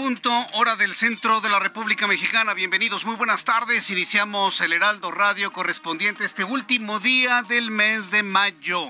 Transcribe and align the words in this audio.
Punto, 0.00 0.32
hora 0.54 0.76
del 0.76 0.94
centro 0.94 1.42
de 1.42 1.50
la 1.50 1.58
República 1.58 2.06
Mexicana. 2.06 2.54
Bienvenidos, 2.54 3.04
muy 3.04 3.16
buenas 3.16 3.44
tardes. 3.44 3.90
Iniciamos 3.90 4.62
el 4.62 4.72
Heraldo 4.72 5.10
Radio 5.10 5.52
correspondiente 5.52 6.24
este 6.24 6.42
último 6.42 7.00
día 7.00 7.42
del 7.42 7.70
mes 7.70 8.10
de 8.10 8.22
mayo. 8.22 8.80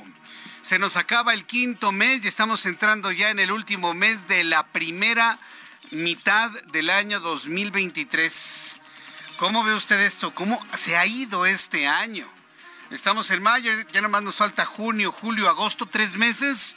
Se 0.62 0.78
nos 0.78 0.96
acaba 0.96 1.34
el 1.34 1.46
quinto 1.46 1.90
mes 1.90 2.24
y 2.24 2.28
estamos 2.28 2.64
entrando 2.64 3.10
ya 3.10 3.30
en 3.30 3.40
el 3.40 3.50
último 3.50 3.92
mes 3.92 4.28
de 4.28 4.44
la 4.44 4.68
primera 4.68 5.40
mitad 5.90 6.48
del 6.70 6.90
año 6.90 7.18
2023. 7.18 8.76
¿Cómo 9.36 9.64
ve 9.64 9.74
usted 9.74 9.98
esto? 9.98 10.32
¿Cómo 10.32 10.64
se 10.74 10.96
ha 10.96 11.06
ido 11.06 11.44
este 11.44 11.88
año? 11.88 12.28
Estamos 12.92 13.32
en 13.32 13.42
mayo, 13.42 13.72
ya 13.92 14.00
nomás 14.00 14.22
nos 14.22 14.36
falta 14.36 14.64
junio, 14.64 15.10
julio, 15.10 15.48
agosto, 15.48 15.86
tres 15.86 16.16
meses 16.16 16.76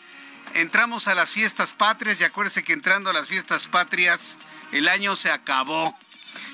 entramos 0.54 1.08
a 1.08 1.16
las 1.16 1.30
fiestas 1.30 1.74
patrias 1.74 2.20
y 2.22 2.24
acuérdese 2.24 2.64
que 2.64 2.74
entrando 2.74 3.10
a 3.10 3.14
las 3.14 3.28
fiestas 3.28 3.68
patrias 3.68 4.40
el 4.72 4.88
año 4.88 5.16
se 5.16 5.32
acabó. 5.32 5.98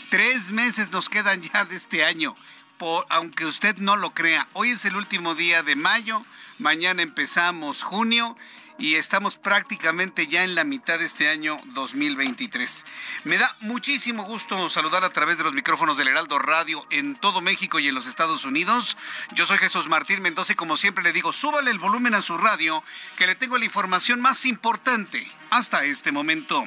Tres 0.09 0.51
meses 0.51 0.91
nos 0.91 1.09
quedan 1.09 1.41
ya 1.41 1.65
de 1.65 1.75
este 1.75 2.03
año, 2.03 2.35
por, 2.77 3.05
aunque 3.09 3.45
usted 3.45 3.77
no 3.77 3.95
lo 3.95 4.13
crea. 4.13 4.47
Hoy 4.53 4.71
es 4.71 4.85
el 4.85 4.95
último 4.95 5.35
día 5.35 5.63
de 5.63 5.75
mayo, 5.75 6.23
mañana 6.57 7.01
empezamos 7.01 7.83
junio 7.83 8.35
y 8.79 8.95
estamos 8.95 9.37
prácticamente 9.37 10.27
ya 10.27 10.43
en 10.43 10.55
la 10.55 10.63
mitad 10.63 10.97
de 10.97 11.05
este 11.05 11.29
año 11.29 11.57
2023. 11.73 12.85
Me 13.25 13.37
da 13.37 13.53
muchísimo 13.59 14.23
gusto 14.23 14.69
saludar 14.69 15.03
a 15.03 15.11
través 15.11 15.37
de 15.37 15.43
los 15.43 15.53
micrófonos 15.53 15.97
del 15.97 16.07
Heraldo 16.07 16.39
Radio 16.39 16.85
en 16.89 17.15
todo 17.15 17.41
México 17.41 17.79
y 17.79 17.89
en 17.89 17.95
los 17.95 18.07
Estados 18.07 18.45
Unidos. 18.45 18.97
Yo 19.33 19.45
soy 19.45 19.57
Jesús 19.57 19.87
Martín 19.87 20.21
Mendoza 20.21 20.53
y 20.53 20.55
como 20.55 20.77
siempre 20.77 21.03
le 21.03 21.11
digo, 21.11 21.31
súbale 21.31 21.71
el 21.71 21.79
volumen 21.79 22.15
a 22.15 22.21
su 22.21 22.37
radio 22.37 22.83
que 23.17 23.27
le 23.27 23.35
tengo 23.35 23.57
la 23.57 23.65
información 23.65 24.21
más 24.21 24.45
importante 24.45 25.27
hasta 25.49 25.83
este 25.83 26.11
momento. 26.11 26.63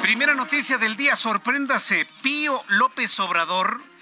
Primera 0.00 0.34
noticia 0.34 0.78
del 0.78 0.96
día, 0.96 1.16
sorpréndase, 1.16 2.06
Pío 2.22 2.64
López 2.68 3.18
Obrador 3.20 3.95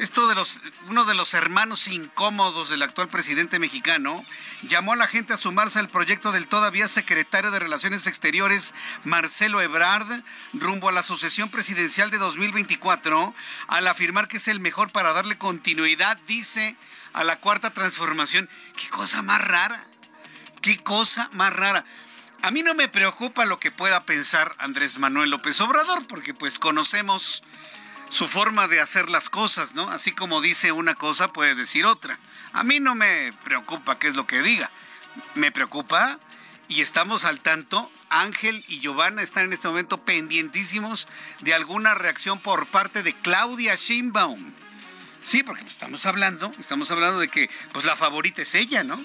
esto 0.00 0.28
de 0.28 0.34
los, 0.34 0.60
uno 0.88 1.04
de 1.04 1.14
los 1.14 1.34
hermanos 1.34 1.86
incómodos 1.86 2.70
del 2.70 2.82
actual 2.82 3.08
presidente 3.08 3.58
mexicano, 3.58 4.24
llamó 4.62 4.94
a 4.94 4.96
la 4.96 5.06
gente 5.06 5.34
a 5.34 5.36
sumarse 5.36 5.78
al 5.78 5.88
proyecto 5.88 6.32
del 6.32 6.48
todavía 6.48 6.88
secretario 6.88 7.50
de 7.50 7.58
Relaciones 7.58 8.06
Exteriores, 8.06 8.72
Marcelo 9.04 9.60
Ebrard, 9.60 10.08
rumbo 10.54 10.88
a 10.88 10.92
la 10.92 11.02
sucesión 11.02 11.50
presidencial 11.50 12.10
de 12.10 12.16
2024, 12.16 13.34
al 13.68 13.86
afirmar 13.86 14.26
que 14.26 14.38
es 14.38 14.48
el 14.48 14.58
mejor 14.58 14.90
para 14.90 15.12
darle 15.12 15.36
continuidad, 15.36 16.18
dice, 16.26 16.76
a 17.12 17.22
la 17.22 17.36
cuarta 17.40 17.70
transformación. 17.70 18.48
Qué 18.78 18.88
cosa 18.88 19.20
más 19.20 19.42
rara, 19.42 19.84
qué 20.62 20.78
cosa 20.78 21.28
más 21.32 21.52
rara. 21.52 21.84
A 22.40 22.50
mí 22.50 22.62
no 22.62 22.74
me 22.74 22.88
preocupa 22.88 23.44
lo 23.44 23.60
que 23.60 23.70
pueda 23.70 24.06
pensar 24.06 24.54
Andrés 24.56 24.98
Manuel 24.98 25.28
López 25.28 25.60
Obrador, 25.60 26.06
porque 26.06 26.32
pues 26.32 26.58
conocemos 26.58 27.42
su 28.10 28.28
forma 28.28 28.68
de 28.68 28.80
hacer 28.80 29.08
las 29.08 29.30
cosas, 29.30 29.74
¿no? 29.74 29.88
Así 29.90 30.12
como 30.12 30.40
dice 30.40 30.72
una 30.72 30.94
cosa, 30.94 31.32
puede 31.32 31.54
decir 31.54 31.86
otra. 31.86 32.18
A 32.52 32.64
mí 32.64 32.80
no 32.80 32.94
me 32.94 33.32
preocupa 33.44 33.98
qué 33.98 34.08
es 34.08 34.16
lo 34.16 34.26
que 34.26 34.42
diga. 34.42 34.70
Me 35.34 35.52
preocupa 35.52 36.18
y 36.68 36.82
estamos 36.82 37.24
al 37.24 37.40
tanto. 37.40 37.90
Ángel 38.10 38.64
y 38.66 38.80
Giovanna 38.80 39.22
están 39.22 39.44
en 39.44 39.52
este 39.52 39.68
momento 39.68 40.04
pendientísimos 40.04 41.06
de 41.40 41.54
alguna 41.54 41.94
reacción 41.94 42.40
por 42.40 42.66
parte 42.66 43.04
de 43.04 43.14
Claudia 43.14 43.76
Sheinbaum. 43.76 44.52
Sí, 45.22 45.44
porque 45.44 45.62
pues, 45.62 45.74
estamos 45.74 46.04
hablando, 46.06 46.50
estamos 46.58 46.90
hablando 46.90 47.20
de 47.20 47.28
que 47.28 47.48
pues 47.72 47.84
la 47.84 47.94
favorita 47.94 48.42
es 48.42 48.56
ella, 48.56 48.82
¿no? 48.82 49.00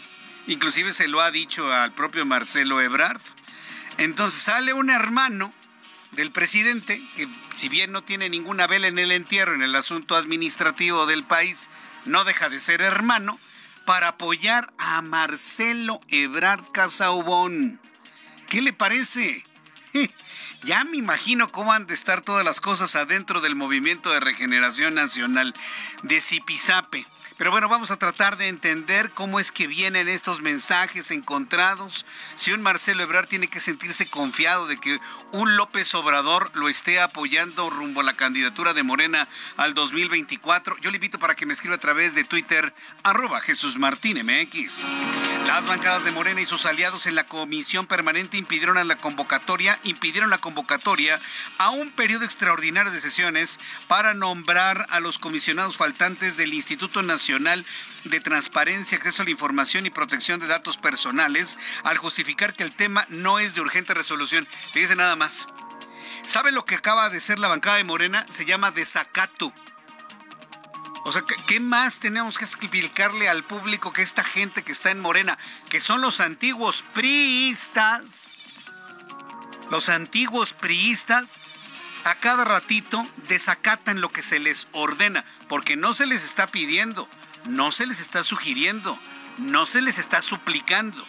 Inclusive 0.48 0.92
se 0.92 1.08
lo 1.08 1.22
ha 1.22 1.30
dicho 1.30 1.72
al 1.72 1.92
propio 1.92 2.26
Marcelo 2.26 2.82
Ebrard. 2.82 3.22
Entonces 3.98 4.42
sale 4.42 4.74
un 4.74 4.90
hermano 4.90 5.54
del 6.16 6.32
presidente, 6.32 7.02
que 7.16 7.28
si 7.56 7.70
bien 7.70 7.92
no 7.92 8.04
tiene 8.04 8.30
ninguna 8.30 8.68
vela 8.68 8.88
en 8.88 9.00
el 9.00 9.12
entierro 9.12 9.54
en 9.54 9.62
el 9.62 9.76
asunto 9.76 10.16
administrativo 10.16 11.06
del 11.06 11.24
país, 11.24 11.70
no 12.06 12.24
deja 12.24 12.50
de 12.50 12.60
ser 12.60 12.82
hermano, 12.82 13.40
para 13.86 14.10
apoyar 14.10 14.74
a 14.78 15.02
Marcelo 15.02 16.02
Ebrard 16.08 16.72
Casaubón. 16.72 17.80
¿Qué 18.48 18.62
le 18.62 18.74
parece? 18.74 19.46
Ya 20.64 20.84
me 20.84 20.98
imagino 20.98 21.48
cómo 21.50 21.74
han 21.74 21.86
de 21.86 21.94
estar 21.94 22.22
todas 22.22 22.44
las 22.44 22.60
cosas 22.60 22.96
adentro 22.96 23.40
del 23.40 23.54
movimiento 23.54 24.12
de 24.12 24.20
regeneración 24.20 24.96
nacional 24.96 25.54
de 26.02 26.20
Zipizape. 26.20 27.06
Pero 27.38 27.52
bueno, 27.52 27.68
vamos 27.68 27.92
a 27.92 27.98
tratar 27.98 28.38
de 28.38 28.48
entender 28.48 29.12
cómo 29.12 29.42
es 29.42 29.52
que 29.52 29.68
vienen 29.68 30.08
estos 30.08 30.40
mensajes 30.40 31.12
encontrados. 31.12 32.06
Si 32.38 32.54
un 32.54 32.62
Marcelo 32.62 33.04
Ebrard 33.04 33.28
tiene 33.28 33.50
que 33.50 33.60
sentirse 33.60 34.06
confiado 34.06 34.68
de 34.68 34.78
que 34.78 35.02
un 35.34 35.58
López 35.58 35.94
Obrador 35.96 36.50
lo 36.56 36.70
esté 36.70 37.02
apoyando 37.02 37.70
rumbo 37.70 38.00
a 38.00 38.06
la 38.06 38.16
candidatura 38.16 38.74
de 38.74 38.84
Morena 38.84 39.28
al 39.58 39.74
2024, 39.74 40.78
yo 40.80 40.92
le 40.92 40.96
invito 40.96 41.20
para 41.20 41.36
que 41.36 41.46
me 41.46 41.52
escriba 41.52 41.76
a 41.76 41.80
través 41.80 42.16
de 42.16 42.24
Twitter, 42.24 42.74
arroba 43.04 43.42
Jesús 43.42 43.78
Martín 43.78 44.18
MX. 44.26 44.94
Las 45.46 45.68
bancadas 45.68 46.06
de 46.06 46.12
Morena 46.12 46.40
y 46.40 46.46
sus 46.46 46.66
aliados 46.66 47.06
en 47.06 47.16
la 47.16 47.26
comisión 47.26 47.86
permanente 47.86 48.38
impidieron 48.38 48.78
a 48.78 48.86
la 48.86 48.96
convocatoria, 48.96 49.78
impidieron 49.84 50.30
la 50.30 50.38
convocatoria 50.38 51.20
a 51.58 51.70
un 51.70 51.92
periodo 51.92 52.24
extraordinario 52.24 52.94
de 52.94 53.02
sesiones 53.02 53.60
para 53.90 54.14
nombrar 54.14 54.86
a 54.90 55.02
los 55.02 55.20
comisionados 55.20 55.76
faltantes 55.76 56.38
del 56.38 56.54
Instituto 56.54 57.04
Nacional 57.04 57.25
de 57.26 58.20
Transparencia, 58.20 58.98
Acceso 59.00 59.24
a 59.24 59.26
la 59.26 59.32
Información 59.32 59.88
y 59.88 59.90
Protección 59.90 60.40
de 60.40 60.46
Datos 60.46 60.78
Personales 60.78 61.58
al 61.84 61.98
justificar 61.98 62.54
que 62.54 62.62
el 62.62 62.72
tema 62.72 63.08
no 63.10 63.40
es 63.40 63.56
de 63.56 63.62
urgente 63.62 63.96
resolución. 63.96 64.48
Fíjese 64.74 64.96
nada 64.96 65.16
más. 65.16 65.48
¿Sabe 66.24 66.52
lo 66.52 66.66
que 66.66 66.76
acaba 66.76 67.10
de 67.10 67.20
ser 67.20 67.40
la 67.40 67.48
bancada 67.48 67.78
de 67.78 67.84
Morena? 67.84 68.28
Se 68.30 68.46
llama 68.46 68.70
desacato. 68.70 69.52
O 71.04 71.12
sea, 71.12 71.24
¿qué 71.48 71.60
más 71.60 72.00
tenemos 72.00 72.38
que 72.38 72.46
explicarle 72.46 73.28
al 73.28 73.44
público 73.44 73.92
que 73.92 74.04
esta 74.04 74.24
gente 74.24 74.62
que 74.62 74.72
está 74.72 74.92
en 74.92 75.00
Morena, 75.00 75.40
que 75.70 75.80
son 75.80 76.02
los 76.02 76.20
antiguos 76.20 76.84
priistas, 76.94 78.36
los 79.72 79.90
antiguos 79.90 80.54
priistas, 80.54 81.40
a 82.04 82.14
cada 82.14 82.46
ratito 82.46 83.04
desacatan 83.28 84.00
lo 84.00 84.10
que 84.12 84.22
se 84.22 84.38
les 84.38 84.68
ordena, 84.74 85.26
porque 85.50 85.76
no 85.76 85.96
se 85.96 86.06
les 86.06 86.24
está 86.24 86.46
pidiendo, 86.46 87.10
no 87.46 87.72
se 87.72 87.86
les 87.86 88.00
está 88.00 88.24
sugiriendo, 88.24 89.00
no 89.38 89.66
se 89.66 89.82
les 89.82 89.98
está 89.98 90.22
suplicando. 90.22 91.06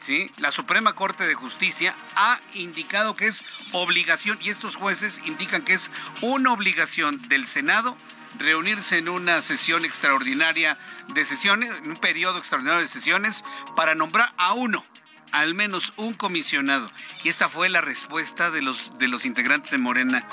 ¿Sí? 0.00 0.30
La 0.38 0.52
Suprema 0.52 0.94
Corte 0.94 1.26
de 1.26 1.34
Justicia 1.34 1.94
ha 2.14 2.40
indicado 2.52 3.16
que 3.16 3.26
es 3.26 3.44
obligación, 3.72 4.38
y 4.40 4.50
estos 4.50 4.76
jueces 4.76 5.20
indican 5.24 5.62
que 5.62 5.72
es 5.72 5.90
una 6.22 6.52
obligación 6.52 7.20
del 7.28 7.48
Senado 7.48 7.96
reunirse 8.38 8.98
en 8.98 9.08
una 9.08 9.42
sesión 9.42 9.84
extraordinaria 9.84 10.78
de 11.08 11.24
sesiones, 11.24 11.72
en 11.72 11.90
un 11.90 11.96
periodo 11.96 12.38
extraordinario 12.38 12.82
de 12.82 12.88
sesiones, 12.88 13.44
para 13.74 13.96
nombrar 13.96 14.32
a 14.36 14.52
uno, 14.52 14.84
al 15.32 15.54
menos 15.54 15.92
un 15.96 16.14
comisionado. 16.14 16.90
Y 17.24 17.28
esta 17.28 17.48
fue 17.48 17.68
la 17.68 17.80
respuesta 17.80 18.50
de 18.50 18.62
los, 18.62 18.98
de 18.98 19.08
los 19.08 19.24
integrantes 19.24 19.70
de 19.70 19.78
Morena. 19.78 20.26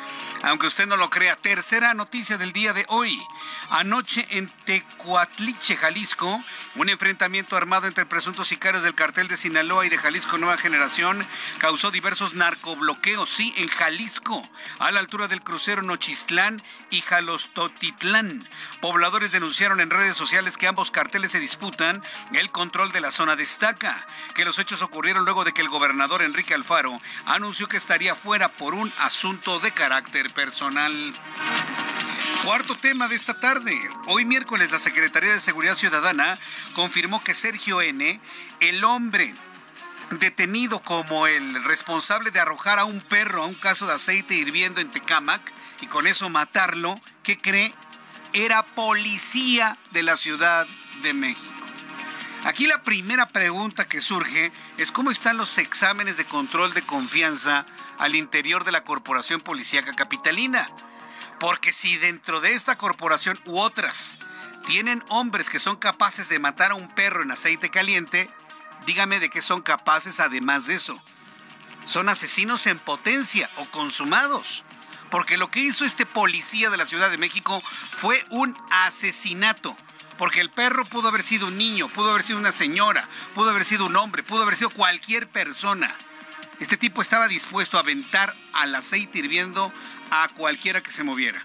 Aunque 0.43 0.67
usted 0.67 0.87
no 0.87 0.97
lo 0.97 1.09
crea, 1.09 1.35
tercera 1.35 1.93
noticia 1.93 2.37
del 2.37 2.53
día 2.53 2.73
de 2.73 2.85
hoy. 2.89 3.19
Anoche 3.69 4.27
en 4.29 4.49
Tecuatliche, 4.65 5.75
Jalisco, 5.75 6.43
un 6.75 6.89
enfrentamiento 6.89 7.57
armado 7.57 7.87
entre 7.87 8.05
presuntos 8.05 8.47
sicarios 8.47 8.83
del 8.83 8.95
cartel 8.95 9.27
de 9.27 9.37
Sinaloa 9.37 9.85
y 9.85 9.89
de 9.89 9.97
Jalisco 9.97 10.37
Nueva 10.37 10.57
Generación 10.57 11.25
causó 11.57 11.91
diversos 11.91 12.35
narcobloqueos, 12.35 13.29
sí, 13.29 13.53
en 13.57 13.67
Jalisco, 13.69 14.41
a 14.79 14.91
la 14.91 14.99
altura 14.99 15.27
del 15.27 15.41
crucero 15.41 15.81
Nochistlán 15.81 16.61
y 16.89 17.01
Jalostotitlán. 17.01 18.47
Pobladores 18.81 19.31
denunciaron 19.31 19.81
en 19.81 19.89
redes 19.89 20.15
sociales 20.15 20.57
que 20.57 20.67
ambos 20.67 20.91
carteles 20.91 21.31
se 21.31 21.39
disputan 21.39 22.03
el 22.33 22.51
control 22.51 22.91
de 22.91 23.01
la 23.01 23.11
zona. 23.11 23.35
Destaca 23.35 24.05
que 24.35 24.45
los 24.45 24.59
hechos 24.59 24.81
ocurrieron 24.85 25.25
luego 25.25 25.43
de 25.43 25.53
que 25.53 25.61
el 25.61 25.69
gobernador 25.69 26.21
Enrique 26.21 26.53
Alfaro 26.53 26.99
anunció 27.25 27.67
que 27.67 27.77
estaría 27.77 28.15
fuera 28.15 28.49
por 28.49 28.73
un 28.73 28.91
asunto 28.99 29.59
de 29.59 29.71
carácter 29.71 30.33
personal. 30.33 30.93
Cuarto 32.43 32.75
tema 32.75 33.07
de 33.07 33.15
esta 33.15 33.39
tarde. 33.39 33.75
Hoy 34.07 34.25
miércoles 34.25 34.71
la 34.71 34.79
Secretaría 34.79 35.33
de 35.33 35.39
Seguridad 35.39 35.75
Ciudadana 35.75 36.37
confirmó 36.73 37.23
que 37.23 37.33
Sergio 37.33 37.81
N., 37.81 38.19
el 38.59 38.83
hombre 38.83 39.33
detenido 40.11 40.79
como 40.81 41.27
el 41.27 41.63
responsable 41.63 42.31
de 42.31 42.39
arrojar 42.39 42.77
a 42.77 42.85
un 42.85 43.01
perro 43.01 43.43
a 43.43 43.47
un 43.47 43.55
caso 43.55 43.87
de 43.87 43.93
aceite 43.93 44.35
hirviendo 44.35 44.79
en 44.79 44.91
Tecámac 44.91 45.41
y 45.81 45.87
con 45.87 46.07
eso 46.07 46.29
matarlo, 46.29 46.99
¿qué 47.23 47.37
cree? 47.37 47.73
Era 48.33 48.63
policía 48.63 49.77
de 49.91 50.03
la 50.03 50.17
Ciudad 50.17 50.67
de 51.01 51.13
México. 51.13 51.54
Aquí 52.45 52.67
la 52.67 52.83
primera 52.83 53.27
pregunta 53.29 53.87
que 53.87 54.01
surge 54.01 54.51
es 54.77 54.91
cómo 54.91 55.09
están 55.09 55.35
los 55.35 55.57
exámenes 55.57 56.17
de 56.17 56.25
control 56.25 56.75
de 56.75 56.83
confianza 56.83 57.65
al 57.97 58.13
interior 58.13 58.65
de 58.65 58.71
la 58.71 58.83
Corporación 58.83 59.41
Policíaca 59.41 59.93
Capitalina. 59.93 60.69
Porque 61.39 61.73
si 61.73 61.97
dentro 61.97 62.41
de 62.41 62.53
esta 62.53 62.77
corporación 62.77 63.39
u 63.45 63.57
otras 63.57 64.19
tienen 64.67 65.03
hombres 65.09 65.49
que 65.49 65.57
son 65.57 65.77
capaces 65.77 66.29
de 66.29 66.37
matar 66.37 66.69
a 66.69 66.75
un 66.75 66.87
perro 66.87 67.23
en 67.23 67.31
aceite 67.31 67.71
caliente, 67.71 68.29
dígame 68.85 69.19
de 69.19 69.31
qué 69.31 69.41
son 69.41 69.63
capaces 69.63 70.19
además 70.19 70.67
de 70.67 70.75
eso. 70.75 71.01
Son 71.85 72.09
asesinos 72.09 72.67
en 72.67 72.77
potencia 72.77 73.49
o 73.57 73.65
consumados. 73.71 74.63
Porque 75.09 75.37
lo 75.37 75.49
que 75.49 75.61
hizo 75.61 75.83
este 75.83 76.05
policía 76.05 76.69
de 76.69 76.77
la 76.77 76.85
Ciudad 76.85 77.09
de 77.09 77.17
México 77.17 77.59
fue 77.95 78.23
un 78.29 78.55
asesinato 78.69 79.75
porque 80.17 80.41
el 80.41 80.49
perro 80.49 80.85
pudo 80.85 81.09
haber 81.09 81.23
sido 81.23 81.47
un 81.47 81.57
niño, 81.57 81.89
pudo 81.89 82.11
haber 82.11 82.23
sido 82.23 82.39
una 82.39 82.51
señora, 82.51 83.07
pudo 83.33 83.49
haber 83.49 83.65
sido 83.65 83.85
un 83.85 83.95
hombre, 83.95 84.23
pudo 84.23 84.43
haber 84.43 84.55
sido 84.55 84.69
cualquier 84.69 85.27
persona. 85.27 85.95
Este 86.59 86.77
tipo 86.77 87.01
estaba 87.01 87.27
dispuesto 87.27 87.77
a 87.77 87.81
aventar 87.81 88.33
al 88.53 88.73
aceite 88.75 89.19
hirviendo 89.19 89.73
a 90.11 90.27
cualquiera 90.29 90.81
que 90.81 90.91
se 90.91 91.03
moviera. 91.03 91.43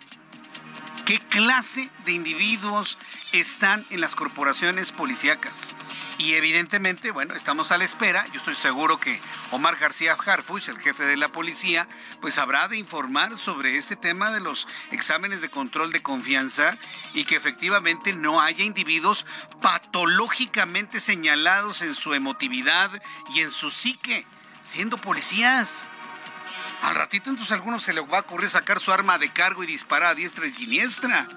¿Qué 1.10 1.18
clase 1.18 1.90
de 2.04 2.12
individuos 2.12 2.96
están 3.32 3.84
en 3.90 4.00
las 4.00 4.14
corporaciones 4.14 4.92
policíacas? 4.92 5.74
Y 6.18 6.34
evidentemente, 6.34 7.10
bueno, 7.10 7.34
estamos 7.34 7.72
a 7.72 7.78
la 7.78 7.84
espera. 7.84 8.24
Yo 8.28 8.36
estoy 8.36 8.54
seguro 8.54 9.00
que 9.00 9.20
Omar 9.50 9.74
García 9.74 10.12
Harfuch, 10.12 10.68
el 10.68 10.78
jefe 10.78 11.02
de 11.02 11.16
la 11.16 11.26
policía, 11.26 11.88
pues 12.20 12.38
habrá 12.38 12.68
de 12.68 12.76
informar 12.76 13.36
sobre 13.36 13.76
este 13.76 13.96
tema 13.96 14.30
de 14.30 14.38
los 14.38 14.68
exámenes 14.92 15.42
de 15.42 15.50
control 15.50 15.90
de 15.90 16.00
confianza 16.00 16.78
y 17.12 17.24
que 17.24 17.34
efectivamente 17.34 18.12
no 18.12 18.40
haya 18.40 18.62
individuos 18.62 19.26
patológicamente 19.60 21.00
señalados 21.00 21.82
en 21.82 21.96
su 21.96 22.14
emotividad 22.14 22.88
y 23.34 23.40
en 23.40 23.50
su 23.50 23.72
psique, 23.72 24.26
siendo 24.62 24.96
policías. 24.96 25.82
Al 26.82 26.94
ratito 26.94 27.30
entonces 27.30 27.52
a 27.52 27.54
algunos 27.56 27.82
se 27.82 27.92
les 27.92 28.04
va 28.04 28.18
a 28.18 28.20
ocurrir 28.20 28.48
sacar 28.48 28.80
su 28.80 28.92
arma 28.92 29.18
de 29.18 29.32
cargo 29.32 29.62
y 29.62 29.66
disparar 29.66 30.10
a 30.10 30.14
diestra 30.14 30.46
y 30.46 30.54
siniestra. 30.54 31.28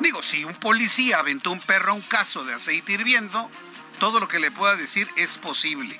Digo, 0.00 0.22
si 0.22 0.44
un 0.44 0.54
policía 0.54 1.18
aventó 1.18 1.50
un 1.50 1.60
perro 1.60 1.92
a 1.92 1.94
un 1.94 2.02
caso 2.02 2.44
de 2.44 2.54
aceite 2.54 2.92
hirviendo, 2.92 3.50
todo 3.98 4.20
lo 4.20 4.28
que 4.28 4.38
le 4.38 4.50
pueda 4.50 4.76
decir 4.76 5.08
es 5.16 5.38
posible. 5.38 5.98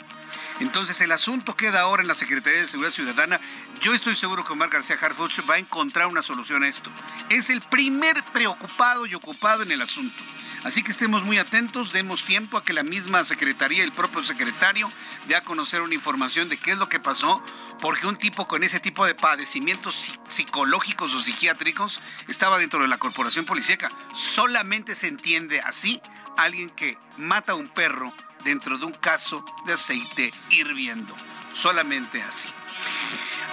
Entonces 0.61 1.01
el 1.01 1.13
asunto 1.13 1.57
queda 1.57 1.81
ahora 1.81 2.03
en 2.03 2.09
la 2.09 2.15
Secretaría 2.15 2.61
de 2.61 2.67
Seguridad 2.67 2.93
Ciudadana. 2.93 3.41
Yo 3.81 3.95
estoy 3.95 4.17
seguro 4.17 4.43
que 4.43 4.53
Omar 4.53 4.71
García 4.71 4.97
Harfuch 5.01 5.49
va 5.49 5.55
a 5.55 5.59
encontrar 5.59 6.09
una 6.09 6.21
solución 6.21 6.65
a 6.65 6.69
esto. 6.69 6.91
Es 7.29 7.49
el 7.49 7.61
primer 7.61 8.25
preocupado 8.33 9.07
y 9.07 9.15
ocupado 9.15 9.63
en 9.63 9.71
el 9.71 9.81
asunto. 9.81 10.25
Así 10.65 10.83
que 10.83 10.91
estemos 10.91 11.23
muy 11.23 11.39
atentos, 11.39 11.93
demos 11.93 12.25
tiempo 12.25 12.59
a 12.59 12.65
que 12.65 12.73
la 12.73 12.83
misma 12.83 13.23
Secretaría, 13.23 13.85
el 13.85 13.93
propio 13.93 14.25
secretario, 14.25 14.91
dé 15.29 15.37
a 15.37 15.45
conocer 15.45 15.83
una 15.83 15.95
información 15.95 16.49
de 16.49 16.57
qué 16.57 16.73
es 16.73 16.79
lo 16.79 16.89
que 16.89 16.99
pasó, 16.99 17.41
porque 17.81 18.09
un 18.09 18.17
tipo 18.17 18.49
con 18.49 18.65
ese 18.65 18.81
tipo 18.81 19.07
de 19.07 19.15
padecimientos 19.15 20.13
psicológicos 20.29 21.15
o 21.15 21.21
psiquiátricos 21.21 22.01
estaba 22.27 22.59
dentro 22.59 22.83
de 22.83 22.89
la 22.89 22.99
corporación 22.99 23.45
policíaca. 23.45 23.91
Solamente 24.13 24.97
se 24.97 25.07
entiende 25.07 25.61
así 25.61 26.03
alguien 26.37 26.71
que 26.71 26.99
mata 27.17 27.53
a 27.53 27.57
un 27.57 27.69
perro 27.69 28.13
dentro 28.43 28.77
de 28.77 28.87
un 28.87 28.95
caso 28.95 29.45
de 29.67 29.75
aceite 29.75 30.35
hirviendo. 30.51 31.15
Solamente 31.53 32.21
así. 32.23 32.49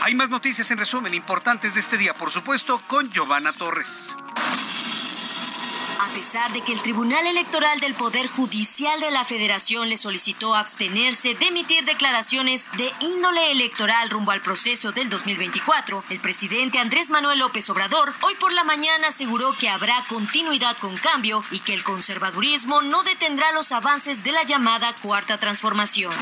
Hay 0.01 0.13
más 0.15 0.29
noticias 0.29 0.69
en 0.71 0.77
resumen 0.77 1.13
importantes 1.13 1.73
de 1.73 1.79
este 1.79 1.97
día, 1.97 2.13
por 2.13 2.31
supuesto, 2.31 2.81
con 2.87 3.09
Giovanna 3.09 3.53
Torres. 3.53 4.15
A 5.99 6.09
pesar 6.09 6.51
de 6.53 6.61
que 6.61 6.73
el 6.73 6.81
Tribunal 6.81 7.25
Electoral 7.25 7.79
del 7.79 7.95
Poder 7.95 8.27
Judicial 8.27 8.99
de 8.99 9.11
la 9.11 9.23
Federación 9.23 9.89
le 9.89 9.97
solicitó 9.97 10.53
abstenerse 10.53 11.35
de 11.35 11.47
emitir 11.47 11.85
declaraciones 11.85 12.67
de 12.77 12.91
índole 12.99 13.51
electoral 13.51 14.09
rumbo 14.09 14.31
al 14.31 14.41
proceso 14.41 14.91
del 14.91 15.09
2024, 15.09 16.03
el 16.09 16.21
presidente 16.21 16.79
Andrés 16.79 17.09
Manuel 17.09 17.39
López 17.39 17.69
Obrador 17.69 18.13
hoy 18.21 18.35
por 18.35 18.53
la 18.53 18.63
mañana 18.63 19.07
aseguró 19.07 19.53
que 19.57 19.69
habrá 19.69 20.03
continuidad 20.07 20.77
con 20.77 20.95
cambio 20.97 21.43
y 21.51 21.59
que 21.59 21.73
el 21.73 21.83
conservadurismo 21.83 22.81
no 22.81 23.03
detendrá 23.03 23.51
los 23.51 23.71
avances 23.71 24.23
de 24.23 24.31
la 24.31 24.43
llamada 24.43 24.93
Cuarta 25.01 25.37
Transformación. 25.37 26.13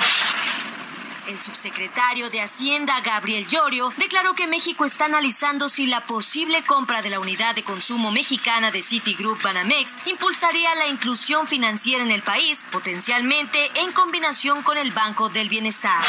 El 1.28 1.40
subsecretario 1.40 2.30
de 2.30 2.42
Hacienda, 2.42 3.00
Gabriel 3.00 3.48
Llorio, 3.48 3.94
declaró 3.98 4.36
que 4.36 4.46
México 4.46 4.84
está 4.84 5.06
analizando 5.06 5.70
si 5.70 5.86
la 5.86 6.06
posible 6.06 6.64
compra 6.66 7.02
de 7.02 7.10
la 7.10 7.22
unidad 7.22 7.56
de 7.56 7.64
consumo 7.64 8.12
mexicana 8.12 8.72
de 8.72 8.82
Citigroup 8.82 9.42
Banamex 9.42 10.00
impulsaría 10.06 10.76
la 10.76 10.88
inclusión 10.88 11.48
financiera 11.48 12.04
en 12.04 12.12
el 12.12 12.24
país, 12.24 12.66
potencialmente 12.72 13.72
en 13.76 13.94
combinación 13.94 14.64
con 14.64 14.78
el 14.78 14.92
Banco 14.92 15.30
del 15.30 15.48
Bienestar. 15.48 16.04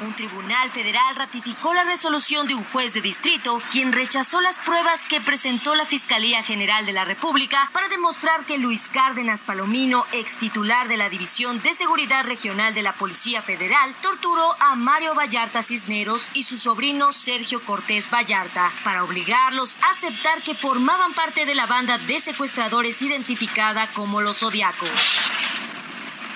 Un 0.00 0.14
tribunal 0.14 0.70
federal 0.70 1.16
ratificó 1.16 1.74
la 1.74 1.82
resolución 1.82 2.46
de 2.46 2.54
un 2.54 2.62
juez 2.64 2.94
de 2.94 3.00
distrito, 3.00 3.60
quien 3.72 3.92
rechazó 3.92 4.40
las 4.40 4.60
pruebas 4.60 5.06
que 5.06 5.20
presentó 5.20 5.74
la 5.74 5.84
Fiscalía 5.84 6.44
General 6.44 6.86
de 6.86 6.92
la 6.92 7.04
República 7.04 7.68
para 7.72 7.88
demostrar 7.88 8.44
que 8.44 8.58
Luis 8.58 8.90
Cárdenas 8.90 9.42
Palomino, 9.42 10.06
ex 10.12 10.38
titular 10.38 10.86
de 10.86 10.96
la 10.96 11.10
División 11.10 11.60
de 11.62 11.74
Seguridad 11.74 12.24
Regional 12.24 12.74
de 12.74 12.82
la 12.82 12.92
Policía 12.92 13.42
Federal, 13.42 13.92
torturó 14.00 14.54
a 14.60 14.76
Mario 14.76 15.16
Vallarta 15.16 15.64
Cisneros 15.64 16.30
y 16.32 16.44
su 16.44 16.58
sobrino 16.58 17.12
Sergio 17.12 17.64
Cortés 17.64 18.08
Vallarta 18.08 18.72
para 18.84 19.02
obligarlos 19.02 19.78
a 19.82 19.90
aceptar 19.90 20.42
que 20.42 20.54
formaban 20.54 21.12
parte 21.12 21.44
de 21.44 21.56
la 21.56 21.66
banda 21.66 21.98
de 21.98 22.20
secuestradores 22.20 23.02
identificada 23.02 23.88
como 23.88 24.20
los 24.20 24.38
Zodiacos. 24.38 24.90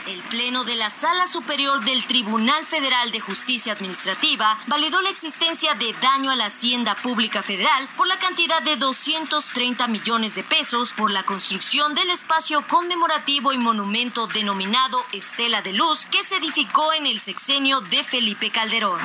El 0.06 0.21
Pleno 0.25 0.64
de 0.64 0.75
la 0.75 0.90
Sala 0.90 1.26
Superior 1.28 1.85
del 1.85 2.04
Tribunal 2.06 2.64
Federal 2.64 3.12
de 3.12 3.21
Justicia 3.21 3.73
Administrativa 3.73 4.59
validó 4.66 5.00
la 5.00 5.11
existencia 5.11 5.75
de 5.75 5.92
daño 6.00 6.30
a 6.30 6.37
la 6.37 6.47
Hacienda 6.47 6.97
Pública 6.97 7.42
Federal 7.42 7.88
por 7.97 8.09
la 8.09 8.18
cantidad 8.18 8.61
de 8.62 8.76
230 8.76 9.87
millones 9.87 10.35
de 10.35 10.42
pesos 10.42 10.92
por 10.92 11.12
la 11.12 11.23
construcción 11.23 11.94
del 11.94 12.11
espacio 12.11 12.66
conmemorativo 12.66 13.52
y 13.52 13.59
monumento 13.59 14.26
denominado 14.26 15.04
Estela 15.12 15.62
de 15.62 15.73
Luz 15.73 16.06
que 16.06 16.25
se 16.25 16.37
edificó 16.37 16.92
en 16.92 17.06
el 17.06 17.21
sexenio 17.21 17.80
de 17.80 18.02
Felipe 18.02 18.50
Calderón. 18.50 19.00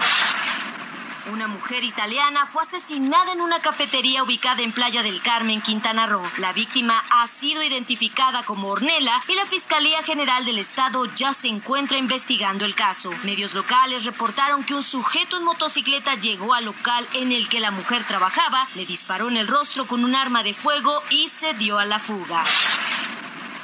Una 1.32 1.48
mujer 1.48 1.84
italiana 1.84 2.46
fue 2.46 2.64
asesinada 2.64 3.34
en 3.34 3.42
una 3.42 3.60
cafetería 3.60 4.24
ubicada 4.24 4.62
en 4.62 4.72
Playa 4.72 5.04
del 5.04 5.22
Carmen, 5.22 5.62
Quintana 5.62 6.08
Roo. 6.08 6.24
La 6.38 6.54
víctima 6.54 7.04
ha 7.10 7.28
sido 7.28 7.62
identificada 7.62 8.44
como 8.44 8.70
Ornella 8.70 9.22
y 9.28 9.36
la 9.36 9.46
Fiscalía 9.46 10.02
General 10.04 10.46
del 10.46 10.58
Estado 10.58 11.06
ya 11.16 11.34
se 11.34 11.50
encuentra 11.50 11.98
investigando 11.98 12.64
el 12.64 12.76
caso. 12.76 13.12
Medios 13.24 13.54
locales 13.54 14.06
reportaron 14.06 14.64
que 14.64 14.74
un 14.74 14.84
sujeto 14.84 15.36
en 15.36 15.44
motocicleta 15.44 16.16
llegó 16.16 16.54
al 16.54 16.64
local 16.64 17.06
en 17.14 17.34
el 17.34 17.50
que 17.50 17.60
la 17.60 17.72
mujer 17.72 18.06
trabajaba, 18.06 18.66
le 18.76 18.86
disparó 18.86 19.28
en 19.28 19.36
el 19.36 19.50
rostro 19.50 19.86
con 19.86 20.06
un 20.06 20.16
arma 20.16 20.44
de 20.44 20.54
fuego 20.54 21.04
y 21.10 21.28
se 21.28 21.54
dio 21.56 21.78
a 21.78 21.84
la 21.84 22.00
fuga. 22.00 22.46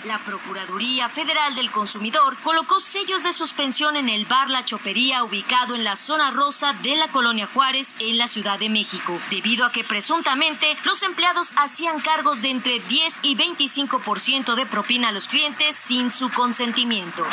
La 0.05 0.19
Procuraduría 0.19 1.07
Federal 1.07 1.55
del 1.55 1.72
Consumidor 1.72 2.36
colocó 2.43 2.81
sellos 2.81 3.24
de 3.24 3.31
suspensión 3.31 3.95
en 3.95 4.10
el 4.10 4.25
bar 4.25 4.50
La 4.50 4.65
Chopería 4.65 5.24
ubicado 5.24 5.75
en 5.75 5.86
la 5.86 5.95
zona 5.95 6.31
rosa 6.31 6.74
de 6.74 6.98
la 6.98 7.07
colonia 7.07 7.48
Juárez 7.53 7.95
en 8.00 8.17
la 8.17 8.27
Ciudad 8.27 8.60
de 8.60 8.67
México, 8.67 9.17
debido 9.29 9.65
a 9.65 9.72
que 9.72 9.86
presuntamente 9.86 10.77
los 10.83 11.03
empleados 11.03 11.53
hacían 11.55 12.01
cargos 12.01 12.41
de 12.41 12.50
entre 12.50 12.79
10 12.81 13.19
y 13.24 13.36
25% 13.38 14.55
de 14.55 14.65
propina 14.65 15.07
a 15.07 15.12
los 15.13 15.29
clientes 15.29 15.74
sin 15.75 16.10
su 16.10 16.29
consentimiento 16.31 17.25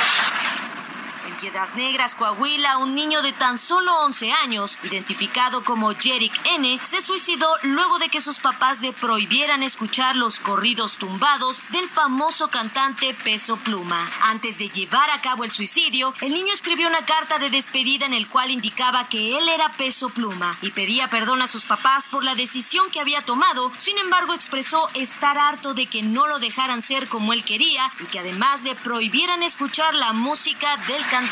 Piedras 1.40 1.74
Negras, 1.74 2.16
Coahuila, 2.16 2.76
un 2.76 2.94
niño 2.94 3.22
de 3.22 3.32
tan 3.32 3.56
solo 3.56 3.98
11 4.02 4.30
años, 4.30 4.78
identificado 4.82 5.64
como 5.64 5.94
Jerick 5.94 6.38
N., 6.44 6.78
se 6.84 7.00
suicidó 7.00 7.48
luego 7.62 7.98
de 7.98 8.10
que 8.10 8.20
sus 8.20 8.38
papás 8.38 8.82
le 8.82 8.92
prohibieran 8.92 9.62
escuchar 9.62 10.16
los 10.16 10.38
corridos 10.38 10.98
tumbados 10.98 11.62
del 11.70 11.88
famoso 11.88 12.48
cantante 12.48 13.14
Peso 13.14 13.56
Pluma. 13.56 14.06
Antes 14.24 14.58
de 14.58 14.68
llevar 14.68 15.08
a 15.10 15.22
cabo 15.22 15.44
el 15.44 15.50
suicidio, 15.50 16.12
el 16.20 16.34
niño 16.34 16.52
escribió 16.52 16.88
una 16.88 17.06
carta 17.06 17.38
de 17.38 17.48
despedida 17.48 18.04
en 18.04 18.12
el 18.12 18.28
cual 18.28 18.50
indicaba 18.50 19.08
que 19.08 19.38
él 19.38 19.48
era 19.48 19.70
Peso 19.70 20.10
Pluma 20.10 20.54
y 20.60 20.72
pedía 20.72 21.08
perdón 21.08 21.40
a 21.40 21.46
sus 21.46 21.64
papás 21.64 22.06
por 22.08 22.22
la 22.22 22.34
decisión 22.34 22.90
que 22.90 23.00
había 23.00 23.24
tomado. 23.24 23.72
Sin 23.78 23.96
embargo, 23.96 24.34
expresó 24.34 24.88
estar 24.92 25.38
harto 25.38 25.72
de 25.72 25.86
que 25.86 26.02
no 26.02 26.26
lo 26.26 26.38
dejaran 26.38 26.82
ser 26.82 27.08
como 27.08 27.32
él 27.32 27.44
quería 27.44 27.90
y 28.00 28.04
que 28.06 28.18
además 28.18 28.62
le 28.62 28.74
prohibieran 28.74 29.42
escuchar 29.42 29.94
la 29.94 30.12
música 30.12 30.76
del 30.86 31.02
cantante 31.06 31.29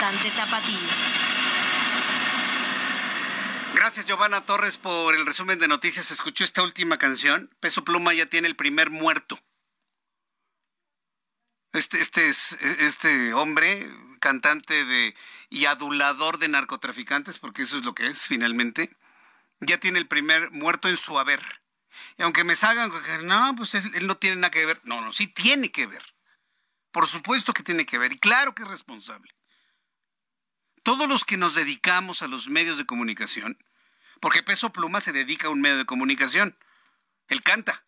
Gracias 3.74 4.06
Giovanna 4.06 4.40
Torres 4.46 4.78
por 4.78 5.14
el 5.14 5.26
resumen 5.26 5.58
de 5.58 5.68
noticias. 5.68 6.10
Escuchó 6.10 6.44
esta 6.44 6.62
última 6.62 6.98
canción. 6.98 7.50
Peso 7.60 7.84
Pluma 7.84 8.14
ya 8.14 8.26
tiene 8.26 8.48
el 8.48 8.56
primer 8.56 8.90
muerto. 8.90 9.38
Este, 11.72 12.00
este, 12.00 12.28
es, 12.28 12.52
este 12.80 13.34
hombre, 13.34 13.88
cantante 14.20 14.84
de 14.84 15.14
y 15.50 15.66
adulador 15.66 16.38
de 16.38 16.48
narcotraficantes, 16.48 17.38
porque 17.38 17.62
eso 17.62 17.78
es 17.78 17.84
lo 17.84 17.94
que 17.94 18.06
es 18.06 18.26
finalmente, 18.26 18.96
ya 19.60 19.78
tiene 19.78 19.98
el 19.98 20.06
primer 20.06 20.50
muerto 20.50 20.88
en 20.88 20.96
su 20.96 21.18
haber. 21.18 21.42
Y 22.16 22.22
aunque 22.22 22.44
me 22.44 22.56
salgan, 22.56 22.90
no, 23.22 23.54
pues 23.56 23.74
él, 23.74 24.06
no 24.06 24.16
tiene 24.16 24.36
nada 24.36 24.50
que 24.50 24.64
ver. 24.64 24.80
No, 24.84 25.00
no, 25.00 25.12
sí 25.12 25.26
tiene 25.26 25.70
que 25.70 25.86
ver. 25.86 26.14
Por 26.90 27.06
supuesto 27.06 27.52
que 27.52 27.62
tiene 27.62 27.84
que 27.84 27.98
ver. 27.98 28.12
Y 28.12 28.18
claro 28.18 28.54
que 28.54 28.62
es 28.62 28.68
responsable. 28.68 29.37
Todos 30.88 31.06
los 31.06 31.26
que 31.26 31.36
nos 31.36 31.54
dedicamos 31.54 32.22
a 32.22 32.28
los 32.28 32.48
medios 32.48 32.78
de 32.78 32.86
comunicación, 32.86 33.62
porque 34.20 34.42
Peso 34.42 34.72
Pluma 34.72 35.02
se 35.02 35.12
dedica 35.12 35.48
a 35.48 35.50
un 35.50 35.60
medio 35.60 35.76
de 35.76 35.84
comunicación, 35.84 36.56
él 37.28 37.42
canta 37.42 37.84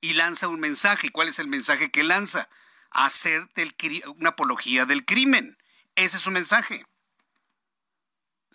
y 0.00 0.14
lanza 0.14 0.48
un 0.48 0.58
mensaje. 0.58 1.10
¿Cuál 1.10 1.28
es 1.28 1.38
el 1.38 1.46
mensaje 1.46 1.92
que 1.92 2.02
lanza? 2.02 2.48
Hacer 2.90 3.48
del, 3.54 3.76
una 4.16 4.30
apología 4.30 4.86
del 4.86 5.04
crimen. 5.04 5.56
Ese 5.94 6.16
es 6.16 6.24
su 6.24 6.32
mensaje 6.32 6.84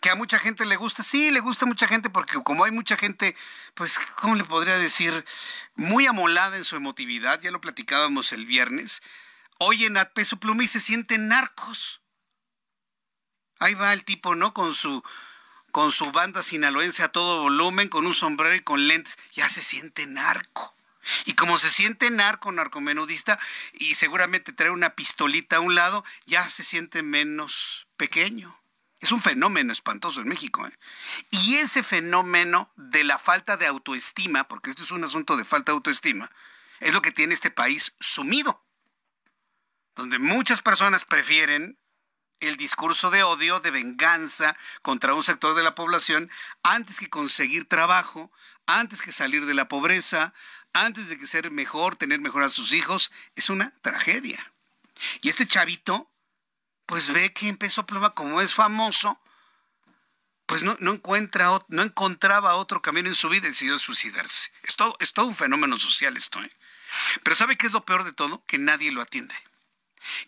que 0.02 0.10
a 0.10 0.16
mucha 0.16 0.38
gente 0.38 0.66
le 0.66 0.76
gusta, 0.76 1.02
sí, 1.02 1.32
le 1.32 1.40
gusta 1.40 1.64
a 1.64 1.70
mucha 1.70 1.88
gente 1.88 2.10
porque 2.10 2.44
como 2.44 2.66
hay 2.66 2.72
mucha 2.72 2.98
gente, 2.98 3.38
pues, 3.74 3.98
¿cómo 4.18 4.36
le 4.36 4.44
podría 4.44 4.78
decir? 4.80 5.24
Muy 5.76 6.08
amolada 6.08 6.58
en 6.58 6.66
su 6.66 6.76
emotividad, 6.76 7.40
ya 7.40 7.52
lo 7.52 7.62
platicábamos 7.62 8.34
el 8.34 8.46
viernes, 8.46 9.02
oyen 9.60 9.96
a 9.96 10.10
Peso 10.10 10.36
Pluma 10.42 10.62
y 10.62 10.68
se 10.68 10.82
sienten 10.82 11.30
narcos. 11.30 12.01
Ahí 13.62 13.76
va 13.76 13.94
el 13.94 14.04
tipo, 14.04 14.34
¿no? 14.34 14.56
Con 14.56 14.74
su, 14.74 15.04
con 15.72 15.92
su 15.92 16.12
banda 16.12 16.42
sinaloense 16.42 17.04
a 17.04 17.10
todo 17.10 17.44
volumen, 17.44 17.90
con 17.90 18.08
un 18.08 18.16
sombrero 18.16 18.56
y 18.56 18.62
con 18.62 18.88
lentes, 18.88 19.20
ya 19.34 19.50
se 19.50 19.62
siente 19.62 20.08
narco. 20.08 20.76
Y 21.26 21.34
como 21.34 21.60
se 21.60 21.70
siente 21.70 22.10
narco, 22.10 22.52
narcomenudista, 22.52 23.38
y 23.74 23.94
seguramente 23.94 24.52
trae 24.52 24.72
una 24.72 24.96
pistolita 24.96 25.58
a 25.58 25.60
un 25.60 25.76
lado, 25.76 26.04
ya 26.26 26.50
se 26.50 26.64
siente 26.64 27.04
menos 27.04 27.86
pequeño. 27.98 28.60
Es 29.00 29.12
un 29.12 29.22
fenómeno 29.22 29.72
espantoso 29.72 30.22
en 30.22 30.30
México. 30.30 30.66
¿eh? 30.66 30.74
Y 31.30 31.58
ese 31.58 31.84
fenómeno 31.84 32.68
de 32.78 33.04
la 33.04 33.20
falta 33.20 33.58
de 33.58 33.68
autoestima, 33.68 34.48
porque 34.48 34.72
esto 34.72 34.82
es 34.82 34.90
un 34.90 35.04
asunto 35.04 35.38
de 35.38 35.46
falta 35.46 35.72
de 35.72 35.76
autoestima, 35.76 36.32
es 36.80 36.96
lo 36.96 37.04
que 37.04 37.12
tiene 37.12 37.36
este 37.36 37.52
país 37.52 37.94
sumido. 38.00 38.66
Donde 39.94 40.18
muchas 40.18 40.64
personas 40.64 41.06
prefieren 41.06 41.78
el 42.42 42.58
discurso 42.58 43.10
de 43.10 43.24
odio, 43.24 43.60
de 43.60 43.72
venganza 43.72 44.58
contra 44.82 45.14
un 45.14 45.24
sector 45.24 45.56
de 45.56 45.64
la 45.64 45.76
población, 45.76 46.30
antes 46.64 47.00
que 47.00 47.10
conseguir 47.10 47.66
trabajo, 47.66 48.32
antes 48.66 49.02
que 49.02 49.12
salir 49.12 49.46
de 49.46 49.54
la 49.54 49.68
pobreza, 49.68 50.34
antes 50.74 51.08
de 51.10 51.18
que 51.18 51.26
ser 51.26 51.52
mejor, 51.52 51.96
tener 51.96 52.20
mejor 52.20 52.44
a 52.44 52.50
sus 52.50 52.74
hijos, 52.74 53.12
es 53.36 53.50
una 53.50 53.72
tragedia. 53.82 54.52
Y 55.22 55.30
este 55.30 55.48
chavito 55.48 56.10
pues 56.86 57.12
ve 57.14 57.32
que 57.32 57.48
empezó 57.48 57.86
Pluma, 57.86 58.14
como 58.14 58.42
es 58.42 58.54
famoso, 58.54 59.18
pues 60.46 60.64
no, 60.64 60.76
no, 60.82 60.92
encuentra, 60.92 61.48
no 61.70 61.84
encontraba 61.84 62.56
otro 62.56 62.82
camino 62.82 63.08
en 63.08 63.16
su 63.16 63.30
vida 63.30 63.48
y 63.48 63.52
decidió 63.52 63.80
suicidarse. 63.80 64.52
Es 64.64 64.76
todo, 64.76 64.98
es 65.00 65.14
todo 65.14 65.28
un 65.28 65.36
fenómeno 65.36 65.80
social 65.80 66.18
esto. 66.18 66.44
¿eh? 66.44 66.52
Pero 67.24 67.36
¿sabe 67.38 67.56
qué 67.56 67.68
es 67.68 67.74
lo 67.74 67.86
peor 67.86 68.04
de 68.04 68.12
todo? 68.12 68.44
Que 68.46 68.58
nadie 68.58 68.92
lo 68.92 69.02
atiende. 69.02 69.34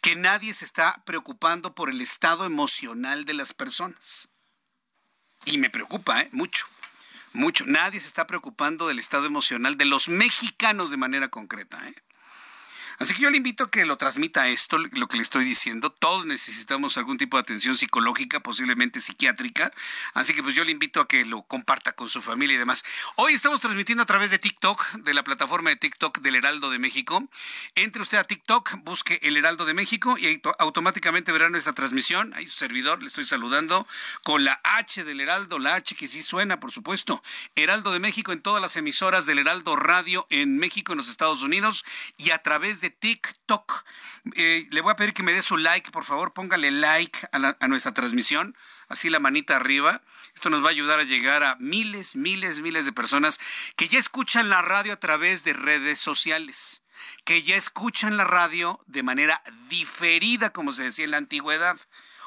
Que 0.02 0.16
nadie 0.16 0.54
se 0.54 0.66
está 0.66 1.04
preocupando 1.06 1.74
por 1.76 1.90
el 1.90 2.02
estado 2.02 2.46
emocional 2.46 3.26
de 3.26 3.34
las 3.34 3.54
personas. 3.54 4.30
Y 5.46 5.58
me 5.58 5.70
preocupa, 5.70 6.22
¿eh? 6.22 6.30
Mucho. 6.32 6.66
Mucho. 7.34 7.66
Nadie 7.66 8.00
se 8.00 8.08
está 8.08 8.28
preocupando 8.28 8.88
del 8.88 9.00
estado 9.00 9.26
emocional 9.26 9.78
de 9.78 9.86
los 9.86 10.08
mexicanos 10.08 10.92
de 10.92 10.98
manera 10.98 11.30
concreta. 11.30 11.88
¿eh? 11.88 11.96
Así 13.00 13.14
que 13.14 13.22
yo 13.22 13.30
le 13.30 13.38
invito 13.38 13.66
a 13.66 13.72
que 13.72 13.86
lo 13.86 13.98
transmita 13.98 14.48
esto, 14.48 14.78
lo 14.78 15.08
que 15.08 15.18
le 15.18 15.24
estoy 15.24 15.46
diciendo. 15.46 15.92
Todos 15.92 16.26
necesitamos 16.26 16.98
algún 16.98 17.18
tipo 17.18 17.38
de 17.38 17.42
atención 17.42 17.78
psicológica, 17.78 18.42
posiblemente 18.42 19.02
psiquiátrica. 19.02 19.72
Así 20.14 20.34
que 20.34 20.44
pues 20.44 20.56
yo 20.56 20.64
le 20.64 20.72
invito 20.72 21.02
a 21.02 21.08
que 21.08 21.26
lo 21.26 21.44
comparta 21.44 21.94
con 21.94 22.10
su 22.10 22.22
familia 22.22 22.56
y 22.56 22.60
demás. 22.60 22.84
Hoy 23.16 23.34
estamos 23.34 23.62
transmitiendo 23.62 24.04
a 24.04 24.06
través 24.06 24.32
de 24.32 24.40
TikTok, 24.40 24.94
de 24.98 25.14
la 25.14 25.24
plataforma 25.24 25.70
de 25.70 25.76
TikTok 25.76 26.20
del 26.20 26.36
Heraldo 26.36 26.70
de 26.70 26.80
México. 26.80 27.28
Entre 27.76 28.02
usted 28.02 28.18
a 28.18 28.24
TikTok, 28.24 28.84
busque 28.84 29.20
el 29.24 29.38
Heraldo 29.38 29.66
de 29.66 29.74
México 29.74 30.18
y 30.18 30.42
automáticamente 30.60 31.32
verá 31.32 31.50
nuestra 31.50 31.74
transmisión. 31.74 32.34
Ahí 32.34 32.48
su 32.48 32.58
servidor, 32.58 33.02
le 33.02 33.08
estoy 33.08 33.26
saludando 33.26 33.88
con 34.24 34.44
la 34.44 34.60
H 34.64 35.04
del 35.04 35.22
Heraldo, 35.22 35.60
la 35.60 35.76
H 35.76 35.96
que 35.96 36.08
sí 36.08 36.22
suena, 36.22 36.60
por 36.60 36.72
supuesto. 36.72 37.24
Heraldo 37.56 37.92
de 37.92 38.00
México 38.00 38.32
en 38.32 38.42
todas 38.42 38.62
las 38.62 38.76
emisoras 38.76 39.26
del 39.26 39.40
Heraldo 39.40 39.76
Radio 39.76 40.28
en 40.30 40.58
México, 40.58 40.94
en 40.94 40.98
los 40.98 41.10
Estados 41.10 41.44
Unidos 41.44 41.86
y 42.18 42.32
a 42.32 42.40
través 42.40 42.82
de 42.82 42.83
de 42.84 42.92
TikTok. 42.92 43.86
Eh, 44.36 44.68
le 44.70 44.82
voy 44.82 44.92
a 44.92 44.96
pedir 44.96 45.14
que 45.14 45.24
me 45.24 45.34
dé 45.34 45.42
su 45.42 45.58
like, 45.58 45.90
por 45.90 46.04
favor, 46.04 46.34
póngale 46.34 46.70
like 46.70 47.18
a, 47.32 47.56
a 47.60 47.68
nuestra 47.68 47.94
transmisión, 47.94 48.56
así 48.90 49.10
la 49.10 49.20
manita 49.20 49.56
arriba. 49.56 50.04
Esto 50.36 50.50
nos 50.50 50.64
va 50.64 50.68
a 50.68 50.72
ayudar 50.72 51.00
a 51.00 51.04
llegar 51.04 51.44
a 51.44 51.56
miles, 51.60 52.16
miles, 52.16 52.60
miles 52.60 52.86
de 52.86 52.92
personas 52.92 53.40
que 53.76 53.88
ya 53.88 53.98
escuchan 54.00 54.50
la 54.50 54.62
radio 54.62 54.94
a 54.94 55.00
través 55.00 55.44
de 55.44 55.54
redes 55.54 56.00
sociales, 56.00 56.84
que 57.24 57.42
ya 57.42 57.56
escuchan 57.56 58.18
la 58.18 58.26
radio 58.26 58.82
de 58.86 59.04
manera 59.04 59.42
diferida, 59.70 60.52
como 60.52 60.74
se 60.74 60.84
decía 60.84 61.06
en 61.06 61.12
la 61.12 61.18
antigüedad. 61.18 61.78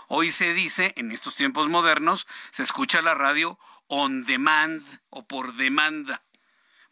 Hoy 0.09 0.31
se 0.31 0.55
dice, 0.55 0.95
en 0.97 1.13
estos 1.13 1.37
tiempos 1.37 1.69
modernos, 1.69 2.27
se 2.51 2.63
escucha 2.63 3.03
la 3.03 3.15
radio 3.15 3.59
on 3.89 4.25
demand 4.25 4.83
o 5.11 5.27
por 5.27 5.55
demanda. 5.55 6.23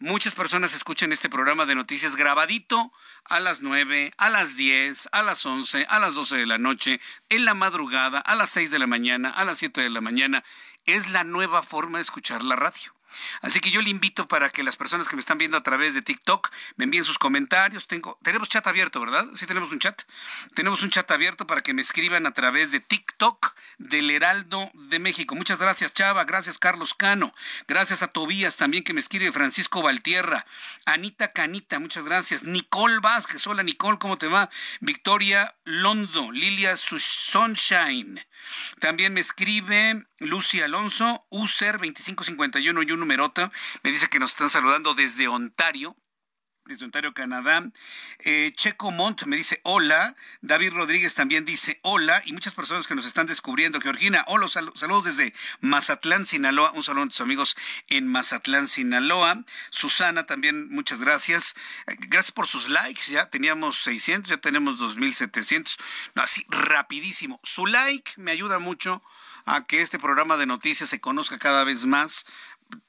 Muchas 0.05 0.35
personas 0.35 0.75
escuchan 0.75 1.13
este 1.13 1.31
programa 1.31 1.65
de 1.65 1.75
noticias 1.75 2.15
grabadito 2.15 2.93
a 3.25 3.41
las 3.41 3.63
9, 3.63 4.13
a 4.19 4.29
las 4.29 4.55
10, 4.55 5.09
a 5.13 5.23
las 5.23 5.47
11, 5.47 5.87
a 5.89 5.99
las 5.99 6.15
12 6.15 6.37
de 6.37 6.45
la 6.45 6.59
noche, 6.59 7.01
en 7.31 7.47
la 7.47 7.55
madrugada, 7.55 8.19
a 8.19 8.35
las 8.35 8.51
6 8.51 8.71
de 8.71 8.79
la 8.79 8.87
mañana, 8.87 9.31
a 9.31 9.47
las 9.47 9.57
7 9.57 9.81
de 9.81 9.89
la 9.89 10.03
mañana. 10.03 10.45
Es 10.85 11.09
la 11.09 11.25
nueva 11.25 11.63
forma 11.63 11.97
de 11.97 12.03
escuchar 12.03 12.45
la 12.45 12.55
radio. 12.55 12.93
Así 13.43 13.61
que 13.61 13.71
yo 13.71 13.83
le 13.83 13.91
invito 13.91 14.29
para 14.29 14.51
que 14.51 14.63
las 14.63 14.77
personas 14.77 15.09
que 15.09 15.17
me 15.17 15.21
están 15.21 15.39
viendo 15.39 15.57
a 15.57 15.63
través 15.63 15.95
de 15.95 16.03
TikTok 16.03 16.51
me 16.77 16.85
envíen 16.85 17.05
sus 17.05 17.19
comentarios. 17.19 17.87
Tengo, 17.87 18.19
tenemos 18.23 18.49
chat 18.49 18.67
abierto, 18.67 19.01
¿verdad? 19.01 19.27
Sí, 19.37 19.47
tenemos 19.47 19.73
un 19.73 19.79
chat. 19.79 20.03
Tenemos 20.55 20.83
un 20.83 20.91
chat 20.91 21.11
abierto 21.11 21.47
para 21.47 21.63
que 21.63 21.75
me 21.75 21.83
escriban 21.83 22.27
a 22.27 22.33
través 22.33 22.71
de 22.71 22.81
TikTok 22.81 23.55
del 23.79 24.11
Heraldo 24.11 24.71
de 24.75 24.99
México. 24.99 25.35
Muchas 25.35 25.59
gracias, 25.59 25.93
Chava. 25.93 26.25
Gracias, 26.25 26.59
Carlos 26.59 26.95
Cano. 26.95 27.35
Gracias 27.67 28.03
a 28.03 28.09
Tobías 28.09 28.57
también 28.57 28.85
que 28.85 28.95
me 28.95 29.01
escribe 29.01 29.33
Francisco 29.33 29.83
Valtierra. 29.83 30.47
Anita 30.87 31.33
Canita, 31.33 31.79
muchas 31.79 32.05
gracias. 32.05 32.45
Nicole 32.45 33.01
Vázquez. 33.01 33.47
Hola, 33.47 33.63
Nicole, 33.63 33.99
¿cómo 33.99 34.19
te 34.19 34.29
va? 34.29 34.51
Victoria 34.81 35.55
Londo. 35.65 36.31
Lilia 36.33 36.77
Sunshine. 36.77 38.25
También 38.81 39.13
me 39.13 39.21
escribe 39.21 40.07
Lucy 40.19 40.61
Alonso, 40.61 41.27
User 41.31 41.73
2551 41.73 42.83
y 42.83 42.93
un 42.93 43.01
numeroto. 43.01 43.51
Me 43.83 43.91
dice 43.91 44.09
que 44.09 44.19
nos 44.19 44.31
están 44.31 44.51
saludando 44.51 44.95
desde 44.95 45.29
Ontario 45.29 45.97
desde 46.67 46.85
Ontario, 46.85 47.13
Canadá. 47.13 47.71
Eh, 48.21 48.53
Checo 48.55 48.91
Mont 48.91 49.25
me 49.25 49.37
dice 49.37 49.61
hola. 49.65 50.15
David 50.41 50.73
Rodríguez 50.73 51.15
también 51.15 51.45
dice 51.45 51.79
hola. 51.83 52.23
Y 52.25 52.33
muchas 52.33 52.55
personas 52.55 52.87
que 52.87 52.95
nos 52.95 53.05
están 53.05 53.27
descubriendo. 53.27 53.81
Georgina, 53.81 54.25
hola, 54.29 54.49
saludos 54.49 55.05
desde 55.05 55.35
Mazatlán, 55.61 56.27
Sinaloa. 56.27 56.73
Un 56.73 56.83
saludo 56.83 57.05
a 57.05 57.09
tus 57.09 57.21
amigos 57.21 57.57
en 57.89 58.07
Mazatlán, 58.07 58.69
Sinaloa. 58.69 59.45
Susana 59.71 60.25
también, 60.25 60.69
muchas 60.71 61.01
gracias. 61.01 61.55
Eh, 61.87 61.97
gracias 61.99 62.33
por 62.33 62.49
sus 62.49 62.69
likes. 62.69 63.11
Ya 63.11 63.29
teníamos 63.29 63.83
600, 63.83 64.31
ya 64.31 64.39
tenemos 64.39 64.79
2700. 64.79 65.77
No, 66.15 66.23
así 66.23 66.47
rapidísimo. 66.49 67.41
Su 67.43 67.67
like 67.67 68.13
me 68.17 68.31
ayuda 68.31 68.59
mucho 68.59 69.03
a 69.47 69.65
que 69.65 69.83
este 69.83 69.99
programa 69.99 70.37
de 70.37 70.47
noticias 70.47 70.89
se 70.89 71.01
conozca 71.01 71.39
cada 71.39 71.65
vez 71.65 71.85
más 71.85 72.25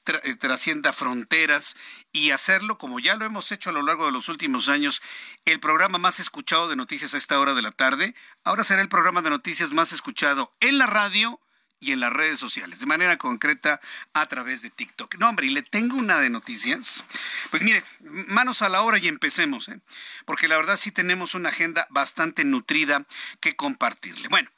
eh, 0.06 0.34
trascienda 0.36 0.92
fronteras 0.92 1.76
y 2.12 2.30
hacerlo, 2.30 2.78
como 2.78 3.00
ya 3.00 3.16
lo 3.16 3.24
hemos 3.24 3.52
hecho 3.52 3.70
a 3.70 3.72
lo 3.72 3.82
largo 3.82 4.06
de 4.06 4.12
los 4.12 4.28
últimos 4.28 4.68
años, 4.68 5.02
el 5.44 5.60
programa 5.60 5.98
más 5.98 6.20
escuchado 6.20 6.68
de 6.68 6.76
noticias 6.76 7.14
a 7.14 7.18
esta 7.18 7.38
hora 7.38 7.54
de 7.54 7.62
la 7.62 7.72
tarde. 7.72 8.14
Ahora 8.44 8.64
será 8.64 8.82
el 8.82 8.88
programa 8.88 9.22
de 9.22 9.30
noticias 9.30 9.72
más 9.72 9.92
escuchado 9.92 10.54
en 10.60 10.78
la 10.78 10.86
radio 10.86 11.40
y 11.78 11.92
en 11.92 12.00
las 12.00 12.12
redes 12.12 12.40
sociales, 12.40 12.80
de 12.80 12.86
manera 12.86 13.16
concreta 13.16 13.80
a 14.14 14.26
través 14.26 14.62
de 14.62 14.70
TikTok. 14.70 15.16
No, 15.16 15.28
hombre, 15.28 15.46
y 15.46 15.50
le 15.50 15.62
tengo 15.62 15.96
una 15.96 16.20
de 16.20 16.30
noticias. 16.30 17.04
Pues 17.50 17.62
mire, 17.62 17.84
manos 18.00 18.62
a 18.62 18.68
la 18.68 18.82
obra 18.82 18.98
y 18.98 19.08
empecemos, 19.08 19.68
¿eh? 19.68 19.80
porque 20.24 20.48
la 20.48 20.56
verdad 20.56 20.76
sí 20.78 20.90
tenemos 20.90 21.34
una 21.34 21.50
agenda 21.50 21.86
bastante 21.90 22.44
nutrida 22.44 23.04
que 23.40 23.56
compartirle. 23.56 24.28
Bueno, 24.28 24.50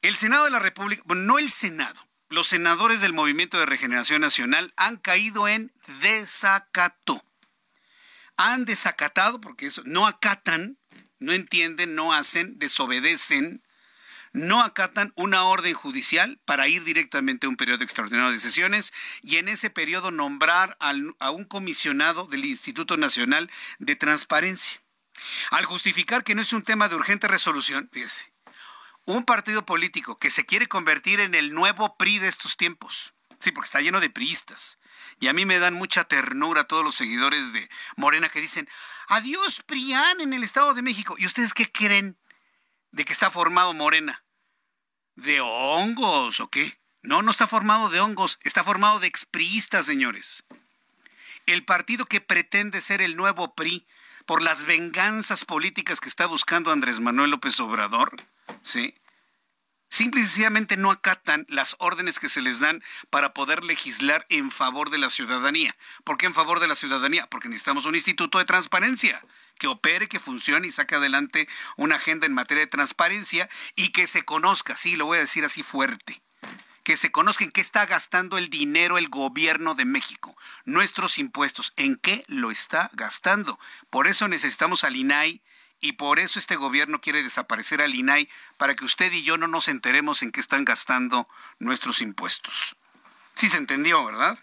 el 0.00 0.16
Senado 0.16 0.44
de 0.44 0.50
la 0.50 0.58
República, 0.58 1.02
bueno, 1.04 1.22
no 1.22 1.38
el 1.38 1.50
Senado, 1.50 2.00
los 2.32 2.48
senadores 2.48 3.00
del 3.00 3.12
Movimiento 3.12 3.58
de 3.58 3.66
Regeneración 3.66 4.20
Nacional 4.20 4.72
han 4.76 4.96
caído 4.96 5.48
en 5.48 5.72
desacato. 6.00 7.24
Han 8.36 8.64
desacatado, 8.64 9.40
porque 9.40 9.66
eso, 9.66 9.82
no 9.84 10.06
acatan, 10.06 10.78
no 11.18 11.32
entienden, 11.32 11.94
no 11.94 12.12
hacen, 12.12 12.58
desobedecen 12.58 13.62
no 14.32 14.62
acatan 14.62 15.12
una 15.14 15.44
orden 15.44 15.74
judicial 15.74 16.40
para 16.44 16.66
ir 16.68 16.84
directamente 16.84 17.46
a 17.46 17.50
un 17.50 17.56
periodo 17.56 17.84
extraordinario 17.84 18.32
de 18.32 18.40
sesiones 18.40 18.92
y 19.22 19.36
en 19.36 19.48
ese 19.48 19.70
periodo 19.70 20.10
nombrar 20.10 20.76
a 20.80 21.30
un 21.30 21.44
comisionado 21.44 22.26
del 22.26 22.44
Instituto 22.46 22.96
Nacional 22.96 23.50
de 23.78 23.96
Transparencia. 23.96 24.80
Al 25.50 25.66
justificar 25.66 26.24
que 26.24 26.34
no 26.34 26.42
es 26.42 26.52
un 26.52 26.62
tema 26.62 26.88
de 26.88 26.96
urgente 26.96 27.28
resolución, 27.28 27.90
fíjese, 27.92 28.31
un 29.04 29.24
partido 29.24 29.66
político 29.66 30.18
que 30.18 30.30
se 30.30 30.46
quiere 30.46 30.68
convertir 30.68 31.20
en 31.20 31.34
el 31.34 31.52
nuevo 31.54 31.96
PRI 31.96 32.18
de 32.18 32.28
estos 32.28 32.56
tiempos. 32.56 33.14
Sí, 33.38 33.50
porque 33.50 33.66
está 33.66 33.80
lleno 33.80 34.00
de 34.00 34.10
priistas. 34.10 34.78
Y 35.18 35.26
a 35.26 35.32
mí 35.32 35.44
me 35.44 35.58
dan 35.58 35.74
mucha 35.74 36.04
ternura 36.04 36.64
todos 36.64 36.84
los 36.84 36.94
seguidores 36.94 37.52
de 37.52 37.68
Morena 37.96 38.28
que 38.28 38.40
dicen, 38.40 38.68
adiós 39.08 39.62
PRIAN 39.66 40.20
en 40.20 40.32
el 40.32 40.44
Estado 40.44 40.74
de 40.74 40.82
México. 40.82 41.16
¿Y 41.18 41.26
ustedes 41.26 41.52
qué 41.52 41.70
creen 41.70 42.16
de 42.92 43.04
que 43.04 43.12
está 43.12 43.30
formado 43.30 43.74
Morena? 43.74 44.24
¿De 45.16 45.40
hongos 45.40 46.38
o 46.38 46.48
qué? 46.48 46.78
No, 47.02 47.22
no 47.22 47.32
está 47.32 47.48
formado 47.48 47.88
de 47.88 48.00
hongos, 48.00 48.38
está 48.42 48.62
formado 48.62 49.00
de 49.00 49.08
expriistas, 49.08 49.86
señores. 49.86 50.44
El 51.46 51.64
partido 51.64 52.06
que 52.06 52.20
pretende 52.20 52.80
ser 52.80 53.02
el 53.02 53.16
nuevo 53.16 53.54
PRI 53.56 53.86
por 54.24 54.40
las 54.40 54.64
venganzas 54.66 55.44
políticas 55.44 56.00
que 56.00 56.08
está 56.08 56.26
buscando 56.26 56.70
Andrés 56.70 57.00
Manuel 57.00 57.32
López 57.32 57.58
Obrador, 57.58 58.14
¿sí? 58.62 58.94
Simple 59.92 60.22
y 60.22 60.24
sencillamente 60.24 60.78
no 60.78 60.90
acatan 60.90 61.44
las 61.50 61.76
órdenes 61.78 62.18
que 62.18 62.30
se 62.30 62.40
les 62.40 62.60
dan 62.60 62.82
para 63.10 63.34
poder 63.34 63.62
legislar 63.62 64.24
en 64.30 64.50
favor 64.50 64.88
de 64.88 64.96
la 64.96 65.10
ciudadanía. 65.10 65.76
¿Por 66.02 66.16
qué 66.16 66.24
en 66.24 66.32
favor 66.32 66.60
de 66.60 66.66
la 66.66 66.76
ciudadanía? 66.76 67.26
Porque 67.26 67.50
necesitamos 67.50 67.84
un 67.84 67.94
instituto 67.94 68.38
de 68.38 68.46
transparencia 68.46 69.20
que 69.58 69.66
opere, 69.66 70.08
que 70.08 70.18
funcione 70.18 70.66
y 70.66 70.70
saque 70.70 70.94
adelante 70.94 71.46
una 71.76 71.96
agenda 71.96 72.26
en 72.26 72.32
materia 72.32 72.64
de 72.64 72.70
transparencia 72.70 73.50
y 73.76 73.90
que 73.92 74.06
se 74.06 74.24
conozca, 74.24 74.78
sí, 74.78 74.96
lo 74.96 75.04
voy 75.04 75.18
a 75.18 75.20
decir 75.20 75.44
así 75.44 75.62
fuerte, 75.62 76.22
que 76.84 76.96
se 76.96 77.12
conozca 77.12 77.44
en 77.44 77.52
qué 77.52 77.60
está 77.60 77.84
gastando 77.84 78.38
el 78.38 78.48
dinero 78.48 78.96
el 78.96 79.10
gobierno 79.10 79.74
de 79.74 79.84
México, 79.84 80.34
nuestros 80.64 81.18
impuestos, 81.18 81.74
en 81.76 81.96
qué 81.96 82.24
lo 82.28 82.50
está 82.50 82.90
gastando. 82.94 83.58
Por 83.90 84.06
eso 84.06 84.26
necesitamos 84.26 84.84
al 84.84 84.96
INAI 84.96 85.42
y 85.82 85.92
por 85.92 86.20
eso 86.20 86.38
este 86.38 86.56
gobierno 86.56 87.00
quiere 87.00 87.22
desaparecer 87.22 87.82
al 87.82 87.94
INAI 87.94 88.30
para 88.56 88.74
que 88.74 88.84
usted 88.84 89.12
y 89.12 89.24
yo 89.24 89.36
no 89.36 89.48
nos 89.48 89.68
enteremos 89.68 90.22
en 90.22 90.30
qué 90.30 90.40
están 90.40 90.64
gastando 90.64 91.28
nuestros 91.58 92.00
impuestos. 92.00 92.76
Sí 93.34 93.48
se 93.48 93.56
entendió, 93.56 94.04
¿verdad? 94.04 94.38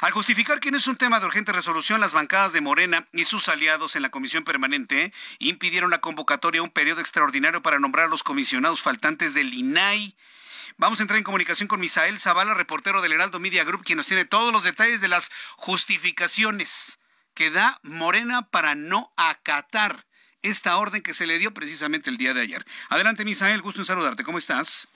Al 0.00 0.12
justificar 0.12 0.60
que 0.60 0.70
no 0.70 0.78
es 0.78 0.86
un 0.86 0.96
tema 0.96 1.18
de 1.18 1.26
urgente 1.26 1.50
resolución, 1.50 2.00
las 2.00 2.12
bancadas 2.12 2.52
de 2.52 2.60
Morena 2.60 3.04
y 3.12 3.24
sus 3.24 3.48
aliados 3.48 3.96
en 3.96 4.02
la 4.02 4.10
comisión 4.10 4.44
permanente 4.44 5.12
impidieron 5.40 5.90
la 5.90 6.00
convocatoria 6.00 6.60
a 6.60 6.64
un 6.64 6.70
periodo 6.70 7.00
extraordinario 7.00 7.62
para 7.62 7.80
nombrar 7.80 8.06
a 8.06 8.10
los 8.10 8.22
comisionados 8.22 8.80
faltantes 8.80 9.34
del 9.34 9.52
INAI. 9.52 10.14
Vamos 10.76 11.00
a 11.00 11.02
entrar 11.02 11.18
en 11.18 11.24
comunicación 11.24 11.66
con 11.66 11.80
Misael 11.80 12.20
Zavala, 12.20 12.54
reportero 12.54 13.02
del 13.02 13.12
Heraldo 13.12 13.40
Media 13.40 13.64
Group, 13.64 13.84
quien 13.84 13.96
nos 13.96 14.06
tiene 14.06 14.24
todos 14.24 14.52
los 14.52 14.62
detalles 14.62 15.00
de 15.00 15.08
las 15.08 15.32
justificaciones 15.56 17.00
que 17.34 17.50
da 17.50 17.80
Morena 17.82 18.42
para 18.42 18.76
no 18.76 19.12
acatar 19.16 20.05
esta 20.46 20.76
orden 20.76 21.02
que 21.02 21.14
se 21.14 21.26
le 21.26 21.38
dio 21.38 21.52
precisamente 21.52 22.10
el 22.10 22.16
día 22.16 22.34
de 22.34 22.42
ayer. 22.42 22.64
Adelante, 22.88 23.24
Misael, 23.24 23.62
gusto 23.62 23.80
en 23.80 23.84
saludarte. 23.84 24.24
¿Cómo 24.24 24.38
estás? 24.38 24.88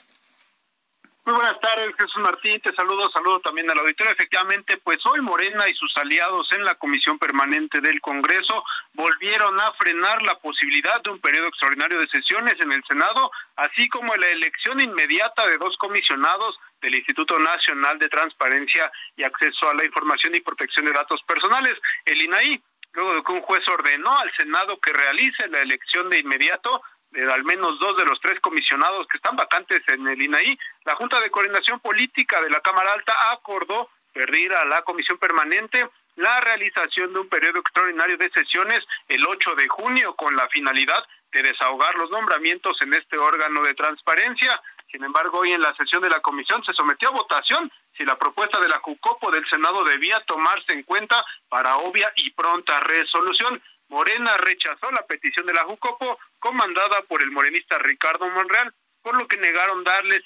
Muy 1.26 1.35
buenas 1.35 1.61
tardes, 1.61 1.90
Jesús 1.99 2.23
Martín. 2.23 2.61
Te 2.61 2.75
saludo, 2.75 3.11
saludo 3.11 3.40
también 3.40 3.71
al 3.71 3.78
auditorio. 3.78 4.12
Efectivamente, 4.12 4.78
pues 4.78 4.99
hoy 5.04 5.21
Morena 5.21 5.69
y 5.69 5.75
sus 5.75 5.95
aliados 5.99 6.50
en 6.52 6.64
la 6.64 6.75
Comisión 6.76 7.19
Permanente 7.19 7.80
del 7.80 8.00
Congreso 8.00 8.64
volvieron 8.95 9.61
a 9.61 9.73
frenar 9.75 10.23
la 10.23 10.38
posibilidad 10.38 11.00
de 11.02 11.11
un 11.11 11.21
periodo 11.21 11.49
extraordinario 11.49 12.00
de 12.00 12.09
sesiones 12.09 12.54
en 12.59 12.73
el 12.73 12.83
Senado, 12.88 13.30
así 13.57 13.89
como 13.91 14.17
la 14.17 14.28
elección 14.28 14.80
inmediata 14.80 15.47
de 15.47 15.58
dos 15.58 15.76
comisionados 15.76 16.58
del 16.80 16.95
Instituto 16.97 17.39
Nacional 17.39 17.99
de 17.99 18.08
Transparencia 18.08 18.91
y 19.15 19.23
Acceso 19.23 19.69
a 19.69 19.75
la 19.75 19.84
Información 19.84 20.34
y 20.34 20.41
Protección 20.41 20.86
de 20.86 20.93
Datos 20.93 21.21
Personales, 21.28 21.75
el 22.06 22.23
INAI 22.23 22.63
luego 22.93 23.15
de 23.15 23.23
que 23.23 23.33
un 23.33 23.43
juez 23.43 23.67
ordenó 23.69 24.19
al 24.19 24.33
Senado 24.37 24.79
que 24.81 24.93
realice 24.93 25.49
la 25.49 25.61
elección 25.61 26.11
de 26.11 26.19
inmediato 26.19 26.83
de 27.11 27.33
al 27.33 27.45
menos 27.45 27.79
dos 27.81 27.97
de 27.97 28.05
los 28.05 28.21
tres 28.21 28.39
comisionados 28.41 29.07
que 29.09 29.17
están 29.17 29.37
vacantes 29.37 29.81
en 29.89 30.07
el 30.07 30.23
INAI, 30.23 30.59
la 30.85 30.95
Junta 30.95 31.19
de 31.21 31.31
Coordinación 31.31 31.81
Política 31.81 32.41
de 32.41 32.50
la 32.50 32.61
Cámara 32.61 32.93
Alta 32.93 33.15
acordó 33.33 33.91
pedir 34.13 34.53
a 34.55 34.65
la 34.65 34.83
Comisión 34.83 35.19
Permanente 35.19 35.89
la 36.17 36.41
realización 36.41 37.13
de 37.13 37.21
un 37.21 37.29
periodo 37.29 37.61
extraordinario 37.61 38.17
de 38.17 38.31
sesiones 38.31 38.81
el 39.09 39.26
8 39.26 39.55
de 39.55 39.69
junio 39.69 40.15
con 40.15 40.37
la 40.37 40.49
finalidad 40.49 41.05
de 41.33 41.43
desahogar 41.43 41.95
los 41.97 42.11
nombramientos 42.11 42.81
en 42.83 42.93
este 42.95 43.17
órgano 43.17 43.63
de 43.63 43.75
transparencia. 43.75 44.61
Sin 44.91 45.03
embargo, 45.05 45.39
hoy 45.39 45.53
en 45.53 45.63
la 45.63 45.75
sesión 45.76 46.03
de 46.03 46.11
la 46.11 46.21
comisión 46.21 46.63
se 46.65 46.73
sometió 46.73 47.09
a 47.09 47.13
votación 47.13 47.71
si 47.97 48.05
la 48.05 48.19
propuesta 48.19 48.59
de 48.61 48.69
la 48.69 48.79
JUCOPO 48.79 49.31
del 49.31 49.47
Senado 49.49 49.85
debía 49.85 50.21
tomarse 50.26 50.73
en 50.73 50.83
cuenta 50.85 51.25
para 51.49 51.76
obvia 51.76 52.13
y 52.17 52.31
pronta 52.31 52.81
resolución. 52.81 53.63
Morena 53.89 54.37
rechazó 54.39 54.91
la 54.93 55.07
petición 55.07 55.47
de 55.47 55.55
la 55.55 55.65
JUCOPO, 55.65 56.19
comandada 56.39 57.03
por 57.03 57.23
el 57.23 57.31
morenista 57.31 57.79
Ricardo 57.79 58.29
Monreal, 58.31 58.73
por 59.03 59.21
lo 59.21 59.26
que 59.26 59.39
negaron 59.39 59.83
darle 59.83 60.23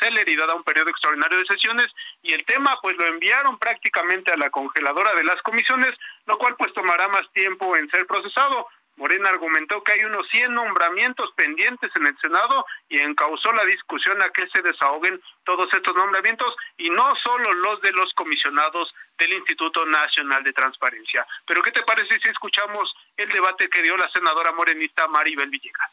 celeridad 0.00 0.50
a 0.50 0.54
un 0.54 0.62
periodo 0.62 0.90
extraordinario 0.90 1.38
de 1.38 1.46
sesiones 1.46 1.86
y 2.22 2.32
el 2.32 2.44
tema 2.44 2.78
pues 2.80 2.96
lo 2.96 3.06
enviaron 3.06 3.58
prácticamente 3.58 4.32
a 4.32 4.36
la 4.36 4.50
congeladora 4.50 5.12
de 5.14 5.24
las 5.24 5.42
comisiones, 5.42 5.90
lo 6.26 6.38
cual 6.38 6.54
pues 6.56 6.72
tomará 6.72 7.08
más 7.08 7.30
tiempo 7.32 7.76
en 7.76 7.90
ser 7.90 8.06
procesado. 8.06 8.68
Morena 8.96 9.30
argumentó 9.30 9.82
que 9.82 9.92
hay 9.92 10.04
unos 10.04 10.28
100 10.28 10.54
nombramientos 10.54 11.32
pendientes 11.34 11.90
en 11.96 12.06
el 12.06 12.16
Senado 12.18 12.66
y 12.88 13.00
encausó 13.00 13.52
la 13.52 13.64
discusión 13.64 14.22
a 14.22 14.28
que 14.30 14.46
se 14.48 14.62
desahoguen 14.62 15.20
todos 15.44 15.68
estos 15.72 15.94
nombramientos 15.94 16.54
y 16.76 16.90
no 16.90 17.14
solo 17.16 17.52
los 17.52 17.80
de 17.80 17.92
los 17.92 18.12
comisionados 18.14 18.94
del 19.18 19.32
Instituto 19.32 19.86
Nacional 19.86 20.42
de 20.44 20.52
Transparencia. 20.52 21.26
Pero 21.46 21.62
¿qué 21.62 21.70
te 21.70 21.82
parece 21.82 22.18
si 22.20 22.30
escuchamos 22.30 22.94
el 23.16 23.28
debate 23.30 23.68
que 23.68 23.82
dio 23.82 23.96
la 23.96 24.10
senadora 24.10 24.52
morenista 24.52 25.08
Maribel 25.08 25.50
Villegas? 25.50 25.90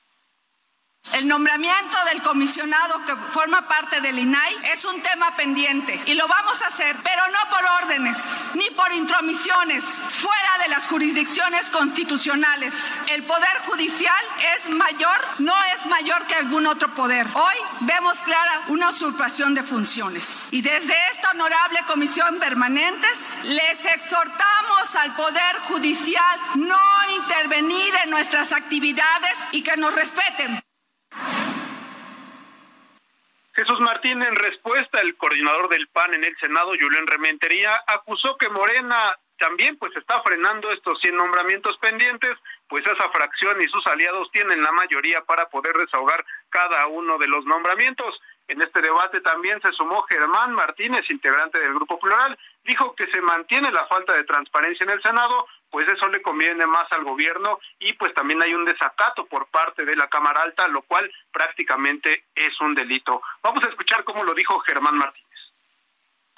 El 1.14 1.28
nombramiento 1.28 1.98
del 2.12 2.22
comisionado 2.22 3.04
que 3.06 3.16
forma 3.32 3.68
parte 3.68 4.00
del 4.00 4.20
INAI 4.20 4.56
es 4.72 4.86
un 4.86 5.02
tema 5.02 5.36
pendiente 5.36 6.00
y 6.06 6.14
lo 6.14 6.28
vamos 6.28 6.62
a 6.62 6.68
hacer, 6.68 6.96
pero 7.04 7.24
no 7.30 7.50
por 7.50 7.84
órdenes 7.84 8.46
ni 8.54 8.70
por 8.72 8.92
intromisiones 8.94 9.84
fuera 9.84 10.58
de 10.62 10.70
las 10.70 10.88
jurisdicciones 10.88 11.72
constitucionales. 11.72 13.02
El 13.08 13.24
poder 13.24 13.60
judicial 13.66 14.24
es 14.56 14.70
mayor, 14.70 15.18
no 15.40 15.56
es 15.74 15.88
mayor 15.88 16.26
que 16.28 16.36
algún 16.36 16.68
otro 16.68 16.94
poder. 16.94 17.26
Hoy 17.34 17.56
vemos 17.82 18.20
clara 18.20 18.66
una 18.68 18.90
usurpación 18.90 19.56
de 19.56 19.64
funciones 19.64 20.48
y 20.52 20.62
desde 20.62 20.94
esta 21.12 21.32
honorable 21.32 21.80
comisión 21.88 22.38
permanentes 22.40 23.36
les 23.44 23.84
exhortamos 23.86 24.96
al 24.96 25.16
poder 25.16 25.60
judicial 25.68 26.40
no 26.56 26.78
intervenir 27.16 27.96
en 28.04 28.12
nuestras 28.12 28.54
actividades 28.54 29.50
y 29.54 29.64
que 29.64 29.76
nos 29.76 29.94
respeten. 29.96 30.62
Jesús 33.60 33.79
Martín, 33.90 34.22
en 34.22 34.36
respuesta, 34.36 35.02
el 35.02 35.18
coordinador 35.18 35.68
del 35.68 35.88
PAN 35.88 36.14
en 36.14 36.24
el 36.24 36.38
Senado, 36.38 36.74
Julián 36.80 37.08
Rementería, 37.08 37.72
acusó 37.88 38.38
que 38.38 38.48
Morena 38.48 39.18
también 39.40 39.78
pues 39.78 39.96
está 39.96 40.22
frenando 40.22 40.72
estos 40.72 41.02
100 41.02 41.18
nombramientos 41.18 41.76
pendientes, 41.80 42.34
pues 42.68 42.86
esa 42.86 43.10
fracción 43.10 43.60
y 43.60 43.68
sus 43.68 43.84
aliados 43.88 44.30
tienen 44.32 44.62
la 44.62 44.72
mayoría 44.74 45.22
para 45.22 45.50
poder 45.50 45.76
desahogar 45.76 46.24
cada 46.50 46.86
uno 46.86 47.18
de 47.18 47.26
los 47.30 47.44
nombramientos. 47.46 48.22
En 48.48 48.62
este 48.62 48.80
debate 48.80 49.22
también 49.22 49.60
se 49.64 49.72
sumó 49.72 50.04
Germán 50.04 50.54
Martínez, 50.54 51.10
integrante 51.10 51.58
del 51.58 51.74
Grupo 51.74 52.00
Plural, 52.00 52.38
dijo 52.66 52.94
que 52.94 53.08
se 53.08 53.22
mantiene 53.22 53.72
la 53.72 53.88
falta 53.88 54.14
de 54.14 54.24
transparencia 54.24 54.84
en 54.84 54.92
el 54.92 55.02
Senado, 55.02 55.48
pues 55.70 55.88
eso 55.88 56.08
le 56.08 56.22
conviene 56.22 56.66
más 56.66 56.92
al 56.92 57.04
gobierno 57.04 57.60
y 57.80 57.94
pues 57.94 58.14
también 58.14 58.42
hay 58.44 58.54
un 58.54 58.66
desacato 58.66 59.26
por 59.26 59.48
parte 59.48 59.86
de 59.86 59.96
la 59.96 60.08
Cámara 60.08 60.42
Alta, 60.42 60.68
lo 60.68 60.82
cual 60.82 61.10
prácticamente 61.32 62.26
es 62.36 62.60
un 62.62 62.76
delito. 62.76 63.22
Vamos 63.44 63.64
a 63.64 63.70
escuchar 63.70 64.04
cómo 64.04 64.24
lo 64.24 64.34
dijo 64.34 64.60
Germán 64.60 64.98
Martínez. 64.98 65.29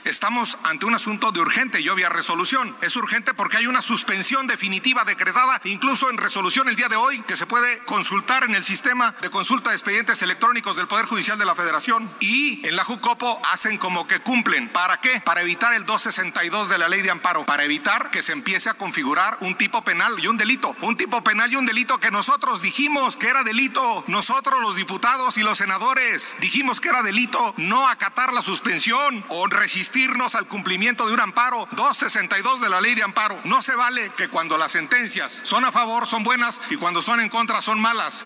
Estamos 0.04 0.58
ante 0.64 0.88
un 0.88 0.96
asunto 0.96 1.32
de 1.32 1.40
urgente 1.40 1.80
y 1.80 1.88
obvia 1.88 2.10
resolución. 2.10 2.76
Es 2.82 2.96
urgente 2.96 3.36
porque 3.36 3.58
hay 3.58 3.68
una 3.68 3.84
suspensión 3.84 4.48
definitiva 4.48 5.04
decretada, 5.06 5.62
incluso 5.66 6.10
en 6.10 6.18
resolución 6.18 6.68
el 6.68 6.76
día 6.76 6.90
de 6.90 6.96
hoy, 6.96 7.22
que 7.22 7.38
se 7.38 7.46
puede 7.46 7.78
consultar 7.86 8.44
en 8.44 8.56
el 8.56 8.64
sistema 8.64 9.14
de 9.22 9.30
consulta 9.30 9.70
de 9.70 9.76
expedientes 9.76 10.22
electrónicos 10.24 10.76
del 10.76 10.88
Poder 10.88 11.06
Judicial 11.06 11.38
de 11.38 11.46
la 11.46 11.54
Federación. 11.54 12.10
Y 12.20 12.66
en 12.68 12.76
la 12.76 12.84
Jucopo 12.84 13.40
hacen 13.52 13.78
como 13.78 14.08
que 14.08 14.20
cumplen. 14.22 14.70
¿Para 14.70 14.98
qué? 14.98 15.22
Para 15.22 15.42
evitar 15.42 15.74
el 15.76 15.86
262 15.86 16.70
de 16.70 16.80
la 16.80 16.90
ley 16.90 17.04
de 17.04 17.12
amparo. 17.12 17.46
Para 17.46 17.64
evitar 17.64 18.10
que 18.10 18.24
se 18.24 18.32
empiece 18.32 18.72
a 18.72 18.74
configurar 18.74 19.38
un 19.42 19.56
tipo 19.56 19.84
penal 19.84 20.16
y 20.18 20.26
un 20.26 20.38
delito. 20.38 20.76
Un 20.82 20.98
tipo 20.98 21.24
penal 21.24 21.54
y 21.54 21.58
un 21.58 21.68
delito 21.68 22.00
que 22.00 22.10
nosotros 22.10 22.64
dijimos 22.64 23.18
que 23.18 23.28
era 23.28 23.44
delito. 23.44 24.04
Nosotros 24.08 24.62
los 24.62 24.76
diputados 24.76 25.38
y 25.38 25.44
los 25.44 25.60
senadores 25.60 26.38
dijimos 26.40 26.82
que 26.82 26.90
era 26.90 27.04
delito 27.04 27.54
no 27.58 27.88
acatar 27.88 28.34
la 28.34 28.42
suspensión 28.42 29.24
o 29.30 29.46
resistir 29.46 29.91
resistirnos 29.92 30.36
al 30.36 30.48
cumplimiento 30.48 31.06
de 31.06 31.14
un 31.14 31.20
amparo 31.20 31.68
262 31.72 32.62
de 32.62 32.70
la 32.70 32.80
ley 32.80 32.96
de 32.96 33.04
amparo. 33.04 33.38
No 33.44 33.62
se 33.62 33.76
vale 33.76 34.02
que 34.16 34.30
cuando 34.30 34.58
las 34.58 34.72
sentencias 34.72 35.32
son 35.32 35.66
a 35.66 35.72
favor 35.72 36.08
son 36.08 36.24
buenas 36.24 36.62
y 36.72 36.78
cuando 36.78 37.02
son 37.02 37.20
en 37.20 37.28
contra 37.30 37.62
son 37.62 37.82
malas. 37.82 38.26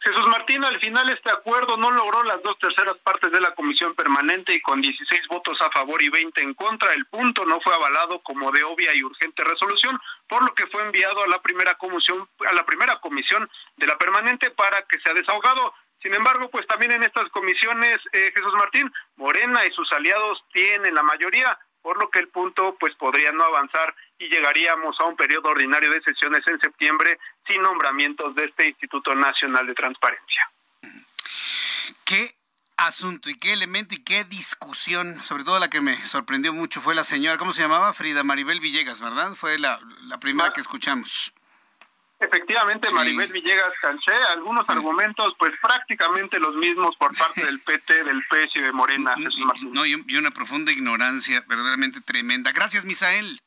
Jesús 0.00 0.26
Martín, 0.28 0.62
al 0.62 0.78
final 0.80 1.08
este 1.08 1.30
acuerdo 1.30 1.78
no 1.78 1.90
logró 1.90 2.22
las 2.24 2.42
dos 2.42 2.58
terceras 2.58 2.94
partes 3.02 3.32
de 3.32 3.40
la 3.40 3.54
comisión 3.54 3.94
permanente 3.94 4.54
y 4.54 4.60
con 4.60 4.82
16 4.82 5.22
votos 5.28 5.58
a 5.62 5.70
favor 5.70 6.02
y 6.02 6.10
20 6.10 6.42
en 6.42 6.52
contra, 6.52 6.92
el 6.92 7.06
punto 7.06 7.46
no 7.46 7.58
fue 7.62 7.74
avalado 7.74 8.20
como 8.20 8.52
de 8.52 8.62
obvia 8.64 8.94
y 8.94 9.02
urgente 9.02 9.42
resolución, 9.42 9.98
por 10.28 10.42
lo 10.46 10.54
que 10.54 10.66
fue 10.66 10.82
enviado 10.82 11.24
a 11.24 11.28
la 11.28 11.40
primera 11.40 11.74
comisión, 11.76 12.28
a 12.46 12.52
la 12.52 12.66
primera 12.66 13.00
comisión 13.00 13.48
de 13.78 13.86
la 13.86 13.96
permanente 13.96 14.50
para 14.50 14.82
que 14.82 15.00
sea 15.00 15.14
desahogado. 15.14 15.72
Sin 16.04 16.12
embargo, 16.12 16.50
pues 16.50 16.66
también 16.66 16.92
en 16.92 17.02
estas 17.02 17.30
comisiones, 17.30 17.96
eh, 18.12 18.30
Jesús 18.36 18.52
Martín, 18.58 18.92
Morena 19.16 19.64
y 19.64 19.72
sus 19.72 19.90
aliados 19.90 20.44
tienen 20.52 20.94
la 20.94 21.02
mayoría, 21.02 21.58
por 21.80 21.98
lo 21.98 22.10
que 22.10 22.18
el 22.18 22.28
punto 22.28 22.76
pues 22.78 22.94
podría 22.96 23.32
no 23.32 23.42
avanzar 23.42 23.94
y 24.18 24.28
llegaríamos 24.28 25.00
a 25.00 25.04
un 25.04 25.16
periodo 25.16 25.48
ordinario 25.48 25.90
de 25.90 26.02
sesiones 26.02 26.42
en 26.46 26.60
septiembre 26.60 27.18
sin 27.48 27.62
nombramientos 27.62 28.34
de 28.34 28.44
este 28.44 28.68
Instituto 28.68 29.14
Nacional 29.14 29.66
de 29.66 29.72
Transparencia. 29.72 30.50
¿Qué 32.04 32.34
asunto 32.76 33.30
y 33.30 33.38
qué 33.38 33.54
elemento 33.54 33.94
y 33.94 34.04
qué 34.04 34.24
discusión, 34.24 35.22
sobre 35.22 35.44
todo 35.44 35.58
la 35.58 35.70
que 35.70 35.80
me 35.80 35.96
sorprendió 35.96 36.52
mucho 36.52 36.82
fue 36.82 36.94
la 36.94 37.04
señora, 37.04 37.38
¿cómo 37.38 37.54
se 37.54 37.62
llamaba? 37.62 37.94
Frida 37.94 38.24
Maribel 38.24 38.60
Villegas, 38.60 39.00
¿verdad? 39.00 39.32
Fue 39.36 39.58
la, 39.58 39.80
la 40.02 40.18
primera 40.20 40.52
que 40.52 40.60
escuchamos. 40.60 41.32
Efectivamente, 42.24 42.90
Maribel 42.90 43.30
Villegas 43.30 43.72
Canché, 43.82 44.14
algunos 44.30 44.68
argumentos 44.70 45.34
pues 45.38 45.52
prácticamente 45.60 46.38
los 46.38 46.54
mismos 46.56 46.96
por 46.96 47.14
parte 47.16 47.44
del 47.44 47.60
PT, 47.60 48.04
del 48.04 48.22
PES 48.30 48.50
y 48.54 48.60
de 48.60 48.72
Morena. 48.72 49.14
no, 49.72 49.84
y, 49.84 49.94
una 50.16 50.30
profunda 50.30 50.72
ignorancia 50.72 51.44
verdaderamente 51.46 52.00
tremenda. 52.00 52.52
Gracias, 52.52 52.84
Misael. 52.84 53.38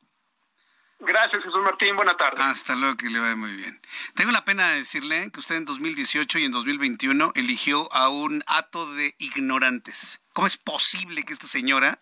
Gracias, 1.00 1.44
Jesús 1.44 1.62
Martín. 1.62 1.96
Buena 1.96 2.18
tarde. 2.18 2.42
Hasta 2.42 2.76
luego, 2.76 2.98
que 2.98 3.10
le 3.10 3.20
vaya 3.20 3.36
muy 3.36 3.56
bien. 3.56 3.82
Tengo 4.16 4.32
la 4.32 4.46
pena 4.46 4.70
de 4.70 4.78
decirle 4.78 5.32
que 5.32 5.40
usted 5.40 5.56
en 5.56 5.66
2018 5.66 6.40
y 6.40 6.46
en 6.46 6.52
2021 6.52 7.32
eligió 7.36 7.92
a 7.94 8.10
un 8.10 8.44
hato 8.48 8.94
de 8.94 9.16
ignorantes. 9.18 10.22
¿Cómo 10.34 10.48
es 10.48 10.58
posible 10.58 11.24
que 11.24 11.34
esta 11.34 11.48
señora 11.48 12.00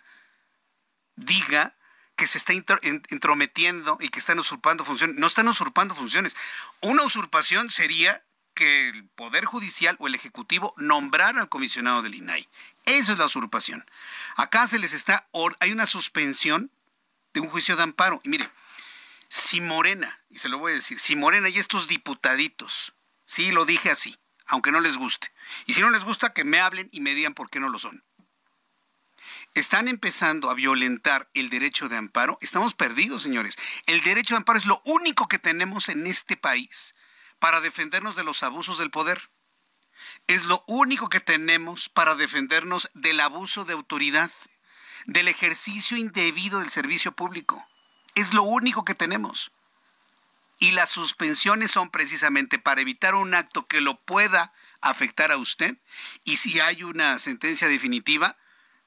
diga 1.15 1.74
que 2.15 2.28
se 2.28 2.38
está 2.38 2.54
entrometiendo 2.54 3.97
y 3.99 4.10
que 4.10 4.19
están 4.19 4.39
usurpando 4.39 4.86
funciones. 4.86 5.17
No 5.17 5.28
están 5.28 5.47
usurpando 5.47 5.95
funciones. 5.95 6.36
Una 6.82 7.04
usurpación 7.04 7.69
sería 7.69 8.23
que 8.54 8.89
el 8.89 9.04
Poder 9.10 9.45
Judicial 9.45 9.97
o 9.99 10.08
el 10.08 10.15
Ejecutivo 10.15 10.73
nombrara 10.78 11.41
al 11.41 11.49
comisionado 11.49 12.01
del 12.01 12.15
INAI. 12.15 12.47
Eso 12.86 13.12
es 13.12 13.17
la 13.17 13.25
usurpación. 13.25 13.86
Acá 14.38 14.65
se 14.67 14.80
les 14.80 14.93
está, 14.93 15.28
hay 15.60 15.71
una 15.71 15.86
suspensión 15.86 16.71
de 17.34 17.41
un 17.41 17.49
juicio 17.49 17.75
de 17.75 17.84
amparo. 17.84 18.21
Y 18.23 18.30
mire, 18.30 18.49
si 19.28 19.60
Morena, 19.60 20.21
y 20.30 20.39
se 20.39 20.47
lo 20.47 20.58
voy 20.58 20.71
a 20.71 20.75
decir, 20.75 20.99
si 20.99 21.17
Morena 21.17 21.49
y 21.49 21.60
estos 21.60 21.89
diputaditos, 21.89 22.93
sí 23.25 23.51
lo 23.51 23.65
dije 23.65 23.91
así, 23.91 24.17
aunque 24.45 24.71
no 24.71 24.80
les 24.80 24.95
guste, 24.95 25.32
y 25.65 25.73
si 25.73 25.82
no 25.82 25.89
les 25.89 26.06
gusta, 26.06 26.32
que 26.32 26.45
me 26.45 26.62
hablen 26.62 26.88
y 26.91 27.01
me 27.01 27.13
digan 27.13 27.34
por 27.34 27.49
qué 27.49 27.60
no 27.60 27.67
lo 27.67 27.80
son 27.80 28.04
están 29.56 29.88
empezando 29.88 30.50
a 30.50 30.54
violentar 30.54 31.30
el 31.34 31.50
derecho 31.50 31.88
de 31.88 31.98
amparo, 31.98 32.38
estamos 32.41 32.76
perdidos, 32.76 33.24
señores. 33.24 33.56
El 33.86 34.02
derecho 34.02 34.36
de 34.36 34.38
amparo 34.38 34.60
es 34.60 34.65
lo 34.65 34.82
único 34.86 35.28
que 35.28 35.39
tenemos 35.39 35.89
en 35.89 36.06
este 36.08 36.36
país 36.36 36.94
para 37.39 37.62
defendernos 37.62 38.15
de 38.18 38.26
los 38.26 38.44
abusos 38.44 38.78
del 38.78 38.91
poder. 38.91 39.30
Es 40.28 40.44
lo 40.44 40.63
único 40.68 41.08
que 41.08 41.22
tenemos 41.22 41.88
para 41.88 42.15
defendernos 42.15 42.91
del 42.94 43.20
abuso 43.22 43.63
de 43.63 43.74
autoridad, 43.74 44.30
del 45.06 45.30
ejercicio 45.30 45.96
indebido 45.96 46.60
del 46.60 46.70
servicio 46.70 47.13
público. 47.13 47.65
Es 48.13 48.34
lo 48.34 48.44
único 48.44 48.84
que 48.84 48.96
tenemos. 48.96 49.52
Y 50.60 50.72
las 50.72 50.89
suspensiones 50.89 51.72
son 51.72 51.89
precisamente 51.89 52.60
para 52.60 52.82
evitar 52.82 53.15
un 53.15 53.34
acto 53.34 53.68
que 53.68 53.82
lo 53.82 54.02
pueda 54.02 54.54
afectar 54.82 55.32
a 55.32 55.38
usted 55.38 55.78
y 56.24 56.38
si 56.38 56.60
hay 56.60 56.84
una 56.84 57.20
sentencia 57.20 57.68
definitiva, 57.68 58.38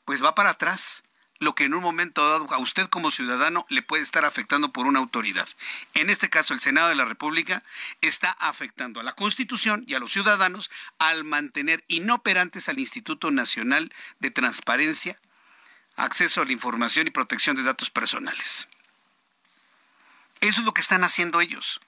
pues 0.09 0.25
va 0.25 0.35
para 0.35 0.49
atrás 0.49 1.05
lo 1.39 1.55
que 1.55 1.65
en 1.65 1.75
un 1.75 1.83
momento 1.83 2.27
dado 2.27 2.51
a 2.55 2.57
usted 2.57 2.89
como 2.89 3.11
ciudadano 3.11 3.67
le 3.69 3.83
puede 3.83 4.03
estar 4.03 4.25
afectando 4.25 4.73
por 4.73 4.87
una 4.87 5.01
autoridad. 5.01 5.47
En 5.93 6.09
este 6.09 6.31
caso, 6.31 6.55
el 6.55 6.61
Senado 6.61 6.89
de 6.89 6.95
la 6.95 7.05
República 7.05 7.63
está 8.01 8.31
afectando 8.31 9.01
a 9.01 9.03
la 9.03 9.13
Constitución 9.13 9.85
y 9.87 9.93
a 9.93 9.99
los 9.99 10.11
ciudadanos 10.11 10.71
al 10.99 11.25
mantener 11.25 11.85
inoperantes 11.89 12.71
al 12.71 12.79
Instituto 12.79 13.31
Nacional 13.31 13.93
de 14.19 14.31
Transparencia, 14.31 15.21
Acceso 15.95 16.41
a 16.41 16.47
la 16.47 16.53
Información 16.53 17.07
y 17.07 17.11
Protección 17.11 17.55
de 17.55 17.65
Datos 17.65 17.91
Personales. 17.91 18.67
Eso 20.41 20.61
es 20.61 20.65
lo 20.65 20.73
que 20.73 20.81
están 20.81 21.05
haciendo 21.05 21.43
ellos. 21.43 21.83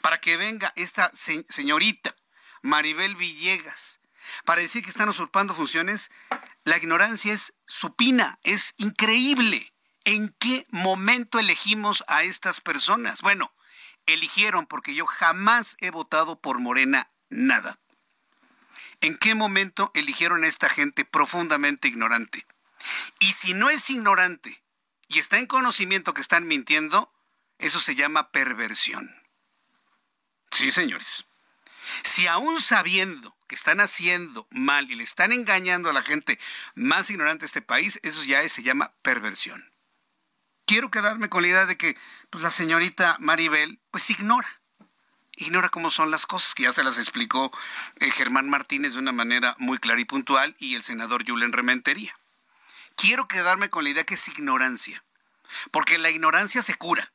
Para 0.00 0.22
que 0.22 0.38
venga 0.38 0.72
esta 0.76 1.10
señorita, 1.12 2.16
Maribel 2.62 3.16
Villegas, 3.16 4.00
para 4.44 4.62
decir 4.62 4.82
que 4.82 4.90
están 4.90 5.08
usurpando 5.08 5.54
funciones, 5.54 6.10
la 6.64 6.76
ignorancia 6.76 7.32
es 7.32 7.54
supina, 7.66 8.38
es 8.42 8.74
increíble. 8.78 9.72
¿En 10.04 10.34
qué 10.38 10.66
momento 10.70 11.38
elegimos 11.38 12.04
a 12.08 12.22
estas 12.22 12.60
personas? 12.60 13.22
Bueno, 13.22 13.54
eligieron 14.06 14.66
porque 14.66 14.94
yo 14.94 15.06
jamás 15.06 15.76
he 15.80 15.90
votado 15.90 16.40
por 16.40 16.58
Morena 16.58 17.10
nada. 17.30 17.78
¿En 19.00 19.16
qué 19.16 19.34
momento 19.34 19.90
eligieron 19.94 20.44
a 20.44 20.46
esta 20.46 20.68
gente 20.68 21.04
profundamente 21.04 21.88
ignorante? 21.88 22.46
Y 23.18 23.32
si 23.32 23.54
no 23.54 23.70
es 23.70 23.88
ignorante 23.90 24.62
y 25.08 25.18
está 25.18 25.38
en 25.38 25.46
conocimiento 25.46 26.14
que 26.14 26.20
están 26.20 26.46
mintiendo, 26.46 27.12
eso 27.58 27.80
se 27.80 27.94
llama 27.94 28.30
perversión. 28.30 29.14
Sí, 30.50 30.70
señores. 30.70 31.24
Si 32.02 32.26
aún 32.26 32.60
sabiendo 32.60 33.36
que 33.46 33.54
están 33.54 33.80
haciendo 33.80 34.46
mal 34.50 34.90
y 34.90 34.94
le 34.94 35.04
están 35.04 35.32
engañando 35.32 35.90
a 35.90 35.92
la 35.92 36.02
gente 36.02 36.38
más 36.74 37.10
ignorante 37.10 37.42
de 37.42 37.46
este 37.46 37.62
país, 37.62 38.00
eso 38.02 38.24
ya 38.24 38.46
se 38.48 38.62
llama 38.62 38.92
perversión. 39.02 39.70
Quiero 40.66 40.90
quedarme 40.90 41.28
con 41.28 41.42
la 41.42 41.48
idea 41.48 41.66
de 41.66 41.76
que 41.76 41.96
pues, 42.30 42.42
la 42.42 42.50
señorita 42.50 43.16
Maribel 43.20 43.80
pues 43.90 44.08
ignora, 44.08 44.48
ignora 45.36 45.68
cómo 45.68 45.90
son 45.90 46.10
las 46.10 46.26
cosas, 46.26 46.54
que 46.54 46.62
ya 46.62 46.72
se 46.72 46.84
las 46.84 46.96
explicó 46.96 47.52
eh, 47.96 48.10
Germán 48.10 48.48
Martínez 48.48 48.94
de 48.94 48.98
una 48.98 49.12
manera 49.12 49.56
muy 49.58 49.78
clara 49.78 50.00
y 50.00 50.04
puntual 50.06 50.56
y 50.58 50.74
el 50.74 50.82
senador 50.82 51.24
Julen 51.26 51.52
Rementería. 51.52 52.16
Quiero 52.96 53.28
quedarme 53.28 53.70
con 53.70 53.84
la 53.84 53.90
idea 53.90 54.04
que 54.04 54.14
es 54.14 54.28
ignorancia, 54.28 55.04
porque 55.70 55.98
la 55.98 56.10
ignorancia 56.10 56.62
se 56.62 56.74
cura. 56.74 57.12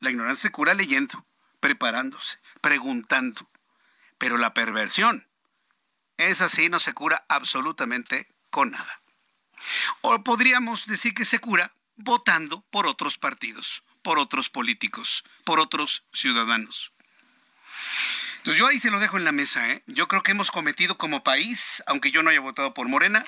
La 0.00 0.10
ignorancia 0.10 0.42
se 0.42 0.52
cura 0.52 0.74
leyendo, 0.74 1.26
preparándose, 1.60 2.38
preguntando. 2.60 3.48
Pero 4.18 4.38
la 4.38 4.54
perversión, 4.54 5.28
es 6.16 6.40
así, 6.40 6.68
no 6.68 6.78
se 6.78 6.92
cura 6.94 7.24
absolutamente 7.28 8.28
con 8.50 8.70
nada. 8.70 9.00
O 10.00 10.22
podríamos 10.22 10.86
decir 10.86 11.14
que 11.14 11.24
se 11.24 11.38
cura 11.38 11.72
votando 11.96 12.64
por 12.70 12.86
otros 12.86 13.18
partidos, 13.18 13.82
por 14.02 14.18
otros 14.18 14.50
políticos, 14.50 15.24
por 15.44 15.60
otros 15.60 16.04
ciudadanos. 16.12 16.92
Entonces 18.38 18.58
yo 18.58 18.66
ahí 18.66 18.78
se 18.78 18.90
lo 18.90 19.00
dejo 19.00 19.16
en 19.16 19.24
la 19.24 19.32
mesa. 19.32 19.70
¿eh? 19.70 19.82
Yo 19.86 20.06
creo 20.06 20.22
que 20.22 20.32
hemos 20.32 20.50
cometido 20.50 20.98
como 20.98 21.24
país, 21.24 21.82
aunque 21.86 22.10
yo 22.10 22.22
no 22.22 22.30
haya 22.30 22.40
votado 22.40 22.74
por 22.74 22.88
Morena, 22.88 23.24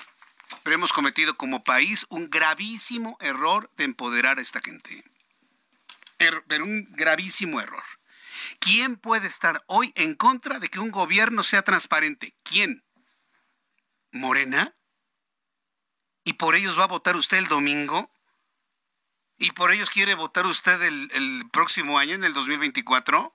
pero 0.63 0.75
hemos 0.75 0.93
cometido 0.93 1.35
como 1.37 1.63
país 1.63 2.05
un 2.09 2.29
gravísimo 2.29 3.17
error 3.19 3.69
de 3.77 3.85
empoderar 3.85 4.37
a 4.37 4.41
esta 4.41 4.61
gente. 4.61 5.03
Er, 6.19 6.43
pero 6.47 6.63
un 6.63 6.87
gravísimo 6.91 7.59
error. 7.59 7.83
¿Quién 8.59 8.97
puede 8.97 9.27
estar 9.27 9.63
hoy 9.67 9.91
en 9.95 10.15
contra 10.15 10.59
de 10.59 10.69
que 10.69 10.79
un 10.79 10.91
gobierno 10.91 11.43
sea 11.43 11.61
transparente? 11.61 12.35
¿Quién? 12.43 12.83
¿Morena? 14.11 14.75
¿Y 16.23 16.33
por 16.33 16.55
ellos 16.55 16.77
va 16.77 16.83
a 16.83 16.87
votar 16.87 17.15
usted 17.15 17.37
el 17.37 17.47
domingo? 17.47 18.11
¿Y 19.37 19.51
por 19.51 19.71
ellos 19.71 19.89
quiere 19.89 20.15
votar 20.15 20.45
usted 20.45 20.81
el, 20.81 21.47
próximo 21.51 21.99
año, 21.99 22.15
en 22.15 22.23
el 22.23 22.33
2024? 22.33 23.33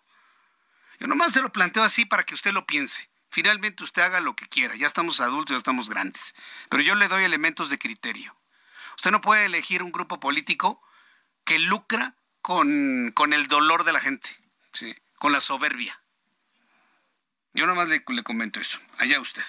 Yo 0.99 1.07
nomás 1.07 1.33
se 1.33 1.43
lo 1.43 1.53
planteo 1.53 1.85
así 1.85 2.05
para 2.05 2.25
que 2.25 2.35
usted 2.35 2.53
lo 2.53 2.67
piense. 2.67 3.09
Finalmente 3.31 3.83
usted 3.83 4.03
haga 4.03 4.21
lo 4.21 4.37
que 4.37 4.49
quiera. 4.49 4.75
Ya 4.75 4.87
estamos 4.87 5.21
adultos, 5.21 5.55
ya 5.55 5.59
estamos 5.59 5.89
grandes. 5.89 6.35
Pero 6.69 6.83
yo 6.83 6.95
le 6.95 7.09
doy 7.09 7.25
elementos 7.25 7.71
de 7.71 7.79
criterio. 7.79 8.37
Usted 8.97 9.11
no 9.11 9.21
puede 9.21 9.47
elegir 9.47 9.83
un 9.83 9.93
grupo 9.93 10.21
político 10.21 10.83
que 11.45 11.59
lucra 11.59 12.17
con, 12.43 13.13
con 13.15 13.33
el 13.33 13.49
dolor 13.49 13.85
de 13.85 13.93
la 13.93 14.01
gente, 14.01 14.37
¿sí? 14.73 14.95
con 15.19 15.33
la 15.33 15.41
soberbia. 15.41 16.01
Yo 17.55 17.67
nomás 17.67 17.89
le, 17.89 18.03
le 18.07 18.23
comento 18.23 18.61
eso. 18.61 18.79
Allá 18.99 19.21
usted. 19.21 19.43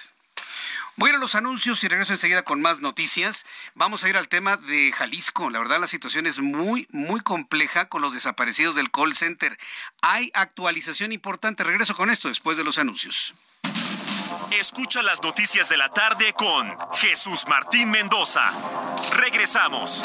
Voy 0.96 1.08
a 1.08 1.12
ir 1.12 1.16
a 1.16 1.20
los 1.20 1.34
anuncios 1.34 1.82
y 1.82 1.88
regreso 1.88 2.12
enseguida 2.12 2.44
con 2.44 2.60
más 2.60 2.80
noticias. 2.80 3.44
Vamos 3.74 4.04
a 4.04 4.08
ir 4.08 4.16
al 4.16 4.28
tema 4.28 4.56
de 4.56 4.92
Jalisco. 4.92 5.50
La 5.50 5.58
verdad, 5.58 5.80
la 5.80 5.88
situación 5.88 6.26
es 6.26 6.38
muy, 6.38 6.86
muy 6.90 7.20
compleja 7.20 7.88
con 7.88 8.00
los 8.00 8.14
desaparecidos 8.14 8.76
del 8.76 8.92
call 8.92 9.16
center. 9.16 9.58
Hay 10.02 10.30
actualización 10.34 11.10
importante. 11.10 11.64
Regreso 11.64 11.96
con 11.96 12.10
esto 12.10 12.28
después 12.28 12.56
de 12.56 12.62
los 12.62 12.78
anuncios. 12.78 13.34
Escucha 14.52 15.02
las 15.02 15.20
noticias 15.20 15.68
de 15.68 15.76
la 15.76 15.88
tarde 15.88 16.32
con 16.32 16.76
Jesús 16.94 17.44
Martín 17.48 17.90
Mendoza. 17.90 18.52
Regresamos. 19.16 20.04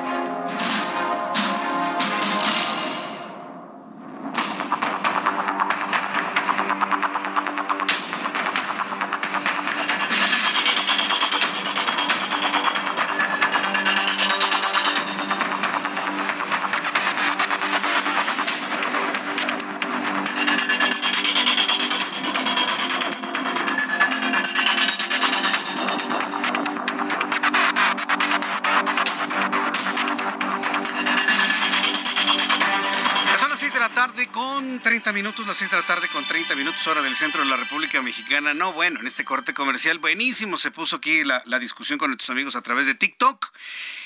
Las 35.51 35.57
6 35.57 35.71
de 35.71 35.77
la 35.77 35.83
tarde 35.83 36.07
con 36.07 36.23
30 36.23 36.55
minutos, 36.55 36.87
hora 36.87 37.01
del 37.01 37.13
centro 37.13 37.41
de 37.41 37.49
la 37.49 37.57
República 37.57 38.01
Mexicana. 38.01 38.53
No, 38.53 38.71
bueno, 38.71 39.01
en 39.01 39.07
este 39.07 39.25
corte 39.25 39.53
comercial, 39.53 39.99
buenísimo, 39.99 40.57
se 40.57 40.71
puso 40.71 40.95
aquí 40.95 41.25
la, 41.25 41.43
discusión 41.59 41.99
con 41.99 42.09
nuestros 42.09 42.29
amigos 42.29 42.55
a 42.55 42.61
través 42.61 42.85
de 42.85 42.95
TikTok. 42.95 43.51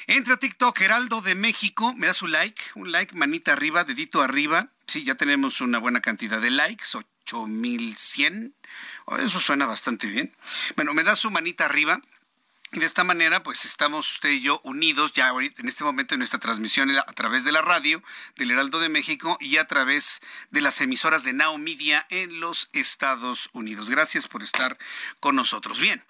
Entra 0.07 0.33
a 0.33 0.37
TikTok, 0.37 0.81
Heraldo 0.81 1.21
de 1.21 1.35
México, 1.35 1.93
me 1.97 2.07
da 2.07 2.13
su 2.13 2.25
like, 2.25 2.59
un 2.73 2.91
like, 2.91 3.15
manita 3.15 3.53
arriba, 3.53 3.83
dedito 3.83 4.23
arriba. 4.23 4.69
Sí, 4.87 5.03
ya 5.03 5.13
tenemos 5.13 5.61
una 5.61 5.77
buena 5.77 6.01
cantidad 6.01 6.41
de 6.41 6.49
likes, 6.49 6.85
8100. 6.95 8.55
Oh, 9.05 9.17
eso 9.17 9.39
suena 9.39 9.67
bastante 9.67 10.07
bien. 10.07 10.33
Bueno, 10.75 10.95
me 10.95 11.03
da 11.03 11.15
su 11.15 11.29
manita 11.29 11.65
arriba. 11.65 12.01
Y 12.75 12.79
de 12.79 12.87
esta 12.87 13.05
manera, 13.05 13.41
pues 13.41 13.63
estamos 13.63 14.11
usted 14.11 14.31
y 14.31 14.41
yo 14.41 14.59
unidos 14.65 15.13
ya 15.13 15.29
ahorita, 15.29 15.61
en 15.61 15.69
este 15.69 15.85
momento 15.85 16.13
en 16.13 16.19
nuestra 16.19 16.41
transmisión 16.41 16.91
a 16.91 17.05
través 17.13 17.45
de 17.45 17.53
la 17.53 17.61
radio 17.61 18.03
del 18.35 18.51
Heraldo 18.51 18.81
de 18.81 18.89
México 18.89 19.37
y 19.39 19.55
a 19.55 19.65
través 19.65 20.19
de 20.51 20.59
las 20.59 20.81
emisoras 20.81 21.23
de 21.23 21.31
Now 21.31 21.57
Media 21.57 22.05
en 22.09 22.41
los 22.41 22.67
Estados 22.73 23.49
Unidos. 23.53 23.89
Gracias 23.89 24.27
por 24.27 24.43
estar 24.43 24.77
con 25.21 25.37
nosotros. 25.37 25.79
Bien. 25.79 26.03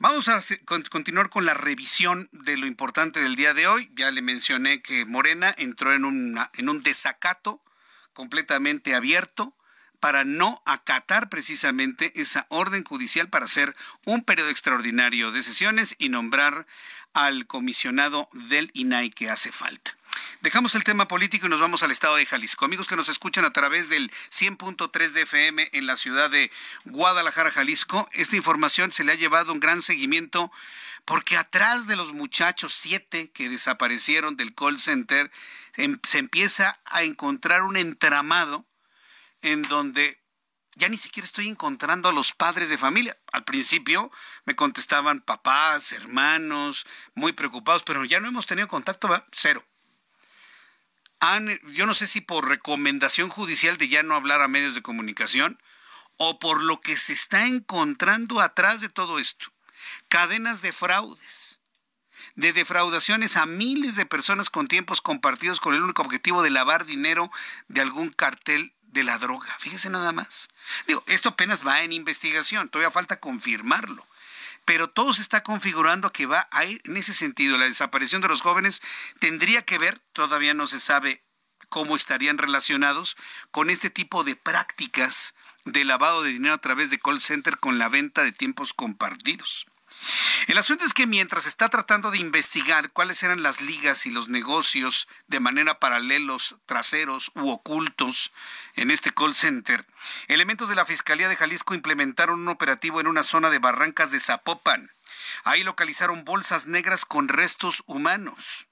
Vamos 0.00 0.28
a 0.28 0.42
continuar 0.64 1.30
con 1.30 1.46
la 1.46 1.54
revisión 1.54 2.28
de 2.32 2.56
lo 2.56 2.66
importante 2.66 3.20
del 3.20 3.36
día 3.36 3.54
de 3.54 3.68
hoy. 3.68 3.88
Ya 3.94 4.10
le 4.10 4.20
mencioné 4.20 4.82
que 4.82 5.04
Morena 5.04 5.54
entró 5.56 5.94
en, 5.94 6.36
en 6.54 6.68
un 6.68 6.82
desacato 6.82 7.62
completamente 8.12 8.96
abierto 8.96 9.54
para 10.00 10.24
no 10.24 10.62
acatar 10.66 11.28
precisamente 11.28 12.12
esa 12.20 12.46
orden 12.48 12.84
judicial 12.84 13.28
para 13.28 13.46
hacer 13.46 13.74
un 14.06 14.22
periodo 14.22 14.50
extraordinario 14.50 15.32
de 15.32 15.42
sesiones 15.42 15.94
y 15.98 16.08
nombrar 16.08 16.66
al 17.14 17.46
comisionado 17.46 18.28
del 18.32 18.70
INAI 18.74 19.10
que 19.10 19.30
hace 19.30 19.52
falta. 19.52 19.96
Dejamos 20.40 20.74
el 20.74 20.84
tema 20.84 21.08
político 21.08 21.46
y 21.46 21.48
nos 21.50 21.60
vamos 21.60 21.82
al 21.82 21.90
estado 21.90 22.16
de 22.16 22.26
Jalisco. 22.26 22.64
Amigos 22.64 22.86
que 22.86 22.96
nos 22.96 23.08
escuchan 23.08 23.44
a 23.44 23.52
través 23.52 23.88
del 23.88 24.10
100.3 24.30 25.12
de 25.12 25.22
FM 25.22 25.70
en 25.72 25.86
la 25.86 25.96
ciudad 25.96 26.30
de 26.30 26.50
Guadalajara, 26.84 27.50
Jalisco, 27.50 28.08
esta 28.12 28.36
información 28.36 28.92
se 28.92 29.04
le 29.04 29.12
ha 29.12 29.16
llevado 29.16 29.52
un 29.52 29.60
gran 29.60 29.82
seguimiento 29.82 30.50
porque 31.04 31.36
atrás 31.36 31.86
de 31.86 31.96
los 31.96 32.12
muchachos 32.12 32.72
siete 32.74 33.30
que 33.32 33.48
desaparecieron 33.48 34.36
del 34.36 34.54
call 34.54 34.78
center 34.78 35.30
em- 35.76 35.98
se 36.02 36.18
empieza 36.18 36.78
a 36.84 37.02
encontrar 37.02 37.62
un 37.62 37.76
entramado 37.76 38.64
en 39.42 39.62
donde 39.62 40.20
ya 40.78 40.88
ni 40.88 40.96
siquiera 40.96 41.26
estoy 41.26 41.48
encontrando 41.48 42.08
a 42.08 42.12
los 42.12 42.32
padres 42.32 42.68
de 42.68 42.78
familia. 42.78 43.18
Al 43.32 43.44
principio 43.44 44.12
me 44.44 44.54
contestaban 44.54 45.20
papás, 45.20 45.92
hermanos, 45.92 46.86
muy 47.14 47.32
preocupados, 47.32 47.82
pero 47.82 48.04
ya 48.04 48.20
no 48.20 48.28
hemos 48.28 48.46
tenido 48.46 48.68
contacto, 48.68 49.08
cero. 49.32 49.64
Yo 51.72 51.86
no 51.86 51.94
sé 51.94 52.06
si 52.06 52.20
por 52.20 52.46
recomendación 52.46 53.28
judicial 53.28 53.76
de 53.76 53.88
ya 53.88 54.04
no 54.04 54.14
hablar 54.14 54.40
a 54.40 54.48
medios 54.48 54.76
de 54.76 54.82
comunicación 54.82 55.60
o 56.16 56.38
por 56.38 56.62
lo 56.62 56.80
que 56.80 56.96
se 56.96 57.12
está 57.12 57.46
encontrando 57.46 58.40
atrás 58.40 58.80
de 58.80 58.88
todo 58.88 59.18
esto. 59.18 59.52
Cadenas 60.08 60.62
de 60.62 60.72
fraudes, 60.72 61.58
de 62.36 62.52
defraudaciones 62.52 63.36
a 63.36 63.46
miles 63.46 63.96
de 63.96 64.06
personas 64.06 64.48
con 64.48 64.68
tiempos 64.68 65.00
compartidos 65.00 65.60
con 65.60 65.74
el 65.74 65.82
único 65.82 66.02
objetivo 66.02 66.42
de 66.42 66.50
lavar 66.50 66.84
dinero 66.86 67.30
de 67.66 67.80
algún 67.80 68.10
cartel 68.10 68.74
de 68.92 69.04
la 69.04 69.18
droga. 69.18 69.54
Fíjese 69.58 69.90
nada 69.90 70.12
más. 70.12 70.48
Digo, 70.86 71.02
esto 71.06 71.30
apenas 71.30 71.66
va 71.66 71.82
en 71.82 71.92
investigación, 71.92 72.68
todavía 72.68 72.90
falta 72.90 73.20
confirmarlo. 73.20 74.06
Pero 74.64 74.88
todo 74.88 75.12
se 75.14 75.22
está 75.22 75.42
configurando 75.42 76.12
que 76.12 76.26
va 76.26 76.48
a 76.50 76.64
ir 76.64 76.82
en 76.84 76.96
ese 76.96 77.14
sentido. 77.14 77.56
La 77.56 77.66
desaparición 77.66 78.20
de 78.20 78.28
los 78.28 78.42
jóvenes 78.42 78.82
tendría 79.18 79.62
que 79.62 79.78
ver, 79.78 80.00
todavía 80.12 80.52
no 80.52 80.66
se 80.66 80.80
sabe 80.80 81.22
cómo 81.68 81.96
estarían 81.96 82.38
relacionados 82.38 83.16
con 83.50 83.70
este 83.70 83.90
tipo 83.90 84.24
de 84.24 84.36
prácticas 84.36 85.34
de 85.64 85.84
lavado 85.84 86.22
de 86.22 86.30
dinero 86.30 86.54
a 86.54 86.58
través 86.58 86.90
de 86.90 86.98
call 86.98 87.20
center 87.20 87.58
con 87.58 87.78
la 87.78 87.88
venta 87.88 88.22
de 88.24 88.32
tiempos 88.32 88.74
compartidos. 88.74 89.66
El 90.46 90.56
asunto 90.56 90.84
es 90.84 90.94
que 90.94 91.06
mientras 91.06 91.46
está 91.46 91.68
tratando 91.68 92.10
de 92.10 92.18
investigar 92.18 92.90
cuáles 92.90 93.22
eran 93.22 93.42
las 93.42 93.60
ligas 93.60 94.06
y 94.06 94.10
los 94.10 94.28
negocios 94.28 95.08
de 95.26 95.40
manera 95.40 95.78
paralelos, 95.78 96.56
traseros 96.66 97.32
u 97.34 97.50
ocultos 97.50 98.32
en 98.76 98.90
este 98.90 99.12
call 99.12 99.34
center, 99.34 99.86
elementos 100.28 100.68
de 100.68 100.76
la 100.76 100.86
Fiscalía 100.86 101.28
de 101.28 101.36
Jalisco 101.36 101.74
implementaron 101.74 102.40
un 102.40 102.48
operativo 102.48 103.00
en 103.00 103.08
una 103.08 103.24
zona 103.24 103.50
de 103.50 103.58
barrancas 103.58 104.10
de 104.10 104.20
Zapopan. 104.20 104.90
Ahí 105.44 105.64
localizaron 105.64 106.24
bolsas 106.24 106.66
negras 106.66 107.04
con 107.04 107.28
restos 107.28 107.82
humanos. 107.86 108.67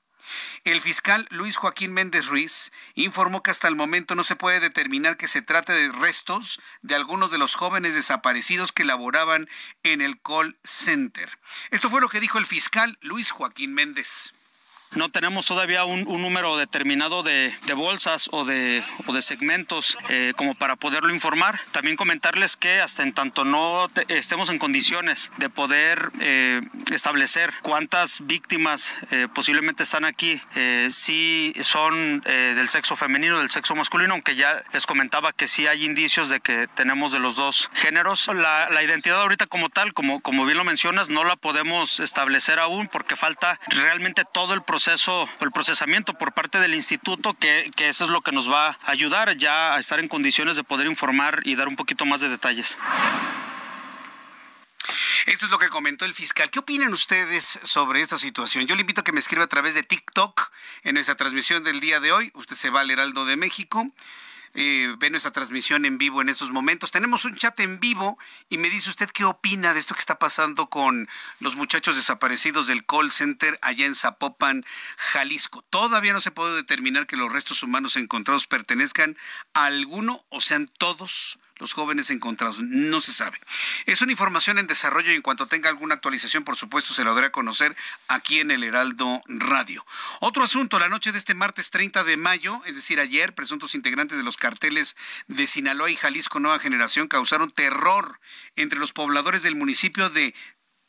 El 0.65 0.81
fiscal 0.81 1.27
Luis 1.31 1.57
Joaquín 1.57 1.93
Méndez 1.93 2.27
Ruiz 2.27 2.73
informó 2.95 3.43
que 3.43 3.51
hasta 3.51 3.69
el 3.69 3.77
momento 3.77 4.15
no 4.15 4.25
se 4.25 4.37
puede 4.37 4.61
determinar 4.61 5.17
que 5.17 5.29
se 5.29 5.43
trate 5.43 5.73
de 5.73 5.91
restos 5.93 6.61
de 6.83 6.95
algunos 6.95 7.31
de 7.31 7.39
los 7.39 7.55
jóvenes 7.55 7.95
desaparecidos 7.95 8.73
que 8.73 8.85
laboraban 8.85 9.49
en 9.83 10.01
el 10.01 10.21
call 10.21 10.59
center. 10.62 11.39
Esto 11.71 11.91
fue 11.91 12.01
lo 12.01 12.09
que 12.09 12.21
dijo 12.21 12.39
el 12.39 12.47
fiscal 12.47 12.99
Luis 13.01 13.31
Joaquín 13.31 13.75
Méndez. 13.75 14.36
No 14.92 15.11
tenemos 15.11 15.46
todavía 15.46 15.85
un, 15.85 16.05
número 16.05 16.57
determinado 16.57 17.22
de, 17.22 17.53
bolsas 17.75 18.29
o 18.33 18.44
de, 18.44 18.83
segmentos 19.20 19.99
eh, 20.09 20.33
como 20.37 20.55
para 20.55 20.77
poderlo 20.77 21.12
informar. 21.12 21.59
También 21.72 21.96
comentarles 21.96 22.57
que 22.57 22.81
hasta 22.81 23.03
en 23.03 23.12
tanto 23.12 23.44
no 23.44 23.88
te- 23.92 24.07
estemos 24.16 24.49
en 24.49 24.59
condiciones 24.59 25.31
de 25.38 25.51
poder 25.51 26.11
eh, 26.20 26.61
establecer 26.92 27.53
cuántas 27.62 28.27
víctimas 28.27 28.94
eh, 29.11 29.29
posiblemente 29.35 29.83
están 29.83 30.05
aquí, 30.05 30.40
eh, 30.55 30.88
si 30.90 31.53
son 31.62 32.20
del 32.20 32.68
sexo 32.70 32.96
femenino 32.96 33.37
o 33.37 33.40
del 33.40 33.51
sexo 33.51 33.75
masculino, 33.75 34.14
aunque 34.14 34.37
ya 34.37 34.62
les 34.72 34.87
comentaba 34.87 35.33
que 35.33 35.46
sí 35.46 35.66
hay 35.66 35.85
indicios 35.85 36.29
de 36.29 36.40
que 36.40 36.68
tenemos 36.75 37.12
de 37.12 37.18
los 37.18 37.37
dos 37.37 37.70
géneros. 37.75 38.29
La, 38.29 38.70
la 38.70 38.83
identidad 38.83 39.20
ahorita 39.20 39.46
como 39.46 39.68
tal, 39.68 39.92
como, 39.94 40.20
como 40.20 40.44
bien 40.44 40.57
lo 40.59 40.64
mencionas, 40.64 41.09
no 41.09 41.25
la 41.25 41.37
podemos 41.37 42.01
establecer 42.01 42.59
aún 42.61 42.88
porque 42.88 43.16
falta 43.16 43.59
realmente 43.68 44.25
todo 44.25 44.55
el 44.55 44.62
proceso, 44.62 44.76
el 45.41 45.53
procesamiento 45.53 46.15
por 46.15 46.33
parte 46.33 46.59
del 46.59 46.75
instituto, 46.75 47.35
que, 47.35 47.71
que 47.77 47.89
eso 47.89 48.05
es 48.05 48.11
lo 48.11 48.21
que 48.21 48.33
nos 48.33 48.51
va 48.51 48.79
a 48.83 48.91
ayudar 48.91 49.37
ya 49.37 49.75
a 49.75 49.79
estar 49.79 50.01
en 50.01 50.09
condiciones 50.09 50.57
de 50.57 50.65
poder 50.65 50.87
informar 50.87 51.41
y 51.45 51.55
dar 51.57 51.69
un 51.69 51.77
poquito 51.77 52.05
más 52.05 52.21
de 52.21 52.29
detalles. 52.29 52.79
Esto 55.27 55.47
es 55.47 55.51
lo 55.51 55.59
que 55.59 55.69
comentó 55.69 56.05
el 56.05 56.15
fiscal. 56.15 56.51
¿Qué 56.51 56.61
opinan 56.61 56.93
ustedes 56.93 57.59
sobre 57.65 58.01
esta 58.01 58.17
situación? 58.17 58.67
Yo 58.67 58.77
le 58.77 58.83
invito 58.83 59.01
a 59.01 59.05
que 59.05 59.11
me 59.11 59.19
escriba 59.19 59.45
a 59.45 59.49
través 59.49 59.75
de 59.75 59.83
TikTok 59.83 60.53
en 60.85 60.95
nuestra 60.95 61.17
transmisión 61.17 61.65
del 61.65 61.81
día 61.81 61.99
de 61.99 62.12
hoy. 62.12 62.31
Usted 62.35 62.55
se 62.55 62.71
va 62.71 62.83
al 62.83 62.91
Heraldo 62.93 63.25
de 63.25 63.37
México. 63.37 63.91
Eh, 64.57 64.95
ve 64.99 65.11
nuestra 65.11 65.33
transmisión 65.33 65.85
en 65.85 65.99
vivo 65.99 66.23
en 66.23 66.31
estos 66.31 66.51
momentos. 66.51 66.90
Tenemos 66.90 67.27
un 67.27 67.37
chat 67.37 67.61
en 67.61 67.79
vivo 67.79 68.19
y 68.49 68.57
me 68.57 68.71
dice 68.71 68.88
usted 68.88 69.11
qué 69.11 69.25
opina 69.25 69.75
de 69.75 69.81
esto 69.81 69.95
que 69.95 70.01
está 70.01 70.19
pasando 70.19 70.71
con 70.71 71.09
los 71.40 71.57
muchachos 71.57 71.95
desaparecidos 71.95 72.66
del 72.66 72.87
call 72.87 73.12
center 73.12 73.59
allá 73.61 73.85
en 73.85 73.95
Zapopan, 73.95 74.64
Jalisco. 74.97 75.62
Todavía 75.69 76.14
no 76.14 76.23
se 76.23 76.31
puede 76.31 76.57
determinar 76.57 77.07
que 77.07 77.19
los 77.19 77.31
restos 77.31 77.62
humanos 77.62 77.97
encontrados 77.97 78.47
pertenezcan 78.47 79.19
a 79.53 79.66
alguno 79.66 80.25
o 80.31 80.40
sean 80.40 80.71
todos 80.79 81.38
los 81.59 81.73
jóvenes 81.73 82.11
encontrados. 82.11 82.61
No 82.61 83.01
se 83.01 83.12
sabe. 83.12 83.40
Es 83.87 84.03
una 84.03 84.12
información 84.12 84.59
en 84.59 84.66
desarrollo 84.66 85.12
y 85.12 85.14
en 85.14 85.23
cuanto 85.23 85.47
tenga 85.47 85.69
alguna 85.69 85.95
actualización, 85.95 86.45
por 86.45 86.57
supuesto, 86.57 86.95
se 86.95 87.05
la 87.05 87.12
daré 87.12 87.29
a 87.29 87.33
conocer 87.33 87.77
aquí 88.09 88.40
en 88.40 88.51
el 88.51 88.64
Heraldo 88.64 89.23
Radio. 89.27 89.87
Otro 90.21 90.42
asunto, 90.42 90.79
la 90.79 90.88
noche 90.88 91.12
de 91.12 91.19
este 91.19 91.35
martes 91.35 91.71
30 91.71 92.05
de 92.05 92.16
mayo, 92.16 92.61
es 92.66 92.77
decir, 92.77 93.01
ayer, 93.01 93.35
presuntos 93.35 93.75
integrantes 93.75 94.19
de 94.19 94.25
los 94.25 94.37
carteles 94.37 94.97
de 95.29 95.47
Sinaloa 95.47 95.90
y 95.90 95.97
Jalisco 95.97 96.40
Nueva 96.40 96.59
Generación 96.59 97.09
causaron 97.09 97.51
terror 97.51 98.21
entre 98.57 98.79
los 98.79 98.92
pobladores 98.92 99.42
del 99.42 99.57
municipio 99.57 100.11
de 100.11 100.35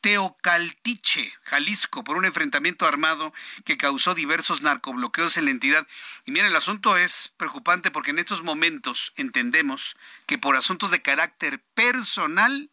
Teocaltiche, 0.02 1.34
Jalisco, 1.44 2.04
por 2.04 2.18
un 2.18 2.26
enfrentamiento 2.26 2.86
armado 2.86 3.34
que 3.66 3.78
causó 3.78 4.16
diversos 4.16 4.62
narcobloqueos 4.62 5.38
en 5.38 5.46
la 5.46 5.52
entidad. 5.52 5.88
Y 6.26 6.32
miren, 6.32 6.48
el 6.48 6.56
asunto 6.56 6.98
es 6.98 7.34
preocupante 7.38 7.92
porque 7.92 8.12
en 8.12 8.20
estos 8.20 8.44
momentos 8.44 9.14
entendemos 9.16 9.98
que 10.26 10.38
por 10.38 10.56
asuntos 10.56 10.92
de 10.92 11.02
carácter 11.02 11.62
personal, 11.74 12.70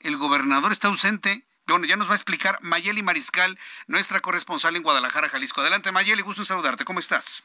el 0.00 0.16
gobernador 0.16 0.72
está 0.72 0.88
ausente. 0.88 1.44
Bueno, 1.66 1.86
ya 1.86 1.96
nos 1.96 2.08
va 2.08 2.12
a 2.12 2.16
explicar 2.16 2.58
Mayeli 2.62 3.02
Mariscal, 3.02 3.58
nuestra 3.86 4.20
corresponsal 4.20 4.76
en 4.76 4.82
Guadalajara, 4.82 5.28
Jalisco. 5.28 5.60
Adelante, 5.60 5.92
Mayeli, 5.92 6.22
gusto 6.22 6.42
en 6.42 6.46
saludarte. 6.46 6.84
¿Cómo 6.84 7.00
estás? 7.00 7.44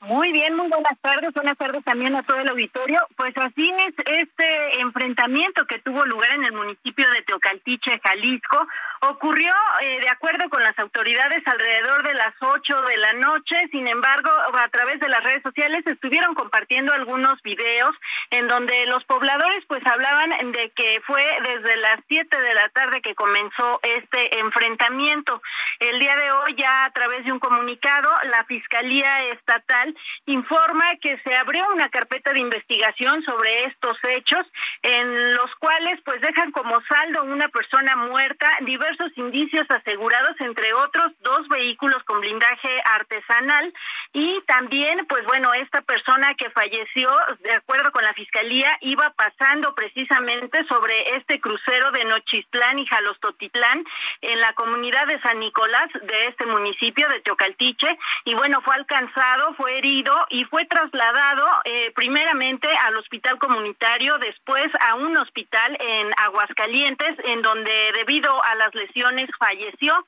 Muy 0.00 0.32
bien, 0.32 0.54
muy 0.54 0.68
buenas 0.68 0.98
tardes. 1.00 1.32
Buenas 1.32 1.56
tardes 1.56 1.82
también 1.82 2.14
a 2.14 2.22
todo 2.22 2.38
el 2.38 2.48
auditorio. 2.48 3.00
Pues 3.16 3.32
así 3.38 3.70
es 3.70 3.94
este 4.06 4.80
enfrentamiento 4.80 5.66
que 5.66 5.78
tuvo 5.78 6.04
lugar 6.04 6.30
en 6.32 6.44
el 6.44 6.52
municipio 6.52 7.08
de 7.10 7.22
Teocaltiche, 7.22 8.00
Jalisco. 8.04 8.66
Ocurrió, 9.00 9.52
eh, 9.80 10.00
de 10.00 10.08
acuerdo 10.10 10.48
con 10.50 10.62
las 10.62 10.78
autoridades, 10.78 11.42
alrededor 11.46 12.02
de 12.02 12.14
las 12.14 12.34
8 12.38 12.82
de 12.82 12.96
la 12.98 13.12
noche. 13.14 13.56
Sin 13.72 13.86
embargo, 13.86 14.30
a 14.58 14.68
través 14.68 15.00
de 15.00 15.08
las 15.08 15.22
redes 15.24 15.42
sociales 15.42 15.86
estuvieron 15.86 16.34
compartiendo 16.34 16.92
algunos 16.92 17.40
videos 17.42 17.94
en 18.30 18.46
donde 18.46 18.86
los 18.86 19.04
pobladores 19.04 19.64
pues 19.68 19.80
hablaban 19.86 20.30
de 20.52 20.70
que 20.76 21.00
fue 21.06 21.22
desde 21.44 21.76
las 21.78 22.00
7 22.08 22.40
de 22.40 22.54
la 22.54 22.68
tarde 22.70 23.00
que 23.00 23.14
comenzó 23.14 23.80
este 23.82 24.38
enfrentamiento. 24.38 25.40
El 25.80 25.98
día 25.98 26.14
de 26.16 26.30
hoy 26.30 26.54
ya 26.56 26.84
a 26.84 26.90
través 26.90 27.24
de 27.24 27.32
un 27.32 27.38
comunicado, 27.38 28.10
la 28.24 28.44
Fiscalía 28.44 29.24
Estatal 29.30 29.93
informa 30.26 30.96
que 31.00 31.20
se 31.24 31.34
abrió 31.36 31.64
una 31.72 31.88
carpeta 31.88 32.32
de 32.32 32.40
investigación 32.40 33.22
sobre 33.24 33.64
estos 33.64 33.96
hechos, 34.04 34.46
en 34.82 35.34
los 35.34 35.54
cuales 35.58 36.00
pues 36.04 36.20
dejan 36.20 36.50
como 36.52 36.80
saldo 36.82 37.24
una 37.24 37.48
persona 37.48 37.96
muerta, 37.96 38.50
diversos 38.62 39.10
indicios 39.16 39.66
asegurados, 39.70 40.34
entre 40.40 40.72
otros 40.74 41.12
dos 41.20 41.48
vehículos 41.48 42.02
con 42.04 42.20
blindaje 42.20 42.82
artesanal. 42.84 43.72
Y 44.12 44.40
también 44.46 45.06
pues 45.08 45.24
bueno, 45.24 45.52
esta 45.54 45.82
persona 45.82 46.34
que 46.34 46.50
falleció, 46.50 47.10
de 47.40 47.52
acuerdo 47.52 47.90
con 47.92 48.04
la 48.04 48.14
fiscalía, 48.14 48.76
iba 48.80 49.10
pasando 49.10 49.74
precisamente 49.74 50.64
sobre 50.68 51.16
este 51.16 51.40
crucero 51.40 51.90
de 51.90 52.04
Nochistlán 52.04 52.78
y 52.78 52.86
Jalostotitlán 52.86 53.84
en 54.20 54.40
la 54.40 54.52
comunidad 54.54 55.06
de 55.06 55.20
San 55.20 55.38
Nicolás 55.38 55.88
de 56.02 56.26
este 56.26 56.46
municipio 56.46 57.08
de 57.08 57.20
Teocaltiche. 57.20 57.98
Y 58.24 58.34
bueno, 58.34 58.60
fue 58.62 58.74
alcanzado, 58.74 59.54
fue 59.54 59.73
herido 59.76 60.12
y 60.30 60.44
fue 60.44 60.64
trasladado 60.66 61.46
eh, 61.64 61.92
primeramente 61.94 62.68
al 62.82 62.96
hospital 62.96 63.38
comunitario, 63.38 64.18
después 64.18 64.66
a 64.80 64.94
un 64.94 65.16
hospital 65.16 65.76
en 65.80 66.10
Aguascalientes, 66.16 67.12
en 67.24 67.42
donde 67.42 67.72
debido 67.94 68.42
a 68.44 68.54
las 68.56 68.74
lesiones 68.74 69.28
falleció. 69.38 70.06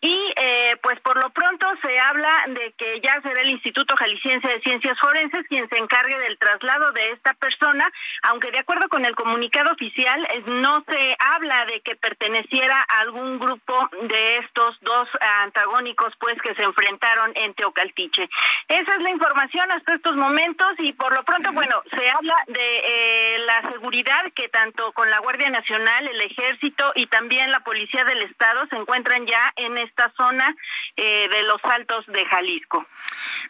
Y 0.00 0.32
eh, 0.36 0.76
pues 0.80 1.00
por 1.00 1.16
lo 1.16 1.30
pronto 1.30 1.66
se 1.82 1.98
habla 1.98 2.44
de 2.48 2.72
que 2.78 3.00
ya 3.02 3.20
será 3.22 3.40
el 3.40 3.50
Instituto 3.50 3.96
Jalisciense 3.96 4.46
de 4.46 4.60
Ciencias 4.60 4.96
Forenses 5.00 5.44
quien 5.48 5.68
se 5.68 5.76
encargue 5.76 6.16
del 6.20 6.38
traslado 6.38 6.92
de 6.92 7.10
esta 7.10 7.34
persona, 7.34 7.90
aunque 8.22 8.52
de 8.52 8.60
acuerdo 8.60 8.88
con 8.88 9.04
el 9.04 9.16
comunicado 9.16 9.72
oficial 9.72 10.26
no 10.46 10.84
se 10.88 11.16
habla 11.18 11.64
de 11.66 11.80
que 11.80 11.96
perteneciera 11.96 12.84
a 12.88 13.00
algún 13.00 13.40
grupo 13.40 13.88
de 14.02 14.38
estos 14.38 14.76
dos 14.82 15.08
antagónicos 15.42 16.14
pues 16.20 16.34
que 16.42 16.54
se 16.54 16.62
enfrentaron 16.62 17.32
en 17.34 17.54
Teocaltiche. 17.54 18.28
Esa 18.68 18.94
es 18.94 19.02
la 19.02 19.10
información 19.10 19.70
hasta 19.72 19.94
estos 19.94 20.14
momentos 20.14 20.74
y 20.78 20.92
por 20.92 21.12
lo 21.12 21.24
pronto 21.24 21.52
bueno 21.52 21.82
se 21.96 22.08
habla 22.08 22.36
de 22.46 22.82
eh, 22.84 23.38
la 23.40 23.70
seguridad 23.72 24.30
que 24.36 24.48
tanto 24.48 24.92
con 24.92 25.10
la 25.10 25.18
Guardia 25.18 25.50
Nacional, 25.50 26.06
el 26.06 26.20
Ejército 26.20 26.92
y 26.94 27.06
también 27.06 27.50
la 27.50 27.60
Policía 27.60 28.04
del 28.04 28.22
Estado 28.22 28.64
se 28.70 28.76
encuentran 28.76 29.26
ya 29.26 29.52
en 29.56 29.78
esta 29.88 30.12
zona 30.16 30.54
eh, 30.96 31.28
de 31.28 31.42
los 31.44 31.62
altos 31.64 32.06
de 32.06 32.24
Jalisco. 32.26 32.86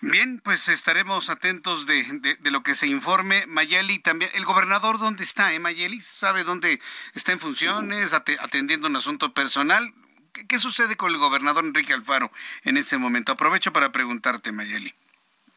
Bien, 0.00 0.40
pues 0.42 0.68
estaremos 0.68 1.30
atentos 1.30 1.86
de, 1.86 2.02
de, 2.40 2.50
lo 2.50 2.62
que 2.62 2.74
se 2.74 2.86
informe. 2.86 3.44
Mayeli, 3.46 3.98
también, 3.98 4.30
¿el 4.34 4.44
gobernador 4.44 4.98
dónde 4.98 5.24
está, 5.24 5.52
eh, 5.52 5.58
Mayeli? 5.58 6.00
¿Sabe 6.00 6.44
dónde 6.44 6.80
está 7.14 7.32
en 7.32 7.40
funciones, 7.40 8.12
atendiendo 8.14 8.86
un 8.88 8.96
asunto 8.96 9.34
personal? 9.34 9.92
¿Qué, 10.32 10.46
¿Qué 10.46 10.58
sucede 10.58 10.96
con 10.96 11.10
el 11.10 11.18
gobernador 11.18 11.64
Enrique 11.64 11.92
Alfaro 11.92 12.30
en 12.64 12.76
ese 12.76 12.98
momento? 12.98 13.32
Aprovecho 13.32 13.72
para 13.72 13.92
preguntarte, 13.92 14.52
Mayeli. 14.52 14.94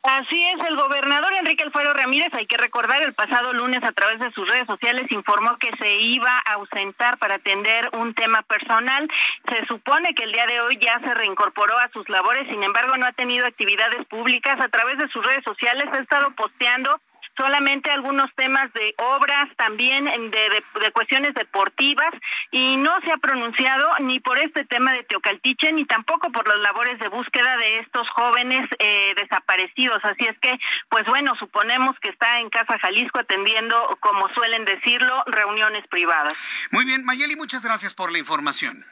Así 0.03 0.43
es, 0.47 0.67
el 0.67 0.75
gobernador 0.77 1.31
Enrique 1.33 1.63
Alfaro 1.63 1.93
Ramírez, 1.93 2.29
hay 2.33 2.47
que 2.47 2.57
recordar, 2.57 3.03
el 3.03 3.13
pasado 3.13 3.53
lunes 3.53 3.83
a 3.83 3.91
través 3.91 4.19
de 4.19 4.31
sus 4.31 4.47
redes 4.49 4.65
sociales 4.65 5.05
informó 5.11 5.57
que 5.57 5.69
se 5.77 5.95
iba 5.97 6.41
a 6.45 6.53
ausentar 6.53 7.19
para 7.19 7.35
atender 7.35 7.87
un 7.93 8.15
tema 8.15 8.41
personal. 8.41 9.07
Se 9.47 9.63
supone 9.67 10.15
que 10.15 10.23
el 10.23 10.31
día 10.31 10.47
de 10.47 10.59
hoy 10.59 10.79
ya 10.81 10.99
se 11.05 11.13
reincorporó 11.13 11.77
a 11.77 11.89
sus 11.93 12.09
labores, 12.09 12.47
sin 12.49 12.63
embargo 12.63 12.97
no 12.97 13.05
ha 13.05 13.11
tenido 13.11 13.45
actividades 13.45 14.03
públicas. 14.07 14.59
A 14.59 14.69
través 14.69 14.97
de 14.97 15.07
sus 15.09 15.23
redes 15.23 15.43
sociales 15.43 15.85
ha 15.93 15.99
estado 15.99 16.31
posteando 16.31 16.99
solamente 17.37 17.91
algunos 17.91 18.29
temas 18.35 18.71
de 18.73 18.93
obras, 18.97 19.49
también 19.57 20.05
de, 20.05 20.63
de, 20.81 20.91
cuestiones 20.91 21.33
deportivas, 21.33 22.09
y 22.51 22.77
no 22.77 22.99
se 23.05 23.11
ha 23.11 23.17
pronunciado 23.17 23.89
ni 23.99 24.19
por 24.19 24.37
este 24.37 24.65
tema 24.65 24.93
de 24.93 25.03
Teocaltiche, 25.03 25.71
ni 25.73 25.85
tampoco 25.85 26.31
por 26.31 26.47
las 26.47 26.59
labores 26.61 26.99
de 26.99 27.07
búsqueda 27.09 27.57
de 27.57 27.79
estos 27.79 28.09
jóvenes 28.09 28.61
eh, 28.79 29.13
desaparecidos. 29.15 29.99
Así 30.03 30.25
es 30.25 30.37
que, 30.39 30.57
pues 30.89 31.05
bueno, 31.05 31.33
suponemos 31.39 31.97
que 31.99 32.09
está 32.09 32.39
en 32.39 32.49
Casa 32.49 32.77
Jalisco 32.79 33.19
atendiendo, 33.19 33.97
como 33.99 34.27
suelen 34.33 34.65
decirlo, 34.65 35.23
reuniones 35.27 35.85
privadas. 35.87 36.33
Muy 36.71 36.85
bien, 36.85 37.05
Mayeli, 37.05 37.35
muchas 37.35 37.63
gracias 37.63 37.93
por 37.93 38.11
la 38.11 38.19
información. 38.19 38.85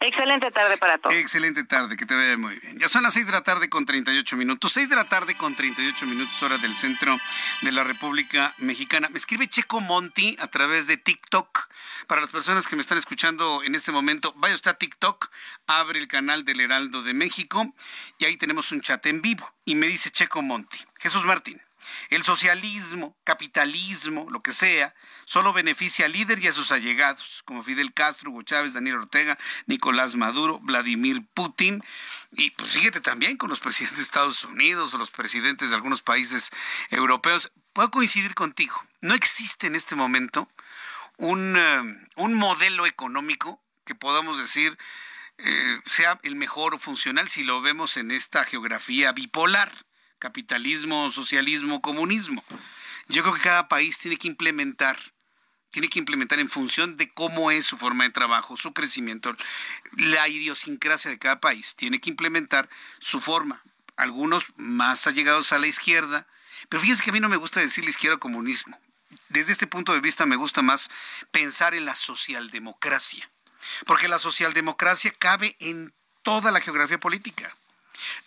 Excelente 0.00 0.50
tarde 0.50 0.78
para 0.78 0.98
todos. 0.98 1.14
Excelente 1.14 1.64
tarde, 1.64 1.96
que 1.96 2.06
te 2.06 2.14
vea 2.14 2.36
muy 2.38 2.58
bien. 2.58 2.78
Ya 2.78 2.88
son 2.88 3.02
las 3.02 3.12
6 3.14 3.26
de 3.26 3.32
la 3.32 3.42
tarde 3.42 3.68
con 3.68 3.84
38 3.84 4.36
minutos. 4.36 4.72
6 4.72 4.88
de 4.88 4.96
la 4.96 5.04
tarde 5.04 5.34
con 5.36 5.54
38 5.54 6.06
minutos, 6.06 6.42
hora 6.42 6.56
del 6.58 6.74
centro 6.74 7.18
de 7.60 7.72
la 7.72 7.84
República 7.84 8.54
Mexicana. 8.58 9.08
Me 9.10 9.18
escribe 9.18 9.46
Checo 9.48 9.80
Monti 9.80 10.36
a 10.40 10.46
través 10.46 10.86
de 10.86 10.96
TikTok. 10.96 11.68
Para 12.06 12.22
las 12.22 12.30
personas 12.30 12.66
que 12.66 12.76
me 12.76 12.82
están 12.82 12.98
escuchando 12.98 13.62
en 13.62 13.74
este 13.74 13.92
momento, 13.92 14.32
vaya 14.36 14.54
usted 14.54 14.70
a 14.70 14.74
TikTok, 14.74 15.30
abre 15.66 15.98
el 15.98 16.08
canal 16.08 16.44
del 16.44 16.60
Heraldo 16.60 17.02
de 17.02 17.12
México 17.12 17.74
y 18.18 18.24
ahí 18.24 18.36
tenemos 18.36 18.72
un 18.72 18.80
chat 18.80 19.04
en 19.06 19.20
vivo. 19.20 19.52
Y 19.66 19.74
me 19.74 19.86
dice 19.86 20.10
Checo 20.10 20.40
Monti, 20.40 20.78
Jesús 20.98 21.24
Martín. 21.24 21.60
El 22.08 22.22
socialismo, 22.22 23.16
capitalismo, 23.24 24.26
lo 24.30 24.42
que 24.42 24.52
sea, 24.52 24.94
solo 25.24 25.52
beneficia 25.52 26.06
al 26.06 26.12
líder 26.12 26.38
y 26.38 26.48
a 26.48 26.52
sus 26.52 26.72
allegados, 26.72 27.42
como 27.44 27.62
Fidel 27.62 27.92
Castro, 27.92 28.30
Hugo 28.30 28.42
Chávez, 28.42 28.72
Daniel 28.72 28.96
Ortega, 28.96 29.38
Nicolás 29.66 30.14
Maduro, 30.16 30.58
Vladimir 30.60 31.22
Putin. 31.34 31.82
Y 32.32 32.50
pues 32.52 32.72
fíjate 32.72 33.00
también 33.00 33.36
con 33.36 33.50
los 33.50 33.60
presidentes 33.60 33.98
de 33.98 34.04
Estados 34.04 34.44
Unidos 34.44 34.94
o 34.94 34.98
los 34.98 35.10
presidentes 35.10 35.70
de 35.70 35.76
algunos 35.76 36.02
países 36.02 36.50
europeos. 36.90 37.52
Puedo 37.72 37.90
coincidir 37.90 38.34
contigo. 38.34 38.82
No 39.00 39.14
existe 39.14 39.66
en 39.66 39.76
este 39.76 39.94
momento 39.94 40.48
un, 41.16 41.56
eh, 41.56 42.06
un 42.16 42.34
modelo 42.34 42.86
económico 42.86 43.62
que 43.84 43.94
podamos 43.94 44.38
decir 44.38 44.78
eh, 45.42 45.80
sea 45.86 46.20
el 46.22 46.36
mejor 46.36 46.74
o 46.74 46.78
funcional 46.78 47.28
si 47.28 47.44
lo 47.44 47.62
vemos 47.62 47.96
en 47.96 48.10
esta 48.10 48.44
geografía 48.44 49.12
bipolar 49.12 49.72
capitalismo, 50.20 51.10
socialismo, 51.10 51.80
comunismo. 51.80 52.44
Yo 53.08 53.22
creo 53.22 53.34
que 53.34 53.40
cada 53.40 53.66
país 53.66 53.98
tiene 53.98 54.16
que 54.18 54.28
implementar, 54.28 54.96
tiene 55.72 55.88
que 55.88 55.98
implementar 55.98 56.38
en 56.38 56.48
función 56.48 56.96
de 56.96 57.10
cómo 57.10 57.50
es 57.50 57.66
su 57.66 57.76
forma 57.76 58.04
de 58.04 58.10
trabajo, 58.10 58.56
su 58.56 58.72
crecimiento, 58.72 59.36
la 59.96 60.28
idiosincrasia 60.28 61.10
de 61.10 61.18
cada 61.18 61.40
país, 61.40 61.74
tiene 61.74 62.00
que 62.00 62.10
implementar 62.10 62.68
su 63.00 63.20
forma. 63.20 63.64
Algunos 63.96 64.52
más 64.56 65.08
allegados 65.08 65.52
a 65.52 65.58
la 65.58 65.66
izquierda, 65.66 66.26
pero 66.68 66.80
fíjense 66.80 67.02
que 67.02 67.10
a 67.10 67.12
mí 67.12 67.20
no 67.20 67.28
me 67.28 67.36
gusta 67.36 67.58
decir 67.58 67.82
la 67.82 67.90
izquierda 67.90 68.18
comunismo. 68.18 68.78
Desde 69.28 69.52
este 69.52 69.66
punto 69.66 69.92
de 69.92 70.00
vista 70.00 70.26
me 70.26 70.36
gusta 70.36 70.62
más 70.62 70.90
pensar 71.32 71.74
en 71.74 71.84
la 71.84 71.96
socialdemocracia, 71.96 73.28
porque 73.86 74.08
la 74.08 74.18
socialdemocracia 74.18 75.12
cabe 75.18 75.56
en 75.60 75.92
toda 76.22 76.52
la 76.52 76.60
geografía 76.60 77.00
política. 77.00 77.56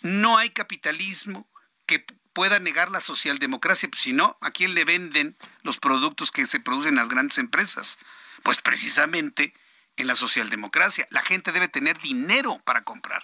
No 0.01 0.37
hay 0.37 0.49
capitalismo 0.49 1.47
que 1.99 2.05
pueda 2.33 2.59
negar 2.59 2.91
la 2.91 2.99
socialdemocracia. 2.99 3.89
Pues 3.89 4.01
si 4.01 4.13
no, 4.13 4.37
¿a 4.41 4.51
quién 4.51 4.73
le 4.73 4.85
venden 4.85 5.37
los 5.61 5.79
productos 5.79 6.31
que 6.31 6.45
se 6.45 6.59
producen 6.59 6.89
en 6.89 6.95
las 6.95 7.09
grandes 7.09 7.37
empresas? 7.37 7.97
Pues 8.41 8.61
precisamente 8.61 9.53
en 9.97 10.07
la 10.07 10.15
socialdemocracia. 10.15 11.07
La 11.11 11.21
gente 11.21 11.51
debe 11.51 11.67
tener 11.67 11.99
dinero 11.99 12.59
para 12.65 12.83
comprar. 12.83 13.23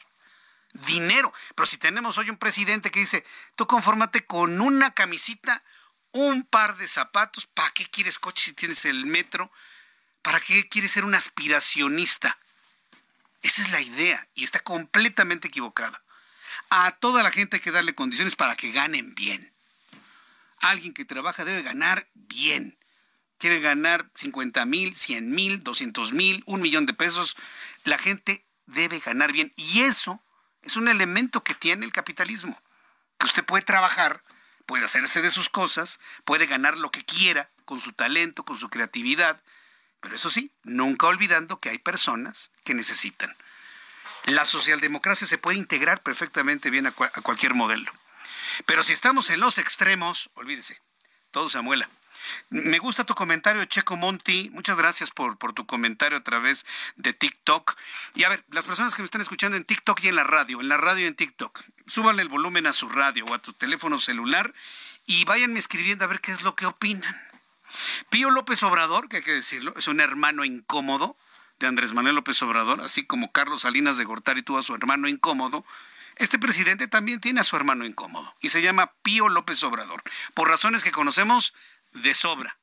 Dinero. 0.74 1.34
Pero 1.56 1.66
si 1.66 1.78
tenemos 1.78 2.18
hoy 2.18 2.30
un 2.30 2.38
presidente 2.38 2.92
que 2.92 3.00
dice, 3.00 3.26
tú 3.56 3.66
confórmate 3.66 4.26
con 4.26 4.62
una 4.62 4.92
camisita, 4.92 5.64
un 6.12 6.44
par 6.44 6.78
de 6.78 6.88
zapatos, 6.88 7.48
¿para 7.48 7.72
qué 7.72 7.88
quieres 7.88 8.20
coche 8.20 8.46
si 8.46 8.54
tienes 8.54 8.86
el 8.86 9.06
metro? 9.06 9.52
¿Para 10.22 10.40
qué 10.40 10.68
quieres 10.70 10.92
ser 10.92 11.06
un 11.06 11.16
aspiracionista? 11.16 12.38
Esa 13.42 13.62
es 13.64 13.72
la 13.72 13.82
idea 13.82 14.28
y 14.36 14.44
está 14.44 14.60
completamente 14.60 15.48
equivocada. 15.48 16.04
A 16.70 16.92
toda 16.92 17.24
la 17.24 17.32
gente 17.32 17.58
hay 17.58 17.62
que 17.62 17.72
darle 17.72 17.96
condiciones 17.96 18.36
para 18.36 18.56
que 18.56 18.72
ganen 18.72 19.16
bien. 19.16 19.52
Alguien 20.60 20.94
que 20.94 21.06
trabaja 21.06 21.44
debe 21.44 21.64
ganar 21.64 22.08
bien. 22.14 22.78
Quiere 23.40 23.60
ganar 23.60 24.12
50 24.16 24.66
mil, 24.66 24.96
100 24.96 25.32
mil, 25.32 25.64
200 25.64 26.14
mil, 26.14 26.44
un 26.46 26.62
millón 26.62 26.86
de 26.86 26.94
pesos. 26.94 27.36
La 27.86 27.98
gente 27.98 28.46
debe 28.68 29.00
ganar 29.00 29.32
bien. 29.32 29.52
Y 29.56 29.82
eso 29.82 30.22
es 30.62 30.76
un 30.76 30.88
elemento 30.88 31.44
que 31.44 31.56
tiene 31.56 31.86
el 31.86 31.92
capitalismo. 31.92 32.62
Que 33.18 33.26
usted 33.26 33.46
puede 33.46 33.64
trabajar, 33.64 34.24
puede 34.68 34.86
hacerse 34.86 35.22
de 35.22 35.32
sus 35.32 35.50
cosas, 35.50 36.00
puede 36.24 36.46
ganar 36.46 36.78
lo 36.78 36.92
que 36.92 37.04
quiera 37.04 37.50
con 37.66 37.80
su 37.80 37.94
talento, 37.94 38.46
con 38.46 38.60
su 38.60 38.70
creatividad. 38.70 39.42
Pero 40.02 40.16
eso 40.16 40.30
sí, 40.30 40.52
nunca 40.64 41.08
olvidando 41.08 41.60
que 41.60 41.70
hay 41.70 41.80
personas 41.80 42.52
que 42.64 42.74
necesitan. 42.74 43.36
La 44.26 44.46
socialdemocracia 44.46 45.28
se 45.28 45.38
puede 45.38 45.58
integrar 45.58 46.02
perfectamente 46.02 46.70
bien 46.70 46.88
a, 46.88 46.92
cualquier 46.92 47.56
modelo. 47.56 47.92
Pero 48.66 48.84
si 48.84 48.94
estamos 48.94 49.30
en 49.30 49.40
los 49.40 49.58
extremos, 49.58 50.30
olvídese, 50.36 50.80
todo 51.32 51.50
se 51.50 51.58
amuela. 51.58 51.90
Me 52.50 52.80
gusta 52.80 53.06
tu 53.06 53.16
comentario, 53.16 53.64
Checo 53.66 53.96
Monti. 53.96 54.50
Muchas 54.52 54.78
gracias 54.78 55.10
por, 55.10 55.38
por, 55.38 55.54
tu 55.54 55.66
comentario 55.66 56.18
a 56.18 56.24
través 56.24 56.66
de 56.98 57.14
TikTok. 57.14 57.76
Y 58.16 58.24
a 58.24 58.30
ver, 58.30 58.44
las 58.52 58.66
personas 58.66 58.94
que 58.94 59.02
me 59.02 59.06
están 59.06 59.22
escuchando 59.22 59.56
en 59.56 59.64
TikTok 59.64 60.04
y 60.04 60.10
en 60.10 60.16
la 60.16 60.24
radio, 60.24 60.60
en 60.60 60.68
la 60.68 60.78
radio 60.78 61.06
y 61.06 61.08
en 61.08 61.16
TikTok, 61.16 61.62
súbanle 61.88 62.22
el 62.22 62.30
volumen 62.30 62.68
a 62.68 62.74
su 62.74 62.90
radio 62.90 63.26
o 63.26 63.34
a 63.34 63.40
tu 63.40 63.54
teléfono 63.54 63.98
celular 64.00 64.54
y 65.06 65.26
váyanme 65.26 65.60
escribiendo 65.60 66.04
a 66.04 66.08
ver 66.08 66.20
qué 66.20 66.32
es 66.32 66.44
lo 66.44 66.56
que 66.56 66.66
opinan. 66.66 67.16
Pío 68.10 68.30
López 68.30 68.62
Obrador, 68.64 69.10
que 69.10 69.18
hay 69.18 69.24
que 69.24 69.34
decirlo, 69.34 69.74
es 69.78 69.88
un 69.88 70.02
hermano 70.02 70.44
incómodo 70.44 71.16
de 71.60 71.68
Andrés 71.68 71.94
Manuel 71.94 72.16
López 72.16 72.42
Obrador, 72.42 72.82
así 72.82 73.06
como 73.06 73.32
Carlos 73.32 73.62
Salinas 73.62 73.98
de 73.98 74.06
Gortari 74.06 74.42
tuvo 74.42 74.60
a 74.60 74.64
su 74.64 74.74
hermano 74.74 75.08
incómodo, 75.08 75.66
este 76.16 76.40
presidente 76.40 76.88
también 76.88 77.20
tiene 77.20 77.42
a 77.42 77.44
su 77.44 77.56
hermano 77.56 77.86
incómodo 77.86 78.36
y 78.42 78.50
se 78.50 78.62
llama 78.62 78.94
Pío 79.04 79.30
López 79.30 79.64
Obrador, 79.64 80.04
por 80.34 80.50
razones 80.50 80.84
que 80.84 80.92
conocemos 80.92 81.54
de 81.92 82.14
sobra. 82.14 82.60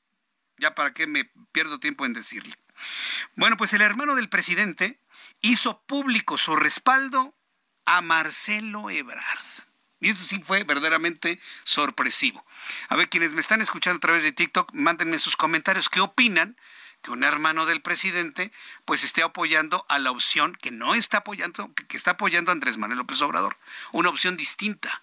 Ya 0.58 0.74
para 0.74 0.94
qué 0.94 1.06
me 1.06 1.30
pierdo 1.52 1.78
tiempo 1.78 2.06
en 2.06 2.14
decirle. 2.14 2.56
Bueno, 3.34 3.56
pues 3.56 3.72
el 3.74 3.82
hermano 3.82 4.14
del 4.14 4.28
presidente 4.28 5.00
hizo 5.40 5.82
público 5.82 6.38
su 6.38 6.56
respaldo 6.56 7.34
a 7.84 8.00
Marcelo 8.00 8.90
Ebrard. 8.90 9.46
Y 10.00 10.10
eso 10.10 10.24
sí 10.24 10.40
fue 10.42 10.64
verdaderamente 10.64 11.40
sorpresivo. 11.64 12.44
A 12.88 12.96
ver, 12.96 13.08
quienes 13.08 13.32
me 13.32 13.40
están 13.40 13.60
escuchando 13.60 13.96
a 13.96 14.00
través 14.00 14.22
de 14.22 14.32
TikTok, 14.32 14.72
mándenme 14.74 15.18
sus 15.18 15.36
comentarios. 15.36 15.88
¿Qué 15.88 16.00
opinan 16.00 16.56
que 17.06 17.12
un 17.12 17.22
hermano 17.22 17.66
del 17.66 17.80
presidente 17.82 18.50
pues 18.84 19.04
esté 19.04 19.22
apoyando 19.22 19.86
a 19.88 20.00
la 20.00 20.10
opción 20.10 20.56
que 20.60 20.72
no 20.72 20.96
está 20.96 21.18
apoyando, 21.18 21.72
que 21.86 21.96
está 21.96 22.12
apoyando 22.12 22.50
a 22.50 22.52
Andrés 22.52 22.78
Manuel 22.78 22.98
López 22.98 23.22
Obrador, 23.22 23.56
una 23.92 24.08
opción 24.08 24.36
distinta. 24.36 25.02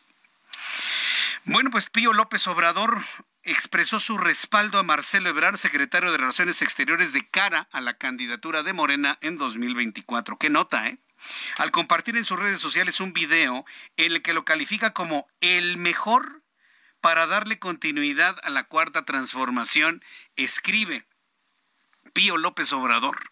Bueno, 1.45 1.71
pues 1.71 1.89
Pío 1.89 2.11
López 2.11 2.45
Obrador 2.47 3.01
expresó 3.43 4.01
su 4.01 4.17
respaldo 4.17 4.79
a 4.79 4.83
Marcelo 4.83 5.29
Ebrard, 5.29 5.55
secretario 5.55 6.11
de 6.11 6.17
Relaciones 6.17 6.61
Exteriores, 6.61 7.13
de 7.13 7.25
cara 7.25 7.69
a 7.71 7.79
la 7.79 7.93
candidatura 7.93 8.63
de 8.63 8.73
Morena 8.73 9.17
en 9.21 9.37
2024. 9.37 10.37
Qué 10.37 10.49
nota, 10.49 10.89
¿eh? 10.89 10.97
Al 11.57 11.71
compartir 11.71 12.17
en 12.17 12.25
sus 12.25 12.37
redes 12.37 12.59
sociales 12.59 12.99
un 12.99 13.13
video 13.13 13.65
en 13.95 14.11
el 14.11 14.21
que 14.21 14.33
lo 14.33 14.43
califica 14.43 14.91
como 14.91 15.25
el 15.39 15.77
mejor 15.77 16.41
para 16.99 17.27
darle 17.27 17.59
continuidad 17.59 18.35
a 18.43 18.49
la 18.49 18.65
cuarta 18.65 19.05
transformación, 19.05 20.03
escribe, 20.35 21.05
Pío 22.13 22.37
López 22.37 22.71
Obrador. 22.73 23.31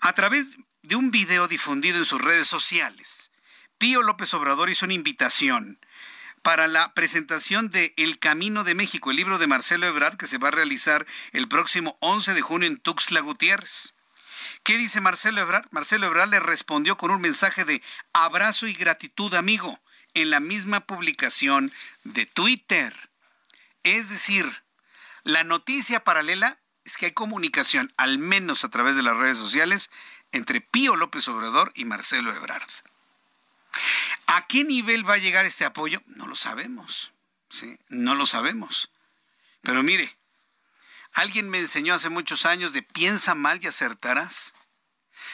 A 0.00 0.14
través 0.14 0.56
de 0.82 0.96
un 0.96 1.10
video 1.10 1.48
difundido 1.48 1.98
en 1.98 2.04
sus 2.06 2.20
redes 2.20 2.48
sociales, 2.48 3.30
Pío 3.76 4.02
López 4.02 4.32
Obrador 4.34 4.70
hizo 4.70 4.86
una 4.86 4.94
invitación 4.94 5.78
para 6.42 6.66
la 6.66 6.94
presentación 6.94 7.70
de 7.70 7.92
El 7.96 8.18
Camino 8.18 8.64
de 8.64 8.74
México, 8.74 9.10
el 9.10 9.16
libro 9.16 9.38
de 9.38 9.46
Marcelo 9.46 9.86
Ebrard 9.86 10.16
que 10.16 10.26
se 10.26 10.38
va 10.38 10.48
a 10.48 10.52
realizar 10.52 11.06
el 11.32 11.46
próximo 11.46 11.98
11 12.00 12.32
de 12.32 12.40
junio 12.40 12.68
en 12.68 12.78
Tuxtla 12.78 13.20
Gutiérrez. 13.20 13.94
¿Qué 14.62 14.78
dice 14.78 15.00
Marcelo 15.00 15.40
Ebrard? 15.40 15.66
Marcelo 15.70 16.06
Ebrard 16.06 16.30
le 16.30 16.40
respondió 16.40 16.96
con 16.96 17.10
un 17.10 17.20
mensaje 17.20 17.64
de 17.64 17.82
abrazo 18.12 18.66
y 18.66 18.72
gratitud, 18.72 19.34
amigo, 19.34 19.80
en 20.14 20.30
la 20.30 20.40
misma 20.40 20.86
publicación 20.86 21.72
de 22.04 22.24
Twitter. 22.24 23.10
Es 23.82 24.08
decir, 24.08 24.62
la 25.24 25.44
noticia 25.44 26.04
paralela 26.04 26.58
es 26.88 26.96
que 26.96 27.04
hay 27.04 27.12
comunicación, 27.12 27.92
al 27.98 28.16
menos 28.16 28.64
a 28.64 28.70
través 28.70 28.96
de 28.96 29.02
las 29.02 29.14
redes 29.14 29.36
sociales, 29.36 29.90
entre 30.32 30.62
Pío 30.62 30.96
López 30.96 31.28
Obrador 31.28 31.70
y 31.74 31.84
Marcelo 31.84 32.32
Ebrard. 32.32 32.66
¿A 34.26 34.46
qué 34.46 34.64
nivel 34.64 35.06
va 35.06 35.14
a 35.14 35.18
llegar 35.18 35.44
este 35.44 35.66
apoyo? 35.66 36.00
No 36.06 36.26
lo 36.26 36.34
sabemos. 36.34 37.12
¿sí? 37.50 37.78
No 37.90 38.14
lo 38.14 38.26
sabemos. 38.26 38.90
Pero 39.60 39.82
mire, 39.82 40.16
alguien 41.12 41.50
me 41.50 41.58
enseñó 41.58 41.92
hace 41.92 42.08
muchos 42.08 42.46
años 42.46 42.72
de 42.72 42.82
piensa 42.82 43.34
mal 43.34 43.62
y 43.62 43.66
acertarás. 43.66 44.54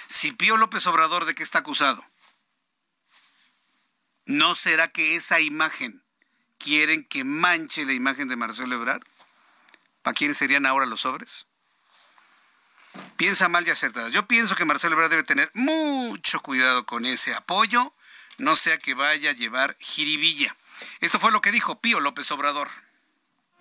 Si 0.08 0.32
Pío 0.32 0.56
López 0.56 0.84
Obrador 0.88 1.24
de 1.24 1.36
qué 1.36 1.44
está 1.44 1.60
acusado, 1.60 2.04
¿no 4.26 4.56
será 4.56 4.88
que 4.88 5.14
esa 5.14 5.38
imagen 5.38 6.02
quieren 6.58 7.04
que 7.04 7.22
manche 7.22 7.84
la 7.84 7.92
imagen 7.92 8.26
de 8.26 8.34
Marcelo 8.34 8.74
Ebrard? 8.74 9.04
¿Para 10.04 10.14
quiénes 10.14 10.36
serían 10.36 10.66
ahora 10.66 10.84
los 10.84 11.00
sobres? 11.00 11.46
Piensa 13.16 13.48
mal 13.48 13.66
y 13.66 13.70
acertadas. 13.70 14.12
Yo 14.12 14.28
pienso 14.28 14.54
que 14.54 14.66
Marcelo 14.66 14.94
Ebrard 14.94 15.10
debe 15.10 15.22
tener 15.24 15.50
mucho 15.54 16.40
cuidado 16.40 16.84
con 16.84 17.06
ese 17.06 17.34
apoyo, 17.34 17.94
no 18.36 18.54
sea 18.54 18.76
que 18.78 18.92
vaya 18.92 19.30
a 19.30 19.32
llevar 19.32 19.76
jiribilla. 19.80 20.54
Esto 21.00 21.18
fue 21.18 21.32
lo 21.32 21.40
que 21.40 21.52
dijo 21.52 21.80
Pío 21.80 22.00
López 22.00 22.30
Obrador. 22.32 22.68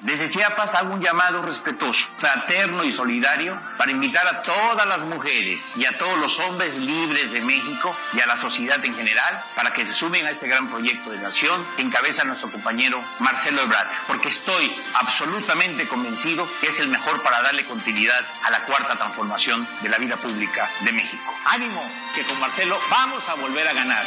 Desde 0.03 0.29
Chiapas 0.29 0.75
hago 0.75 0.93
un 0.93 1.01
llamado 1.01 1.41
respetuoso, 1.41 2.09
fraterno 2.17 2.83
y 2.83 2.91
solidario 2.91 3.57
para 3.77 3.91
invitar 3.91 4.27
a 4.27 4.41
todas 4.41 4.85
las 4.85 5.03
mujeres 5.03 5.77
y 5.77 5.85
a 5.85 5.97
todos 5.97 6.19
los 6.19 6.39
hombres 6.39 6.75
libres 6.75 7.31
de 7.31 7.39
México 7.39 7.95
y 8.11 8.19
a 8.19 8.25
la 8.25 8.35
sociedad 8.35 8.83
en 8.83 8.93
general 8.93 9.41
para 9.55 9.71
que 9.71 9.85
se 9.85 9.93
sumen 9.93 10.25
a 10.25 10.29
este 10.29 10.49
gran 10.49 10.69
proyecto 10.69 11.09
de 11.09 11.19
nación 11.19 11.65
que 11.77 11.83
encabeza 11.83 12.25
nuestro 12.25 12.51
compañero 12.51 13.01
Marcelo 13.19 13.61
Ebrard, 13.61 13.87
porque 14.05 14.27
estoy 14.27 14.75
absolutamente 14.95 15.87
convencido 15.87 16.49
que 16.59 16.67
es 16.67 16.81
el 16.81 16.89
mejor 16.89 17.23
para 17.23 17.41
darle 17.41 17.63
continuidad 17.63 18.27
a 18.43 18.51
la 18.51 18.65
cuarta 18.65 18.97
transformación 18.97 19.65
de 19.81 19.87
la 19.87 19.99
vida 19.99 20.17
pública 20.17 20.69
de 20.81 20.91
México. 20.91 21.33
Ánimo, 21.45 21.81
que 22.13 22.23
con 22.23 22.37
Marcelo 22.41 22.77
vamos 22.89 23.29
a 23.29 23.35
volver 23.35 23.69
a 23.69 23.73
ganar. 23.73 24.03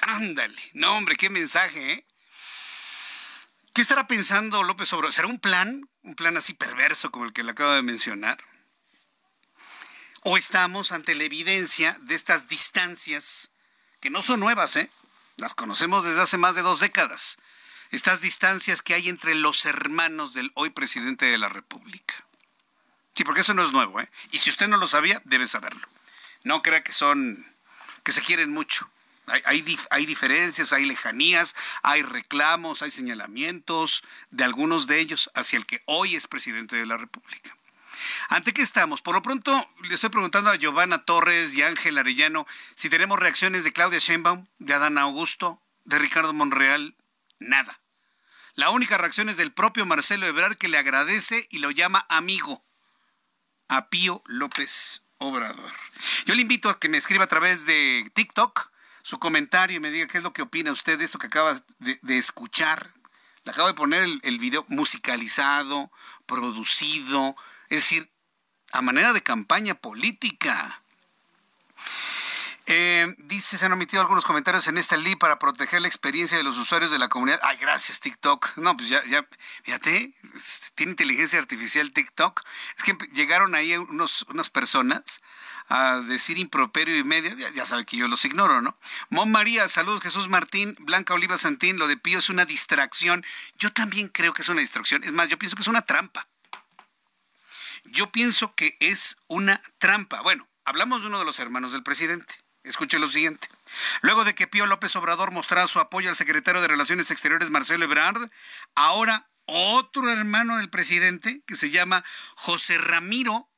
Ándale, 0.00 0.70
no 0.72 0.96
hombre, 0.96 1.16
qué 1.16 1.28
mensaje, 1.28 1.92
¿eh? 1.92 2.06
¿Qué 3.74 3.82
estará 3.82 4.06
pensando 4.06 4.62
López 4.62 4.92
Obrador? 4.92 5.12
¿Será 5.12 5.26
un 5.26 5.40
plan? 5.40 5.90
¿Un 6.04 6.14
plan 6.14 6.36
así 6.36 6.54
perverso 6.54 7.10
como 7.10 7.24
el 7.24 7.32
que 7.32 7.42
le 7.42 7.50
acabo 7.50 7.72
de 7.72 7.82
mencionar? 7.82 8.38
¿O 10.22 10.36
estamos 10.36 10.92
ante 10.92 11.16
la 11.16 11.24
evidencia 11.24 11.98
de 12.02 12.14
estas 12.14 12.46
distancias 12.46 13.50
que 14.00 14.10
no 14.10 14.22
son 14.22 14.38
nuevas, 14.38 14.76
¿eh? 14.76 14.92
Las 15.36 15.56
conocemos 15.56 16.04
desde 16.04 16.22
hace 16.22 16.38
más 16.38 16.54
de 16.54 16.62
dos 16.62 16.78
décadas. 16.78 17.36
Estas 17.90 18.20
distancias 18.20 18.80
que 18.80 18.94
hay 18.94 19.08
entre 19.08 19.34
los 19.34 19.64
hermanos 19.64 20.34
del 20.34 20.52
hoy 20.54 20.70
presidente 20.70 21.26
de 21.26 21.38
la 21.38 21.48
República. 21.48 22.14
Sí, 23.16 23.24
porque 23.24 23.40
eso 23.40 23.54
no 23.54 23.64
es 23.66 23.72
nuevo, 23.72 24.00
¿eh? 24.00 24.08
Y 24.30 24.38
si 24.38 24.50
usted 24.50 24.68
no 24.68 24.76
lo 24.76 24.86
sabía, 24.86 25.20
debe 25.24 25.48
saberlo. 25.48 25.88
No 26.44 26.62
crea 26.62 26.84
que 26.84 26.92
son, 26.92 27.44
que 28.04 28.12
se 28.12 28.22
quieren 28.22 28.52
mucho. 28.52 28.88
Hay, 29.26 29.42
hay, 29.90 30.06
diferencias, 30.06 30.72
hay 30.72 30.84
lejanías, 30.84 31.56
hay 31.82 32.02
reclamos, 32.02 32.82
hay 32.82 32.90
señalamientos 32.90 34.04
de 34.30 34.44
algunos 34.44 34.86
de 34.86 35.00
ellos 35.00 35.30
hacia 35.34 35.56
el 35.56 35.66
que 35.66 35.82
hoy 35.86 36.14
es 36.14 36.26
presidente 36.26 36.76
de 36.76 36.86
la 36.86 36.96
República. 36.98 37.56
¿Ante 38.28 38.52
qué 38.52 38.62
estamos? 38.62 39.00
Por 39.00 39.14
lo 39.14 39.22
pronto, 39.22 39.68
le 39.82 39.94
estoy 39.94 40.10
preguntando 40.10 40.50
a 40.50 40.56
Giovanna 40.56 41.04
Torres 41.04 41.54
y 41.54 41.62
Ángel 41.62 41.96
Arellano 41.96 42.46
si 42.74 42.90
tenemos 42.90 43.18
reacciones 43.18 43.64
de 43.64 43.72
Claudia 43.72 43.98
Sheinbaum, 43.98 44.44
de 44.58 44.74
Adán 44.74 44.98
Augusto, 44.98 45.60
de 45.84 45.98
Ricardo 45.98 46.32
Monreal. 46.32 46.94
Nada. 47.38 47.80
La 48.54 48.70
única 48.70 48.98
reacción 48.98 49.28
es 49.28 49.36
del 49.36 49.52
propio 49.52 49.86
Marcelo 49.86 50.26
Ebrard 50.26 50.56
que 50.56 50.68
le 50.68 50.78
agradece 50.78 51.48
y 51.50 51.58
lo 51.58 51.70
llama 51.70 52.06
amigo 52.08 52.64
a 53.68 53.88
Pío 53.88 54.22
López 54.26 55.02
Obrador. 55.18 55.72
Yo 56.26 56.34
le 56.34 56.42
invito 56.42 56.68
a 56.68 56.78
que 56.78 56.88
me 56.88 56.98
escriba 56.98 57.24
a 57.24 57.28
través 57.28 57.66
de 57.66 58.10
TikTok 58.14 58.70
su 59.04 59.18
comentario 59.18 59.76
y 59.76 59.80
me 59.80 59.90
diga 59.90 60.06
qué 60.06 60.16
es 60.16 60.24
lo 60.24 60.32
que 60.32 60.40
opina 60.40 60.72
usted 60.72 60.98
de 60.98 61.04
esto 61.04 61.18
que 61.18 61.26
acaba 61.26 61.54
de, 61.78 62.18
escuchar. 62.18 62.94
Le 63.44 63.52
acabo 63.52 63.68
de 63.68 63.74
poner 63.74 64.08
el, 64.22 64.38
video 64.38 64.64
musicalizado, 64.68 65.92
producido, 66.24 67.36
es 67.68 67.82
decir, 67.82 68.10
a 68.72 68.80
manera 68.80 69.12
de 69.12 69.22
campaña 69.22 69.74
política. 69.74 70.80
Eh, 72.64 73.14
dice, 73.18 73.58
se 73.58 73.66
han 73.66 73.74
omitido 73.74 74.00
algunos 74.00 74.24
comentarios 74.24 74.68
en 74.68 74.78
esta 74.78 74.96
ley 74.96 75.16
para 75.16 75.38
proteger 75.38 75.82
la 75.82 75.88
experiencia 75.88 76.38
de 76.38 76.42
los 76.42 76.56
usuarios 76.56 76.90
de 76.90 76.98
la 76.98 77.10
comunidad. 77.10 77.40
Ay, 77.42 77.58
gracias 77.58 78.00
TikTok. 78.00 78.56
No, 78.56 78.74
pues 78.74 78.88
ya, 78.88 79.04
ya, 79.04 79.28
fíjate, 79.64 80.14
tiene 80.76 80.92
inteligencia 80.92 81.38
artificial 81.38 81.92
TikTok. 81.92 82.42
Es 82.78 82.84
que 82.84 82.96
llegaron 83.12 83.54
ahí 83.54 83.76
unos, 83.76 84.22
unas 84.30 84.48
personas 84.48 85.20
a 85.68 86.00
decir 86.00 86.38
improperio 86.38 86.96
y 86.96 87.04
medio, 87.04 87.36
ya, 87.36 87.66
sabe 87.66 87.84
que 87.84 87.96
yo 87.96 88.08
los 88.08 88.24
ignoro, 88.24 88.60
¿no? 88.60 88.76
Mon 89.08 89.30
María, 89.30 89.68
saludos 89.68 90.02
Jesús 90.02 90.28
Martín, 90.28 90.76
Blanca 90.80 91.14
Oliva 91.14 91.38
Santín, 91.38 91.78
lo 91.78 91.88
de 91.88 91.96
Pío 91.96 92.18
es 92.18 92.28
una 92.28 92.44
distracción. 92.44 93.24
Yo 93.58 93.72
también 93.72 94.08
creo 94.08 94.34
que 94.34 94.42
es 94.42 94.48
una 94.48 94.60
distracción. 94.60 95.04
Es 95.04 95.12
más, 95.12 95.28
yo 95.28 95.38
pienso 95.38 95.56
que 95.56 95.62
es 95.62 95.68
una 95.68 95.82
trampa. 95.82 96.28
Yo 97.84 98.10
pienso 98.12 98.54
que 98.54 98.76
es 98.80 99.16
una 99.26 99.60
trampa. 99.78 100.20
Bueno, 100.22 100.48
hablamos 100.64 101.02
de 101.02 101.08
uno 101.08 101.18
de 101.18 101.24
los 101.24 101.38
hermanos 101.38 101.72
del 101.72 101.82
presidente. 101.82 102.34
Escuche 102.62 102.98
lo 102.98 103.08
siguiente. 103.08 103.48
Luego 104.00 104.24
de 104.24 104.34
que 104.34 104.46
Pío 104.46 104.66
López 104.66 104.96
Obrador 104.96 105.30
mostrara 105.30 105.68
su 105.68 105.80
apoyo 105.80 106.08
al 106.08 106.16
secretario 106.16 106.62
de 106.62 106.68
Relaciones 106.68 107.10
Exteriores 107.10 107.50
Marcelo 107.50 107.84
Ebrard, 107.84 108.30
ahora 108.74 109.28
otro 109.46 110.08
hermano 110.10 110.56
del 110.56 110.70
presidente 110.70 111.42
que 111.46 111.56
se 111.56 111.70
llama 111.70 112.04
José 112.36 112.78
Ramiro, 112.78 113.50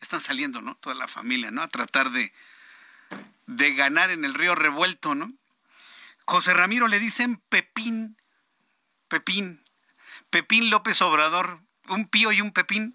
están 0.00 0.20
saliendo, 0.20 0.60
¿no? 0.60 0.76
Toda 0.76 0.94
la 0.94 1.08
familia, 1.08 1.50
¿no? 1.50 1.62
A 1.62 1.68
tratar 1.68 2.10
de, 2.10 2.32
de 3.46 3.74
ganar 3.74 4.10
en 4.10 4.24
el 4.24 4.34
río 4.34 4.54
revuelto, 4.54 5.14
¿no? 5.14 5.32
José 6.24 6.54
Ramiro 6.54 6.88
le 6.88 6.98
dicen 6.98 7.42
Pepín, 7.48 8.16
Pepín, 9.08 9.64
Pepín 10.30 10.70
López 10.70 11.00
Obrador, 11.00 11.60
un 11.88 12.06
pío 12.06 12.32
y 12.32 12.40
un 12.40 12.52
Pepín. 12.52 12.94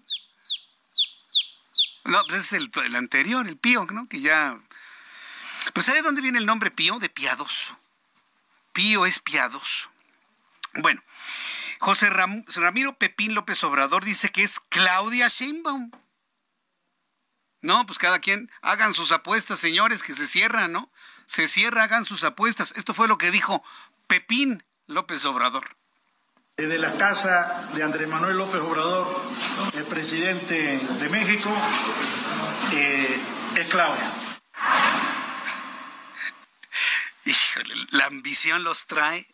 No, 2.04 2.22
pues 2.26 2.44
ese 2.44 2.56
es 2.56 2.62
el, 2.62 2.84
el 2.84 2.96
anterior, 2.96 3.48
el 3.48 3.56
pío, 3.56 3.86
¿no? 3.90 4.08
Que 4.08 4.20
ya 4.20 4.60
pues 5.72 5.86
¿sabe 5.86 6.02
dónde 6.02 6.20
viene 6.20 6.38
el 6.38 6.46
nombre 6.46 6.70
Pío? 6.70 6.98
De 6.98 7.08
piadoso. 7.08 7.78
Pío 8.72 9.06
es 9.06 9.20
piadoso. 9.20 9.88
Bueno, 10.74 11.02
José 11.78 12.10
Ramiro 12.10 12.96
Pepín 12.98 13.34
López 13.34 13.62
Obrador 13.64 14.04
dice 14.04 14.30
que 14.30 14.42
es 14.42 14.60
Claudia 14.68 15.28
Sheinbaum. 15.28 15.90
No, 17.64 17.86
pues 17.86 17.98
cada 17.98 18.18
quien 18.18 18.52
hagan 18.60 18.92
sus 18.92 19.10
apuestas, 19.10 19.58
señores, 19.58 20.02
que 20.02 20.12
se 20.12 20.26
cierran, 20.26 20.70
¿no? 20.70 20.90
Se 21.24 21.48
cierra, 21.48 21.84
hagan 21.84 22.04
sus 22.04 22.22
apuestas. 22.22 22.74
Esto 22.76 22.92
fue 22.92 23.08
lo 23.08 23.16
que 23.16 23.30
dijo 23.30 23.64
Pepín 24.06 24.62
López 24.86 25.24
Obrador. 25.24 25.74
De 26.58 26.76
la 26.76 26.94
casa 26.98 27.70
de 27.72 27.82
Andrés 27.82 28.06
Manuel 28.06 28.36
López 28.36 28.60
Obrador, 28.60 29.08
el 29.76 29.84
presidente 29.84 30.78
de 30.78 31.08
México, 31.08 31.50
eh, 32.74 33.18
es 33.56 33.66
Claudia. 33.68 34.12
Híjole, 37.24 37.74
la 37.92 38.04
ambición 38.04 38.62
los 38.62 38.84
trae 38.84 39.26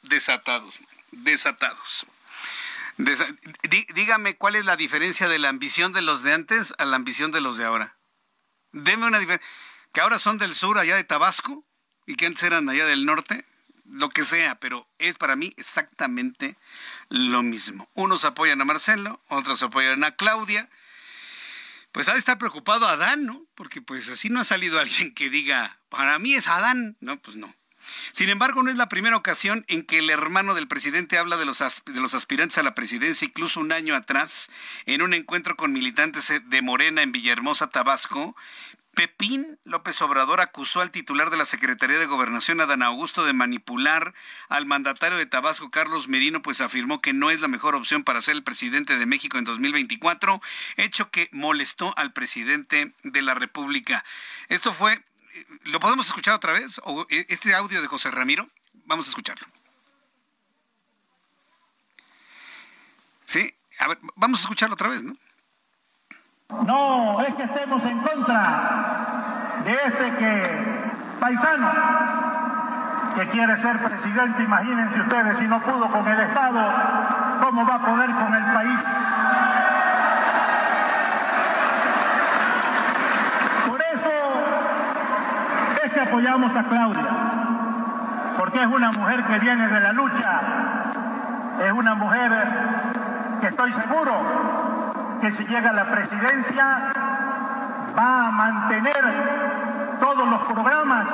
desatados, 0.00 0.80
desatados. 1.10 2.06
Dígame 3.94 4.36
cuál 4.36 4.56
es 4.56 4.64
la 4.64 4.76
diferencia 4.76 5.28
de 5.28 5.38
la 5.38 5.48
ambición 5.48 5.92
de 5.92 6.02
los 6.02 6.22
de 6.22 6.34
antes 6.34 6.74
a 6.78 6.84
la 6.84 6.96
ambición 6.96 7.32
de 7.32 7.40
los 7.40 7.56
de 7.56 7.64
ahora. 7.64 7.96
Deme 8.72 9.06
una 9.06 9.18
diferencia. 9.18 9.46
Que 9.92 10.00
ahora 10.00 10.18
son 10.18 10.38
del 10.38 10.54
sur, 10.54 10.78
allá 10.78 10.96
de 10.96 11.04
Tabasco, 11.04 11.64
y 12.06 12.14
que 12.14 12.26
antes 12.26 12.42
eran 12.44 12.68
allá 12.68 12.86
del 12.86 13.06
norte, 13.06 13.44
lo 13.84 14.08
que 14.10 14.24
sea, 14.24 14.54
pero 14.60 14.88
es 14.98 15.16
para 15.16 15.36
mí 15.36 15.52
exactamente 15.56 16.56
lo 17.08 17.42
mismo. 17.42 17.90
Unos 17.94 18.24
apoyan 18.24 18.60
a 18.60 18.64
Marcelo, 18.64 19.22
otros 19.28 19.62
apoyan 19.62 20.04
a 20.04 20.14
Claudia, 20.14 20.68
pues 21.92 22.08
ha 22.08 22.12
de 22.12 22.20
estar 22.20 22.38
preocupado 22.38 22.86
Adán, 22.86 23.26
¿no? 23.26 23.44
Porque 23.56 23.82
pues 23.82 24.08
así 24.08 24.28
no 24.28 24.40
ha 24.40 24.44
salido 24.44 24.78
alguien 24.80 25.12
que 25.12 25.28
diga, 25.28 25.80
para 25.88 26.18
mí 26.18 26.34
es 26.34 26.46
Adán. 26.46 26.96
No, 27.00 27.20
pues 27.20 27.36
no. 27.36 27.54
Sin 28.12 28.28
embargo, 28.28 28.62
no 28.62 28.70
es 28.70 28.76
la 28.76 28.88
primera 28.88 29.16
ocasión 29.16 29.64
en 29.68 29.82
que 29.82 29.98
el 29.98 30.10
hermano 30.10 30.54
del 30.54 30.68
presidente 30.68 31.18
habla 31.18 31.36
de 31.36 31.44
los, 31.44 31.58
de 31.58 32.00
los 32.00 32.14
aspirantes 32.14 32.58
a 32.58 32.62
la 32.62 32.74
presidencia, 32.74 33.26
incluso 33.26 33.60
un 33.60 33.72
año 33.72 33.94
atrás, 33.94 34.50
en 34.86 35.02
un 35.02 35.14
encuentro 35.14 35.56
con 35.56 35.72
militantes 35.72 36.32
de 36.44 36.62
Morena 36.62 37.02
en 37.02 37.12
Villahermosa, 37.12 37.68
Tabasco, 37.68 38.36
Pepín 38.94 39.58
López 39.64 40.02
Obrador 40.02 40.40
acusó 40.40 40.80
al 40.80 40.90
titular 40.90 41.30
de 41.30 41.36
la 41.36 41.46
Secretaría 41.46 41.98
de 41.98 42.06
Gobernación, 42.06 42.60
Adán 42.60 42.82
Augusto, 42.82 43.24
de 43.24 43.32
manipular 43.32 44.14
al 44.48 44.66
mandatario 44.66 45.16
de 45.16 45.26
Tabasco, 45.26 45.70
Carlos 45.70 46.08
Merino, 46.08 46.42
pues 46.42 46.60
afirmó 46.60 47.00
que 47.00 47.12
no 47.12 47.30
es 47.30 47.40
la 47.40 47.48
mejor 47.48 47.74
opción 47.74 48.02
para 48.02 48.20
ser 48.20 48.34
el 48.34 48.42
presidente 48.42 48.98
de 48.98 49.06
México 49.06 49.38
en 49.38 49.44
2024, 49.44 50.42
hecho 50.76 51.10
que 51.10 51.28
molestó 51.32 51.96
al 51.96 52.12
presidente 52.12 52.92
de 53.04 53.22
la 53.22 53.34
República. 53.34 54.04
Esto 54.48 54.74
fue, 54.74 55.02
¿lo 55.64 55.80
podemos 55.80 56.06
escuchar 56.06 56.34
otra 56.34 56.52
vez? 56.52 56.80
¿O 56.84 57.06
este 57.08 57.54
audio 57.54 57.80
de 57.80 57.88
José 57.88 58.10
Ramiro? 58.10 58.48
Vamos 58.84 59.06
a 59.06 59.10
escucharlo. 59.10 59.46
Sí, 63.24 63.54
a 63.78 63.88
ver, 63.88 63.98
vamos 64.16 64.40
a 64.40 64.42
escucharlo 64.42 64.74
otra 64.74 64.88
vez, 64.88 65.04
¿no? 65.04 65.14
No 66.66 67.20
es 67.20 67.34
que 67.34 67.44
estemos 67.44 67.84
en 67.84 67.98
contra 68.00 69.62
de 69.64 69.72
este 69.72 70.16
que 70.18 70.80
paisano 71.20 71.70
que 73.14 73.28
quiere 73.28 73.56
ser 73.56 73.78
presidente, 73.78 74.42
imagínense 74.42 75.00
ustedes 75.00 75.38
si 75.38 75.44
no 75.44 75.62
pudo 75.62 75.90
con 75.90 76.06
el 76.08 76.20
Estado, 76.20 77.40
¿cómo 77.40 77.66
va 77.66 77.74
a 77.74 77.86
poder 77.86 78.10
con 78.10 78.34
el 78.34 78.44
país? 78.52 78.80
Por 83.66 83.80
eso 83.80 84.10
que 85.92 86.00
apoyamos 86.00 86.54
a 86.54 86.64
Claudia, 86.64 87.08
porque 88.36 88.60
es 88.60 88.66
una 88.66 88.92
mujer 88.92 89.24
que 89.24 89.38
viene 89.38 89.68
de 89.68 89.80
la 89.80 89.92
lucha, 89.92 90.40
es 91.64 91.72
una 91.72 91.94
mujer 91.94 92.30
que 93.40 93.46
estoy 93.48 93.72
seguro 93.72 95.18
que 95.20 95.32
si 95.32 95.44
llega 95.44 95.70
a 95.70 95.72
la 95.72 95.90
presidencia 95.90 96.92
va 97.96 98.26
a 98.26 98.30
mantener 98.30 99.98
todos 100.00 100.28
los 100.28 100.42
programas 100.44 101.08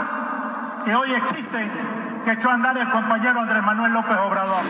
que 0.85 0.95
hoy 0.95 1.13
existen 1.15 1.73
que 2.25 2.33
echó 2.33 2.51
a 2.51 2.55
andar 2.55 2.77
el 2.77 2.89
compañero 2.91 3.41
Andrés 3.41 3.63
Manuel 3.63 3.93
López 3.93 4.17
Obrador. 4.19 4.65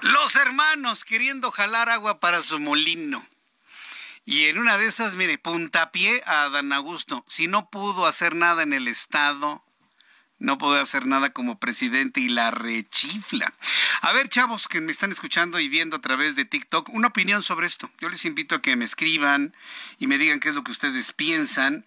Los 0.00 0.36
hermanos 0.36 1.04
queriendo 1.04 1.50
jalar 1.50 1.88
agua 1.88 2.18
para 2.18 2.42
su 2.42 2.58
molino. 2.58 3.22
Y 4.24 4.44
en 4.44 4.58
una 4.58 4.78
de 4.78 4.86
esas, 4.86 5.16
mire, 5.16 5.38
puntapié 5.38 6.22
a 6.26 6.48
Dan 6.48 6.72
Augusto. 6.72 7.24
Si 7.26 7.48
no 7.48 7.70
pudo 7.70 8.06
hacer 8.06 8.36
nada 8.36 8.62
en 8.62 8.72
el 8.72 8.86
Estado, 8.86 9.64
no 10.42 10.58
puede 10.58 10.80
hacer 10.80 11.06
nada 11.06 11.32
como 11.32 11.58
presidente 11.58 12.20
y 12.20 12.28
la 12.28 12.50
rechifla. 12.50 13.52
A 14.00 14.12
ver, 14.12 14.28
chavos 14.28 14.68
que 14.68 14.80
me 14.80 14.92
están 14.92 15.12
escuchando 15.12 15.60
y 15.60 15.68
viendo 15.68 15.96
a 15.96 16.00
través 16.00 16.36
de 16.36 16.44
TikTok, 16.44 16.88
una 16.90 17.08
opinión 17.08 17.42
sobre 17.42 17.66
esto. 17.66 17.90
Yo 18.00 18.08
les 18.08 18.24
invito 18.24 18.56
a 18.56 18.62
que 18.62 18.76
me 18.76 18.84
escriban 18.84 19.54
y 19.98 20.06
me 20.06 20.18
digan 20.18 20.40
qué 20.40 20.50
es 20.50 20.54
lo 20.54 20.64
que 20.64 20.72
ustedes 20.72 21.12
piensan. 21.12 21.84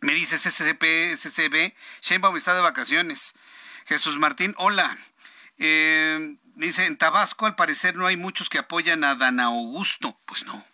Me 0.00 0.14
dice 0.14 0.38
SCP, 0.38 1.16
SCB, 1.16 1.74
Sheinbaum 2.00 2.36
está 2.36 2.54
de 2.54 2.60
vacaciones. 2.60 3.34
Jesús 3.86 4.18
Martín, 4.18 4.54
hola. 4.56 4.98
Eh, 5.58 6.36
dice, 6.54 6.86
en 6.86 6.96
Tabasco 6.96 7.46
al 7.46 7.54
parecer 7.54 7.96
no 7.96 8.06
hay 8.06 8.16
muchos 8.16 8.48
que 8.48 8.58
apoyan 8.58 9.04
a 9.04 9.14
Dan 9.14 9.40
Augusto. 9.40 10.18
Pues 10.26 10.44
no. 10.46 10.69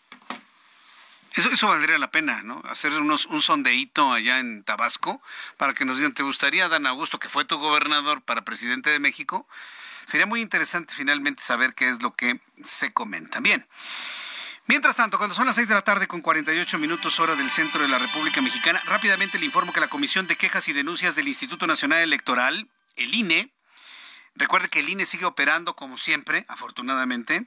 Eso, 1.36 1.50
eso 1.50 1.68
valdría 1.68 1.98
la 1.98 2.10
pena, 2.10 2.42
¿no? 2.42 2.62
Hacer 2.68 2.92
unos, 2.92 3.26
un 3.26 3.42
sondeíto 3.42 4.12
allá 4.12 4.38
en 4.38 4.64
Tabasco 4.64 5.22
para 5.58 5.74
que 5.74 5.84
nos 5.84 5.98
digan, 5.98 6.14
¿te 6.14 6.22
gustaría 6.22 6.68
Dan 6.68 6.86
Augusto, 6.86 7.18
que 7.18 7.28
fue 7.28 7.44
tu 7.44 7.58
gobernador 7.58 8.22
para 8.22 8.42
presidente 8.42 8.90
de 8.90 8.98
México? 8.98 9.46
Sería 10.06 10.24
muy 10.24 10.40
interesante 10.40 10.94
finalmente 10.94 11.42
saber 11.42 11.74
qué 11.74 11.90
es 11.90 12.02
lo 12.02 12.14
que 12.14 12.40
se 12.64 12.92
comenta. 12.92 13.40
Bien. 13.40 13.66
Mientras 14.68 14.96
tanto, 14.96 15.18
cuando 15.18 15.34
son 15.34 15.46
las 15.46 15.54
6 15.56 15.68
de 15.68 15.74
la 15.74 15.82
tarde 15.82 16.08
con 16.08 16.22
48 16.22 16.78
minutos 16.78 17.20
hora 17.20 17.36
del 17.36 17.50
centro 17.50 17.82
de 17.82 17.88
la 17.88 17.98
República 17.98 18.40
Mexicana, 18.40 18.82
rápidamente 18.86 19.38
le 19.38 19.44
informo 19.44 19.72
que 19.72 19.80
la 19.80 19.88
Comisión 19.88 20.26
de 20.26 20.36
Quejas 20.36 20.66
y 20.68 20.72
Denuncias 20.72 21.14
del 21.14 21.28
Instituto 21.28 21.66
Nacional 21.66 22.00
Electoral, 22.00 22.68
el 22.96 23.14
INE, 23.14 23.52
recuerde 24.34 24.68
que 24.68 24.80
el 24.80 24.88
INE 24.88 25.04
sigue 25.04 25.24
operando 25.24 25.76
como 25.76 25.98
siempre, 25.98 26.46
afortunadamente, 26.48 27.46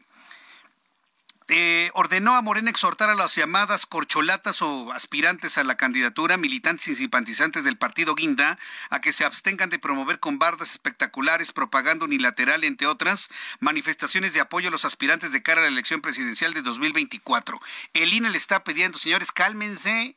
eh, 1.50 1.89
ordenó 1.93 2.36
a 2.36 2.41
Morena 2.41 2.70
exhortar 2.70 3.10
a 3.10 3.16
las 3.16 3.36
llamadas 3.36 3.86
corcholatas 3.86 4.62
o 4.62 4.91
aspirantes 4.91 5.58
a 5.58 5.64
la 5.64 5.78
candidatura, 5.78 6.38
militantes 6.38 6.88
y 6.88 6.95
simpatizantes 6.95 7.64
del 7.64 7.78
partido 7.78 8.16
Guinda, 8.16 8.60
a 8.89 9.02
que 9.02 9.12
se 9.12 9.26
abstengan 9.26 9.70
de 9.70 9.80
promover 9.80 10.20
con 10.20 10.38
bardas 10.38 10.72
espectaculares, 10.72 11.52
propaganda 11.52 12.06
unilateral, 12.06 12.64
entre 12.64 12.88
otras, 12.88 13.30
manifestaciones 13.60 14.34
de 14.34 14.41
apoyo 14.41 14.70
a 14.70 14.72
los 14.72 14.86
aspirantes 14.86 15.32
de 15.32 15.41
cara 15.41 15.62
a 15.62 15.64
la 15.64 15.70
elección 15.70 16.02
presidencial 16.02 16.54
de 16.54 16.62
2024. 16.62 17.60
El 17.93 18.14
INE 18.14 18.30
le 18.30 18.38
está 18.38 18.64
pidiendo, 18.64 18.97
señores, 18.97 19.32
cálmense, 19.32 20.16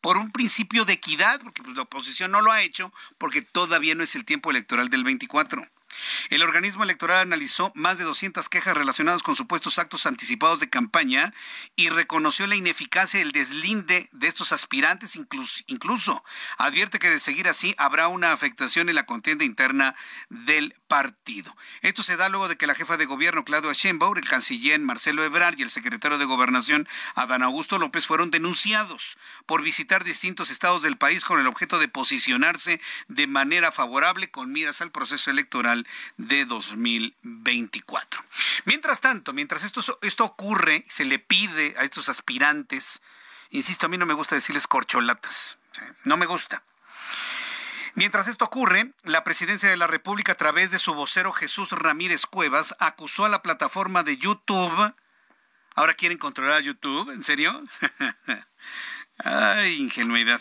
por 0.00 0.16
un 0.16 0.30
principio 0.30 0.84
de 0.84 0.94
equidad, 0.94 1.40
porque 1.42 1.62
pues, 1.62 1.76
la 1.76 1.82
oposición 1.82 2.30
no 2.30 2.40
lo 2.40 2.52
ha 2.52 2.62
hecho, 2.62 2.92
porque 3.18 3.42
todavía 3.42 3.94
no 3.94 4.04
es 4.04 4.14
el 4.14 4.24
tiempo 4.24 4.50
electoral 4.50 4.88
del 4.88 5.04
24. 5.04 5.66
El 6.30 6.42
organismo 6.42 6.84
electoral 6.84 7.20
analizó 7.20 7.72
más 7.74 7.98
de 7.98 8.04
200 8.04 8.48
quejas 8.48 8.76
relacionadas 8.76 9.22
con 9.22 9.36
supuestos 9.36 9.78
actos 9.78 10.06
anticipados 10.06 10.60
de 10.60 10.70
campaña 10.70 11.32
y 11.76 11.88
reconoció 11.88 12.46
la 12.46 12.56
ineficacia 12.56 13.20
del 13.20 13.32
deslinde 13.32 14.08
de 14.12 14.28
estos 14.28 14.52
aspirantes, 14.52 15.16
incluso, 15.16 15.62
incluso 15.66 16.24
advierte 16.56 16.98
que 16.98 17.10
de 17.10 17.18
seguir 17.18 17.48
así 17.48 17.74
habrá 17.78 18.08
una 18.08 18.32
afectación 18.32 18.88
en 18.88 18.94
la 18.94 19.06
contienda 19.06 19.44
interna 19.44 19.94
del 20.28 20.74
partido. 20.86 21.56
Esto 21.82 22.02
se 22.02 22.16
da 22.16 22.28
luego 22.28 22.48
de 22.48 22.56
que 22.56 22.66
la 22.66 22.74
jefa 22.74 22.96
de 22.96 23.06
gobierno 23.06 23.44
Claudia 23.44 23.72
Sheinbaum, 23.72 24.16
el 24.16 24.28
canciller 24.28 24.80
Marcelo 24.80 25.24
Ebrard 25.24 25.58
y 25.58 25.62
el 25.62 25.70
secretario 25.70 26.18
de 26.18 26.24
Gobernación 26.24 26.88
Adán 27.14 27.42
Augusto 27.42 27.78
López 27.78 28.06
fueron 28.06 28.30
denunciados 28.30 29.18
por 29.46 29.62
visitar 29.62 30.04
distintos 30.04 30.50
estados 30.50 30.82
del 30.82 30.96
país 30.96 31.24
con 31.24 31.40
el 31.40 31.46
objeto 31.46 31.78
de 31.78 31.88
posicionarse 31.88 32.80
de 33.08 33.26
manera 33.26 33.72
favorable 33.72 34.30
con 34.30 34.52
miras 34.52 34.80
al 34.80 34.90
proceso 34.90 35.30
electoral 35.30 35.86
de 36.16 36.44
2024. 36.44 38.24
Mientras 38.64 39.00
tanto, 39.00 39.32
mientras 39.32 39.64
esto, 39.64 39.98
esto 40.02 40.24
ocurre, 40.24 40.84
se 40.88 41.04
le 41.04 41.18
pide 41.18 41.74
a 41.78 41.84
estos 41.84 42.08
aspirantes, 42.08 43.00
insisto, 43.50 43.86
a 43.86 43.88
mí 43.88 43.98
no 43.98 44.06
me 44.06 44.14
gusta 44.14 44.34
decirles 44.34 44.66
corcholatas, 44.66 45.58
no 46.04 46.16
me 46.16 46.26
gusta. 46.26 46.62
Mientras 47.94 48.28
esto 48.28 48.44
ocurre, 48.44 48.92
la 49.02 49.24
presidencia 49.24 49.68
de 49.68 49.76
la 49.76 49.88
República, 49.88 50.32
a 50.32 50.36
través 50.36 50.70
de 50.70 50.78
su 50.78 50.94
vocero 50.94 51.32
Jesús 51.32 51.70
Ramírez 51.72 52.26
Cuevas, 52.26 52.76
acusó 52.78 53.24
a 53.24 53.28
la 53.28 53.42
plataforma 53.42 54.04
de 54.04 54.16
YouTube. 54.16 54.94
Ahora 55.74 55.94
quieren 55.94 56.18
controlar 56.18 56.62
YouTube, 56.62 57.10
¿en 57.10 57.24
serio? 57.24 57.60
Ay, 59.18 59.76
ingenuidad. 59.82 60.40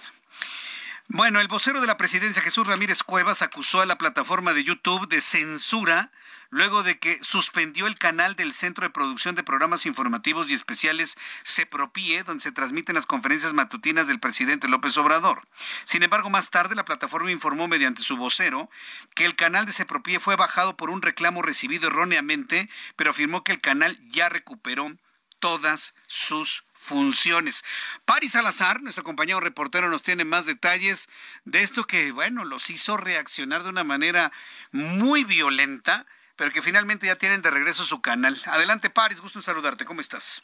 Bueno, 1.09 1.39
el 1.39 1.47
vocero 1.47 1.79
de 1.79 1.87
la 1.87 1.95
presidencia, 1.95 2.41
Jesús 2.41 2.67
Ramírez 2.67 3.01
Cuevas, 3.01 3.41
acusó 3.41 3.79
a 3.79 3.85
la 3.85 3.97
plataforma 3.97 4.53
de 4.53 4.65
YouTube 4.65 5.07
de 5.07 5.21
censura 5.21 6.11
luego 6.49 6.83
de 6.83 6.99
que 6.99 7.17
suspendió 7.23 7.87
el 7.87 7.97
canal 7.97 8.35
del 8.35 8.51
Centro 8.51 8.83
de 8.83 8.89
Producción 8.89 9.33
de 9.33 9.43
Programas 9.43 9.85
Informativos 9.85 10.49
y 10.49 10.53
Especiales 10.53 11.15
CEPROPIE, 11.45 12.23
donde 12.23 12.43
se 12.43 12.51
transmiten 12.51 12.95
las 12.95 13.05
conferencias 13.05 13.53
matutinas 13.53 14.07
del 14.07 14.19
presidente 14.19 14.67
López 14.67 14.97
Obrador. 14.97 15.47
Sin 15.85 16.03
embargo, 16.03 16.29
más 16.29 16.49
tarde 16.49 16.75
la 16.75 16.83
plataforma 16.83 17.31
informó 17.31 17.69
mediante 17.69 18.01
su 18.01 18.17
vocero 18.17 18.69
que 19.15 19.23
el 19.23 19.37
canal 19.37 19.65
de 19.65 19.71
CEPROPIE 19.71 20.19
fue 20.19 20.35
bajado 20.35 20.75
por 20.75 20.89
un 20.89 21.01
reclamo 21.01 21.41
recibido 21.41 21.87
erróneamente, 21.87 22.69
pero 22.97 23.11
afirmó 23.11 23.45
que 23.45 23.53
el 23.53 23.61
canal 23.61 23.97
ya 24.09 24.27
recuperó 24.27 24.91
todas 25.39 25.93
sus 26.07 26.65
funciones. 26.87 27.63
Paris 28.05 28.31
Salazar, 28.31 28.81
nuestro 28.81 29.03
compañero 29.03 29.39
reportero, 29.39 29.89
nos 29.89 30.03
tiene 30.03 30.23
más 30.23 30.45
detalles 30.45 31.09
de 31.45 31.61
esto 31.61 31.83
que, 31.85 32.11
bueno, 32.11 32.45
los 32.45 32.69
hizo 32.69 32.97
reaccionar 32.97 33.63
de 33.63 33.69
una 33.69 33.83
manera 33.83 34.31
muy 34.71 35.23
violenta, 35.25 36.05
pero 36.37 36.51
que 36.51 36.61
finalmente 36.61 37.07
ya 37.07 37.17
tienen 37.17 37.41
de 37.41 37.51
regreso 37.51 37.83
su 37.83 38.01
canal. 38.01 38.41
Adelante, 38.45 38.89
Paris, 38.89 39.19
gusto 39.19 39.39
en 39.39 39.43
saludarte. 39.43 39.85
¿Cómo 39.85 40.01
estás? 40.01 40.43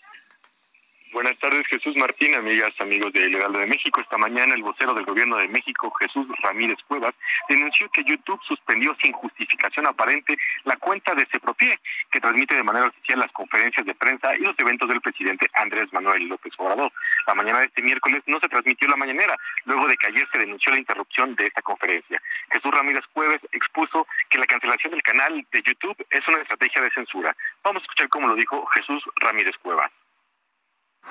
Buenas 1.14 1.38
tardes, 1.38 1.62
Jesús 1.68 1.96
Martín, 1.96 2.34
amigas, 2.34 2.74
amigos 2.80 3.14
de 3.14 3.28
Heraldo 3.28 3.60
de 3.60 3.68
México. 3.68 4.02
Esta 4.02 4.18
mañana 4.18 4.56
el 4.56 4.64
vocero 4.64 4.96
del 4.96 5.06
gobierno 5.06 5.38
de 5.38 5.48
México, 5.48 5.94
Jesús 6.02 6.26
Ramírez 6.42 6.80
Cuevas, 6.88 7.14
denunció 7.48 7.88
que 7.92 8.04
YouTube 8.04 8.42
suspendió 8.48 8.98
sin 9.00 9.14
justificación 9.14 9.86
aparente 9.86 10.36
la 10.64 10.76
cuenta 10.78 11.14
de 11.14 11.28
Cepropie, 11.32 11.80
que 12.12 12.20
transmite 12.20 12.56
de 12.56 12.64
manera 12.64 12.88
oficial 12.88 13.20
las 13.20 13.32
conferencias 13.32 13.86
de 13.86 13.94
prensa 13.94 14.36
y 14.36 14.40
los 14.40 14.58
eventos 14.58 14.90
del 14.90 15.02
presidente 15.02 15.46
Andrés 15.54 15.94
Manuel 15.94 16.24
López 16.30 16.52
Obrador. 16.58 16.92
La 17.28 17.36
mañana 17.36 17.60
de 17.60 17.66
este 17.66 17.84
miércoles 17.84 18.24
no 18.26 18.40
se 18.40 18.50
transmitió 18.50 18.88
la 18.88 18.98
mañanera, 18.98 19.38
luego 19.66 19.86
de 19.86 19.96
que 19.98 20.08
ayer 20.08 20.28
se 20.34 20.40
denunció 20.40 20.74
la 20.74 20.80
interrupción 20.80 21.36
de 21.36 21.46
esta 21.46 21.62
conferencia. 21.62 22.20
Jesús 22.52 22.72
Ramírez 22.72 23.06
Cuevas 23.14 23.40
expuso 23.52 24.08
que 24.32 24.40
la 24.40 24.48
cancelación 24.48 24.90
del 24.90 25.04
canal 25.04 25.46
de 25.52 25.62
YouTube 25.62 26.08
es 26.10 26.28
una 26.28 26.40
estrategia 26.40 26.82
de 26.82 26.90
censura. 26.90 27.38
Vamos 27.64 27.84
a 27.84 27.86
escuchar 27.86 28.10
cómo 28.10 28.28
lo 28.28 28.34
dijo 28.34 28.66
Jesús 28.74 29.04
Ramírez 29.18 29.56
Cuevas. 29.62 29.92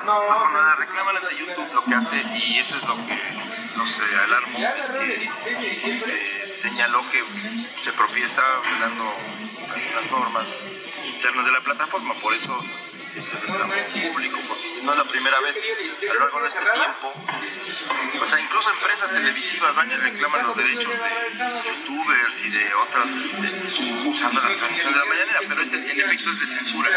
No, 0.04 0.50
nada, 0.50 0.76
reclaman 0.76 1.14
de 1.22 1.38
YouTube 1.38 1.72
lo 1.74 1.84
que 1.84 1.94
hace 1.94 2.22
y 2.34 2.58
eso 2.58 2.76
es 2.76 2.82
lo 2.82 2.96
que 3.06 3.16
nos 3.76 4.00
alarmó, 4.00 4.58
es 4.58 4.90
que 4.90 5.96
se 5.96 6.48
señaló 6.48 7.02
que 7.10 7.22
se 7.78 7.92
propia 7.92 8.26
estaba 8.26 8.60
violando 8.60 9.04
las 9.94 10.10
normas 10.10 10.68
internas 11.06 11.44
de 11.44 11.52
la 11.52 11.60
plataforma, 11.60 12.14
por 12.14 12.34
eso 12.34 12.58
se 13.20 13.36
público, 13.36 14.38
porque 14.48 14.80
no 14.82 14.92
es 14.92 14.98
la 14.98 15.04
primera 15.04 15.40
vez 15.40 15.58
a 16.08 16.14
lo 16.14 16.20
largo 16.20 16.40
de 16.40 16.48
este 16.48 16.60
tiempo. 16.60 17.12
O 18.22 18.26
sea, 18.26 18.40
incluso 18.40 18.70
empresas 18.70 19.12
televisivas 19.12 19.74
van 19.74 19.90
y 19.90 19.96
reclaman 19.96 20.46
los 20.46 20.56
derechos 20.56 20.92
de 20.92 21.62
youtubers 21.64 22.44
y 22.44 22.50
de 22.50 22.74
otras 22.74 23.14
este, 23.14 24.08
usando 24.08 24.40
la 24.40 24.54
transmisión 24.56 24.92
de 24.92 24.98
la 24.98 25.04
mañanera, 25.04 25.40
pero 25.48 25.62
este 25.62 25.76
en 25.76 26.00
efecto 26.00 26.30
es 26.30 26.40
de 26.40 26.46
censura, 26.46 26.90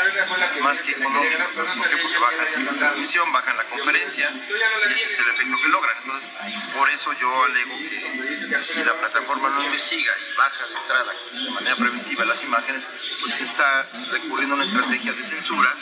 más 0.64 0.82
que 0.82 0.92
económico, 0.92 1.44
porque 1.56 2.18
bajan 2.20 2.66
la 2.66 2.72
transmisión, 2.72 3.32
bajan 3.32 3.58
la 3.58 3.64
conferencia 3.66 4.32
y 4.32 4.94
ese 4.94 5.06
es 5.06 5.20
el 5.20 5.30
efecto 5.30 5.58
que 5.62 5.70
logran. 5.70 5.98
Entonces, 5.98 6.32
por 6.76 6.90
eso 6.90 7.14
yo 7.14 7.44
alego 7.44 7.78
que 7.78 8.58
si 8.58 8.84
la 8.84 8.94
plataforma 8.94 9.50
no 9.50 9.64
investiga 9.64 10.14
y 10.18 10.38
baja 10.38 10.68
de 10.68 10.76
entrada 10.76 11.14
de 11.32 11.52
manera 11.52 11.76
preventiva 11.76 12.26
las 12.26 12.44
imágenes, 12.44 12.88
pues 13.22 13.42
está 13.42 13.86
recurriendo 14.12 14.56
a 14.56 14.58
una 14.58 14.66
estrategia 14.66 15.14
de 15.14 15.24
censura 15.24 15.76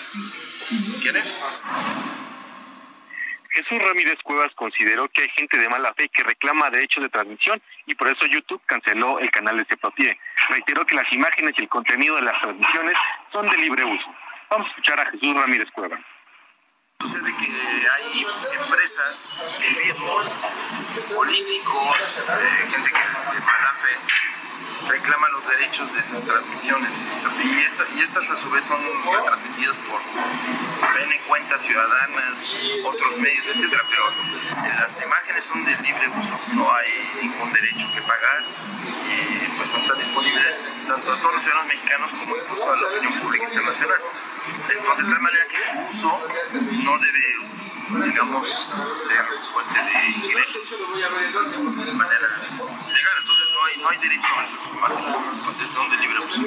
sin 0.49 0.99
querer. 1.01 1.23
Jesús 3.53 3.77
Ramírez 3.79 4.17
Cuevas 4.23 4.51
consideró 4.55 5.07
que 5.09 5.21
hay 5.21 5.29
gente 5.37 5.57
de 5.57 5.69
mala 5.69 5.93
fe 5.93 6.09
que 6.09 6.23
reclama 6.23 6.71
derechos 6.71 7.03
de 7.03 7.09
transmisión 7.09 7.61
y 7.85 7.93
por 7.93 8.07
eso 8.07 8.25
YouTube 8.25 8.61
canceló 8.65 9.19
el 9.19 9.29
canal 9.29 9.57
de 9.57 9.65
Cepropie. 9.65 10.17
Reiteró 10.49 10.85
que 10.85 10.95
las 10.95 11.11
imágenes 11.13 11.53
y 11.57 11.63
el 11.63 11.69
contenido 11.69 12.15
de 12.15 12.23
las 12.23 12.41
transmisiones 12.41 12.95
son 13.31 13.47
de 13.47 13.57
libre 13.57 13.85
uso. 13.85 14.15
Vamos 14.49 14.67
a 14.67 14.69
escuchar 14.71 14.99
a 14.99 15.11
Jesús 15.11 15.35
Ramírez 15.35 15.69
Cuevas. 15.71 15.99
Sucede 16.99 17.35
que 17.35 17.51
hay 17.89 18.25
empresas, 18.63 19.37
gobiernos, 19.75 20.35
políticos, 21.13 22.27
eh, 22.29 22.67
gente 22.71 22.89
que 22.89 22.97
de 22.97 23.45
mala 23.45 23.73
fe 23.77 24.23
reclama 24.87 25.29
los 25.29 25.47
derechos 25.47 25.93
de 25.93 25.99
esas 25.99 26.25
transmisiones. 26.25 27.05
Y, 27.43 28.01
estas 28.01 28.29
a 28.29 28.35
su 28.35 28.49
vez 28.51 28.65
son 28.65 28.79
transmitidas 29.23 29.77
por 29.77 29.99
PN 30.01 31.19
Cuentas 31.27 31.61
Ciudadanas, 31.61 32.43
otros 32.83 33.17
medios, 33.17 33.47
etcétera, 33.47 33.83
pero 33.89 34.03
las 34.79 35.01
imágenes 35.01 35.45
son 35.45 35.63
de 35.65 35.75
libre 35.77 36.09
uso, 36.17 36.37
no 36.53 36.73
hay 36.73 36.89
ningún 37.21 37.53
derecho 37.53 37.87
que 37.93 38.01
pagar 38.01 38.43
y 39.09 39.57
pues 39.57 39.69
son 39.69 39.85
tan 39.85 39.97
disponibles 39.97 40.67
tanto 40.87 41.13
a 41.13 41.19
todos 41.19 41.33
los 41.33 41.43
ciudadanos 41.43 41.67
mexicanos 41.67 42.13
como 42.13 42.35
incluso 42.35 42.73
a 42.73 42.75
la 42.75 42.87
opinión 42.87 43.13
pública 43.21 43.45
internacional. 43.45 44.01
Entonces, 44.69 45.05
de 45.05 45.11
tal 45.11 45.21
manera 45.21 45.47
que 45.47 45.93
su 45.93 46.07
uso 46.07 46.21
no 46.83 46.97
debe 46.99 47.33
digamos, 48.01 48.69
ser 48.91 49.25
fuente 49.51 49.79
de 49.79 50.27
ingresos 50.27 50.69
de 50.69 51.93
manera 51.93 52.27
legal. 52.47 53.17
Entonces 53.19 53.42
no 53.63 53.69
hay, 53.69 53.81
no 53.81 53.89
hay 53.89 53.97
derecho 53.97 54.27
a 54.37 54.43
esas 54.43 54.67
imágenes, 54.67 55.69
son 55.69 55.89
de 55.89 55.97
libre 55.97 56.19
uso. 56.19 56.41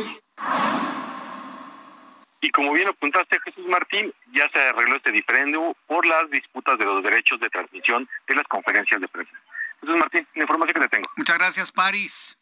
Y 2.42 2.50
como 2.50 2.72
bien 2.72 2.88
apuntaste, 2.88 3.38
Jesús 3.44 3.66
Martín, 3.66 4.12
ya 4.32 4.48
se 4.52 4.58
arregló 4.60 4.96
este 4.96 5.10
diferendo 5.10 5.74
por 5.86 6.06
las 6.06 6.30
disputas 6.30 6.78
de 6.78 6.84
los 6.84 7.02
derechos 7.02 7.40
de 7.40 7.48
transmisión 7.48 8.08
de 8.28 8.34
las 8.34 8.46
conferencias 8.46 9.00
de 9.00 9.08
prensa. 9.08 9.32
Jesús 9.80 9.96
Martín, 9.96 10.26
la 10.34 10.42
información 10.42 10.74
que 10.74 10.80
te 10.80 10.88
tengo. 10.88 11.10
Muchas 11.16 11.38
gracias, 11.38 11.72
París. 11.72 12.38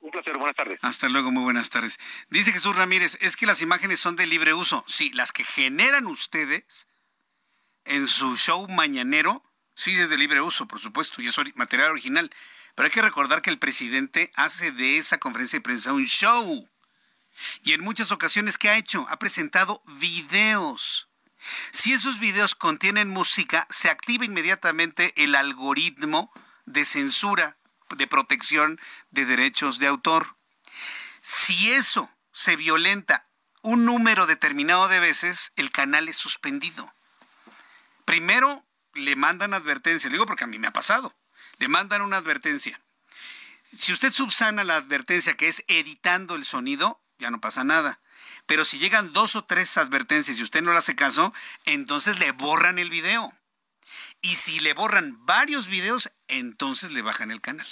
Un 0.00 0.10
placer, 0.10 0.36
buenas 0.36 0.56
tardes. 0.56 0.78
Hasta 0.82 1.08
luego, 1.08 1.30
muy 1.30 1.42
buenas 1.42 1.70
tardes. 1.70 1.98
Dice 2.28 2.52
Jesús 2.52 2.74
Ramírez, 2.76 3.18
es 3.20 3.36
que 3.36 3.46
las 3.46 3.62
imágenes 3.62 4.00
son 4.00 4.16
de 4.16 4.26
libre 4.26 4.54
uso. 4.54 4.84
Sí, 4.86 5.10
las 5.12 5.32
que 5.32 5.44
generan 5.44 6.06
ustedes 6.06 6.88
en 7.84 8.06
su 8.06 8.36
show 8.36 8.68
mañanero, 8.68 9.42
sí, 9.74 9.98
es 9.98 10.10
de 10.10 10.18
libre 10.18 10.40
uso, 10.40 10.66
por 10.66 10.80
supuesto, 10.80 11.22
y 11.22 11.26
es 11.26 11.36
material 11.56 11.90
original. 11.90 12.30
Pero 12.74 12.86
hay 12.86 12.92
que 12.92 13.02
recordar 13.02 13.42
que 13.42 13.50
el 13.50 13.58
presidente 13.58 14.32
hace 14.34 14.72
de 14.72 14.98
esa 14.98 15.18
conferencia 15.18 15.58
de 15.58 15.62
prensa 15.62 15.92
un 15.92 16.06
show. 16.06 16.68
Y 17.62 17.72
en 17.72 17.82
muchas 17.82 18.12
ocasiones, 18.12 18.58
¿qué 18.58 18.70
ha 18.70 18.76
hecho? 18.76 19.06
Ha 19.08 19.18
presentado 19.18 19.82
videos. 19.86 21.08
Si 21.72 21.92
esos 21.92 22.18
videos 22.18 22.54
contienen 22.54 23.08
música, 23.08 23.66
se 23.70 23.90
activa 23.90 24.24
inmediatamente 24.24 25.12
el 25.22 25.34
algoritmo 25.34 26.32
de 26.66 26.84
censura 26.84 27.56
de 27.96 28.06
protección 28.06 28.80
de 29.10 29.24
derechos 29.24 29.78
de 29.78 29.88
autor. 29.88 30.36
Si 31.20 31.72
eso 31.72 32.10
se 32.32 32.56
violenta 32.56 33.26
un 33.62 33.84
número 33.84 34.26
determinado 34.26 34.88
de 34.88 35.00
veces, 35.00 35.52
el 35.56 35.70
canal 35.70 36.08
es 36.08 36.16
suspendido. 36.16 36.92
Primero 38.04 38.64
le 38.94 39.16
mandan 39.16 39.54
advertencia, 39.54 40.10
digo 40.10 40.26
porque 40.26 40.44
a 40.44 40.48
mí 40.48 40.58
me 40.58 40.66
ha 40.66 40.72
pasado, 40.72 41.14
le 41.62 41.68
mandan 41.68 42.02
una 42.02 42.16
advertencia. 42.16 42.80
Si 43.62 43.92
usted 43.92 44.10
subsana 44.10 44.64
la 44.64 44.74
advertencia 44.74 45.34
que 45.34 45.46
es 45.46 45.62
editando 45.68 46.34
el 46.34 46.44
sonido, 46.44 47.00
ya 47.20 47.30
no 47.30 47.40
pasa 47.40 47.62
nada. 47.62 48.00
Pero 48.46 48.64
si 48.64 48.80
llegan 48.80 49.12
dos 49.12 49.36
o 49.36 49.44
tres 49.44 49.76
advertencias 49.78 50.36
y 50.36 50.42
usted 50.42 50.60
no 50.60 50.72
le 50.72 50.78
hace 50.78 50.96
caso, 50.96 51.32
entonces 51.64 52.18
le 52.18 52.32
borran 52.32 52.80
el 52.80 52.90
video. 52.90 53.32
Y 54.22 54.34
si 54.34 54.58
le 54.58 54.74
borran 54.74 55.24
varios 55.24 55.68
videos, 55.68 56.10
entonces 56.26 56.90
le 56.90 57.00
bajan 57.00 57.30
el 57.30 57.40
canal. 57.40 57.68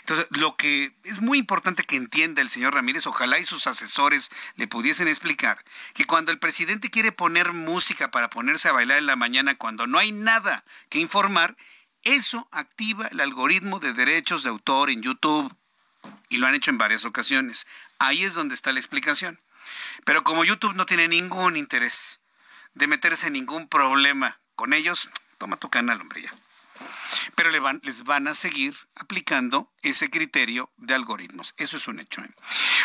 Entonces, 0.00 0.26
lo 0.30 0.56
que 0.56 0.96
es 1.04 1.20
muy 1.20 1.36
importante 1.36 1.84
que 1.84 1.96
entienda 1.96 2.40
el 2.40 2.48
señor 2.48 2.72
Ramírez, 2.72 3.06
ojalá 3.06 3.38
y 3.38 3.44
sus 3.44 3.66
asesores 3.66 4.30
le 4.56 4.68
pudiesen 4.68 5.06
explicar, 5.06 5.62
que 5.92 6.06
cuando 6.06 6.32
el 6.32 6.38
presidente 6.38 6.88
quiere 6.88 7.12
poner 7.12 7.52
música 7.52 8.10
para 8.10 8.30
ponerse 8.30 8.70
a 8.70 8.72
bailar 8.72 8.96
en 8.96 9.06
la 9.06 9.16
mañana, 9.16 9.54
cuando 9.54 9.86
no 9.86 9.98
hay 9.98 10.12
nada 10.12 10.64
que 10.88 10.98
informar, 10.98 11.56
eso 12.14 12.48
activa 12.50 13.08
el 13.08 13.20
algoritmo 13.20 13.80
de 13.80 13.92
derechos 13.92 14.42
de 14.42 14.50
autor 14.50 14.90
en 14.90 15.02
YouTube. 15.02 15.54
Y 16.28 16.36
lo 16.36 16.46
han 16.46 16.54
hecho 16.54 16.70
en 16.70 16.78
varias 16.78 17.04
ocasiones. 17.04 17.66
Ahí 17.98 18.24
es 18.24 18.34
donde 18.34 18.54
está 18.54 18.72
la 18.72 18.80
explicación. 18.80 19.40
Pero 20.04 20.24
como 20.24 20.44
YouTube 20.44 20.74
no 20.74 20.86
tiene 20.86 21.08
ningún 21.08 21.56
interés 21.56 22.20
de 22.74 22.86
meterse 22.86 23.26
en 23.26 23.34
ningún 23.34 23.68
problema 23.68 24.38
con 24.54 24.72
ellos, 24.72 25.10
toma 25.38 25.56
tu 25.56 25.68
canal, 25.68 26.00
hombre, 26.00 26.22
ya 26.22 26.32
pero 27.34 27.50
les 27.50 28.04
van 28.04 28.28
a 28.28 28.34
seguir 28.34 28.76
aplicando 28.94 29.72
ese 29.82 30.08
criterio 30.10 30.70
de 30.76 30.94
algoritmos. 30.94 31.54
Eso 31.56 31.76
es 31.76 31.88
un 31.88 31.98
hecho. 32.00 32.22
¿eh? 32.22 32.30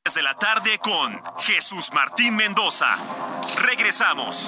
Desde 0.03 0.21
la 0.21 0.35
tarde 0.35 0.79
con 0.79 1.21
Jesús 1.39 1.91
Martín 1.91 2.35
Mendoza. 2.35 2.95
Regresamos. 3.57 4.47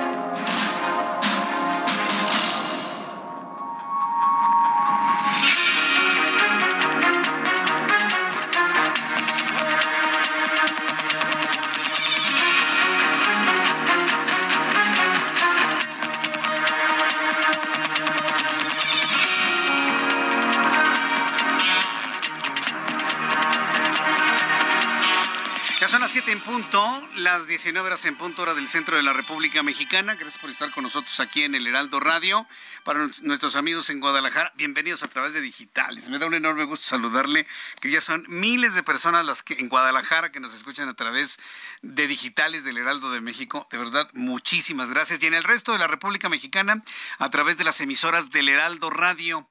Las 27.37 27.47
19 27.47 27.87
horas 27.87 28.03
en 28.03 28.17
punto 28.17 28.41
hora 28.41 28.53
del 28.53 28.67
centro 28.67 28.97
de 28.97 29.03
la 29.03 29.13
República 29.13 29.63
Mexicana. 29.63 30.15
Gracias 30.15 30.37
por 30.37 30.49
estar 30.49 30.69
con 30.71 30.83
nosotros 30.83 31.17
aquí 31.21 31.43
en 31.43 31.55
el 31.55 31.65
Heraldo 31.65 32.01
Radio. 32.01 32.45
Para 32.83 33.07
nuestros 33.21 33.55
amigos 33.55 33.89
en 33.89 34.01
Guadalajara, 34.01 34.51
bienvenidos 34.57 35.01
a 35.01 35.07
través 35.07 35.31
de 35.31 35.39
digitales. 35.39 36.09
Me 36.09 36.19
da 36.19 36.25
un 36.25 36.33
enorme 36.33 36.65
gusto 36.65 36.85
saludarle, 36.85 37.47
que 37.79 37.89
ya 37.89 38.01
son 38.01 38.25
miles 38.27 38.73
de 38.73 38.83
personas 38.83 39.25
las 39.25 39.43
que 39.43 39.53
en 39.53 39.69
Guadalajara 39.69 40.33
que 40.33 40.41
nos 40.41 40.53
escuchan 40.53 40.89
a 40.89 40.93
través 40.93 41.39
de 41.81 42.05
digitales 42.05 42.65
del 42.65 42.77
Heraldo 42.77 43.11
de 43.11 43.21
México. 43.21 43.65
De 43.71 43.77
verdad, 43.77 44.09
muchísimas 44.11 44.89
gracias. 44.89 45.23
Y 45.23 45.27
en 45.27 45.33
el 45.33 45.45
resto 45.45 45.71
de 45.71 45.79
la 45.79 45.87
República 45.87 46.27
Mexicana, 46.27 46.83
a 47.17 47.29
través 47.29 47.57
de 47.57 47.63
las 47.63 47.79
emisoras 47.79 48.31
del 48.31 48.49
Heraldo 48.49 48.89
Radio 48.89 49.47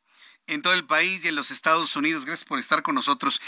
en 0.46 0.60
todo 0.60 0.74
el 0.74 0.84
país 0.84 1.24
y 1.24 1.28
en 1.28 1.34
los 1.34 1.50
Estados 1.50 1.96
Unidos. 1.96 2.26
Gracias 2.26 2.46
por 2.46 2.58
estar 2.58 2.82
con 2.82 2.94
nosotros. 2.94 3.40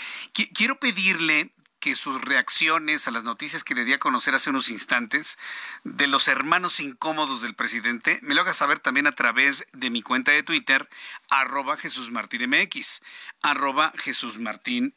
Quiero 0.55 0.81
pedirle 0.81 1.53
que 1.83 1.97
sus 1.97 2.23
reacciones 2.23 3.09
a 3.09 3.11
las 3.11 3.25
noticias 3.25 3.65
que 3.65 3.75
le 3.75 3.85
di 3.85 3.93
a 3.93 3.99
conocer 3.99 4.37
hace 4.37 4.51
unos 4.51 4.71
instantes 4.71 5.37
de 5.83 6.07
los 6.07 6.29
hermanos 6.29 6.79
incómodos 6.79 7.43
del 7.43 7.57
presidente, 7.57 8.21
me 8.23 8.35
lo 8.37 8.43
haga 8.43 8.55
saber 8.55 8.79
también 8.79 9.09
a 9.09 9.17
través 9.17 9.67
de 9.73 9.91
mi 9.91 10.01
cuenta 10.01 10.31
de 10.31 10.45
Twitter, 10.45 10.89
arroba 11.29 11.77
Jesús 11.77 12.13
Martín 12.13 12.49
MX, 12.49 13.03
arroba 13.43 13.93
Jesús 13.99 14.39
Martín. 14.39 14.95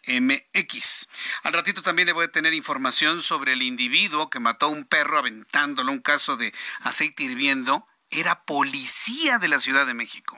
Al 1.42 1.54
ratito 1.54 1.82
también 1.82 2.06
le 2.06 2.14
voy 2.14 2.26
a 2.26 2.32
tener 2.32 2.54
información 2.54 3.24
sobre 3.24 3.54
el 3.54 3.64
individuo 3.64 4.30
que 4.30 4.40
mató 4.40 4.68
a 4.68 4.70
un 4.70 4.86
perro 4.86 5.18
aventándolo, 5.18 5.92
un 5.92 6.02
caso 6.02 6.38
de 6.38 6.54
aceite 6.82 7.24
hirviendo, 7.24 7.88
era 8.12 8.44
policía 8.46 9.40
de 9.40 9.48
la 9.48 9.60
Ciudad 9.60 9.88
de 9.88 9.96
México. 9.96 10.38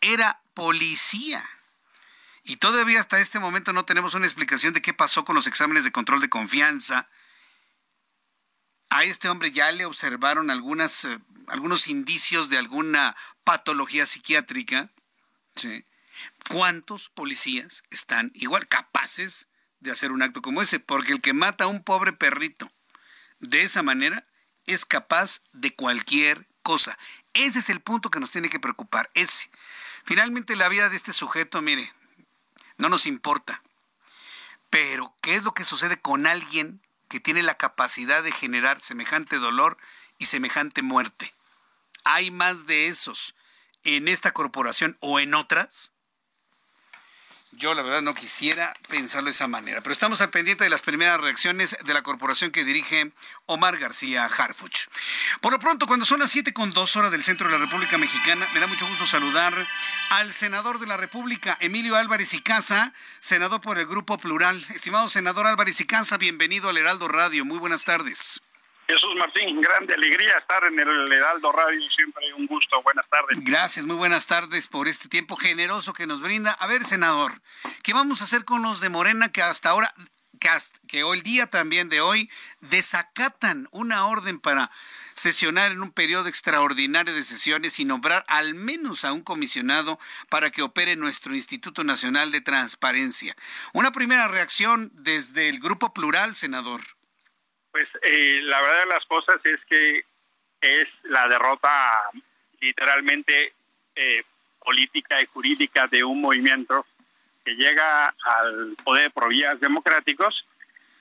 Era 0.00 0.40
policía. 0.54 1.46
Y 2.50 2.56
todavía 2.56 2.98
hasta 2.98 3.20
este 3.20 3.38
momento 3.38 3.72
no 3.72 3.84
tenemos 3.84 4.14
una 4.14 4.26
explicación 4.26 4.72
de 4.72 4.82
qué 4.82 4.92
pasó 4.92 5.24
con 5.24 5.36
los 5.36 5.46
exámenes 5.46 5.84
de 5.84 5.92
control 5.92 6.20
de 6.20 6.28
confianza. 6.28 7.08
A 8.88 9.04
este 9.04 9.28
hombre 9.28 9.52
ya 9.52 9.70
le 9.70 9.84
observaron 9.84 10.50
eh, 10.50 11.18
algunos 11.46 11.86
indicios 11.86 12.50
de 12.50 12.58
alguna 12.58 13.14
patología 13.44 14.04
psiquiátrica. 14.04 14.90
¿Cuántos 16.48 17.08
policías 17.10 17.84
están 17.88 18.32
igual 18.34 18.66
capaces 18.66 19.46
de 19.78 19.92
hacer 19.92 20.10
un 20.10 20.20
acto 20.20 20.42
como 20.42 20.60
ese? 20.60 20.80
Porque 20.80 21.12
el 21.12 21.20
que 21.20 21.32
mata 21.32 21.64
a 21.64 21.68
un 21.68 21.84
pobre 21.84 22.12
perrito 22.12 22.68
de 23.38 23.62
esa 23.62 23.84
manera 23.84 24.26
es 24.66 24.84
capaz 24.84 25.42
de 25.52 25.72
cualquier 25.76 26.48
cosa. 26.64 26.98
Ese 27.32 27.60
es 27.60 27.70
el 27.70 27.78
punto 27.78 28.10
que 28.10 28.18
nos 28.18 28.32
tiene 28.32 28.48
que 28.48 28.58
preocupar. 28.58 29.08
Ese. 29.14 29.48
Finalmente 30.04 30.56
la 30.56 30.68
vida 30.68 30.88
de 30.88 30.96
este 30.96 31.12
sujeto, 31.12 31.62
mire, 31.62 31.92
no 32.80 32.88
nos 32.88 33.06
importa. 33.06 33.62
Pero, 34.70 35.14
¿qué 35.22 35.34
es 35.34 35.44
lo 35.44 35.52
que 35.52 35.64
sucede 35.64 36.00
con 36.00 36.26
alguien 36.26 36.80
que 37.08 37.20
tiene 37.20 37.42
la 37.42 37.56
capacidad 37.56 38.22
de 38.22 38.32
generar 38.32 38.80
semejante 38.80 39.36
dolor 39.36 39.76
y 40.18 40.26
semejante 40.26 40.82
muerte? 40.82 41.34
¿Hay 42.04 42.30
más 42.30 42.66
de 42.66 42.88
esos 42.88 43.34
en 43.84 44.08
esta 44.08 44.32
corporación 44.32 44.96
o 45.00 45.20
en 45.20 45.34
otras? 45.34 45.92
Yo 47.52 47.74
la 47.74 47.82
verdad 47.82 48.00
no 48.00 48.14
quisiera 48.14 48.72
pensarlo 48.88 49.26
de 49.26 49.32
esa 49.32 49.48
manera, 49.48 49.80
pero 49.80 49.92
estamos 49.92 50.20
al 50.20 50.30
pendiente 50.30 50.62
de 50.62 50.70
las 50.70 50.82
primeras 50.82 51.20
reacciones 51.20 51.76
de 51.84 51.94
la 51.94 52.02
corporación 52.02 52.52
que 52.52 52.64
dirige 52.64 53.10
Omar 53.46 53.76
García 53.76 54.24
Harfuch. 54.26 54.86
Por 55.40 55.52
lo 55.52 55.58
pronto, 55.58 55.86
cuando 55.86 56.06
son 56.06 56.20
las 56.20 56.30
7 56.30 56.52
con 56.52 56.72
2 56.72 56.96
horas 56.96 57.10
del 57.10 57.24
centro 57.24 57.48
de 57.48 57.58
la 57.58 57.64
República 57.64 57.98
Mexicana, 57.98 58.46
me 58.54 58.60
da 58.60 58.68
mucho 58.68 58.86
gusto 58.86 59.04
saludar 59.04 59.66
al 60.10 60.32
senador 60.32 60.78
de 60.78 60.86
la 60.86 60.96
República, 60.96 61.56
Emilio 61.60 61.96
Álvarez 61.96 62.34
y 62.34 62.40
Casa, 62.40 62.94
senador 63.18 63.60
por 63.60 63.78
el 63.78 63.86
Grupo 63.86 64.16
Plural. 64.16 64.64
Estimado 64.70 65.08
senador 65.08 65.48
Álvarez 65.48 65.80
y 65.80 65.86
Casa, 65.86 66.18
bienvenido 66.18 66.68
al 66.68 66.78
Heraldo 66.78 67.08
Radio. 67.08 67.44
Muy 67.44 67.58
buenas 67.58 67.84
tardes. 67.84 68.40
Jesús 68.90 69.14
Martín, 69.16 69.60
grande 69.60 69.94
alegría 69.94 70.32
estar 70.36 70.64
en 70.64 70.80
el 70.80 71.12
Heraldo 71.12 71.52
Radio, 71.52 71.80
siempre 71.94 72.24
un 72.34 72.46
gusto. 72.48 72.82
Buenas 72.82 73.08
tardes. 73.08 73.38
Gracias, 73.40 73.86
muy 73.86 73.94
buenas 73.94 74.26
tardes 74.26 74.66
por 74.66 74.88
este 74.88 75.08
tiempo 75.08 75.36
generoso 75.36 75.92
que 75.92 76.08
nos 76.08 76.20
brinda. 76.20 76.50
A 76.50 76.66
ver, 76.66 76.82
senador, 76.82 77.40
¿qué 77.84 77.92
vamos 77.92 78.20
a 78.20 78.24
hacer 78.24 78.44
con 78.44 78.62
los 78.62 78.80
de 78.80 78.88
Morena 78.88 79.30
que 79.30 79.42
hasta 79.42 79.70
ahora, 79.70 79.94
que, 80.88 81.04
hoy 81.04 81.20
día 81.20 81.46
también 81.46 81.88
de 81.88 82.00
hoy, 82.00 82.28
desacatan 82.62 83.68
una 83.70 84.06
orden 84.06 84.40
para 84.40 84.72
sesionar 85.14 85.70
en 85.70 85.82
un 85.82 85.92
periodo 85.92 86.26
extraordinario 86.26 87.14
de 87.14 87.22
sesiones 87.22 87.78
y 87.78 87.84
nombrar 87.84 88.24
al 88.26 88.54
menos 88.54 89.04
a 89.04 89.12
un 89.12 89.22
comisionado 89.22 90.00
para 90.28 90.50
que 90.50 90.62
opere 90.62 90.96
nuestro 90.96 91.36
Instituto 91.36 91.84
Nacional 91.84 92.32
de 92.32 92.40
Transparencia. 92.40 93.36
Una 93.72 93.92
primera 93.92 94.26
reacción 94.26 94.90
desde 94.94 95.48
el 95.48 95.60
Grupo 95.60 95.92
Plural, 95.92 96.34
senador. 96.34 96.80
Pues 97.70 97.88
eh, 98.02 98.40
la 98.42 98.60
verdad 98.60 98.80
de 98.80 98.94
las 98.94 99.06
cosas 99.06 99.36
es 99.44 99.60
que 99.66 100.04
es 100.60 100.88
la 101.04 101.26
derrota 101.28 102.10
literalmente 102.60 103.54
eh, 103.94 104.22
política 104.58 105.20
y 105.22 105.26
jurídica 105.26 105.86
de 105.86 106.04
un 106.04 106.20
movimiento 106.20 106.84
que 107.44 107.52
llega 107.54 108.14
al 108.22 108.76
poder 108.84 109.10
por 109.12 109.28
vías 109.28 109.58
democráticos, 109.60 110.44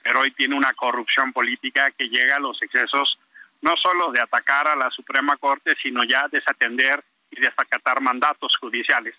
pero 0.02 0.22
hoy 0.22 0.32
tiene 0.32 0.56
una 0.56 0.74
corrupción 0.74 1.34
política 1.34 1.92
que 1.92 2.08
llega 2.08 2.38
a 2.38 2.40
los 2.40 2.62
excesos 2.62 3.20
no 3.62 3.76
solo 3.76 4.12
de 4.12 4.22
atacar 4.22 4.70
a 4.70 4.76
la 4.76 4.90
Suprema 4.92 5.36
Corte, 5.36 5.76
sino 5.82 6.02
ya 6.06 6.28
desatender 6.32 7.04
y 7.30 7.42
desacatar 7.42 8.00
mandatos 8.00 8.56
judiciales. 8.58 9.16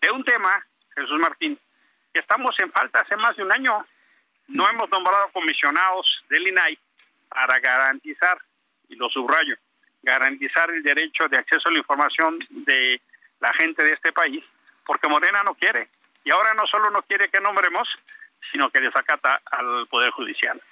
De 0.00 0.10
un 0.10 0.24
tema, 0.24 0.66
Jesús 0.94 1.20
Martín, 1.20 1.56
que 2.12 2.20
estamos 2.20 2.54
en 2.58 2.72
falta 2.72 3.00
hace 3.00 3.16
más 3.16 3.36
de 3.36 3.44
un 3.44 3.52
año. 3.52 3.86
No 4.48 4.68
hemos 4.68 4.90
nombrado 4.90 5.28
comisionados 5.32 6.06
del 6.28 6.48
INAI 6.48 6.78
para 7.36 7.60
garantizar, 7.60 8.38
y 8.88 8.94
lo 8.94 9.10
subrayo, 9.10 9.56
garantizar 10.02 10.70
el 10.70 10.82
derecho 10.82 11.28
de 11.28 11.36
acceso 11.36 11.68
a 11.68 11.72
la 11.72 11.78
información 11.80 12.38
de 12.48 13.02
la 13.40 13.52
gente 13.52 13.84
de 13.84 13.90
este 13.90 14.10
país, 14.10 14.42
porque 14.86 15.06
Morena 15.06 15.42
no 15.42 15.54
quiere. 15.54 15.90
Y 16.24 16.30
ahora 16.30 16.54
no 16.54 16.66
solo 16.66 16.88
no 16.88 17.02
quiere 17.02 17.28
que 17.28 17.38
nombremos, 17.40 17.86
sino 18.50 18.70
que 18.70 18.80
desacata 18.80 19.42
al 19.50 19.86
Poder 19.88 20.12
Judicial. 20.12 20.62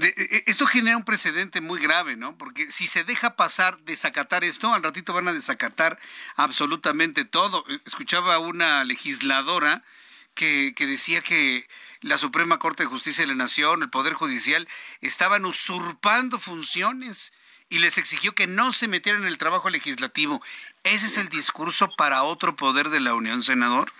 E, 0.00 0.06
e, 0.06 0.44
esto 0.46 0.64
genera 0.64 0.96
un 0.96 1.04
precedente 1.04 1.60
muy 1.60 1.78
grave, 1.78 2.16
¿no? 2.16 2.38
Porque 2.38 2.70
si 2.72 2.86
se 2.86 3.04
deja 3.04 3.36
pasar 3.36 3.76
desacatar 3.80 4.42
esto, 4.42 4.72
al 4.72 4.82
ratito 4.82 5.12
van 5.12 5.28
a 5.28 5.34
desacatar 5.34 5.98
absolutamente 6.36 7.26
todo. 7.26 7.66
Escuchaba 7.84 8.38
una 8.38 8.84
legisladora 8.84 9.82
que, 10.34 10.72
que 10.74 10.86
decía 10.86 11.20
que 11.20 11.66
la 12.02 12.18
Suprema 12.18 12.58
Corte 12.58 12.84
de 12.84 12.88
Justicia 12.88 13.24
de 13.24 13.28
la 13.28 13.34
Nación, 13.34 13.82
el 13.82 13.90
Poder 13.90 14.14
Judicial, 14.14 14.68
estaban 15.00 15.44
usurpando 15.44 16.38
funciones 16.38 17.32
y 17.68 17.78
les 17.78 17.98
exigió 17.98 18.34
que 18.34 18.46
no 18.46 18.72
se 18.72 18.88
metieran 18.88 19.22
en 19.22 19.28
el 19.28 19.38
trabajo 19.38 19.70
legislativo. 19.70 20.42
¿Ese 20.82 21.06
es 21.06 21.18
el 21.18 21.28
discurso 21.28 21.88
para 21.96 22.22
otro 22.22 22.56
poder 22.56 22.88
de 22.88 23.00
la 23.00 23.14
Unión, 23.14 23.42
senador? 23.42 23.92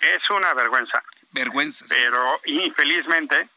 Es 0.00 0.30
una 0.30 0.52
vergüenza. 0.54 1.02
Vergüenza. 1.32 1.86
Pero 1.88 2.40
infelizmente 2.44 3.48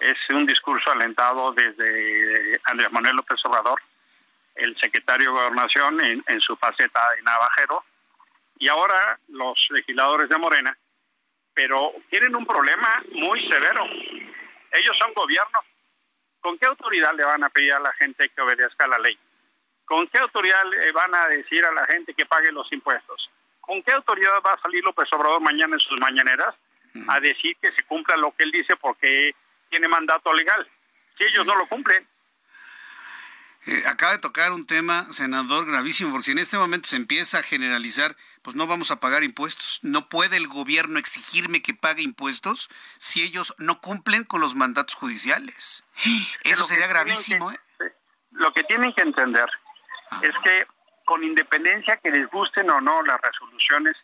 es 0.00 0.18
un 0.30 0.44
discurso 0.46 0.90
alentado 0.92 1.52
desde 1.52 2.60
Andrés 2.64 2.92
Manuel 2.92 3.16
López 3.16 3.38
Obrador, 3.44 3.80
el 4.56 4.76
secretario 4.80 5.28
de 5.28 5.32
Gobernación 5.32 6.04
en, 6.04 6.24
en 6.26 6.40
su 6.40 6.56
faceta 6.56 7.00
de 7.16 7.22
navajero, 7.22 7.84
y 8.58 8.68
ahora 8.68 9.18
los 9.28 9.58
legisladores 9.70 10.28
de 10.28 10.38
Morena, 10.38 10.76
pero 11.54 11.92
tienen 12.10 12.34
un 12.34 12.46
problema 12.46 13.02
muy 13.12 13.40
severo. 13.48 13.84
Ellos 14.72 14.96
son 15.00 15.14
gobierno. 15.14 15.58
¿Con 16.40 16.58
qué 16.58 16.66
autoridad 16.66 17.14
le 17.14 17.24
van 17.24 17.44
a 17.44 17.48
pedir 17.48 17.72
a 17.72 17.80
la 17.80 17.92
gente 17.94 18.28
que 18.28 18.40
obedezca 18.42 18.86
la 18.86 18.98
ley? 18.98 19.16
¿Con 19.84 20.06
qué 20.08 20.18
autoridad 20.18 20.62
le 20.64 20.92
van 20.92 21.14
a 21.14 21.28
decir 21.28 21.64
a 21.64 21.72
la 21.72 21.84
gente 21.86 22.12
que 22.14 22.26
pague 22.26 22.52
los 22.52 22.70
impuestos? 22.72 23.30
¿Con 23.60 23.82
qué 23.82 23.92
autoridad 23.92 24.42
va 24.44 24.52
a 24.52 24.60
salir 24.60 24.84
López 24.84 25.08
Obrador 25.12 25.40
mañana 25.40 25.74
en 25.74 25.80
sus 25.80 25.98
mañaneras 25.98 26.54
a 27.08 27.20
decir 27.20 27.56
que 27.60 27.72
se 27.72 27.82
cumpla 27.84 28.16
lo 28.16 28.30
que 28.32 28.44
él 28.44 28.50
dice 28.50 28.76
porque 28.76 29.34
tiene 29.70 29.88
mandato 29.88 30.32
legal? 30.32 30.66
Si 31.16 31.24
ellos 31.24 31.46
no 31.46 31.54
lo 31.54 31.66
cumplen. 31.66 32.06
Eh, 33.66 33.82
acaba 33.86 34.12
de 34.12 34.18
tocar 34.18 34.52
un 34.52 34.66
tema, 34.66 35.04
senador, 35.12 35.66
gravísimo, 35.66 36.10
porque 36.10 36.26
si 36.26 36.32
en 36.32 36.38
este 36.38 36.58
momento 36.58 36.86
se 36.86 36.96
empieza 36.96 37.38
a 37.38 37.42
generalizar, 37.42 38.14
pues 38.42 38.56
no 38.56 38.66
vamos 38.66 38.90
a 38.90 39.00
pagar 39.00 39.24
impuestos. 39.24 39.80
No 39.82 40.08
puede 40.10 40.36
el 40.36 40.48
gobierno 40.48 40.98
exigirme 40.98 41.62
que 41.62 41.72
pague 41.72 42.02
impuestos 42.02 42.68
si 42.98 43.22
ellos 43.22 43.54
no 43.56 43.80
cumplen 43.80 44.24
con 44.24 44.42
los 44.42 44.54
mandatos 44.54 44.94
judiciales. 44.94 45.84
Eso 46.42 46.64
sería 46.64 46.88
gravísimo. 46.88 47.52
¿eh? 47.52 47.60
Lo 48.32 48.52
que 48.52 48.64
tienen 48.64 48.92
que 48.92 49.02
entender 49.02 49.48
es 50.22 50.34
que 50.42 50.66
con 51.06 51.24
independencia 51.24 51.96
que 51.96 52.10
les 52.10 52.28
gusten 52.30 52.68
o 52.70 52.80
no 52.82 53.02
las 53.02 53.20
resoluciones, 53.20 53.96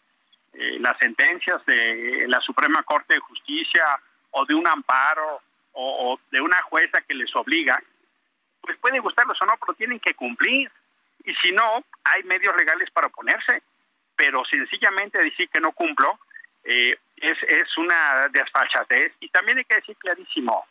eh, 0.54 0.78
las 0.80 0.96
sentencias 0.98 1.64
de 1.66 2.24
la 2.28 2.40
Suprema 2.40 2.82
Corte 2.82 3.14
de 3.14 3.20
Justicia 3.20 3.84
o 4.30 4.46
de 4.46 4.54
un 4.54 4.66
amparo 4.66 5.42
o, 5.72 6.12
o 6.12 6.20
de 6.30 6.40
una 6.40 6.62
jueza 6.62 7.02
que 7.02 7.14
les 7.14 7.34
obliga, 7.36 7.82
pues 8.60 8.76
puede 8.78 9.00
gustarlos 9.00 9.40
o 9.40 9.46
no, 9.46 9.54
pero 9.58 9.74
tienen 9.74 10.00
que 10.00 10.14
cumplir. 10.14 10.70
Y 11.24 11.34
si 11.36 11.52
no, 11.52 11.84
hay 12.04 12.22
medios 12.24 12.54
legales 12.56 12.90
para 12.90 13.08
oponerse. 13.08 13.62
Pero 14.16 14.44
sencillamente 14.44 15.22
decir 15.22 15.48
que 15.48 15.60
no 15.60 15.72
cumplo 15.72 16.18
eh, 16.64 16.98
es, 17.16 17.38
es 17.42 17.78
una 17.78 18.28
desfachatez. 18.28 19.14
Y 19.20 19.28
también 19.30 19.58
hay 19.58 19.64
que 19.64 19.76
decir 19.76 19.96
clarísimo, 19.96 20.66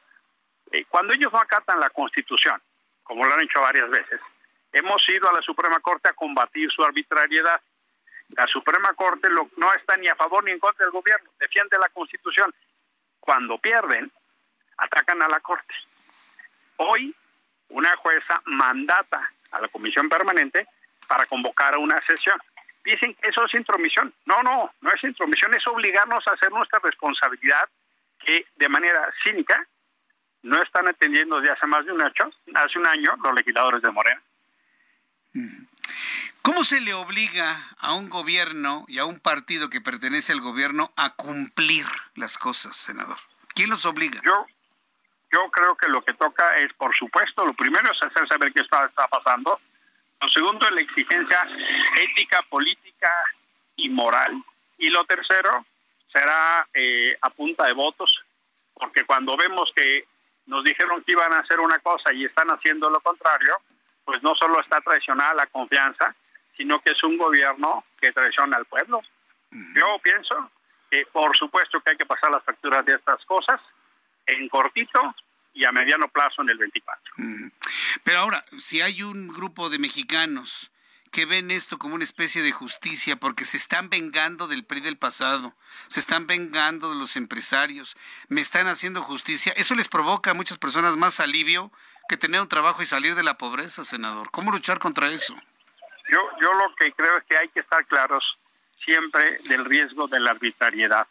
eh, 0.72 0.86
cuando 0.86 1.14
ellos 1.14 1.32
no 1.32 1.40
acatan 1.40 1.80
la 1.80 1.90
Constitución, 1.90 2.62
como 3.04 3.24
lo 3.26 3.34
han 3.34 3.42
hecho 3.42 3.62
varias 3.62 3.90
veces, 3.90 4.22
hemos 4.72 5.02
ido 5.10 5.30
a 5.30 5.34
la 5.34 5.42
Suprema 5.42 5.80
Corte 5.80 6.10
a 6.10 6.14
combatir 6.14 6.70
su 6.72 6.84
arbitrariedad. 6.84 7.60
La 8.38 8.46
Suprema 8.46 8.94
Corte 8.94 9.30
lo, 9.30 9.50
no 9.58 9.74
está 9.74 9.98
ni 9.98 10.08
a 10.08 10.16
favor 10.16 10.44
ni 10.44 10.52
en 10.52 10.60
contra 10.60 10.86
del 10.86 10.94
gobierno, 10.94 11.32
defiende 11.40 11.78
la 11.80 11.90
Constitución. 11.90 12.54
Cuando 13.20 13.58
pierden, 13.58 14.12
atacan 14.78 15.22
a 15.24 15.28
la 15.28 15.40
Corte. 15.40 15.74
Hoy 16.78 17.16
una 17.70 17.96
jueza 17.98 18.42
mandata 18.46 19.32
a 19.52 19.62
la 19.62 19.68
comisión 19.68 20.10
permanente 20.10 20.68
para 21.08 21.26
convocar 21.26 21.76
a 21.76 21.80
una 21.80 21.98
sesión. 22.08 22.40
Dicen 22.84 23.14
que 23.16 23.30
eso 23.30 23.46
es 23.46 23.54
intromisión. 23.54 24.14
No, 24.26 24.42
no, 24.44 24.72
no 24.82 24.92
es 24.92 25.04
intromisión, 25.04 25.54
es 25.54 25.66
obligarnos 25.68 26.26
a 26.28 26.32
hacer 26.32 26.52
nuestra 26.52 26.80
responsabilidad 26.80 27.68
que 28.20 28.46
de 28.56 28.70
manera 28.70 29.10
cínica 29.24 29.66
no 30.44 30.62
están 30.62 30.88
atendiendo 30.88 31.40
desde 31.40 31.54
hace 31.54 31.68
más 31.68 31.86
de 31.86 31.92
un 31.92 32.02
año, 32.02 32.32
hace 32.56 32.80
un 32.80 32.88
año 32.88 33.16
los 33.24 33.34
legisladores 33.34 33.82
de 33.82 33.92
Morena. 33.92 34.22
¿Cómo 36.42 36.64
se 36.64 36.82
le 36.82 36.94
obliga 36.94 37.58
a 37.80 37.94
un 37.94 38.10
gobierno 38.10 38.86
y 38.88 39.00
a 39.00 39.06
un 39.06 39.20
partido 39.20 39.70
que 39.70 39.82
pertenece 39.82 40.32
al 40.32 40.42
gobierno 40.42 40.92
a 40.96 41.14
cumplir 41.16 41.86
las 42.16 42.38
cosas, 42.38 42.76
senador? 42.76 43.18
¿Quién 43.54 43.70
los 43.70 43.86
obliga? 43.86 44.22
Yo, 44.24 44.48
yo 45.32 45.50
creo 45.52 45.76
que 45.76 45.90
lo 45.90 46.02
que 46.02 46.14
toca 46.14 46.56
es, 46.56 46.74
por 46.74 46.96
supuesto, 46.96 47.46
lo 47.46 47.54
primero 47.54 47.92
es 47.92 48.02
hacer 48.02 48.28
saber 48.28 48.52
qué 48.52 48.64
está, 48.64 48.86
está 48.86 49.08
pasando. 49.08 49.60
Lo 50.22 50.30
segundo 50.30 50.66
es 50.66 50.72
la 50.74 50.82
exigencia 50.82 51.48
ética, 51.98 52.42
política 52.50 53.12
y 53.76 53.90
moral. 53.90 54.44
Y 54.78 54.90
lo 54.90 55.04
tercero 55.06 55.66
será 56.12 56.68
eh, 56.74 57.18
a 57.22 57.30
punta 57.30 57.66
de 57.66 57.74
votos, 57.74 58.12
porque 58.74 59.06
cuando 59.06 59.38
vemos 59.38 59.72
que 59.76 60.06
nos 60.48 60.64
dijeron 60.64 61.04
que 61.04 61.12
iban 61.12 61.32
a 61.34 61.40
hacer 61.40 61.60
una 61.60 61.78
cosa 61.80 62.12
y 62.12 62.26
están 62.26 62.50
haciendo 62.50 62.90
lo 62.90 63.00
contrario, 63.02 63.56
pues 64.04 64.24
no 64.24 64.34
solo 64.36 64.60
está 64.60 64.82
traicionada 64.82 65.36
la 65.36 65.46
confianza, 65.48 66.16
sino 66.58 66.80
que 66.80 66.94
es 66.94 67.04
un 67.04 67.18
gobierno 67.18 67.84
que 68.02 68.12
traiciona 68.12 68.58
al 68.58 68.66
pueblo. 68.66 69.02
Yo 69.52 70.00
pienso 70.02 70.50
que 70.90 71.06
por 71.12 71.38
supuesto 71.38 71.80
que 71.82 71.92
hay 71.92 71.98
que 71.98 72.06
pasar 72.06 72.32
las 72.32 72.44
facturas 72.44 72.84
de 72.86 72.96
estas 72.96 73.24
cosas 73.26 73.62
en 74.30 74.50
cortito 74.50 75.16
y 75.54 75.66
a 75.66 75.72
mediano 75.72 76.08
plazo 76.08 76.42
en 76.42 76.50
el 76.50 76.58
24. 76.58 77.14
Pero 78.04 78.20
ahora, 78.20 78.46
si 78.58 78.82
hay 78.82 79.04
un 79.04 79.28
grupo 79.28 79.70
de 79.70 79.80
mexicanos 79.80 80.72
que 81.12 81.26
ven 81.26 81.52
esto 81.52 81.78
como 81.80 81.96
una 81.96 82.04
especie 82.04 82.44
de 82.44 82.52
justicia 82.52 83.16
porque 83.16 83.46
se 83.46 83.58
están 83.58 83.90
vengando 83.90 84.48
del 84.48 84.64
PRI 84.64 84.82
del 84.82 84.98
pasado, 84.98 85.56
se 85.88 86.00
están 86.00 86.28
vengando 86.28 86.92
de 86.92 86.96
los 86.96 87.16
empresarios, 87.16 87.98
me 88.28 88.42
están 88.42 88.68
haciendo 88.68 89.02
justicia, 89.02 89.52
eso 89.58 89.76
les 89.76 89.88
provoca 89.88 90.32
a 90.32 90.36
muchas 90.36 90.58
personas 90.58 90.98
más 90.98 91.20
alivio 91.20 91.72
que 92.08 92.18
tener 92.18 92.42
un 92.42 92.48
trabajo 92.48 92.82
y 92.82 92.86
salir 92.86 93.16
de 93.16 93.24
la 93.24 93.38
pobreza, 93.38 93.84
senador. 93.84 94.32
¿Cómo 94.32 94.52
luchar 94.52 94.80
contra 94.80 95.12
eso? 95.12 95.36
Yo, 96.12 96.20
yo 96.42 96.54
lo 96.54 96.74
que 96.76 96.92
creo 96.94 97.18
es 97.18 97.24
que 97.26 97.38
hay 97.38 97.50
que 97.50 97.60
estar 97.60 97.86
claros 97.86 98.24
siempre 98.84 99.38
del 99.48 99.66
riesgo 99.66 100.08
de 100.08 100.20
la 100.20 100.32
arbitrariedad. 100.32 101.08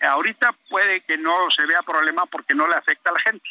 Ahorita 0.00 0.54
puede 0.68 1.00
que 1.02 1.16
no 1.16 1.50
se 1.50 1.66
vea 1.66 1.82
problema 1.82 2.26
porque 2.26 2.54
no 2.54 2.68
le 2.68 2.76
afecta 2.76 3.10
a 3.10 3.14
la 3.14 3.20
gente, 3.20 3.48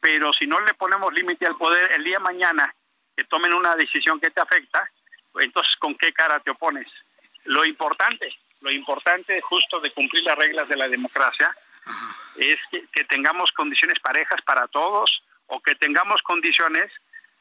pero 0.00 0.32
si 0.32 0.46
no 0.46 0.60
le 0.60 0.74
ponemos 0.74 1.12
límite 1.12 1.46
al 1.46 1.56
poder 1.56 1.92
el 1.92 2.04
día 2.04 2.18
de 2.18 2.24
mañana 2.24 2.74
que 3.16 3.24
tomen 3.24 3.52
una 3.52 3.76
decisión 3.76 4.18
que 4.20 4.30
te 4.30 4.40
afecta, 4.40 4.90
entonces 5.36 5.74
¿con 5.78 5.94
qué 5.96 6.12
cara 6.12 6.40
te 6.40 6.50
opones? 6.50 6.88
Lo 7.44 7.64
importante, 7.64 8.34
lo 8.60 8.70
importante 8.70 9.40
justo 9.42 9.80
de 9.80 9.92
cumplir 9.92 10.24
las 10.24 10.36
reglas 10.36 10.68
de 10.68 10.76
la 10.76 10.88
democracia 10.88 11.54
es 12.36 12.56
que, 12.70 12.86
que 12.92 13.04
tengamos 13.04 13.52
condiciones 13.52 14.00
parejas 14.00 14.40
para 14.42 14.66
todos 14.68 15.22
o 15.46 15.60
que 15.60 15.74
tengamos 15.74 16.22
condiciones 16.22 16.90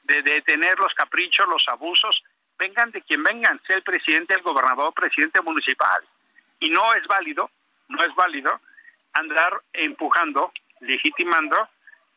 de 0.04 0.22
detener 0.22 0.78
los 0.80 0.94
caprichos, 0.94 1.48
los 1.48 1.64
abusos, 1.68 2.22
vengan 2.58 2.92
de 2.92 3.02
quien 3.02 3.24
vengan, 3.24 3.60
sea 3.66 3.78
el 3.78 3.84
presidente, 3.84 4.34
el 4.34 4.42
gobernador, 4.42 4.94
presidente 4.94 5.42
municipal. 5.42 6.04
Y 6.60 6.70
no 6.70 6.94
es 6.94 7.06
válido, 7.08 7.50
no 7.88 8.04
es 8.04 8.14
válido 8.16 8.60
andar 9.14 9.62
empujando, 9.74 10.52
legitimando 10.82 11.70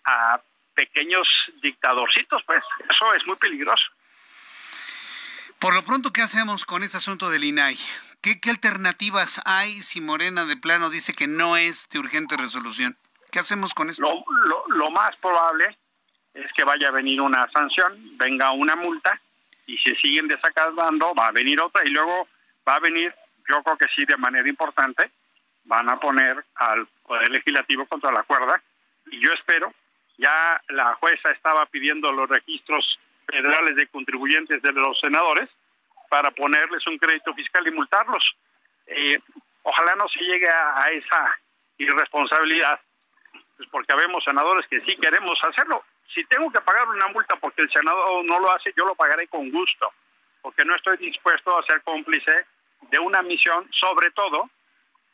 a 0.05 0.41
pequeños 0.75 1.27
dictadorcitos, 1.63 2.43
pues 2.47 2.63
eso 2.89 3.15
es 3.15 3.27
muy 3.27 3.37
peligroso. 3.37 3.85
Por 5.59 5.75
lo 5.75 5.83
pronto, 5.83 6.13
¿qué 6.13 6.23
hacemos 6.23 6.65
con 6.65 6.83
este 6.83 6.99
asunto 6.99 7.31
del 7.31 7.45
INAI? 7.45 7.79
¿Qué, 8.21 8.41
¿Qué, 8.41 8.51
alternativas 8.51 9.41
hay 9.45 9.81
si 9.83 10.01
Morena 10.01 10.45
de 10.45 10.57
plano 10.57 10.91
dice 10.91 11.15
que 11.15 11.27
no 11.27 11.57
es 11.57 11.89
de 11.89 11.99
urgente 11.99 12.37
resolución? 12.37 12.97
¿Qué 13.31 13.39
hacemos 13.39 13.73
con 13.73 13.89
esto? 13.89 14.03
Lo, 14.03 14.25
lo, 14.47 14.65
lo 14.69 14.91
más 14.91 15.17
probable 15.17 15.77
es 16.35 16.53
que 16.55 16.65
vaya 16.65 16.89
a 16.89 16.93
venir 16.93 17.21
una 17.21 17.49
sanción, 17.53 18.17
venga 18.19 18.53
una 18.53 18.77
multa 18.77 19.21
y 19.67 19.79
si 19.79 19.95
siguen 19.97 20.29
desacatando 20.29 21.15
va 21.15 21.29
a 21.29 21.33
venir 21.33 21.61
otra 21.61 21.83
y 21.85 21.91
luego 21.91 22.29
va 22.69 22.75
a 22.75 22.81
venir, 22.81 23.15
yo 23.49 23.63
creo 23.63 23.79
que 23.79 23.87
sí 23.95 24.05
de 24.05 24.17
manera 24.17 24.49
importante, 24.49 25.11
van 25.67 25.89
a 25.91 25.99
poner 25.99 26.45
al 26.57 26.87
Poder 27.07 27.29
Legislativo 27.31 27.87
contra 27.87 28.11
la 28.13 28.23
cuerda 28.23 28.61
y 29.07 29.21
yo 29.21 29.33
espero, 29.33 29.73
ya 30.19 30.61
la 30.69 30.95
jueza 30.95 31.31
estaba 31.31 31.67
pidiendo 31.67 32.11
los 32.13 32.29
registros 32.29 32.99
federales 33.27 33.77
de 33.77 33.87
contribuyentes 33.89 34.63
de 34.63 34.73
los 34.73 34.99
senadores 35.01 35.49
para 36.09 36.31
ponerles 36.31 36.87
un 36.87 36.99
crédito 36.99 37.35
fiscal 37.35 37.67
y 37.67 37.71
multarlos. 37.73 38.25
Eh, 38.87 39.19
ojalá 39.63 39.95
no 39.97 40.09
se 40.09 40.21
llegue 40.21 40.49
a, 40.49 40.85
a 40.85 40.89
esa 40.91 41.39
irresponsabilidad, 41.79 42.81
pues 43.57 43.69
porque 43.71 43.93
habemos 43.93 44.25
senadores 44.25 44.67
que 44.69 44.81
sí 44.83 44.97
queremos 44.97 45.39
hacerlo. 45.43 45.85
Si 46.15 46.25
tengo 46.25 46.51
que 46.51 46.61
pagar 46.61 46.89
una 46.89 47.09
multa 47.09 47.37
porque 47.37 47.63
el 47.63 47.71
senador 47.71 48.25
no 48.25 48.39
lo 48.41 48.53
hace, 48.53 48.73
yo 48.77 48.87
lo 48.87 48.95
pagaré 48.95 49.27
con 49.29 49.51
gusto, 49.51 49.93
porque 50.41 50.65
no 50.65 50.75
estoy 50.75 50.97
dispuesto 50.99 51.59
a 51.59 51.67
ser 51.67 51.83
cómplice 51.83 52.47
de 52.91 52.99
una 52.99 53.23
misión, 53.23 53.69
sobre 53.73 54.11
todo 54.13 54.49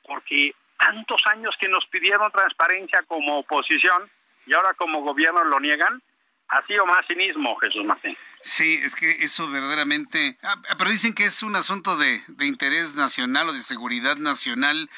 porque 0.06 0.54
tantos 0.78 1.22
años 1.26 1.54
que 1.60 1.68
nos 1.68 1.86
pidieron 1.86 2.30
transparencia 2.32 3.02
como 3.06 3.38
oposición 3.38 4.10
y 4.46 4.54
ahora 4.54 4.74
como 4.74 5.02
gobierno 5.02 5.44
lo 5.44 5.60
niegan, 5.60 6.02
ha 6.48 6.66
sido 6.66 6.84
más 6.84 7.06
cinismo, 7.06 7.56
Jesús 7.56 7.84
Martín. 7.84 8.16
Sí, 8.42 8.78
es 8.82 8.94
que 8.94 9.10
eso 9.10 9.48
verdaderamente... 9.50 10.36
Ah, 10.42 10.56
pero 10.76 10.90
dicen 10.90 11.14
que 11.14 11.24
es 11.24 11.42
un 11.42 11.56
asunto 11.56 11.96
de, 11.96 12.20
de 12.28 12.46
interés 12.46 12.94
nacional 12.94 13.48
o 13.48 13.52
de 13.52 13.62
seguridad 13.62 14.16
nacional 14.16 14.90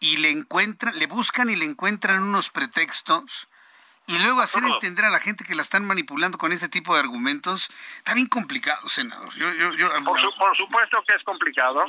y 0.00 0.16
le 0.18 0.30
encuentran, 0.30 0.98
le 0.98 1.06
buscan 1.06 1.50
y 1.50 1.56
le 1.56 1.64
encuentran 1.64 2.22
unos 2.22 2.50
pretextos 2.50 3.48
y 4.12 4.18
luego 4.18 4.40
hacer 4.40 4.62
entender 4.64 5.04
a 5.04 5.10
la 5.10 5.18
gente 5.18 5.44
que 5.44 5.54
la 5.54 5.62
están 5.62 5.86
manipulando 5.86 6.38
con 6.38 6.52
este 6.52 6.68
tipo 6.68 6.94
de 6.94 7.00
argumentos, 7.00 7.70
está 7.96 8.14
bien 8.14 8.26
complicado, 8.26 8.86
senador. 8.88 9.32
Yo, 9.34 9.50
yo, 9.52 9.72
yo, 9.74 9.88
por, 10.04 10.56
supuesto 10.56 11.02
que 11.06 11.14
es 11.14 11.22
complicado, 11.24 11.84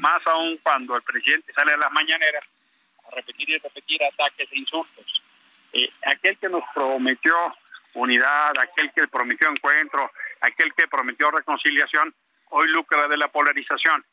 más 0.00 0.18
aún 0.26 0.58
cuando 0.62 0.96
el 0.96 1.02
presidente 1.02 1.52
sale 1.52 1.72
a 1.72 1.76
las 1.76 1.92
mañaneras 1.92 2.44
a 3.06 3.16
repetir 3.16 3.50
y 3.50 3.58
repetir 3.58 4.02
ataques 4.04 4.48
e 4.50 4.58
insultos. 4.58 5.22
Eh, 5.72 5.90
aquel 6.06 6.38
que 6.38 6.48
nos 6.48 6.62
prometió 6.74 7.34
unidad, 7.94 8.58
aquel 8.58 8.92
que 8.92 9.06
prometió 9.08 9.50
encuentro, 9.50 10.10
aquel 10.40 10.72
que 10.74 10.88
prometió 10.88 11.30
reconciliación, 11.30 12.14
hoy 12.50 12.68
lucra 12.68 13.08
de 13.08 13.16
la 13.16 13.28
polarización. 13.28 14.04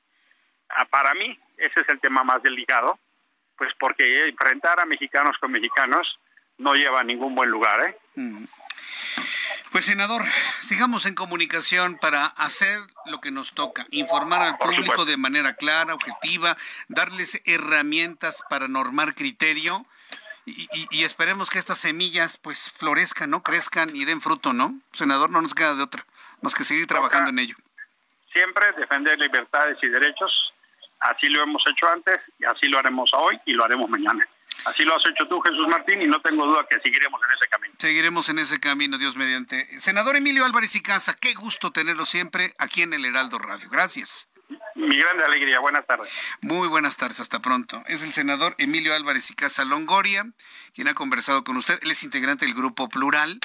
Ah, 0.70 0.86
para 0.86 1.14
mí, 1.14 1.38
ese 1.58 1.80
es 1.80 1.90
el 1.90 2.00
tema 2.00 2.24
más 2.24 2.42
delicado, 2.42 3.00
pues 3.58 3.72
porque 3.80 4.28
enfrentar 4.28 4.80
a 4.80 4.86
mexicanos 4.86 5.38
con 5.40 5.52
mexicanos 5.52 6.20
no 6.64 6.74
lleva 6.74 7.02
a 7.02 7.04
ningún 7.04 7.36
buen 7.36 7.50
lugar. 7.50 7.88
¿eh? 7.88 7.98
Mm. 8.16 8.46
Pues 9.72 9.86
senador, 9.86 10.24
sigamos 10.62 11.06
en 11.06 11.16
comunicación 11.16 11.98
para 11.98 12.26
hacer 12.26 12.80
lo 13.06 13.20
que 13.22 13.32
nos 13.32 13.54
toca, 13.54 13.88
informar 13.90 14.42
al 14.42 14.58
público 14.60 15.04
de 15.06 15.18
manera 15.18 15.56
clara, 15.56 15.96
objetiva, 15.96 16.58
darles 16.90 17.42
herramientas 17.46 18.44
para 18.50 18.68
normar 18.68 19.16
criterio 19.16 19.86
y, 20.46 21.04
esperemos 21.04 21.50
que 21.50 21.58
estas 21.58 21.80
semillas 21.80 22.38
pues 22.38 22.70
florezcan, 22.72 23.30
¿no? 23.30 23.42
Crezcan 23.42 23.96
y 23.96 24.06
den 24.06 24.22
fruto, 24.22 24.54
¿no? 24.54 24.76
Senador, 24.92 25.32
no 25.32 25.42
nos 25.42 25.56
queda 25.56 25.74
de 25.74 25.84
otra, 25.84 26.06
más 26.42 26.54
que 26.54 26.66
seguir 26.66 26.86
trabajando 26.86 27.32
en 27.32 27.40
ello. 27.40 27.56
Siempre 28.32 28.74
defender 28.74 29.18
libertades 29.18 29.78
y 29.82 29.88
derechos, 29.88 30.54
así 31.00 31.28
lo 31.28 31.42
hemos 31.42 31.64
hecho 31.72 31.90
antes 31.90 32.20
y 32.40 32.46
así 32.46 32.68
lo 32.68 32.78
haremos 32.78 33.10
hoy 33.14 33.40
y 33.46 33.54
lo 33.54 33.64
haremos 33.64 33.90
mañana. 33.90 34.28
Así 34.66 34.84
lo 34.84 34.96
has 34.96 35.04
hecho 35.06 35.28
tú, 35.28 35.42
Jesús 35.42 35.68
Martín, 35.68 36.02
y 36.02 36.08
no 36.08 36.22
tengo 36.22 36.46
duda 36.46 36.66
que 36.70 36.80
seguiremos 36.80 37.22
en 37.28 37.38
ese 37.38 37.48
camino. 37.50 37.76
Seguiremos 37.78 38.30
en 38.30 38.40
ese 38.40 38.60
camino, 38.60 38.98
Dios 38.98 39.16
mediante. 39.16 39.66
Senador 39.80 40.16
Emilio 40.16 40.46
Álvarez 40.46 40.76
y 40.76 40.82
Casa, 40.82 41.16
qué 41.16 41.34
gusto 41.34 41.72
tenerlo 41.72 42.06
siempre 42.06 42.54
aquí 42.58 42.82
en 42.82 42.94
el 42.94 43.06
Heraldo 43.06 43.40
Radio. 43.40 43.70
Gracias. 43.70 44.30
Mi 44.76 44.98
grande 44.98 45.24
alegría. 45.24 45.60
Buenas 45.60 45.86
tardes. 45.86 46.10
Muy 46.42 46.68
buenas 46.68 46.98
tardes, 46.98 47.20
hasta 47.20 47.40
pronto. 47.40 47.84
Es 47.88 48.04
el 48.04 48.12
senador 48.12 48.56
Emilio 48.58 48.94
Álvarez 48.96 49.30
y 49.30 49.36
Casa 49.36 49.66
Longoria, 49.66 50.26
quien 50.74 50.88
ha 50.88 50.94
conversado 50.94 51.44
con 51.44 51.58
usted. 51.58 51.80
Él 51.82 51.92
es 51.92 52.04
integrante 52.04 52.46
del 52.46 52.56
Grupo 52.56 52.90
Plural. 52.90 53.40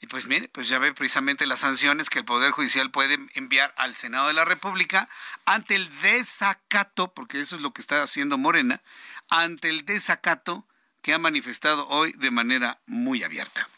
Y 0.00 0.06
pues 0.06 0.26
mire, 0.26 0.48
pues 0.48 0.68
ya 0.68 0.78
ve 0.78 0.92
precisamente 0.92 1.44
las 1.46 1.60
sanciones 1.60 2.08
que 2.08 2.20
el 2.20 2.24
Poder 2.24 2.52
Judicial 2.52 2.90
puede 2.90 3.18
enviar 3.34 3.74
al 3.76 3.96
Senado 3.96 4.28
de 4.28 4.34
la 4.34 4.44
República 4.44 5.08
ante 5.44 5.74
el 5.74 5.88
desacato, 6.00 7.12
porque 7.12 7.40
eso 7.40 7.56
es 7.56 7.62
lo 7.62 7.72
que 7.72 7.80
está 7.80 8.00
haciendo 8.02 8.38
Morena, 8.38 8.80
ante 9.30 9.68
el 9.68 9.84
desacato 9.84 10.66
que 11.02 11.14
ha 11.14 11.18
manifestado 11.18 11.86
hoy 11.88 12.12
de 12.12 12.30
manera 12.30 12.80
muy 12.86 13.22
abierta. 13.22 13.68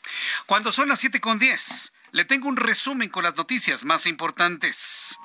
Cuando 0.47 0.73
son 0.73 0.89
las 0.89 1.01
7 1.01 1.21
con 1.21 1.39
10, 1.39 1.93
le 2.13 2.25
tengo 2.25 2.49
un 2.49 2.57
resumen 2.57 3.09
con 3.09 3.25
las 3.25 3.37
noticias 3.37 3.85
más 3.85 4.07
importantes. 4.07 5.19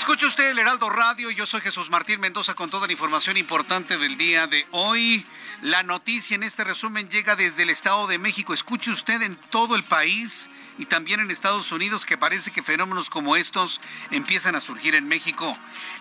Escucha 0.00 0.26
usted 0.26 0.50
el 0.50 0.58
Heraldo 0.58 0.88
Radio, 0.88 1.30
yo 1.30 1.44
soy 1.44 1.60
Jesús 1.60 1.90
Martín 1.90 2.20
Mendoza 2.20 2.54
con 2.54 2.70
toda 2.70 2.86
la 2.86 2.92
información 2.94 3.36
importante 3.36 3.98
del 3.98 4.16
día 4.16 4.46
de 4.46 4.66
hoy. 4.70 5.26
La 5.60 5.82
noticia 5.82 6.36
en 6.36 6.42
este 6.42 6.64
resumen 6.64 7.10
llega 7.10 7.36
desde 7.36 7.64
el 7.64 7.70
Estado 7.70 8.06
de 8.06 8.18
México. 8.18 8.54
Escuche 8.54 8.90
usted 8.90 9.20
en 9.20 9.36
todo 9.36 9.76
el 9.76 9.84
país 9.84 10.48
y 10.78 10.86
también 10.86 11.20
en 11.20 11.30
Estados 11.30 11.70
Unidos 11.70 12.06
que 12.06 12.16
parece 12.16 12.50
que 12.50 12.62
fenómenos 12.62 13.10
como 13.10 13.36
estos 13.36 13.82
empiezan 14.10 14.54
a 14.56 14.60
surgir 14.60 14.94
en 14.94 15.06
México. 15.06 15.54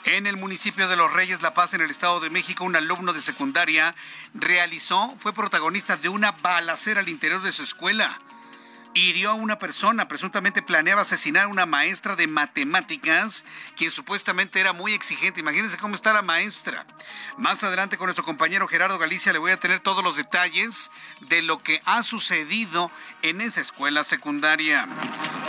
En 0.06 0.28
el 0.28 0.38
municipio 0.38 0.88
de 0.88 0.95
Los 0.95 1.12
Reyes 1.12 1.41
La 1.41 1.54
Paz, 1.54 1.74
en 1.74 1.82
el 1.82 1.91
Estado 1.91 2.22
de 2.22 2.30
México, 2.30 2.64
un 2.64 2.78
alumno 2.78 3.12
de 3.12 3.20
secundaria 3.20 3.93
realizó, 4.34 5.14
fue 5.20 5.34
protagonista 5.34 5.97
de 5.97 6.08
una 6.08 6.32
balacera 6.32 7.02
al 7.02 7.10
interior 7.10 7.41
de 7.41 7.52
su 7.52 7.64
escuela 7.64 8.18
hirió 8.93 9.31
a 9.31 9.33
una 9.35 9.59
persona, 9.59 10.07
presuntamente 10.07 10.61
planeaba 10.61 11.01
asesinar 11.01 11.45
a 11.45 11.47
una 11.47 11.65
maestra 11.65 12.15
de 12.15 12.27
matemáticas, 12.27 13.45
quien 13.75 13.91
supuestamente 13.91 14.59
era 14.59 14.73
muy 14.73 14.93
exigente. 14.93 15.39
Imagínense 15.39 15.77
cómo 15.77 15.95
está 15.95 16.13
la 16.13 16.21
maestra. 16.21 16.85
Más 17.37 17.63
adelante 17.63 17.97
con 17.97 18.07
nuestro 18.07 18.25
compañero 18.25 18.67
Gerardo 18.67 18.97
Galicia 18.97 19.33
le 19.33 19.39
voy 19.39 19.51
a 19.51 19.59
tener 19.59 19.79
todos 19.79 20.03
los 20.03 20.15
detalles 20.15 20.91
de 21.21 21.41
lo 21.41 21.61
que 21.61 21.81
ha 21.85 22.03
sucedido 22.03 22.91
en 23.21 23.41
esa 23.41 23.61
escuela 23.61 24.03
secundaria. 24.03 24.87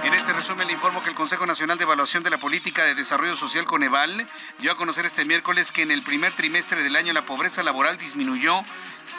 En 0.05 0.15
este 0.15 0.33
resumen 0.33 0.67
le 0.67 0.73
informo 0.73 1.03
que 1.03 1.11
el 1.11 1.15
Consejo 1.15 1.47
Nacional 1.47 1.77
de 1.77 1.85
Evaluación 1.85 2.23
de 2.23 2.31
la 2.31 2.39
Política 2.39 2.85
de 2.85 2.95
Desarrollo 2.95 3.37
Social 3.37 3.65
Coneval 3.65 4.27
dio 4.59 4.73
a 4.73 4.77
conocer 4.77 5.05
este 5.05 5.25
miércoles 5.25 5.73
que 5.73 5.83
en 5.83 5.91
el 5.91 6.03
primer 6.03 6.33
trimestre 6.33 6.83
del 6.83 6.97
año 6.97 7.13
la 7.13 7.27
pobreza 7.27 7.63
laboral 7.63 7.99
disminuyó 7.99 8.65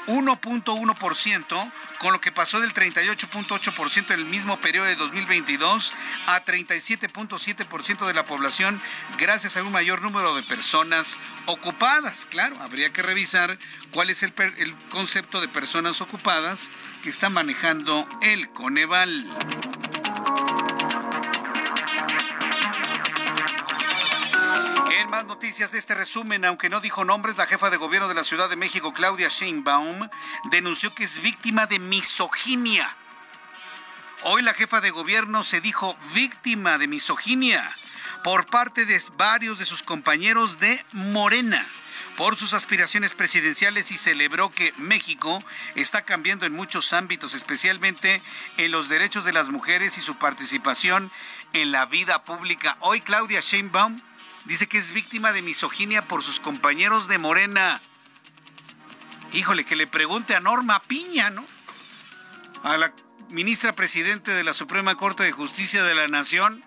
1.1%, 0.07 1.71
con 1.99 2.13
lo 2.13 2.21
que 2.21 2.31
pasó 2.31 2.59
del 2.59 2.73
38.8% 2.73 4.13
en 4.13 4.19
el 4.19 4.25
mismo 4.25 4.59
periodo 4.59 4.85
de 4.85 4.95
2022 4.95 5.93
a 6.27 6.43
37.7% 6.43 8.07
de 8.07 8.13
la 8.13 8.25
población 8.25 8.81
gracias 9.17 9.57
a 9.57 9.63
un 9.63 9.71
mayor 9.71 10.01
número 10.01 10.35
de 10.35 10.43
personas 10.43 11.17
ocupadas. 11.45 12.27
Claro, 12.29 12.55
habría 12.61 12.91
que 12.93 13.01
revisar 13.01 13.57
cuál 13.91 14.09
es 14.09 14.23
el, 14.23 14.33
el 14.57 14.75
concepto 14.89 15.41
de 15.41 15.47
personas 15.47 16.01
ocupadas 16.01 16.71
que 17.03 17.09
está 17.09 17.29
manejando 17.29 18.07
el 18.21 18.49
Coneval. 18.49 19.29
Más 25.09 25.25
noticias 25.25 25.71
de 25.71 25.79
este 25.79 25.93
resumen, 25.93 26.45
aunque 26.45 26.69
no 26.69 26.79
dijo 26.79 27.03
nombres, 27.03 27.35
la 27.35 27.45
jefa 27.45 27.69
de 27.69 27.75
gobierno 27.77 28.07
de 28.07 28.13
la 28.13 28.23
Ciudad 28.23 28.49
de 28.49 28.55
México, 28.55 28.93
Claudia 28.93 29.27
Sheinbaum, 29.27 30.07
denunció 30.51 30.93
que 30.93 31.03
es 31.03 31.21
víctima 31.21 31.65
de 31.65 31.79
misoginia. 31.79 32.95
Hoy 34.23 34.41
la 34.41 34.53
jefa 34.53 34.79
de 34.79 34.91
gobierno 34.91 35.43
se 35.43 35.59
dijo 35.59 35.97
víctima 36.13 36.77
de 36.77 36.87
misoginia 36.87 37.69
por 38.23 38.45
parte 38.45 38.85
de 38.85 39.01
varios 39.17 39.59
de 39.59 39.65
sus 39.65 39.83
compañeros 39.83 40.59
de 40.59 40.85
Morena 40.93 41.65
por 42.15 42.37
sus 42.37 42.53
aspiraciones 42.53 43.13
presidenciales 43.13 43.91
y 43.91 43.97
celebró 43.97 44.51
que 44.51 44.73
México 44.77 45.43
está 45.75 46.03
cambiando 46.03 46.45
en 46.45 46.53
muchos 46.53 46.93
ámbitos, 46.93 47.33
especialmente 47.33 48.21
en 48.57 48.71
los 48.71 48.89
derechos 48.89 49.23
de 49.23 49.33
las 49.33 49.49
mujeres 49.49 49.97
y 49.97 50.01
su 50.01 50.15
participación 50.15 51.11
en 51.53 51.71
la 51.71 51.85
vida 51.85 52.23
pública. 52.23 52.77
Hoy 52.81 53.01
Claudia 53.01 53.39
Sheinbaum 53.39 53.99
dice 54.51 54.67
que 54.67 54.77
es 54.77 54.91
víctima 54.91 55.31
de 55.31 55.41
misoginia 55.41 56.01
por 56.09 56.23
sus 56.23 56.41
compañeros 56.41 57.07
de 57.07 57.17
Morena. 57.17 57.81
Híjole, 59.31 59.63
que 59.63 59.77
le 59.77 59.87
pregunte 59.87 60.35
a 60.35 60.41
Norma 60.41 60.81
Piña, 60.81 61.29
¿no? 61.29 61.45
A 62.61 62.75
la 62.75 62.93
ministra 63.29 63.71
presidente 63.71 64.31
de 64.31 64.43
la 64.43 64.51
Suprema 64.51 64.95
Corte 64.95 65.23
de 65.23 65.31
Justicia 65.31 65.85
de 65.85 65.95
la 65.95 66.09
Nación. 66.09 66.65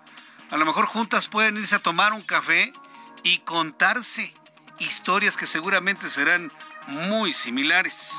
A 0.49 0.57
lo 0.57 0.65
mejor 0.65 0.87
juntas 0.87 1.27
pueden 1.27 1.57
irse 1.57 1.75
a 1.75 1.83
tomar 1.83 2.13
un 2.13 2.23
café 2.23 2.73
y 3.21 3.37
contarse 3.39 4.33
historias 4.79 5.37
que 5.37 5.45
seguramente 5.45 6.09
serán 6.09 6.51
muy 6.87 7.33
similares. 7.33 8.13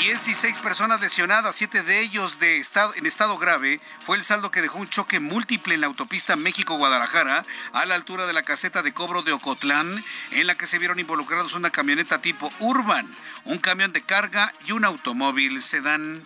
16 0.00 0.56
personas 0.60 1.02
lesionadas, 1.02 1.54
siete 1.54 1.82
de 1.82 2.00
ellos 2.00 2.38
de 2.38 2.56
estado, 2.56 2.94
en 2.94 3.04
estado 3.04 3.36
grave, 3.36 3.82
fue 4.00 4.16
el 4.16 4.24
saldo 4.24 4.50
que 4.50 4.62
dejó 4.62 4.78
un 4.78 4.88
choque 4.88 5.20
múltiple 5.20 5.74
en 5.74 5.82
la 5.82 5.88
autopista 5.88 6.36
México-Guadalajara 6.36 7.44
a 7.74 7.84
la 7.84 7.96
altura 7.96 8.26
de 8.26 8.32
la 8.32 8.42
caseta 8.42 8.82
de 8.82 8.94
cobro 8.94 9.20
de 9.20 9.32
Ocotlán, 9.32 10.02
en 10.30 10.46
la 10.46 10.54
que 10.54 10.66
se 10.66 10.78
vieron 10.78 11.00
involucrados 11.00 11.52
una 11.52 11.68
camioneta 11.68 12.22
tipo 12.22 12.50
Urban, 12.60 13.14
un 13.44 13.58
camión 13.58 13.92
de 13.92 14.00
carga 14.00 14.54
y 14.64 14.72
un 14.72 14.86
automóvil 14.86 15.60
sedán. 15.60 16.24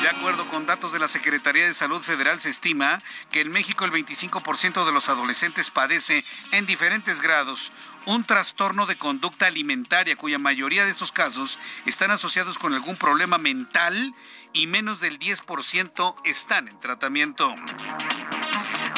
De 0.00 0.08
acuerdo 0.08 0.48
con 0.48 0.64
datos 0.64 0.92
de 0.92 1.00
la 1.00 1.08
Secretaría 1.08 1.66
de 1.66 1.74
Salud 1.74 2.00
Federal, 2.00 2.40
se 2.40 2.48
estima 2.48 3.02
que 3.30 3.42
en 3.42 3.50
México 3.50 3.84
el 3.84 3.92
25% 3.92 4.86
de 4.86 4.92
los 4.92 5.10
adolescentes 5.10 5.70
padece 5.70 6.24
en 6.52 6.64
diferentes 6.64 7.20
grados 7.20 7.70
un 8.08 8.24
trastorno 8.24 8.86
de 8.86 8.96
conducta 8.96 9.46
alimentaria, 9.46 10.16
cuya 10.16 10.38
mayoría 10.38 10.86
de 10.86 10.90
estos 10.90 11.12
casos 11.12 11.58
están 11.84 12.10
asociados 12.10 12.56
con 12.56 12.72
algún 12.72 12.96
problema 12.96 13.36
mental 13.36 14.14
y 14.54 14.66
menos 14.66 15.00
del 15.00 15.18
10% 15.18 16.14
están 16.24 16.68
en 16.68 16.80
tratamiento. 16.80 17.54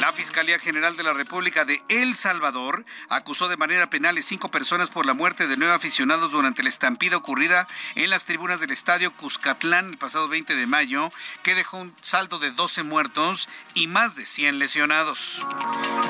La 0.01 0.15
Fiscalía 0.15 0.59
General 0.59 0.97
de 0.97 1.03
la 1.03 1.13
República 1.13 1.67
de 1.67 1.83
El 1.91 2.15
Salvador 2.15 2.87
acusó 3.11 3.49
de 3.49 3.59
manera 3.59 3.91
penal 3.91 4.17
a 4.17 4.23
cinco 4.23 4.51
personas 4.51 4.89
por 4.89 5.05
la 5.05 5.13
muerte 5.13 5.47
de 5.47 5.59
nueve 5.59 5.75
aficionados 5.75 6.33
durante 6.33 6.63
la 6.63 6.71
estampida 6.71 7.19
ocurrida 7.19 7.69
en 7.97 8.09
las 8.09 8.25
tribunas 8.25 8.61
del 8.61 8.71
estadio 8.71 9.15
Cuscatlán 9.15 9.91
el 9.91 9.99
pasado 9.99 10.27
20 10.29 10.55
de 10.55 10.67
mayo, 10.67 11.13
que 11.43 11.55
dejó 11.55 11.77
un 11.77 11.95
saldo 12.01 12.39
de 12.39 12.51
12 12.51 12.83
muertos 12.83 13.51
y 13.75 13.89
más 13.89 14.17
de 14.17 14.25
100 14.25 14.59
lesionados. 14.59 15.45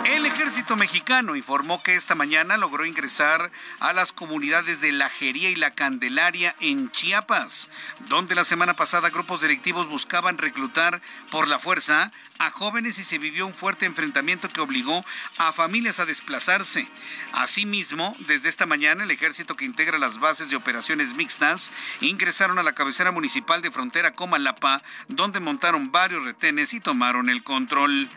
El 0.04 0.24
ejército 0.24 0.76
mexicano 0.76 1.34
informó 1.34 1.82
que 1.82 1.96
esta 1.96 2.14
mañana 2.14 2.56
logró 2.56 2.86
ingresar 2.86 3.50
a 3.80 3.92
las 3.92 4.12
comunidades 4.12 4.80
de 4.80 4.92
La 4.92 5.08
Jería 5.08 5.50
y 5.50 5.56
La 5.56 5.74
Candelaria 5.74 6.54
en 6.60 6.92
Chiapas, 6.92 7.68
donde 8.06 8.36
la 8.36 8.44
semana 8.44 8.74
pasada 8.74 9.10
grupos 9.10 9.40
delictivos 9.40 9.88
buscaban 9.88 10.38
reclutar 10.38 11.02
por 11.32 11.48
la 11.48 11.58
fuerza 11.58 12.12
a 12.38 12.50
jóvenes 12.50 12.98
y 12.98 13.04
se 13.04 13.18
vivió 13.18 13.46
un 13.46 13.52
fuerte 13.52 13.79
enfrentamiento 13.86 14.48
que 14.48 14.60
obligó 14.60 15.04
a 15.38 15.52
familias 15.52 16.00
a 16.00 16.06
desplazarse. 16.06 16.88
Asimismo, 17.32 18.16
desde 18.20 18.48
esta 18.48 18.66
mañana 18.66 19.04
el 19.04 19.10
ejército 19.10 19.56
que 19.56 19.64
integra 19.64 19.98
las 19.98 20.18
bases 20.18 20.50
de 20.50 20.56
operaciones 20.56 21.14
mixtas 21.14 21.70
ingresaron 22.00 22.58
a 22.58 22.62
la 22.62 22.74
cabecera 22.74 23.12
municipal 23.12 23.62
de 23.62 23.70
frontera 23.70 24.12
Comalapa, 24.12 24.82
donde 25.08 25.40
montaron 25.40 25.92
varios 25.92 26.24
retenes 26.24 26.74
y 26.74 26.80
tomaron 26.80 27.28
el 27.28 27.42
control. 27.42 28.08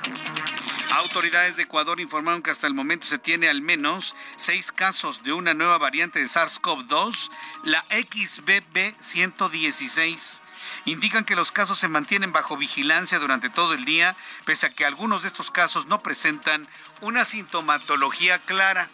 Autoridades 0.91 1.55
de 1.55 1.63
Ecuador 1.63 1.99
informaron 1.99 2.43
que 2.43 2.51
hasta 2.51 2.67
el 2.67 2.75
momento 2.75 3.07
se 3.07 3.17
tiene 3.17 3.49
al 3.49 3.63
menos 3.63 4.15
seis 4.35 4.71
casos 4.71 5.23
de 5.23 5.33
una 5.33 5.55
nueva 5.55 5.79
variante 5.79 6.19
de 6.19 6.27
SARS-CoV-2, 6.27 7.31
la 7.63 7.83
XBB116. 7.89 10.42
Indican 10.85 11.25
que 11.25 11.35
los 11.35 11.51
casos 11.51 11.79
se 11.79 11.87
mantienen 11.87 12.31
bajo 12.31 12.57
vigilancia 12.57 13.19
durante 13.19 13.49
todo 13.49 13.73
el 13.73 13.85
día, 13.85 14.15
pese 14.45 14.67
a 14.67 14.69
que 14.69 14.85
algunos 14.85 15.23
de 15.23 15.27
estos 15.27 15.51
casos 15.51 15.87
no 15.87 15.99
presentan 15.99 16.67
una 17.01 17.25
sintomatología 17.25 18.39
clara. 18.39 18.89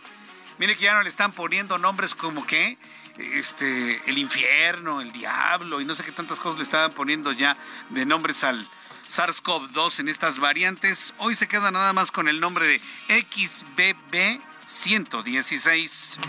Mire 0.57 0.75
que 0.75 0.85
ya 0.85 0.93
no 0.93 1.03
le 1.03 1.09
están 1.09 1.31
poniendo 1.31 1.77
nombres 1.77 2.15
como 2.15 2.45
que 2.45 2.77
este 3.17 4.01
el 4.09 4.17
infierno, 4.17 5.01
el 5.01 5.11
diablo 5.11 5.81
y 5.81 5.85
no 5.85 5.95
sé 5.95 6.03
qué 6.03 6.11
tantas 6.11 6.39
cosas 6.39 6.57
le 6.57 6.63
estaban 6.63 6.91
poniendo 6.91 7.31
ya 7.31 7.57
de 7.89 8.05
nombres 8.05 8.43
al, 8.43 8.67
SARS-CoV-2 9.09 9.99
en 9.99 10.07
estas 10.07 10.37
variantes. 10.37 11.13
Hoy 11.17 11.33
se 11.33 11.47
queda 11.47 11.71
nada 11.71 11.93
más 11.93 12.11
con 12.11 12.27
el 12.27 12.39
nombre 12.39 12.67
de 12.67 12.79
XBB 13.23 14.39
116. 14.67 16.19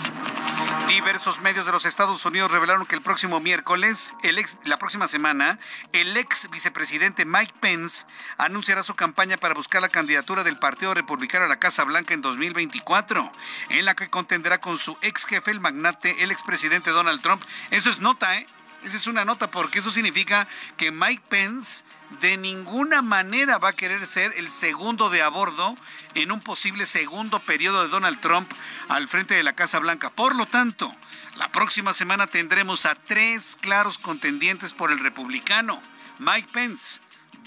Diversos 0.91 1.41
medios 1.41 1.67
de 1.67 1.71
los 1.71 1.85
Estados 1.85 2.25
Unidos 2.25 2.51
revelaron 2.51 2.85
que 2.85 2.97
el 2.97 3.01
próximo 3.01 3.39
miércoles, 3.39 4.13
el 4.25 4.41
ex, 4.41 4.57
la 4.65 4.77
próxima 4.77 5.07
semana, 5.07 5.61
el 5.93 6.17
ex 6.17 6.51
vicepresidente 6.51 7.25
Mike 7.25 7.55
Pence 7.61 8.07
anunciará 8.39 8.83
su 8.83 8.97
campaña 8.97 9.37
para 9.37 9.55
buscar 9.55 9.81
la 9.81 9.89
candidatura 9.89 10.43
del 10.43 10.59
Partido 10.59 10.93
Republicano 10.93 11.45
a 11.45 11.49
la 11.49 11.61
Casa 11.61 11.85
Blanca 11.85 12.13
en 12.13 12.23
2024, 12.23 13.31
en 13.69 13.85
la 13.85 13.95
que 13.95 14.11
contendrá 14.11 14.59
con 14.61 14.79
su 14.79 14.99
ex 15.01 15.27
jefe, 15.27 15.53
el 15.53 15.61
magnate, 15.61 16.25
el 16.25 16.33
expresidente 16.33 16.91
Donald 16.91 17.23
Trump. 17.23 17.45
Eso 17.71 17.89
es 17.89 18.01
nota, 18.01 18.37
¿eh? 18.37 18.47
Esa 18.83 18.97
es 18.97 19.07
una 19.07 19.25
nota 19.25 19.51
porque 19.51 19.81
eso 19.81 19.91
significa 19.91 20.49
que 20.77 20.91
Mike 20.91 21.23
Pence 21.29 21.85
de 22.21 22.37
ninguna 22.37 23.03
manera 23.03 23.59
va 23.59 23.71
a 23.71 23.73
querer 23.75 24.05
ser 24.07 24.33
el 24.37 24.51
segundo 24.51 25.11
de 25.11 25.23
a 25.23 25.29
bordo 25.29 25.77
en 26.15 26.33
un 26.33 26.41
posible 26.41 26.87
segundo 26.87 27.41
periodo 27.41 27.83
de 27.83 27.89
Donald 27.89 28.21
Trump 28.21 28.51
al 28.89 29.07
frente 29.07 29.35
de 29.35 29.43
la 29.43 29.55
Casa 29.55 29.79
Blanca. 29.79 30.11
Por 30.11 30.35
lo 30.35 30.47
tanto, 30.47 30.95
la 31.37 31.53
próxima 31.53 31.93
semana 31.93 32.27
tendremos 32.27 32.87
a 32.87 32.95
tres 32.95 33.57
claros 33.61 33.99
contendientes 33.99 34.73
por 34.73 34.91
el 34.91 34.99
republicano, 34.99 35.81
Mike 36.19 36.49
Pence, 36.53 37.01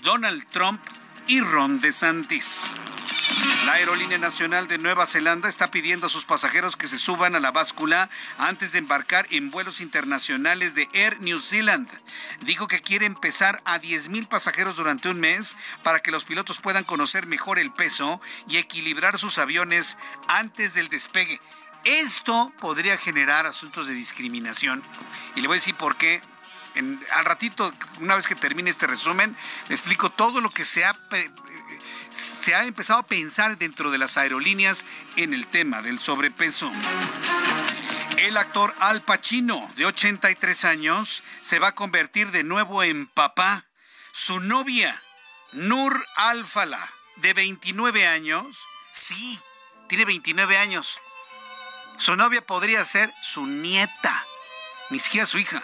Donald 0.04 0.48
Trump 0.50 0.82
y 1.28 1.42
Ron 1.42 1.80
DeSantis. 1.82 2.76
La 3.66 3.74
Aerolínea 3.74 4.18
Nacional 4.18 4.68
de 4.68 4.78
Nueva 4.78 5.06
Zelanda 5.06 5.48
está 5.48 5.72
pidiendo 5.72 6.08
a 6.08 6.10
sus 6.10 6.26
pasajeros 6.26 6.76
que 6.76 6.90
se 6.90 6.98
suban 6.98 7.34
a 7.34 7.40
la 7.40 7.52
báscula 7.52 8.10
antes 8.38 8.74
de 8.74 8.80
embarcar 8.80 9.26
en 9.30 9.52
vuelos 9.52 9.80
internacionales 9.80 10.76
de 10.76 10.90
Air 10.92 11.22
New 11.22 11.40
Zealand. 11.40 11.88
Dijo 12.42 12.68
que 12.68 12.82
quiere 12.82 13.06
empezar 13.06 13.62
a 13.64 13.80
10.000 13.80 14.28
pasajeros 14.28 14.76
durante 14.76 15.08
un 15.08 15.22
mes 15.22 15.56
para 15.82 16.02
que 16.02 16.12
los 16.12 16.26
pilotos 16.26 16.60
puedan 16.60 16.84
conocer 16.84 17.26
mejor 17.26 17.58
el 17.58 17.72
peso 17.72 18.20
y 18.50 18.58
equilibrar 18.58 19.18
sus 19.18 19.38
aviones 19.38 19.98
antes 20.28 20.74
del 20.74 20.90
despegue. 20.90 21.40
Esto 21.86 22.52
podría 22.60 22.98
generar 22.98 23.46
asuntos 23.46 23.88
de 23.88 23.94
discriminación. 23.94 24.84
Y 25.36 25.42
le 25.42 25.48
voy 25.48 25.56
a 25.56 25.60
decir 25.60 25.76
por 25.76 25.96
qué. 25.96 26.22
al 27.12 27.26
ratito, 27.26 27.72
una 28.02 28.16
vez 28.16 28.28
que 28.28 28.36
termine 28.36 28.70
este 28.70 28.88
resumen, 28.88 29.38
le 29.70 29.76
explico 29.76 30.10
todo 30.10 30.42
lo 30.42 30.50
que 30.50 30.66
se 30.66 30.84
ha 30.84 30.94
se 32.14 32.54
ha 32.54 32.66
empezado 32.66 33.00
a 33.00 33.08
pensar 33.08 33.58
dentro 33.58 33.90
de 33.90 33.98
las 33.98 34.18
aerolíneas 34.18 34.86
en 35.16 35.34
el 35.34 35.48
tema 35.48 35.82
del 35.82 36.00
sobrepeso. 36.00 36.72
El 38.18 38.38
actor 38.38 38.74
Al 38.80 39.02
Pacino, 39.02 39.70
de 39.76 39.86
83 39.86 40.66
años, 40.66 41.24
se 41.42 41.60
va 41.60 41.70
a 41.70 41.76
convertir 41.76 42.32
de 42.32 42.44
nuevo 42.44 42.84
en 42.84 43.08
papá. 43.08 43.66
Su 44.12 44.40
novia, 44.40 45.02
Nur 45.54 46.06
Alfala, 46.16 46.94
de 47.18 47.34
29 47.34 48.08
años, 48.08 48.46
sí, 48.92 49.40
tiene 49.90 50.06
29 50.06 50.58
años. 50.58 51.00
Su 51.98 52.16
novia 52.16 52.46
podría 52.46 52.86
ser 52.86 53.12
su 53.24 53.48
nieta, 53.48 54.26
ni 54.92 55.00
siquiera 55.00 55.26
su 55.26 55.40
hija, 55.40 55.64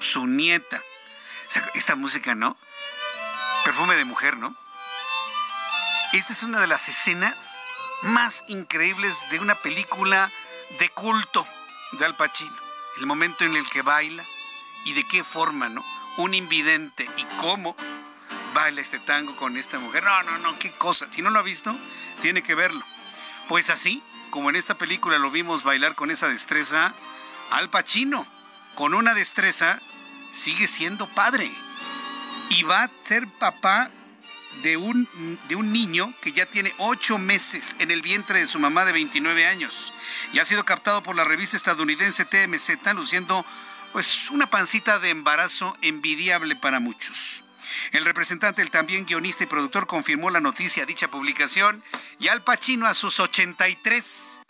su 0.00 0.26
nieta. 0.26 0.82
Esta 1.74 1.96
música, 1.96 2.34
¿no? 2.34 2.58
Perfume 3.64 3.94
de 3.96 4.04
mujer, 4.04 4.36
¿no? 4.36 4.56
Esta 6.12 6.32
es 6.32 6.42
una 6.44 6.60
de 6.60 6.66
las 6.66 6.88
escenas 6.88 7.34
más 8.02 8.44
increíbles 8.48 9.14
de 9.30 9.40
una 9.40 9.56
película 9.56 10.30
de 10.78 10.88
culto 10.90 11.46
de 11.92 12.04
Al 12.04 12.16
Pacino. 12.16 12.56
El 12.98 13.06
momento 13.06 13.44
en 13.44 13.56
el 13.56 13.68
que 13.68 13.82
baila 13.82 14.24
y 14.84 14.92
de 14.92 15.04
qué 15.04 15.24
forma, 15.24 15.68
¿no? 15.68 15.84
Un 16.18 16.34
invidente 16.34 17.10
y 17.16 17.24
cómo 17.38 17.76
baila 18.54 18.80
este 18.80 19.00
tango 19.00 19.34
con 19.36 19.56
esta 19.56 19.78
mujer. 19.78 20.04
No, 20.04 20.22
no, 20.22 20.38
no, 20.38 20.58
qué 20.58 20.72
cosa. 20.72 21.06
Si 21.10 21.22
no 21.22 21.30
lo 21.30 21.40
ha 21.40 21.42
visto, 21.42 21.76
tiene 22.22 22.42
que 22.42 22.54
verlo. 22.54 22.84
Pues 23.48 23.68
así, 23.68 24.02
como 24.30 24.48
en 24.48 24.56
esta 24.56 24.76
película 24.76 25.18
lo 25.18 25.30
vimos 25.30 25.64
bailar 25.64 25.96
con 25.96 26.10
esa 26.10 26.28
destreza, 26.28 26.94
Al 27.50 27.68
Pacino, 27.68 28.26
con 28.74 28.94
una 28.94 29.12
destreza, 29.12 29.80
sigue 30.30 30.68
siendo 30.68 31.08
padre. 31.08 31.50
Y 32.48 32.62
va 32.62 32.84
a 32.84 32.90
ser 33.04 33.28
papá 33.28 33.90
de 34.62 34.76
un, 34.76 35.08
de 35.48 35.56
un 35.56 35.72
niño 35.72 36.12
que 36.22 36.32
ya 36.32 36.46
tiene 36.46 36.74
ocho 36.78 37.18
meses 37.18 37.76
en 37.78 37.90
el 37.90 38.02
vientre 38.02 38.40
de 38.40 38.46
su 38.46 38.58
mamá 38.58 38.84
de 38.84 38.92
29 38.92 39.46
años 39.46 39.92
y 40.32 40.38
ha 40.38 40.44
sido 40.44 40.64
captado 40.64 41.02
por 41.02 41.16
la 41.16 41.24
revista 41.24 41.56
estadounidense 41.56 42.24
TMZ 42.24 42.94
luciendo 42.94 43.44
pues 43.92 44.30
una 44.30 44.48
pancita 44.48 44.98
de 44.98 45.10
embarazo 45.10 45.76
envidiable 45.80 46.56
para 46.56 46.80
muchos. 46.80 47.42
El 47.92 48.04
representante, 48.04 48.62
el 48.62 48.70
también 48.70 49.06
guionista 49.06 49.44
y 49.44 49.46
productor, 49.46 49.86
confirmó 49.86 50.30
la 50.30 50.40
noticia 50.40 50.82
a 50.82 50.86
dicha 50.86 51.08
publicación 51.08 51.82
y 52.18 52.28
Al 52.28 52.42
Pacino 52.42 52.86
a 52.86 52.94
sus 52.94 53.20
83 53.20 54.40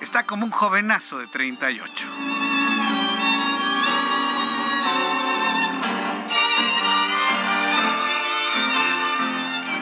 está 0.00 0.24
como 0.24 0.44
un 0.44 0.50
jovenazo 0.50 1.18
de 1.18 1.26
38. 1.26 2.49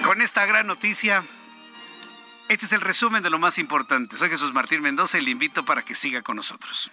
Con 0.09 0.23
esta 0.23 0.47
gran 0.47 0.67
noticia, 0.67 1.23
este 2.49 2.65
es 2.65 2.73
el 2.73 2.81
resumen 2.81 3.23
de 3.23 3.29
lo 3.29 3.39
más 3.39 3.59
importante. 3.59 4.17
Soy 4.17 4.31
Jesús 4.31 4.55
Martín 4.55 4.81
Mendoza 4.81 5.19
y 5.19 5.21
le 5.21 5.33
invito 5.33 5.67
para 5.67 5.85
que 5.85 5.95
siga 5.95 6.23
con 6.23 6.37
nosotros. 6.37 6.91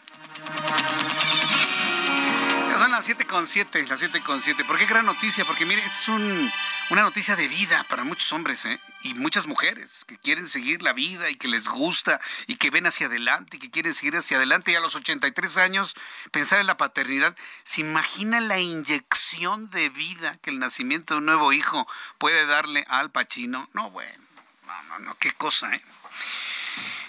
Ya 2.96 3.02
son 3.02 3.18
las 3.18 3.28
7.7, 3.28 3.88
las 3.90 4.02
7.7. 4.02 4.66
¿Por 4.66 4.78
qué 4.78 4.86
gran 4.86 5.06
noticia? 5.06 5.44
Porque 5.44 5.66
mire, 5.66 5.84
es 5.86 6.08
una 6.08 7.02
noticia 7.02 7.36
de 7.36 7.50
vida 7.50 7.86
para 7.90 8.06
muchos 8.06 8.32
hombres 8.32 8.64
¿eh? 8.64 8.80
y 9.02 9.14
muchas 9.16 9.48
mujeres 9.48 10.06
que 10.08 10.18
quieren 10.18 10.48
seguir 10.48 10.82
la 10.82 10.94
vida 10.94 11.30
y 11.30 11.36
que 11.36 11.50
les 11.50 11.68
gusta 11.68 12.22
y 12.48 12.56
que 12.56 12.70
ven 12.70 12.86
hacia 12.86 13.08
adelante 13.08 13.58
y 13.58 13.60
que 13.60 13.70
quieren 13.70 13.94
seguir 13.94 14.16
hacia 14.16 14.38
adelante. 14.38 14.72
Y 14.72 14.76
a 14.76 14.80
los 14.80 14.96
83 14.96 15.58
años 15.58 15.94
pensar 16.32 16.62
en 16.62 16.68
la 16.68 16.78
paternidad. 16.78 17.36
¿Se 17.66 17.82
imagina 17.82 18.40
la 18.40 18.60
inyección 18.60 19.70
de 19.72 19.90
vida 19.90 20.38
que 20.42 20.50
el 20.50 20.60
nacimiento 20.60 21.16
de 21.16 21.18
un 21.18 21.26
nuevo 21.26 21.52
hijo 21.52 21.86
puede 22.18 22.46
darle 22.46 22.86
al 22.88 23.12
Pachino? 23.12 23.70
No, 23.74 23.92
bueno, 23.92 24.24
no, 24.66 24.84
no, 24.84 25.00
no, 25.00 25.18
qué 25.18 25.34
cosa, 25.34 25.76
¿eh? 25.76 25.82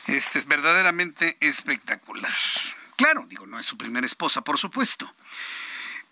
Este 0.08 0.40
es 0.40 0.46
verdaderamente 0.46 1.36
espectacular. 1.38 2.34
Claro, 2.96 3.24
digo, 3.28 3.46
no 3.46 3.60
es 3.60 3.66
su 3.66 3.78
primera 3.78 4.04
esposa, 4.04 4.40
por 4.40 4.58
supuesto 4.58 5.14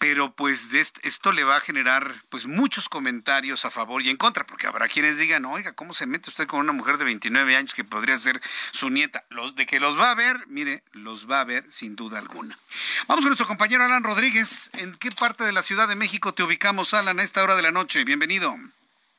pero 0.07 0.35
pues 0.35 0.69
esto 1.03 1.33
le 1.33 1.45
va 1.45 1.57
a 1.57 1.61
generar 1.61 2.13
pues 2.29 2.45
muchos 2.45 2.91
comentarios 2.91 3.65
a 3.65 3.71
favor 3.71 4.03
y 4.03 4.11
en 4.11 4.19
contra, 4.19 4.45
porque 4.45 4.67
habrá 4.67 4.87
quienes 4.87 5.17
digan, 5.17 5.47
oiga, 5.47 5.73
¿cómo 5.73 5.95
se 5.95 6.07
mete 6.07 6.29
usted 6.29 6.47
con 6.47 6.61
una 6.61 6.75
mujer 6.75 6.99
de 6.99 7.07
29 7.07 7.57
años 7.57 7.73
que 7.73 7.85
podría 7.85 8.19
ser 8.19 8.39
su 8.73 8.91
nieta? 8.91 9.25
Los, 9.31 9.57
de 9.57 9.65
que 9.65 9.81
los 9.81 9.99
va 9.99 10.11
a 10.11 10.15
ver, 10.15 10.47
mire, 10.47 10.83
los 10.93 11.27
va 11.27 11.41
a 11.41 11.45
ver 11.45 11.65
sin 11.71 11.97
duda 11.97 12.19
alguna. 12.19 12.59
Vamos 13.09 13.23
con 13.23 13.31
nuestro 13.31 13.47
compañero 13.47 13.83
Alan 13.83 14.05
Rodríguez. 14.05 14.69
¿En 14.75 14.95
qué 14.95 15.09
parte 15.09 15.43
de 15.43 15.53
la 15.53 15.63
Ciudad 15.63 15.89
de 15.89 15.97
México 15.97 16.35
te 16.35 16.43
ubicamos, 16.43 16.93
Alan, 16.93 17.19
a 17.19 17.23
esta 17.23 17.43
hora 17.43 17.57
de 17.57 17.63
la 17.63 17.73
noche? 17.73 18.05
Bienvenido. 18.05 18.55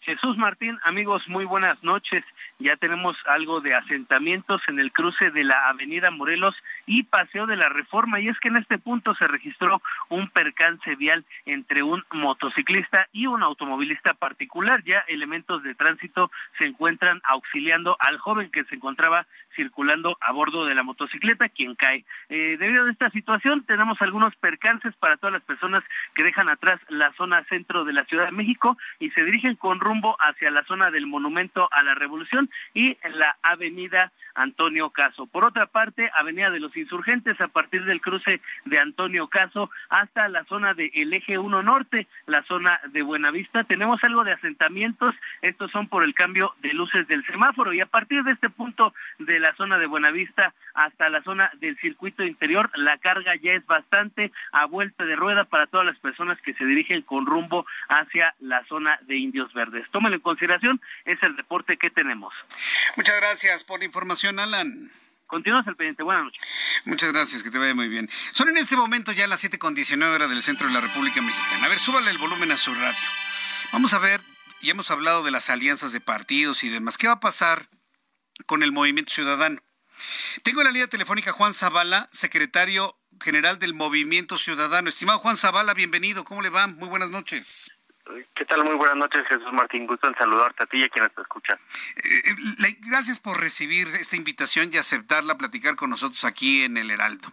Jesús 0.02 0.38
Martín, 0.38 0.78
amigos, 0.84 1.24
muy 1.28 1.46
buenas 1.46 1.84
noches. 1.84 2.24
Ya 2.60 2.78
tenemos 2.78 3.18
algo 3.26 3.60
de 3.60 3.76
asentamientos 3.76 4.62
en 4.68 4.80
el 4.80 4.92
cruce 4.92 5.30
de 5.32 5.44
la 5.44 5.68
Avenida 5.68 6.10
Morelos 6.10 6.56
y 6.86 7.04
Paseo 7.04 7.48
de 7.48 7.58
la 7.58 7.70
Reforma. 7.70 8.20
Y 8.20 8.30
es 8.30 8.40
que 8.40 8.48
en 8.48 8.58
este 8.58 8.78
punto 8.78 9.14
se 9.16 9.28
registró 9.28 9.82
un 10.10 10.30
percance 10.30 10.96
vial 10.96 11.26
entre 11.46 11.84
un 11.84 12.04
motociclista 12.12 13.08
y 13.12 13.28
un 13.28 13.44
automovilista 13.44 14.14
particular. 14.14 14.84
Ya 14.84 15.00
elementos 15.08 15.64
de 15.64 15.76
tránsito 15.76 16.32
se 16.58 16.66
encuentran 16.66 17.22
auxiliando 17.26 17.98
al 18.00 18.18
joven 18.18 18.50
que 18.50 18.64
se 18.64 18.76
encontraba 18.76 19.28
circulando 19.56 20.18
a 20.22 20.32
bordo 20.32 20.66
de 20.66 20.76
la 20.76 20.84
motocicleta, 20.84 21.50
quien 21.50 21.76
cae. 21.76 22.06
Eh, 22.30 22.58
debido 22.60 22.86
a 22.86 22.92
esta 22.92 23.10
situación, 23.10 23.64
tenemos 23.64 24.02
algunos 24.02 24.36
percances 24.36 24.94
para 24.96 25.18
todas 25.18 25.34
las 25.34 25.44
personas 25.44 25.84
que 26.14 26.24
dejan 26.24 26.50
atrás 26.50 26.80
la 26.90 27.14
zona 27.14 27.44
centro 27.46 27.86
de 27.86 27.94
la 27.94 28.06
Ciudad 28.06 28.26
de 28.26 28.32
México 28.32 28.78
y 29.00 29.12
se 29.12 29.24
dirigen 29.24 29.56
con 29.56 29.80
rumbo 29.80 30.18
hacia 30.20 30.52
la 30.52 30.64
zona 30.66 30.92
del 30.92 31.08
Monumento 31.08 31.70
a 31.72 31.84
la 31.84 31.96
Revolución 31.96 32.45
y 32.74 32.98
la 33.04 33.38
avenida 33.42 34.12
Antonio 34.36 34.90
Caso. 34.90 35.26
Por 35.26 35.46
otra 35.46 35.66
parte, 35.66 36.12
Avenida 36.14 36.52
de 36.52 36.60
los 36.60 36.76
Insurgentes 36.78 37.40
a 37.42 37.48
partir 37.48 37.86
del 37.86 38.02
cruce 38.02 38.42
de 38.66 38.80
Antonio 38.80 39.28
Caso 39.28 39.72
hasta 39.90 40.28
la 40.28 40.44
zona 40.44 40.74
del 40.74 41.14
eje 41.14 41.38
1 41.38 41.64
norte, 41.64 42.08
la 42.28 42.44
zona 42.44 42.80
de 42.92 43.02
Buenavista. 43.02 43.64
Tenemos 43.64 44.04
algo 44.04 44.24
de 44.24 44.34
asentamientos, 44.34 45.16
estos 45.42 45.72
son 45.72 45.88
por 45.88 46.04
el 46.04 46.14
cambio 46.14 46.54
de 46.62 46.74
luces 46.74 47.08
del 47.08 47.26
semáforo 47.26 47.74
y 47.74 47.82
a 47.82 47.86
partir 47.86 48.24
de 48.24 48.34
este 48.34 48.50
punto 48.50 48.94
de 49.20 49.40
la 49.40 49.56
zona 49.56 49.78
de 49.78 49.88
Buenavista 49.88 50.54
hasta 50.76 51.10
la 51.10 51.24
zona 51.24 51.50
del 51.60 51.78
circuito 51.80 52.24
interior, 52.24 52.70
la 52.76 52.98
carga 52.98 53.36
ya 53.36 53.54
es 53.54 53.66
bastante 53.66 54.32
a 54.52 54.66
vuelta 54.66 55.06
de 55.06 55.16
rueda 55.16 55.46
para 55.46 55.68
todas 55.68 55.86
las 55.86 55.98
personas 56.00 56.40
que 56.42 56.54
se 56.54 56.66
dirigen 56.66 57.02
con 57.02 57.26
rumbo 57.26 57.66
hacia 57.88 58.36
la 58.40 58.64
zona 58.66 59.00
de 59.04 59.16
Indios 59.18 59.54
Verdes. 59.54 59.90
Tómalo 59.92 60.16
en 60.16 60.22
consideración, 60.22 60.82
es 61.06 61.22
el 61.24 61.36
reporte 61.36 61.78
que 61.78 61.90
tenemos. 61.90 62.34
Muchas 62.96 63.20
gracias 63.20 63.64
por 63.64 63.80
la 63.80 63.86
información, 63.86 64.40
Alan. 64.40 64.92
Continúas 65.28 65.66
el 65.66 65.76
pendiente. 65.76 66.04
Buenas 66.04 66.26
noches. 66.26 66.42
Muchas 66.86 67.12
gracias, 67.12 67.42
que 67.42 67.50
te 67.50 67.58
vaya 67.58 67.74
muy 67.74 67.90
bien. 67.90 68.10
Son 68.32 68.48
en 68.48 68.58
este 68.58 68.76
momento 68.76 69.12
ya 69.12 69.28
las 69.28 69.44
7.19 69.44 70.04
horas 70.14 70.30
del 70.30 70.44
centro 70.44 70.68
de 70.68 70.74
la 70.74 70.82
República 70.82 71.22
Mexicana. 71.22 71.66
A 71.66 71.70
ver, 71.70 71.80
súbale 71.80 72.12
el 72.12 72.18
volumen 72.18 72.52
a 72.52 72.58
su 72.58 72.74
radio. 72.76 73.08
Vamos 73.72 73.94
a 73.94 74.00
ver, 74.00 74.22
ya 74.62 74.72
hemos 74.72 74.92
hablado 74.92 75.24
de 75.24 75.32
las 75.32 75.50
alianzas 75.50 75.94
de 75.94 76.00
partidos 76.00 76.64
y 76.64 76.70
demás. 76.70 76.98
¿Qué 76.98 77.08
va 77.08 77.14
a 77.14 77.20
pasar 77.20 77.70
con 78.46 78.62
el 78.62 78.72
Movimiento 78.72 79.14
Ciudadano? 79.14 79.60
Tengo 80.44 80.62
en 80.62 80.66
la 80.66 80.72
línea 80.72 80.88
telefónica 80.88 81.32
Juan 81.32 81.54
Zavala, 81.54 82.08
secretario 82.12 82.98
general 83.22 83.60
del 83.60 83.74
Movimiento 83.74 84.38
Ciudadano. 84.38 84.90
Estimado 84.90 85.20
Juan 85.20 85.38
Zavala, 85.38 85.74
bienvenido. 85.74 86.24
¿Cómo 86.24 86.42
le 86.42 86.50
va? 86.50 86.68
Muy 86.68 86.90
buenas 86.90 87.12
noches. 87.12 87.72
¿Qué 88.36 88.46
tal? 88.46 88.64
Muy 88.64 88.76
buenas 88.76 88.98
noches, 88.98 89.24
Jesús 89.28 89.52
Martín. 89.54 89.88
Gusto 89.88 90.08
en 90.08 90.16
saludarte 90.16 90.64
a 90.64 90.66
ti 90.68 90.78
y 90.78 90.84
a 90.84 90.90
quienes 90.90 91.14
te 91.16 91.22
escuchan. 91.22 91.58
Eh, 91.96 92.78
gracias 92.82 93.20
por 93.20 93.40
recibir 93.40 93.88
esta 94.00 94.16
invitación 94.16 94.70
y 94.72 94.78
aceptarla, 94.78 95.38
platicar 95.38 95.76
con 95.76 95.90
nosotros 95.90 96.24
aquí 96.24 96.64
en 96.64 96.78
el 96.78 96.92
Heraldo. 96.92 97.32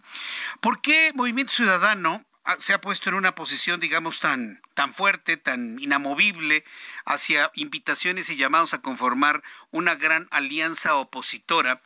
¿Por 0.60 0.80
qué 0.80 1.12
Movimiento 1.14 1.52
Ciudadano 1.52 2.24
se 2.58 2.72
ha 2.72 2.80
puesto 2.80 3.10
en 3.10 3.16
una 3.16 3.34
posición, 3.34 3.80
digamos, 3.80 4.20
tan, 4.20 4.60
tan 4.74 4.92
fuerte, 4.92 5.36
tan 5.36 5.78
inamovible 5.78 6.64
hacia 7.04 7.50
invitaciones 7.54 8.30
y 8.30 8.36
llamados 8.36 8.74
a 8.74 8.82
conformar 8.82 9.42
una 9.70 9.94
gran 9.94 10.26
alianza 10.30 10.96
opositora 10.96 11.82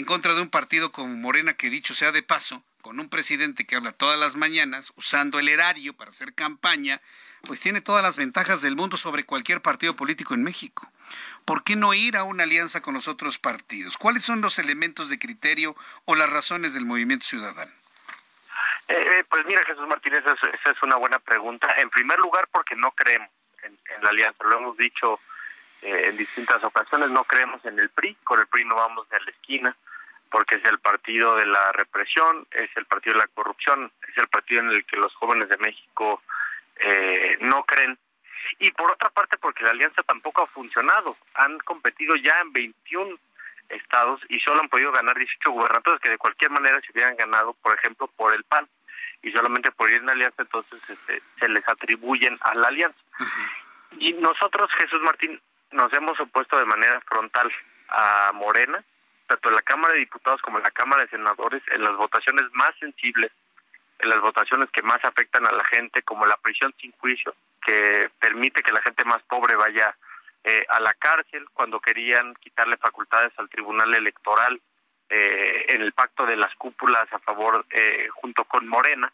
en 0.00 0.06
contra 0.06 0.32
de 0.32 0.40
un 0.40 0.48
partido 0.48 0.92
como 0.92 1.14
Morena, 1.14 1.52
que 1.52 1.68
dicho 1.68 1.92
sea 1.92 2.10
de 2.10 2.22
paso, 2.22 2.64
con 2.80 2.98
un 3.00 3.10
presidente 3.10 3.66
que 3.66 3.76
habla 3.76 3.92
todas 3.92 4.18
las 4.18 4.34
mañanas, 4.34 4.94
usando 4.96 5.38
el 5.38 5.46
erario 5.46 5.92
para 5.92 6.10
hacer 6.10 6.32
campaña, 6.32 7.02
pues 7.46 7.60
tiene 7.60 7.82
todas 7.82 8.02
las 8.02 8.16
ventajas 8.16 8.62
del 8.62 8.76
mundo 8.76 8.96
sobre 8.96 9.26
cualquier 9.26 9.60
partido 9.60 9.94
político 9.96 10.32
en 10.32 10.42
México. 10.42 10.90
¿Por 11.44 11.64
qué 11.64 11.76
no 11.76 11.92
ir 11.92 12.16
a 12.16 12.24
una 12.24 12.44
alianza 12.44 12.80
con 12.80 12.94
los 12.94 13.08
otros 13.08 13.38
partidos? 13.38 13.98
¿Cuáles 13.98 14.24
son 14.24 14.40
los 14.40 14.58
elementos 14.58 15.10
de 15.10 15.18
criterio 15.18 15.76
o 16.06 16.14
las 16.14 16.30
razones 16.30 16.72
del 16.72 16.86
movimiento 16.86 17.26
ciudadano? 17.26 17.72
Eh, 18.88 18.94
eh, 18.96 19.24
pues 19.28 19.44
mira, 19.44 19.62
Jesús 19.66 19.86
Martínez, 19.86 20.20
esa 20.20 20.70
es 20.70 20.82
una 20.82 20.96
buena 20.96 21.18
pregunta. 21.18 21.68
En 21.76 21.90
primer 21.90 22.18
lugar, 22.20 22.48
porque 22.50 22.74
no 22.74 22.90
creemos 22.92 23.28
en, 23.64 23.76
la 24.02 24.08
alianza. 24.08 24.44
Lo 24.44 24.56
hemos 24.56 24.78
dicho 24.78 25.20
eh, 25.82 26.06
en 26.06 26.16
distintas 26.16 26.64
ocasiones, 26.64 27.10
no 27.10 27.22
creemos 27.24 27.62
en 27.66 27.78
el 27.78 27.90
PRI. 27.90 28.16
Con 28.24 28.40
el 28.40 28.46
PRI 28.46 28.64
no 28.64 28.76
vamos 28.76 29.06
de 29.10 29.20
la 29.20 29.30
esquina 29.30 29.76
porque 30.30 30.56
es 30.56 30.64
el 30.64 30.78
partido 30.78 31.34
de 31.36 31.46
la 31.46 31.72
represión, 31.72 32.46
es 32.52 32.70
el 32.76 32.86
partido 32.86 33.14
de 33.14 33.20
la 33.20 33.26
corrupción, 33.28 33.90
es 34.08 34.16
el 34.16 34.28
partido 34.28 34.60
en 34.60 34.70
el 34.70 34.84
que 34.84 34.98
los 34.98 35.14
jóvenes 35.14 35.48
de 35.48 35.58
México 35.58 36.22
eh, 36.76 37.36
no 37.40 37.64
creen. 37.64 37.98
Y 38.58 38.70
por 38.72 38.90
otra 38.90 39.10
parte, 39.10 39.36
porque 39.38 39.64
la 39.64 39.70
alianza 39.70 40.02
tampoco 40.02 40.42
ha 40.42 40.46
funcionado. 40.46 41.16
Han 41.34 41.58
competido 41.60 42.14
ya 42.16 42.40
en 42.40 42.52
21 42.52 43.18
estados 43.68 44.20
y 44.28 44.40
solo 44.40 44.60
han 44.60 44.68
podido 44.68 44.92
ganar 44.92 45.16
18 45.16 45.50
gobernadores 45.50 46.00
que 46.00 46.10
de 46.10 46.18
cualquier 46.18 46.50
manera 46.50 46.80
se 46.80 46.92
hubieran 46.92 47.16
ganado, 47.16 47.52
por 47.54 47.76
ejemplo, 47.76 48.08
por 48.16 48.34
el 48.34 48.44
PAN. 48.44 48.68
Y 49.22 49.32
solamente 49.32 49.70
por 49.72 49.90
ir 49.90 49.98
en 49.98 50.08
alianza, 50.08 50.42
entonces 50.42 50.80
este, 50.88 51.20
se 51.38 51.48
les 51.48 51.68
atribuyen 51.68 52.36
a 52.40 52.54
la 52.54 52.68
alianza. 52.68 52.98
Y 53.98 54.14
nosotros, 54.14 54.70
Jesús 54.78 55.00
Martín, 55.02 55.40
nos 55.72 55.92
hemos 55.92 56.18
opuesto 56.18 56.58
de 56.58 56.64
manera 56.64 57.00
frontal 57.02 57.52
a 57.88 58.30
Morena 58.32 58.82
tanto 59.30 59.48
en 59.48 59.54
la 59.54 59.62
Cámara 59.62 59.94
de 59.94 60.00
Diputados 60.00 60.42
como 60.42 60.58
en 60.58 60.64
la 60.64 60.72
Cámara 60.72 61.02
de 61.04 61.10
Senadores, 61.10 61.62
en 61.70 61.82
las 61.82 61.96
votaciones 61.96 62.46
más 62.52 62.72
sensibles, 62.80 63.30
en 64.00 64.10
las 64.10 64.20
votaciones 64.20 64.68
que 64.72 64.82
más 64.82 64.98
afectan 65.04 65.46
a 65.46 65.52
la 65.52 65.64
gente, 65.66 66.02
como 66.02 66.26
la 66.26 66.36
prisión 66.38 66.74
sin 66.80 66.90
juicio, 66.98 67.32
que 67.64 68.10
permite 68.18 68.62
que 68.62 68.72
la 68.72 68.82
gente 68.82 69.04
más 69.04 69.22
pobre 69.22 69.54
vaya 69.54 69.94
eh, 70.42 70.66
a 70.68 70.80
la 70.80 70.92
cárcel, 70.94 71.46
cuando 71.52 71.78
querían 71.78 72.34
quitarle 72.36 72.76
facultades 72.78 73.32
al 73.36 73.48
Tribunal 73.48 73.94
Electoral, 73.94 74.60
eh, 75.08 75.66
en 75.68 75.82
el 75.82 75.92
pacto 75.92 76.26
de 76.26 76.36
las 76.36 76.52
cúpulas 76.56 77.06
a 77.12 77.20
favor, 77.20 77.64
eh, 77.70 78.08
junto 78.14 78.44
con 78.44 78.66
Morena, 78.66 79.12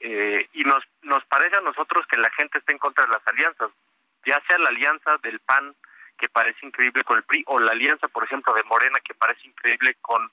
y 0.00 0.62
nos, 0.62 0.84
nos 1.02 1.24
parece 1.24 1.56
a 1.56 1.60
nosotros 1.60 2.06
que 2.06 2.20
la 2.20 2.30
gente 2.30 2.58
está 2.58 2.72
en 2.72 2.78
contra 2.78 3.04
de 3.04 3.10
las 3.10 3.26
alianzas, 3.26 3.70
ya 4.24 4.40
sea 4.46 4.56
la 4.58 4.68
alianza 4.68 5.16
del 5.24 5.40
PAN, 5.40 5.74
que 6.18 6.28
parece 6.28 6.66
increíble 6.66 7.04
con 7.04 7.16
el 7.16 7.22
PRI, 7.24 7.44
o 7.46 7.58
la 7.58 7.72
alianza, 7.72 8.08
por 8.08 8.24
ejemplo, 8.24 8.52
de 8.52 8.64
Morena, 8.64 8.98
que 9.04 9.14
parece 9.14 9.46
increíble 9.46 9.96
con 10.00 10.30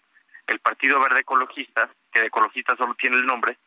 el 0.47 0.59
Partido 0.59 0.99
Verde 0.99 1.21
Ecologista, 1.21 1.89
que 2.11 2.21
de 2.21 2.27
ecologista 2.27 2.75
solo 2.75 2.95
tiene 2.95 3.17
el 3.17 3.25
nombre, 3.25 3.57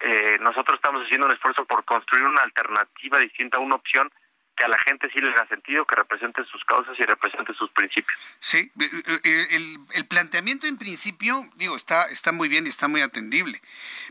eh, 0.00 0.38
nosotros 0.40 0.76
estamos 0.76 1.02
haciendo 1.04 1.26
un 1.26 1.32
esfuerzo 1.32 1.64
por 1.64 1.84
construir 1.84 2.26
una 2.26 2.42
alternativa 2.42 3.18
distinta, 3.18 3.58
una 3.58 3.76
opción 3.76 4.10
que 4.56 4.64
a 4.64 4.68
la 4.68 4.78
gente 4.78 5.08
sí 5.12 5.20
le 5.20 5.30
haga 5.32 5.48
sentido, 5.48 5.84
que 5.84 5.96
represente 5.96 6.44
sus 6.44 6.64
causas 6.64 6.94
y 6.98 7.02
represente 7.02 7.52
sus 7.54 7.70
principios. 7.72 8.18
Sí, 8.38 8.70
eh, 8.78 8.90
eh, 9.24 9.46
el, 9.50 9.78
el, 9.94 10.06
planteamiento 10.06 10.66
en 10.66 10.78
principio, 10.78 11.44
digo, 11.56 11.74
está, 11.74 12.04
está 12.04 12.30
muy 12.30 12.48
bien 12.48 12.66
y 12.66 12.68
está 12.68 12.86
muy 12.86 13.00
atendible, 13.00 13.60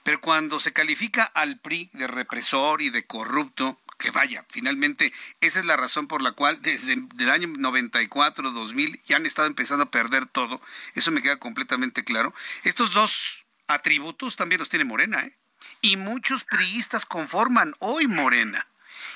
pero 0.03 0.19
cuando 0.19 0.59
se 0.59 0.73
califica 0.73 1.23
al 1.23 1.59
PRI 1.59 1.89
de 1.93 2.07
represor 2.07 2.81
y 2.81 2.89
de 2.89 3.05
corrupto, 3.05 3.77
que 4.03 4.11
vaya, 4.11 4.43
finalmente 4.49 5.13
esa 5.39 5.59
es 5.59 5.65
la 5.65 5.77
razón 5.77 6.07
por 6.07 6.21
la 6.21 6.33
cual 6.33 6.61
desde 6.61 6.93
el 6.93 7.29
año 7.29 7.47
94, 7.47 8.51
2000 8.51 9.01
ya 9.05 9.15
han 9.15 9.25
estado 9.25 9.47
empezando 9.47 9.85
a 9.85 9.91
perder 9.91 10.25
todo, 10.25 10.59
eso 10.93 11.09
me 11.11 11.21
queda 11.21 11.37
completamente 11.37 12.03
claro. 12.03 12.33
Estos 12.65 12.93
dos 12.93 13.45
atributos 13.67 14.35
también 14.35 14.59
los 14.59 14.67
tiene 14.67 14.83
Morena, 14.83 15.21
¿eh? 15.21 15.37
Y 15.79 15.95
muchos 15.95 16.43
priistas 16.43 17.05
conforman 17.05 17.75
hoy 17.79 18.07
Morena. 18.07 18.67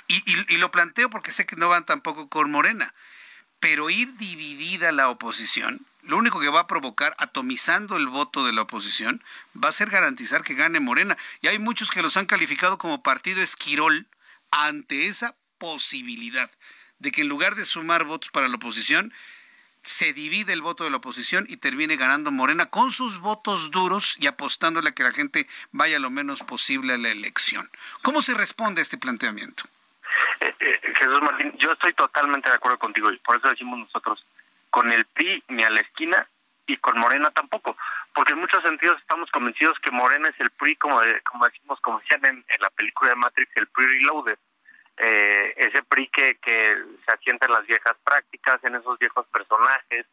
Y, 0.08 0.24
y, 0.26 0.56
lo 0.56 0.72
planteo 0.72 1.10
porque 1.10 1.32
sé 1.32 1.46
que 1.46 1.58
no 1.58 1.68
van 1.68 1.86
tampoco 1.86 2.30
con 2.30 2.50
Morena. 2.50 2.94
Pero 3.60 3.90
ir 3.90 4.16
dividida 4.16 4.94
la 4.94 5.10
oposición, 5.10 5.86
lo 6.04 6.18
único 6.18 6.40
que 6.40 6.48
va 6.48 6.62
a 6.62 6.68
provocar, 6.68 7.14
atomizando 7.18 7.98
el 7.98 8.08
voto 8.08 8.46
de 8.46 8.54
la 8.54 8.62
oposición, 8.62 9.22
va 9.62 9.68
a 9.68 9.74
ser 9.74 9.90
garantizar 9.90 10.44
que 10.44 10.54
gane 10.54 10.80
Morena. 10.80 11.18
Y 11.42 11.48
hay 11.48 11.60
muchos 11.60 11.92
que 11.92 12.02
los 12.02 12.16
han 12.16 12.26
calificado 12.26 12.78
como 12.78 13.04
partido 13.04 13.42
esquirol, 13.42 14.08
ante 14.52 15.08
esa 15.08 15.36
posibilidad 15.58 16.50
de 17.00 17.12
que 17.12 17.22
en 17.22 17.30
lugar 17.30 17.56
de 17.56 17.66
sumar 17.66 18.06
votos 18.06 18.32
para 18.32 18.48
la 18.48 18.56
oposición, 18.56 19.14
se 19.88 20.12
divide 20.12 20.52
el 20.52 20.62
voto 20.62 20.84
de 20.84 20.90
la 20.90 20.98
oposición 20.98 21.46
y 21.48 21.58
termine 21.58 21.96
ganando 21.96 22.30
Morena 22.32 22.66
con 22.66 22.92
sus 22.92 23.20
votos 23.20 23.72
duros 23.72 24.18
y 24.20 24.28
apostándole 24.28 24.90
a 24.90 24.92
que 24.92 25.04
la 25.04 25.14
gente 25.14 25.48
vaya 25.72 25.98
lo 26.00 26.10
menos 26.10 26.42
posible 26.44 26.94
a 26.94 26.98
la 26.98 27.10
elección. 27.10 27.70
¿Cómo 28.02 28.22
se 28.22 28.34
responde 28.34 28.82
a 28.82 28.84
este 28.84 28.98
planteamiento? 28.98 29.64
Eh, 30.42 30.54
eh, 30.60 30.94
Jesús 30.94 31.22
Martín, 31.22 31.54
yo 31.58 31.72
estoy 31.72 31.94
totalmente 31.94 32.50
de 32.50 32.56
acuerdo 32.56 32.78
contigo 32.80 33.12
y 33.12 33.18
por 33.20 33.38
eso 33.38 33.48
decimos 33.48 33.80
nosotros, 33.80 34.26
con 34.70 34.92
el 34.92 35.06
PRI 35.06 35.44
ni 35.48 35.64
a 35.64 35.70
la 35.70 35.80
esquina 35.80 36.28
y 36.66 36.76
con 36.78 37.00
Morena 37.00 37.32
tampoco, 37.32 37.78
porque 38.18 38.34
en 38.34 38.40
muchos 38.40 38.64
sentidos 38.64 38.98
estamos 39.00 39.30
convencidos 39.30 39.78
que 39.78 39.92
Morena 39.92 40.28
es 40.30 40.36
el 40.40 40.50
PRI, 40.50 40.76
como, 40.78 41.00
decimos, 41.02 41.80
como 41.82 42.00
decían 42.00 42.26
en, 42.26 42.44
la 42.60 42.72
película 42.72 43.12
de 43.12 43.16
Matrix, 43.16 43.52
el 43.54 43.68
PRI 43.68 43.86
Reloaded. 43.86 44.40
Eh, 44.98 45.54
ese 45.56 45.84
PRI 45.84 46.08
que, 46.08 46.36
que 46.38 46.84
se 47.06 47.14
asienta 47.14 47.46
en 47.46 47.52
las 47.52 47.68
viejas 47.68 47.96
prácticas, 48.04 48.58
en 48.64 48.74
esos 48.74 48.98
viejos 48.98 49.24
personajes, 49.28 50.08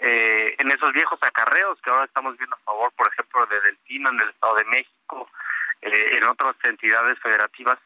eh, 0.00 0.56
en 0.58 0.72
esos 0.72 0.92
viejos 0.92 1.20
acarreos 1.22 1.80
que 1.82 1.90
ahora 1.90 2.06
estamos 2.06 2.36
viendo 2.36 2.56
a 2.56 2.64
favor, 2.64 2.90
por 2.96 3.06
ejemplo, 3.12 3.46
de 3.46 3.60
Delfino 3.60 4.10
en 4.10 4.20
el 4.22 4.30
Estado 4.30 4.56
de 4.56 4.64
México, 4.64 5.30
eh, 5.82 6.18
en 6.18 6.24
otras 6.24 6.56
entidades 6.64 7.16
federativas. 7.20 7.78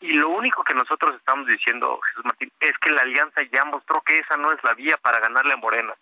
Y 0.00 0.14
lo 0.14 0.30
único 0.30 0.64
que 0.64 0.72
nosotros 0.72 1.14
estamos 1.16 1.46
diciendo, 1.46 2.00
Jesús 2.08 2.24
Martín, 2.24 2.50
es 2.58 2.72
que 2.78 2.90
la 2.90 3.02
alianza 3.02 3.42
ya 3.52 3.66
mostró 3.66 4.00
que 4.00 4.20
esa 4.20 4.38
no 4.38 4.50
es 4.50 4.64
la 4.64 4.72
vía 4.72 4.96
para 4.96 5.20
ganarle 5.20 5.52
a 5.52 5.58
Morena 5.58 5.94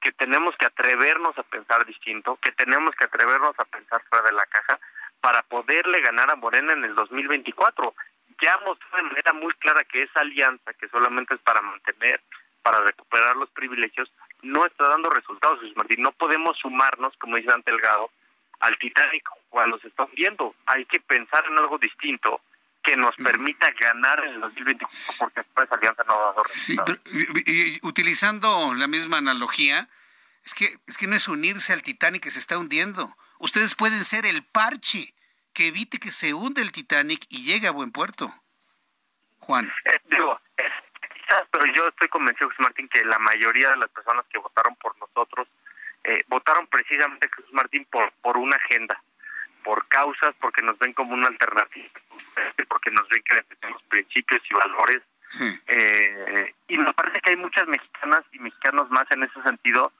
que 0.00 0.12
tenemos 0.12 0.56
que 0.56 0.66
atrevernos 0.66 1.36
a 1.38 1.42
pensar 1.42 1.84
distinto, 1.84 2.38
que 2.42 2.52
tenemos 2.52 2.94
que 2.96 3.04
atrevernos 3.04 3.54
a 3.58 3.64
pensar 3.64 4.02
fuera 4.08 4.26
de 4.26 4.32
la 4.32 4.46
caja 4.46 4.78
para 5.20 5.42
poderle 5.42 6.00
ganar 6.00 6.30
a 6.30 6.36
Morena 6.36 6.72
en 6.72 6.84
el 6.84 6.94
2024. 6.94 7.94
Ya 8.42 8.58
mostró 8.64 8.96
de 8.96 9.02
manera 9.02 9.32
muy 9.34 9.52
clara 9.54 9.84
que 9.84 10.02
esa 10.02 10.20
alianza, 10.20 10.72
que 10.74 10.88
solamente 10.88 11.34
es 11.34 11.40
para 11.40 11.60
mantener, 11.60 12.20
para 12.62 12.80
recuperar 12.80 13.36
los 13.36 13.50
privilegios, 13.50 14.10
no 14.42 14.64
está 14.64 14.88
dando 14.88 15.10
resultados, 15.10 15.60
Jesús 15.60 15.76
Martín. 15.76 16.00
No 16.00 16.12
podemos 16.12 16.56
sumarnos, 16.58 17.14
como 17.18 17.36
dice 17.36 17.50
Dante 17.50 17.70
Delgado, 17.70 18.10
al 18.60 18.78
Titanic 18.78 19.28
cuando 19.50 19.78
se 19.78 19.88
está 19.88 20.06
viendo. 20.14 20.54
Hay 20.66 20.86
que 20.86 21.00
pensar 21.00 21.44
en 21.46 21.58
algo 21.58 21.76
distinto 21.78 22.40
que 22.82 22.96
nos 22.96 23.14
permita 23.16 23.70
ganar 23.78 24.24
en 24.24 24.34
el 24.34 24.40
2024, 24.40 25.16
porque 25.18 25.40
esa 25.40 25.74
alianza 25.74 26.04
no 26.04 26.18
va 26.18 26.30
a. 26.30 26.34
Sí, 26.48 26.76
utilizando 27.82 28.74
la 28.74 28.86
misma 28.86 29.18
analogía, 29.18 29.88
es 30.44 30.54
que, 30.54 30.66
es 30.86 30.96
que 30.98 31.06
no 31.06 31.16
es 31.16 31.28
unirse 31.28 31.72
al 31.72 31.82
Titanic 31.82 32.22
que 32.22 32.30
se 32.30 32.38
está 32.38 32.58
hundiendo. 32.58 33.14
Ustedes 33.38 33.74
pueden 33.74 34.04
ser 34.04 34.26
el 34.26 34.44
parche 34.44 35.14
que 35.52 35.68
evite 35.68 35.98
que 35.98 36.10
se 36.10 36.34
hunde 36.34 36.62
el 36.62 36.72
Titanic 36.72 37.26
y 37.28 37.44
llegue 37.44 37.66
a 37.66 37.72
buen 37.72 37.92
puerto. 37.92 38.32
Juan. 39.40 39.72
Eh, 39.84 40.00
digo, 40.04 40.40
pero 41.50 41.64
yo 41.74 41.88
estoy 41.88 42.08
convencido, 42.08 42.48
Jesús 42.50 42.64
Martín, 42.64 42.88
que 42.88 43.04
la 43.04 43.18
mayoría 43.18 43.70
de 43.70 43.76
las 43.76 43.90
personas 43.90 44.24
que 44.30 44.38
votaron 44.38 44.74
por 44.76 44.96
nosotros 44.98 45.48
eh, 46.04 46.22
votaron 46.28 46.66
precisamente, 46.66 47.28
Jesús 47.34 47.52
Martín, 47.52 47.86
por, 47.90 48.10
por 48.22 48.36
una 48.36 48.56
agenda, 48.56 49.02
por 49.62 49.86
causas, 49.88 50.34
porque 50.40 50.62
nos 50.62 50.78
ven 50.78 50.92
como 50.92 51.14
una 51.14 51.28
alternativa, 51.28 51.88
porque 52.68 52.90
nos 52.90 53.08
ven 53.08 53.22
que 53.22 53.56
tenemos 53.56 53.82
principios 53.84 54.42
y 54.50 54.54
valores. 54.54 55.02
Eh, 55.68 56.54
y 56.68 56.76
me 56.76 56.92
parece 56.92 57.20
que 57.20 57.30
hay 57.30 57.36
muchas 57.36 57.66
mexicanas 57.68 58.22
y 58.32 58.40
mexicanos 58.40 58.90
más 58.90 59.06
en 59.10 59.22
ese 59.22 59.40
sentido 59.42 59.92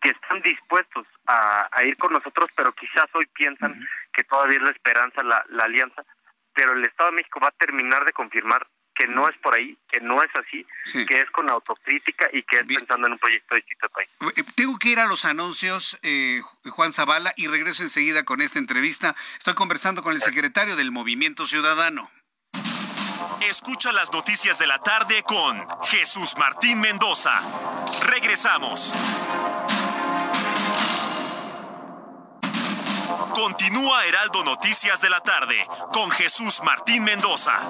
que 0.00 0.10
están 0.10 0.40
dispuestos 0.42 1.06
a, 1.26 1.68
ir 1.84 1.96
con 1.96 2.12
nosotros, 2.12 2.50
pero 2.56 2.72
quizás 2.72 3.06
hoy 3.14 3.26
piensan 3.26 3.74
que 4.12 4.24
todavía 4.24 4.56
es 4.56 4.62
la 4.62 4.70
esperanza 4.70 5.22
la, 5.22 5.44
la 5.50 5.64
alianza, 5.64 6.04
pero 6.52 6.72
el 6.72 6.84
Estado 6.84 7.10
de 7.10 7.16
México 7.16 7.40
va 7.40 7.48
a 7.48 7.52
terminar 7.52 8.04
de 8.04 8.12
confirmar 8.12 8.66
que 8.96 9.06
no 9.06 9.28
es 9.28 9.36
por 9.38 9.54
ahí, 9.54 9.76
que 9.90 10.00
no 10.00 10.22
es 10.22 10.30
así, 10.34 10.66
que 11.06 11.20
es 11.20 11.30
con 11.30 11.48
autocrítica 11.50 12.28
y 12.32 12.42
que 12.42 12.58
es 12.58 12.62
pensando 12.66 13.06
en 13.06 13.12
un 13.12 13.18
proyecto 13.18 13.54
distinto 13.54 13.88
país. 13.90 14.08
Eh, 14.36 14.42
tengo 14.54 14.78
que 14.78 14.88
ir 14.88 15.00
a 15.00 15.06
los 15.06 15.24
anuncios, 15.24 15.98
eh, 16.02 16.40
Juan 16.64 16.92
Zavala, 16.92 17.32
y 17.36 17.46
regreso 17.46 17.82
enseguida 17.82 18.24
con 18.24 18.40
esta 18.40 18.58
entrevista. 18.58 19.14
Estoy 19.38 19.54
conversando 19.54 20.02
con 20.02 20.14
el 20.14 20.22
secretario 20.22 20.76
del 20.76 20.90
Movimiento 20.92 21.46
Ciudadano. 21.46 22.10
Escucha 23.42 23.92
las 23.92 24.12
noticias 24.12 24.58
de 24.58 24.66
la 24.66 24.78
tarde 24.78 25.22
con 25.22 25.66
Jesús 25.84 26.34
Martín 26.38 26.80
Mendoza. 26.80 27.42
Regresamos. 28.02 28.92
Continúa 33.34 34.06
Heraldo 34.06 34.42
Noticias 34.42 35.00
de 35.02 35.10
la 35.10 35.20
tarde 35.20 35.66
con 35.92 36.10
Jesús 36.10 36.60
Martín 36.64 37.04
Mendoza. 37.04 37.60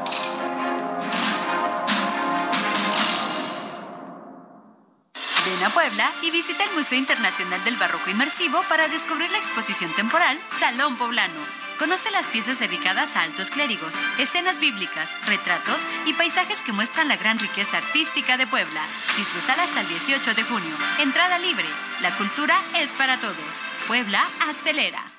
Ven 5.47 5.63
a 5.63 5.71
Puebla 5.71 6.11
y 6.23 6.33
visita 6.33 6.65
el 6.65 6.75
Museo 6.75 6.99
Internacional 6.99 7.63
del 7.63 7.77
Barroco 7.77 8.11
Inmersivo 8.11 8.65
para 8.69 8.89
descubrir 8.89 9.31
la 9.31 9.39
exposición 9.39 9.95
temporal 9.95 10.41
Salón 10.51 10.97
Poblano. 10.97 11.41
Conoce 11.79 12.11
las 12.11 12.27
piezas 12.27 12.59
dedicadas 12.59 13.15
a 13.15 13.23
altos 13.23 13.53
clérigos, 13.53 13.95
escenas 14.19 14.59
bíblicas, 14.59 15.15
retratos 15.25 15.87
y 16.05 16.15
paisajes 16.15 16.63
que 16.63 16.73
muestran 16.73 17.07
la 17.07 17.17
gran 17.17 17.39
riqueza 17.39 17.77
artística 17.77 18.37
de 18.37 18.49
Puebla. 18.49 18.83
Disfrútala 19.17 19.63
hasta 19.63 19.83
el 19.83 19.89
18 19.89 20.35
de 20.35 20.43
junio. 20.43 20.75
Entrada 20.99 21.39
libre. 21.39 21.69
La 22.01 22.11
cultura 22.17 22.61
es 22.75 22.95
para 22.95 23.21
todos. 23.21 23.63
Puebla 23.87 24.27
acelera. 24.49 25.16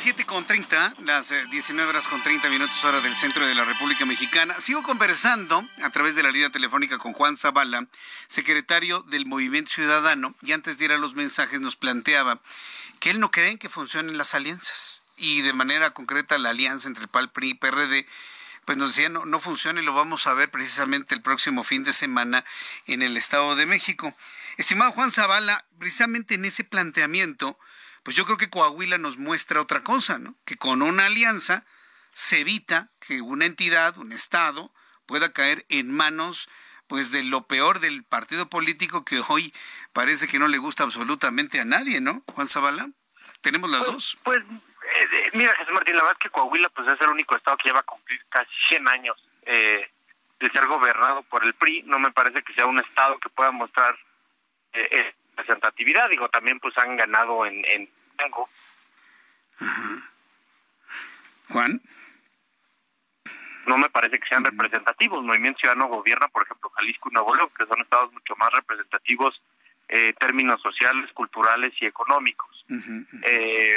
Las 0.00 0.16
7.30, 0.16 0.96
las 1.04 1.28
19 1.50 1.82
eh, 1.82 1.90
horas 1.90 2.08
con 2.08 2.22
30 2.22 2.48
minutos 2.48 2.82
hora 2.84 3.02
del 3.02 3.14
centro 3.14 3.46
de 3.46 3.54
la 3.54 3.64
República 3.64 4.06
Mexicana. 4.06 4.54
Sigo 4.58 4.82
conversando 4.82 5.62
a 5.82 5.90
través 5.90 6.14
de 6.14 6.22
la 6.22 6.30
línea 6.30 6.48
telefónica 6.48 6.96
con 6.96 7.12
Juan 7.12 7.36
Zavala, 7.36 7.86
secretario 8.26 9.02
del 9.02 9.26
Movimiento 9.26 9.72
Ciudadano, 9.72 10.34
y 10.40 10.52
antes 10.52 10.78
de 10.78 10.86
ir 10.86 10.92
a 10.92 10.98
los 10.98 11.14
mensajes 11.14 11.60
nos 11.60 11.76
planteaba 11.76 12.40
que 12.98 13.10
él 13.10 13.20
no 13.20 13.30
cree 13.30 13.58
que 13.58 13.68
funcionen 13.68 14.16
las 14.16 14.34
alianzas. 14.34 15.00
Y 15.18 15.42
de 15.42 15.52
manera 15.52 15.90
concreta 15.90 16.38
la 16.38 16.50
alianza 16.50 16.88
entre 16.88 17.04
el 17.04 17.10
PAL, 17.10 17.30
PRI 17.30 17.50
y 17.50 17.54
PRD, 17.54 18.06
pues 18.64 18.78
nos 18.78 18.96
decía 18.96 19.10
no, 19.10 19.26
no 19.26 19.38
funciona 19.38 19.82
y 19.82 19.84
lo 19.84 19.92
vamos 19.92 20.26
a 20.26 20.32
ver 20.32 20.50
precisamente 20.50 21.14
el 21.14 21.20
próximo 21.20 21.62
fin 21.62 21.84
de 21.84 21.92
semana 21.92 22.46
en 22.86 23.02
el 23.02 23.18
Estado 23.18 23.54
de 23.54 23.66
México. 23.66 24.14
Estimado 24.56 24.92
Juan 24.92 25.10
Zavala, 25.10 25.66
precisamente 25.78 26.36
en 26.36 26.46
ese 26.46 26.64
planteamiento, 26.64 27.58
pues 28.02 28.16
yo 28.16 28.24
creo 28.24 28.36
que 28.36 28.50
Coahuila 28.50 28.98
nos 28.98 29.18
muestra 29.18 29.60
otra 29.60 29.82
cosa, 29.82 30.18
¿no? 30.18 30.34
Que 30.44 30.56
con 30.56 30.82
una 30.82 31.06
alianza 31.06 31.64
se 32.12 32.40
evita 32.40 32.88
que 33.06 33.20
una 33.20 33.46
entidad, 33.46 33.98
un 33.98 34.12
Estado, 34.12 34.70
pueda 35.06 35.32
caer 35.32 35.64
en 35.68 35.90
manos 35.92 36.48
pues 36.86 37.12
de 37.12 37.22
lo 37.22 37.42
peor 37.42 37.78
del 37.78 38.02
partido 38.02 38.48
político 38.48 39.04
que 39.04 39.22
hoy 39.28 39.54
parece 39.92 40.26
que 40.26 40.40
no 40.40 40.48
le 40.48 40.58
gusta 40.58 40.82
absolutamente 40.82 41.60
a 41.60 41.64
nadie, 41.64 42.00
¿no? 42.00 42.22
Juan 42.34 42.48
Zavala, 42.48 42.88
tenemos 43.42 43.70
las 43.70 43.84
pues, 43.84 43.92
dos. 43.92 44.18
Pues 44.24 44.38
eh, 44.38 45.30
mira, 45.34 45.54
Jesús 45.56 45.72
Martín, 45.72 45.94
la 45.94 46.02
verdad 46.02 46.18
es 46.18 46.22
que 46.24 46.30
Coahuila 46.30 46.68
pues 46.70 46.88
es 46.92 47.00
el 47.00 47.12
único 47.12 47.36
estado 47.36 47.56
que 47.58 47.68
lleva 47.68 47.80
a 47.80 47.84
cumplir 47.84 48.20
casi 48.28 48.50
100 48.70 48.88
años 48.88 49.16
eh, 49.46 49.88
de 50.40 50.50
ser 50.50 50.66
gobernado 50.66 51.22
por 51.22 51.44
el 51.44 51.54
PRI. 51.54 51.82
No 51.82 51.98
me 51.98 52.10
parece 52.10 52.42
que 52.42 52.54
sea 52.54 52.66
un 52.66 52.80
estado 52.80 53.18
que 53.20 53.28
pueda 53.28 53.52
mostrar 53.52 53.96
eh, 54.72 55.14
representatividad. 55.40 56.08
Digo, 56.08 56.28
también 56.28 56.58
pues 56.60 56.76
han 56.78 56.96
ganado 56.96 57.46
en, 57.46 57.64
en 57.66 57.88
Tango. 58.16 58.48
Juan. 61.48 61.80
No 63.66 63.76
me 63.76 63.90
parece 63.90 64.18
que 64.18 64.28
sean 64.28 64.44
representativos. 64.44 65.22
Movimiento 65.22 65.60
Ciudadano 65.60 65.88
gobierna, 65.88 66.28
por 66.28 66.44
ejemplo, 66.44 66.70
Jalisco 66.70 67.08
y 67.10 67.14
Nuevo 67.14 67.34
León, 67.34 67.50
que 67.56 67.66
son 67.66 67.80
estados 67.80 68.12
mucho 68.12 68.34
más 68.36 68.50
representativos 68.52 69.40
eh, 69.88 70.14
términos 70.18 70.60
sociales, 70.62 71.10
culturales 71.12 71.72
y 71.80 71.86
económicos. 71.86 72.64
Eh, 73.22 73.76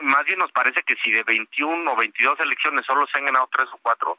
más 0.00 0.24
bien 0.24 0.38
nos 0.38 0.52
parece 0.52 0.82
que 0.82 0.96
si 1.02 1.10
de 1.10 1.22
21 1.22 1.90
o 1.90 1.96
22 1.96 2.40
elecciones 2.40 2.84
solo 2.86 3.06
se 3.06 3.18
han 3.18 3.26
ganado 3.26 3.48
tres 3.52 3.68
o 3.72 3.78
cuatro, 3.82 4.18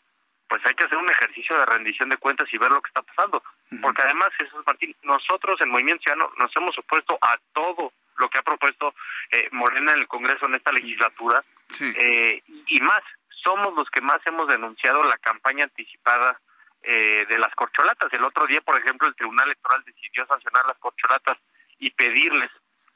pues 0.52 0.62
hay 0.66 0.74
que 0.74 0.84
hacer 0.84 0.98
un 0.98 1.10
ejercicio 1.10 1.58
de 1.58 1.66
rendición 1.66 2.10
de 2.10 2.18
cuentas 2.18 2.46
y 2.52 2.58
ver 2.58 2.70
lo 2.70 2.82
que 2.82 2.90
está 2.90 3.02
pasando. 3.02 3.42
Porque 3.82 4.02
además, 4.02 4.32
Jesús 4.38 4.62
Martín, 4.68 4.94
nosotros 5.02 5.62
en 5.62 5.70
Movimiento 5.70 6.04
Ciudadano 6.04 6.30
nos 6.38 6.54
hemos 6.58 6.78
opuesto 6.78 7.18
a 7.22 7.38
todo 7.54 7.94
lo 8.18 8.30
que 8.30 8.38
ha 8.38 8.42
propuesto 8.42 8.94
eh, 9.30 9.48
Morena 9.54 9.94
en 9.94 10.00
el 10.00 10.10
Congreso 10.10 10.48
en 10.48 10.56
esta 10.56 10.74
legislatura 10.74 11.42
eh, 11.80 12.44
y 12.68 12.82
más, 12.82 13.00
somos 13.30 13.74
los 13.76 13.90
que 13.92 14.02
más 14.02 14.20
hemos 14.26 14.46
denunciado 14.50 15.02
la 15.06 15.16
campaña 15.20 15.64
anticipada 15.64 16.38
eh, 16.84 17.26
de 17.30 17.38
las 17.38 17.56
corcholatas. 17.56 18.12
El 18.12 18.26
otro 18.26 18.46
día, 18.46 18.60
por 18.60 18.78
ejemplo, 18.78 19.08
el 19.08 19.16
Tribunal 19.16 19.46
Electoral 19.46 19.86
decidió 19.86 20.26
sancionar 20.26 20.66
las 20.68 20.78
corcholatas 20.80 21.38
y 21.80 21.92
pedirles 21.92 22.52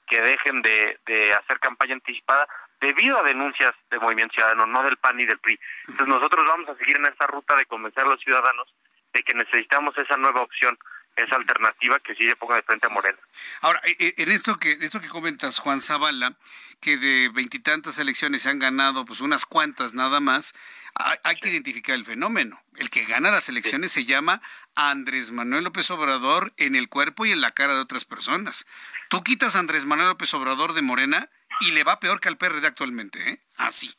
que 0.10 0.19
dejen 0.19 0.61
de, 0.61 0.99
de 1.06 1.32
hacer 1.32 1.57
campaña 1.61 1.94
anticipada 1.94 2.49
debido 2.81 3.19
a 3.19 3.23
denuncias 3.23 3.72
de 3.89 3.99
Movimiento 3.99 4.35
Ciudadano, 4.35 4.65
no 4.65 4.84
del 4.84 4.97
PAN 4.97 5.18
ni 5.18 5.26
del 5.26 5.39
PRI. 5.39 5.60
Entonces 5.88 6.07
nosotros 6.07 6.45
vamos 6.47 6.69
a 6.69 6.77
seguir 6.77 6.97
en 6.97 7.06
esta 7.06 7.27
ruta 7.27 7.56
de 7.56 7.65
convencer 7.65 8.03
a 8.03 8.10
los 8.10 8.19
ciudadanos 8.22 8.73
de 9.14 9.23
que 9.23 9.34
necesitamos 9.34 9.97
esa 9.97 10.18
nueva 10.18 10.41
opción 10.41 10.77
esa 11.15 11.35
alternativa 11.35 11.99
que 11.99 12.14
sí 12.15 12.23
le 12.23 12.35
ponga 12.35 12.56
de 12.56 12.64
frente 12.64 12.88
a 12.88 12.89
Morena. 12.89 13.18
Ahora, 13.61 13.81
e, 13.85 13.95
e, 13.99 14.22
en 14.22 14.31
esto 14.31 14.57
que 14.57 14.73
esto 14.81 14.99
que 14.99 15.07
comentas, 15.07 15.60
Juan 15.60 15.81
Zavala, 15.81 16.38
que 16.81 16.97
de 16.97 17.30
veintitantas 17.34 17.99
elecciones 17.99 18.41
se 18.41 18.49
han 18.49 18.60
ganado 18.60 19.06
pues 19.06 19.22
unas 19.22 19.45
cuantas 19.45 19.93
nada 19.93 20.19
más, 20.19 20.53
hay, 21.23 21.35
que 21.38 21.49
identificar 21.49 21.95
el 21.95 22.06
fenómeno. 22.06 22.61
El 22.76 22.89
que 22.89 23.06
gana 23.06 23.31
las 23.31 23.49
elecciones 23.49 23.91
se 23.91 24.06
llama 24.06 24.41
Andrés 24.76 25.31
Manuel 25.31 25.64
López 25.64 25.89
Obrador 25.91 26.53
en 26.57 26.76
el 26.76 26.89
cuerpo 26.89 27.26
y 27.26 27.31
en 27.31 27.41
la 27.41 27.52
cara 27.52 27.73
de 27.73 27.81
otras 27.81 28.06
personas. 28.06 28.65
Tú 29.10 29.23
quitas 29.23 29.56
a 29.56 29.60
Andrés 29.60 29.85
Manuel 29.85 30.10
López 30.10 30.34
Obrador 30.34 30.73
de 30.73 30.81
Morena 30.81 31.30
y 31.61 31.72
le 31.72 31.84
va 31.84 31.99
peor 31.99 32.19
que 32.19 32.30
al 32.30 32.38
PRD 32.38 32.65
actualmente, 32.65 33.19
¿eh? 33.30 33.38
Así, 33.57 33.94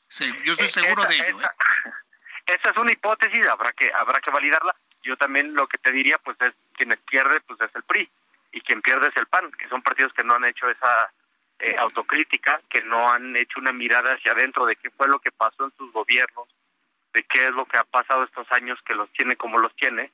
yo 0.44 0.52
estoy 0.52 0.68
seguro 0.68 1.04
de 1.04 1.16
ello. 1.16 1.40
¿eh? 1.40 1.46
Esa 2.46 2.70
es 2.70 2.76
una 2.76 2.92
hipótesis, 2.92 3.46
habrá 3.46 3.72
que 3.72 3.92
habrá 3.92 4.20
que 4.20 4.30
validarla. 4.30 4.74
Yo 5.02 5.16
también 5.16 5.54
lo 5.54 5.66
que 5.66 5.78
te 5.78 5.90
diría, 5.90 6.18
pues 6.18 6.36
es 6.40 6.54
quien 6.74 6.96
pierde, 7.08 7.40
pues 7.40 7.60
es 7.60 7.74
el 7.74 7.82
PRI 7.82 8.08
y 8.52 8.60
quien 8.60 8.82
pierde 8.82 9.08
es 9.08 9.16
el 9.16 9.26
PAN, 9.26 9.50
que 9.52 9.68
son 9.68 9.82
partidos 9.82 10.12
que 10.14 10.24
no 10.24 10.34
han 10.34 10.44
hecho 10.44 10.68
esa 10.70 11.12
eh, 11.58 11.76
autocrítica, 11.78 12.60
que 12.70 12.82
no 12.82 13.10
han 13.10 13.36
hecho 13.36 13.60
una 13.60 13.72
mirada 13.72 14.14
hacia 14.14 14.32
adentro 14.32 14.64
de 14.66 14.76
qué 14.76 14.90
fue 14.90 15.08
lo 15.08 15.18
que 15.18 15.30
pasó 15.30 15.64
en 15.64 15.72
sus 15.76 15.92
gobiernos, 15.92 16.48
de 17.12 17.22
qué 17.24 17.46
es 17.46 17.50
lo 17.50 17.66
que 17.66 17.78
ha 17.78 17.84
pasado 17.84 18.24
estos 18.24 18.46
años 18.52 18.78
que 18.86 18.94
los 18.94 19.10
tiene 19.12 19.36
como 19.36 19.58
los 19.58 19.74
tiene, 19.76 20.12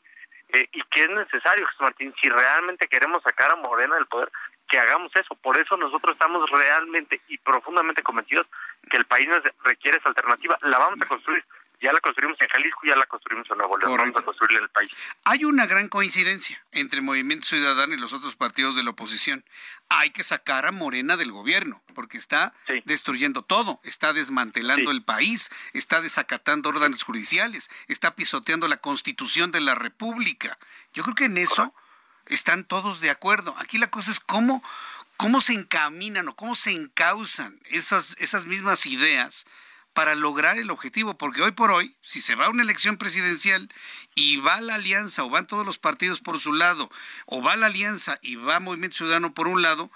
eh, 0.49 0.69
y 0.73 0.83
que 0.91 1.05
es 1.05 1.11
necesario, 1.11 1.67
Jesús 1.67 1.81
Martín, 1.81 2.15
si 2.21 2.29
realmente 2.29 2.89
queremos 2.89 3.23
sacar 3.23 3.53
a 3.53 3.57
Morena 3.57 3.95
del 3.95 4.07
poder, 4.07 4.31
que 4.73 4.79
hagamos 4.79 5.13
eso. 5.15 5.35
Por 5.35 5.61
eso 5.61 5.77
nosotros 5.77 6.15
estamos 6.15 6.49
realmente 6.51 7.21
y 7.29 7.37
profundamente 7.37 8.03
convencidos 8.03 8.47
que 8.91 8.97
el 8.97 9.05
país 9.05 9.29
requiere 9.65 9.99
esa 9.99 10.09
alternativa. 10.09 10.57
La 10.63 10.79
vamos 10.79 10.99
a 11.03 11.07
construir 11.07 11.45
ya 11.83 11.93
la 11.93 12.01
construimos 12.01 12.41
en 12.41 12.49
Jalisco, 12.49 12.81
ya 12.87 12.95
la 12.95 13.07
construimos 13.07 13.51
en 13.51 13.59
Nuevo 13.59 13.77
León, 13.77 13.97
vamos 13.97 14.23
a 14.23 14.25
construirla 14.25 14.59
en 14.59 14.65
el 14.65 14.71
país. 14.71 14.93
Hay 15.25 15.45
una 15.45 15.67
gran 15.67 15.89
coincidencia 15.89 16.65
entre 16.71 17.01
Movimiento 17.01 17.45
Ciudadano 17.45 17.93
y 17.93 17.99
los 17.99 18.13
otros 18.13 18.37
partidos 18.37 18.77
de 18.77 18.85
la 18.85 18.91
oposición. 18.91 19.45
Hay 19.89 20.11
que 20.11 20.23
sacar 20.23 20.65
a 20.65 20.71
Morena 20.71 21.17
del 21.17 21.33
gobierno, 21.33 21.83
porque 21.93 22.19
está 22.19 22.55
destruyendo 22.85 23.43
todo, 23.43 23.81
está 23.83 24.13
desmantelando 24.13 24.93
el 24.93 25.03
país, 25.03 25.51
está 25.73 26.01
desacatando 26.01 26.69
órdenes 26.69 27.03
judiciales, 27.03 27.69
está 27.89 28.15
pisoteando 28.15 28.69
la 28.69 28.77
constitución 28.77 29.51
de 29.51 29.61
la 29.61 29.75
República. 29.75 30.59
Yo 30.95 31.03
creo 31.03 31.17
que 31.17 31.25
en 31.25 31.37
eso 31.37 31.75
están 32.27 32.65
todos 32.65 33.01
de 33.01 33.11
acuerdo. 33.11 33.55
Aquí 33.59 33.79
la 33.79 33.91
cosa 33.91 34.11
es 34.11 34.21
cómo, 34.21 34.63
cómo 35.17 35.41
se 35.41 35.53
encaminan 35.53 36.29
o 36.29 36.37
cómo 36.37 36.55
se 36.55 36.73
encausan 36.73 37.61
esas, 37.71 38.17
esas 38.19 38.47
mismas 38.47 38.87
ideas 38.87 39.47
para 39.93 40.15
lograr 40.15 40.57
el 40.57 40.71
objetivo, 40.71 41.15
porque 41.19 41.43
hoy 41.43 41.53
por 41.53 41.71
hoy, 41.71 41.95
si 42.03 42.21
se 42.23 42.35
va 42.35 42.47
a 42.47 42.51
una 42.51 42.63
elección 42.63 42.97
presidencial 42.97 43.69
y 44.15 44.37
va 44.37 44.61
la 44.61 44.77
alianza 44.77 45.23
o 45.25 45.29
van 45.31 45.47
todos 45.47 45.67
los 45.67 45.79
partidos 45.79 46.21
por 46.21 46.41
su 46.41 46.53
lado, 46.53 46.91
o 47.27 47.43
va 47.43 47.57
la 47.57 47.67
alianza 47.67 48.19
y 48.23 48.37
va 48.37 48.61
Movimiento 48.61 48.99
Ciudadano 48.99 49.35
por 49.35 49.49
un 49.49 49.61
lado, 49.61 49.91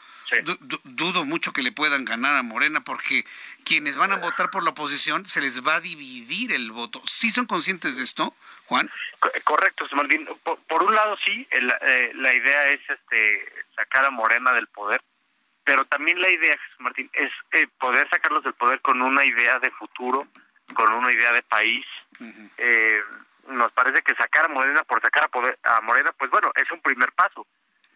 dudo 0.85 1.25
mucho 1.25 1.53
que 1.53 1.63
le 1.63 1.73
puedan 1.73 2.05
ganar 2.05 2.37
a 2.37 2.43
Morena, 2.43 2.85
porque 2.85 3.25
quienes 3.65 3.97
van 3.97 4.13
a 4.13 4.17
votar 4.17 4.51
por 4.51 4.65
la 4.65 4.71
oposición 4.71 5.25
se 5.25 5.41
les 5.41 5.67
va 5.67 5.77
a 5.77 5.81
dividir 5.81 6.53
el 6.53 6.73
voto. 6.73 7.03
¿Sí 7.07 7.31
son 7.31 7.47
conscientes 7.47 7.97
de 7.97 8.05
esto, 8.05 8.35
Juan? 8.67 8.91
Correcto, 9.45 9.87
Martín. 9.93 10.29
Por, 10.43 10.83
un 10.85 10.95
lado 10.95 11.17
sí, 11.25 11.47
eh, 11.51 12.13
la 12.15 12.35
idea 12.35 12.67
es 12.69 12.81
este 12.89 13.53
sacar 13.75 14.05
a 14.05 14.11
Morena 14.11 14.53
del 14.53 14.67
poder 14.69 15.01
pero 15.67 15.85
también 15.87 16.21
la 16.21 16.31
idea, 16.31 16.57
Jesús 16.57 16.79
Martín, 16.79 17.11
es 17.13 17.33
eh, 17.51 17.67
poder 17.81 18.09
sacarlos 18.09 18.45
del 18.45 18.55
poder 18.55 18.81
con 18.83 19.03
una 19.03 19.25
idea 19.25 19.59
de 19.59 19.73
futuro, 19.73 20.29
con 20.73 20.93
una 20.93 21.13
idea 21.13 21.33
de 21.33 21.43
país. 21.43 21.85
eh, 22.57 23.03
nos 23.49 23.73
parece 23.73 24.03
que 24.03 24.15
sacar 24.15 24.45
a 24.45 24.49
Morena 24.49 24.85
por 24.85 25.03
sacar 25.03 25.25
a, 25.25 25.29
poder, 25.29 25.59
a 25.65 25.81
Morena, 25.81 26.13
pues 26.17 26.31
bueno, 26.31 26.53
es 26.55 26.71
un 26.71 26.81
primer 26.81 27.11
paso. 27.13 27.47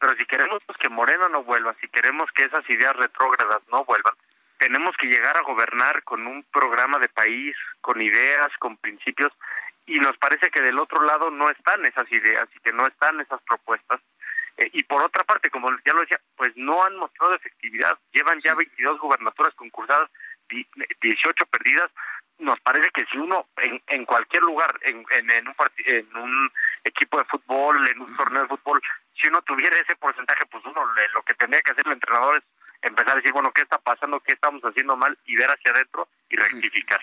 Pero 0.00 0.16
si 0.16 0.26
queremos 0.26 0.60
que 0.80 0.88
Morena 0.88 1.28
no 1.28 1.44
vuelva, 1.44 1.76
si 1.80 1.86
queremos 1.88 2.28
que 2.32 2.42
esas 2.42 2.68
ideas 2.68 2.96
retrógradas 2.96 3.60
no 3.70 3.84
vuelvan, 3.84 4.14
tenemos 4.58 4.96
que 4.96 5.06
llegar 5.06 5.36
a 5.36 5.42
gobernar 5.42 6.02
con 6.02 6.26
un 6.26 6.42
programa 6.52 6.98
de 6.98 7.08
país, 7.08 7.56
con 7.80 8.02
ideas, 8.02 8.48
con 8.58 8.78
principios, 8.78 9.32
y 9.86 9.98
nos 9.98 10.16
parece 10.18 10.50
que 10.50 10.60
del 10.60 10.78
otro 10.78 11.02
lado 11.02 11.30
no 11.30 11.50
están 11.50 11.84
esas 11.84 12.10
ideas 12.12 12.48
y 12.54 12.60
que 12.60 12.72
no 12.72 12.86
están 12.86 13.20
esas 13.20 13.40
propuestas 13.42 14.00
eh, 14.60 14.70
y 14.74 14.82
por 14.84 15.02
otra 15.02 15.24
parte, 15.24 15.50
como 15.50 15.70
ya 15.84 15.94
lo 15.94 16.02
decía, 16.02 16.20
pues 16.36 16.52
no 16.56 16.84
han 16.84 16.96
mostrado 16.96 17.34
efectividad. 17.34 17.98
Llevan 18.12 18.38
ya 18.40 18.54
22 18.54 19.00
gubernaturas 19.00 19.54
concursadas, 19.54 20.10
18 20.48 21.46
perdidas. 21.46 21.90
Nos 22.38 22.60
parece 22.60 22.90
que 22.90 23.04
si 23.06 23.18
uno 23.18 23.48
en, 23.56 23.82
en 23.86 24.04
cualquier 24.04 24.42
lugar, 24.42 24.78
en, 24.82 25.04
en, 25.10 25.48
un 25.48 25.54
en 25.86 26.16
un 26.16 26.52
equipo 26.84 27.18
de 27.18 27.24
fútbol, 27.24 27.88
en 27.88 28.00
un 28.00 28.16
torneo 28.16 28.42
de 28.42 28.48
fútbol, 28.48 28.82
si 29.20 29.28
uno 29.28 29.40
tuviera 29.42 29.76
ese 29.76 29.96
porcentaje, 29.96 30.44
pues 30.50 30.64
uno 30.64 30.84
lo 31.14 31.22
que 31.22 31.34
tendría 31.34 31.62
que 31.62 31.72
hacer 31.72 31.86
el 31.86 31.94
entrenador 31.94 32.36
es 32.36 32.42
empezar 32.82 33.12
a 33.12 33.16
decir, 33.16 33.32
bueno, 33.32 33.52
¿qué 33.52 33.62
está 33.62 33.78
pasando? 33.78 34.20
¿Qué 34.20 34.32
estamos 34.32 34.62
haciendo 34.62 34.96
mal? 34.96 35.18
Y 35.26 35.36
ver 35.36 35.50
hacia 35.50 35.72
adentro 35.72 36.08
y 36.28 36.36
rectificar. 36.36 37.00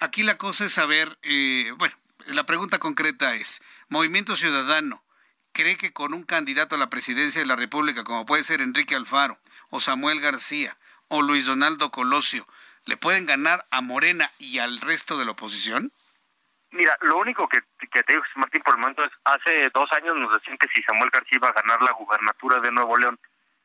Aquí 0.00 0.22
la 0.22 0.38
cosa 0.38 0.64
es 0.64 0.72
saber, 0.72 1.18
eh, 1.22 1.72
bueno, 1.76 1.94
la 2.26 2.44
pregunta 2.44 2.78
concreta 2.78 3.34
es, 3.34 3.62
Movimiento 3.88 4.36
Ciudadano, 4.36 5.02
cree 5.52 5.76
que 5.76 5.92
con 5.92 6.14
un 6.14 6.24
candidato 6.24 6.76
a 6.76 6.78
la 6.78 6.90
presidencia 6.90 7.40
de 7.40 7.46
la 7.46 7.56
República, 7.56 8.04
como 8.04 8.26
puede 8.26 8.44
ser 8.44 8.60
Enrique 8.60 8.94
Alfaro, 8.94 9.38
o 9.70 9.80
Samuel 9.80 10.20
García, 10.20 10.76
o 11.08 11.22
Luis 11.22 11.46
Donaldo 11.46 11.90
Colosio, 11.90 12.46
le 12.86 12.96
pueden 12.96 13.26
ganar 13.26 13.66
a 13.70 13.80
Morena 13.80 14.30
y 14.38 14.58
al 14.58 14.80
resto 14.80 15.18
de 15.18 15.24
la 15.24 15.32
oposición? 15.32 15.92
Mira, 16.72 16.96
lo 17.00 17.18
único 17.18 17.48
que, 17.48 17.58
que 17.92 18.02
te 18.04 18.12
digo, 18.12 18.24
Martín, 18.36 18.62
por 18.62 18.74
el 18.74 18.80
momento 18.80 19.04
es, 19.04 19.10
hace 19.24 19.68
dos 19.74 19.90
años 19.92 20.16
nos 20.16 20.32
decían 20.32 20.56
que 20.56 20.68
si 20.72 20.80
Samuel 20.82 21.10
García 21.10 21.36
iba 21.36 21.48
a 21.48 21.62
ganar 21.62 21.82
la 21.82 21.92
gubernatura 21.92 22.60
de 22.60 22.70
Nuevo 22.70 22.96
León 22.96 23.18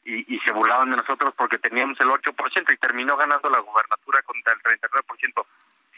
y, 0.06 0.36
y 0.36 0.40
se 0.40 0.53
burlaban 0.53 0.91
de 0.91 0.98
nosotros 0.98 1.34
porque 1.36 1.57
teníamos 1.57 1.99
el 1.99 2.07
8% 2.07 2.73
y 2.73 2.77
terminó 2.77 3.18
ganando 3.18 3.49
la 3.49 3.60
gubernatura 3.60 4.22
contra 4.22 4.53
el 4.53 4.61
39%. 4.61 5.45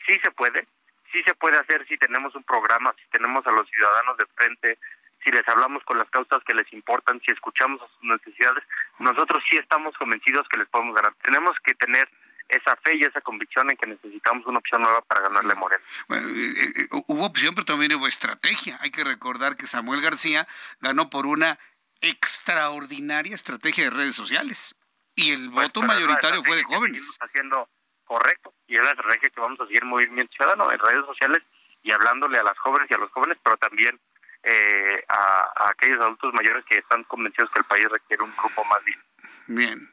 Sí 0.05 0.17
se 0.23 0.31
puede, 0.31 0.65
sí 1.11 1.21
se 1.23 1.35
puede 1.35 1.57
hacer 1.57 1.85
si 1.87 1.97
tenemos 1.97 2.33
un 2.33 2.43
programa, 2.43 2.95
si 2.97 3.09
tenemos 3.11 3.45
a 3.45 3.51
los 3.51 3.69
ciudadanos 3.69 4.17
de 4.17 4.25
frente, 4.27 4.77
si 5.23 5.31
les 5.31 5.47
hablamos 5.47 5.83
con 5.83 5.97
las 5.97 6.09
causas 6.09 6.41
que 6.45 6.55
les 6.55 6.71
importan, 6.71 7.21
si 7.25 7.33
escuchamos 7.33 7.81
a 7.81 7.87
sus 7.87 8.03
necesidades, 8.03 8.63
nosotros 8.99 9.43
sí 9.49 9.57
estamos 9.57 9.95
convencidos 9.97 10.47
que 10.49 10.59
les 10.59 10.69
podemos 10.69 10.95
ganar. 10.95 11.13
Tenemos 11.21 11.55
que 11.63 11.73
tener 11.75 12.07
esa 12.47 12.77
fe 12.77 12.95
y 12.95 13.03
esa 13.03 13.19
convicción 13.19 13.69
en 13.69 13.75
que 13.75 13.87
necesitamos 13.87 14.45
una 14.45 14.59
opción 14.59 14.81
nueva 14.81 15.01
para 15.01 15.21
ganarle 15.21 15.51
a 15.51 15.55
Moreno. 15.55 15.83
Bueno, 16.07 16.29
eh, 16.29 16.53
eh, 16.55 16.73
eh, 16.77 16.87
hubo 17.07 17.25
opción, 17.25 17.53
pero 17.55 17.65
también 17.65 17.93
hubo 17.95 18.07
estrategia. 18.07 18.77
Hay 18.81 18.91
que 18.91 19.03
recordar 19.03 19.57
que 19.57 19.67
Samuel 19.67 20.01
García 20.01 20.47
ganó 20.79 21.09
por 21.09 21.25
una 21.25 21.59
extraordinaria 22.01 23.35
estrategia 23.35 23.85
de 23.85 23.89
redes 23.89 24.15
sociales 24.15 24.75
y 25.15 25.31
el 25.31 25.51
pues, 25.51 25.67
voto 25.67 25.81
mayoritario 25.81 26.43
fue 26.43 26.57
de 26.57 26.63
jóvenes. 26.63 27.17
Haciendo 27.19 27.69
correcto 28.05 28.53
y 28.67 28.75
es 28.75 28.83
la 28.83 28.91
estrategia 28.91 29.29
que 29.29 29.41
vamos 29.41 29.59
a 29.59 29.65
seguir 29.65 29.81
en 29.83 29.89
Movimiento 29.89 30.33
Ciudadano 30.35 30.71
en 30.71 30.79
redes 30.79 31.05
sociales 31.05 31.43
y 31.83 31.91
hablándole 31.91 32.37
a 32.37 32.43
las 32.43 32.57
jóvenes 32.59 32.89
y 32.89 32.93
a 32.93 32.97
los 32.97 33.11
jóvenes, 33.11 33.37
pero 33.43 33.57
también 33.57 33.99
eh, 34.43 35.03
a, 35.07 35.69
aquellos 35.69 35.97
adultos 36.01 36.33
mayores 36.33 36.63
que 36.65 36.77
están 36.77 37.03
convencidos 37.05 37.49
que 37.51 37.59
el 37.59 37.65
país 37.65 37.85
requiere 37.89 38.23
un 38.23 38.33
grupo 38.37 38.63
más 38.65 38.83
bien. 38.83 38.99
Bien. 39.47 39.89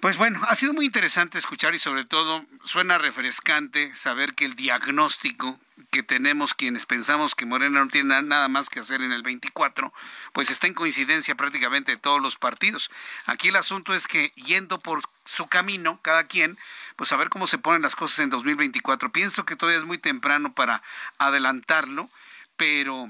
Pues 0.00 0.18
bueno, 0.18 0.40
ha 0.48 0.54
sido 0.54 0.74
muy 0.74 0.84
interesante 0.84 1.38
escuchar 1.38 1.74
y 1.74 1.78
sobre 1.78 2.04
todo 2.04 2.44
suena 2.64 2.98
refrescante 2.98 3.94
saber 3.96 4.34
que 4.34 4.44
el 4.44 4.54
diagnóstico 4.54 5.58
que 5.90 6.02
tenemos 6.02 6.54
quienes 6.54 6.86
pensamos 6.86 7.34
que 7.34 7.46
Morena 7.46 7.80
no 7.80 7.88
tiene 7.88 8.20
nada 8.22 8.48
más 8.48 8.68
que 8.68 8.80
hacer 8.80 9.00
en 9.00 9.12
el 9.12 9.22
24, 9.22 9.92
pues 10.32 10.50
está 10.50 10.66
en 10.66 10.74
coincidencia 10.74 11.34
prácticamente 11.34 11.92
de 11.92 11.98
todos 11.98 12.20
los 12.20 12.36
partidos. 12.36 12.90
Aquí 13.26 13.48
el 13.48 13.56
asunto 13.56 13.94
es 13.94 14.06
que 14.06 14.32
yendo 14.34 14.78
por 14.78 15.02
su 15.24 15.46
camino, 15.46 15.98
cada 16.02 16.26
quien, 16.26 16.58
pues 16.96 17.12
a 17.12 17.16
ver 17.16 17.28
cómo 17.28 17.46
se 17.46 17.58
ponen 17.58 17.82
las 17.82 17.96
cosas 17.96 18.18
en 18.20 18.30
2024. 18.30 19.12
Pienso 19.12 19.44
que 19.44 19.56
todavía 19.56 19.80
es 19.80 19.86
muy 19.86 19.98
temprano 19.98 20.52
para 20.52 20.82
adelantarlo, 21.18 22.10
pero 22.56 23.08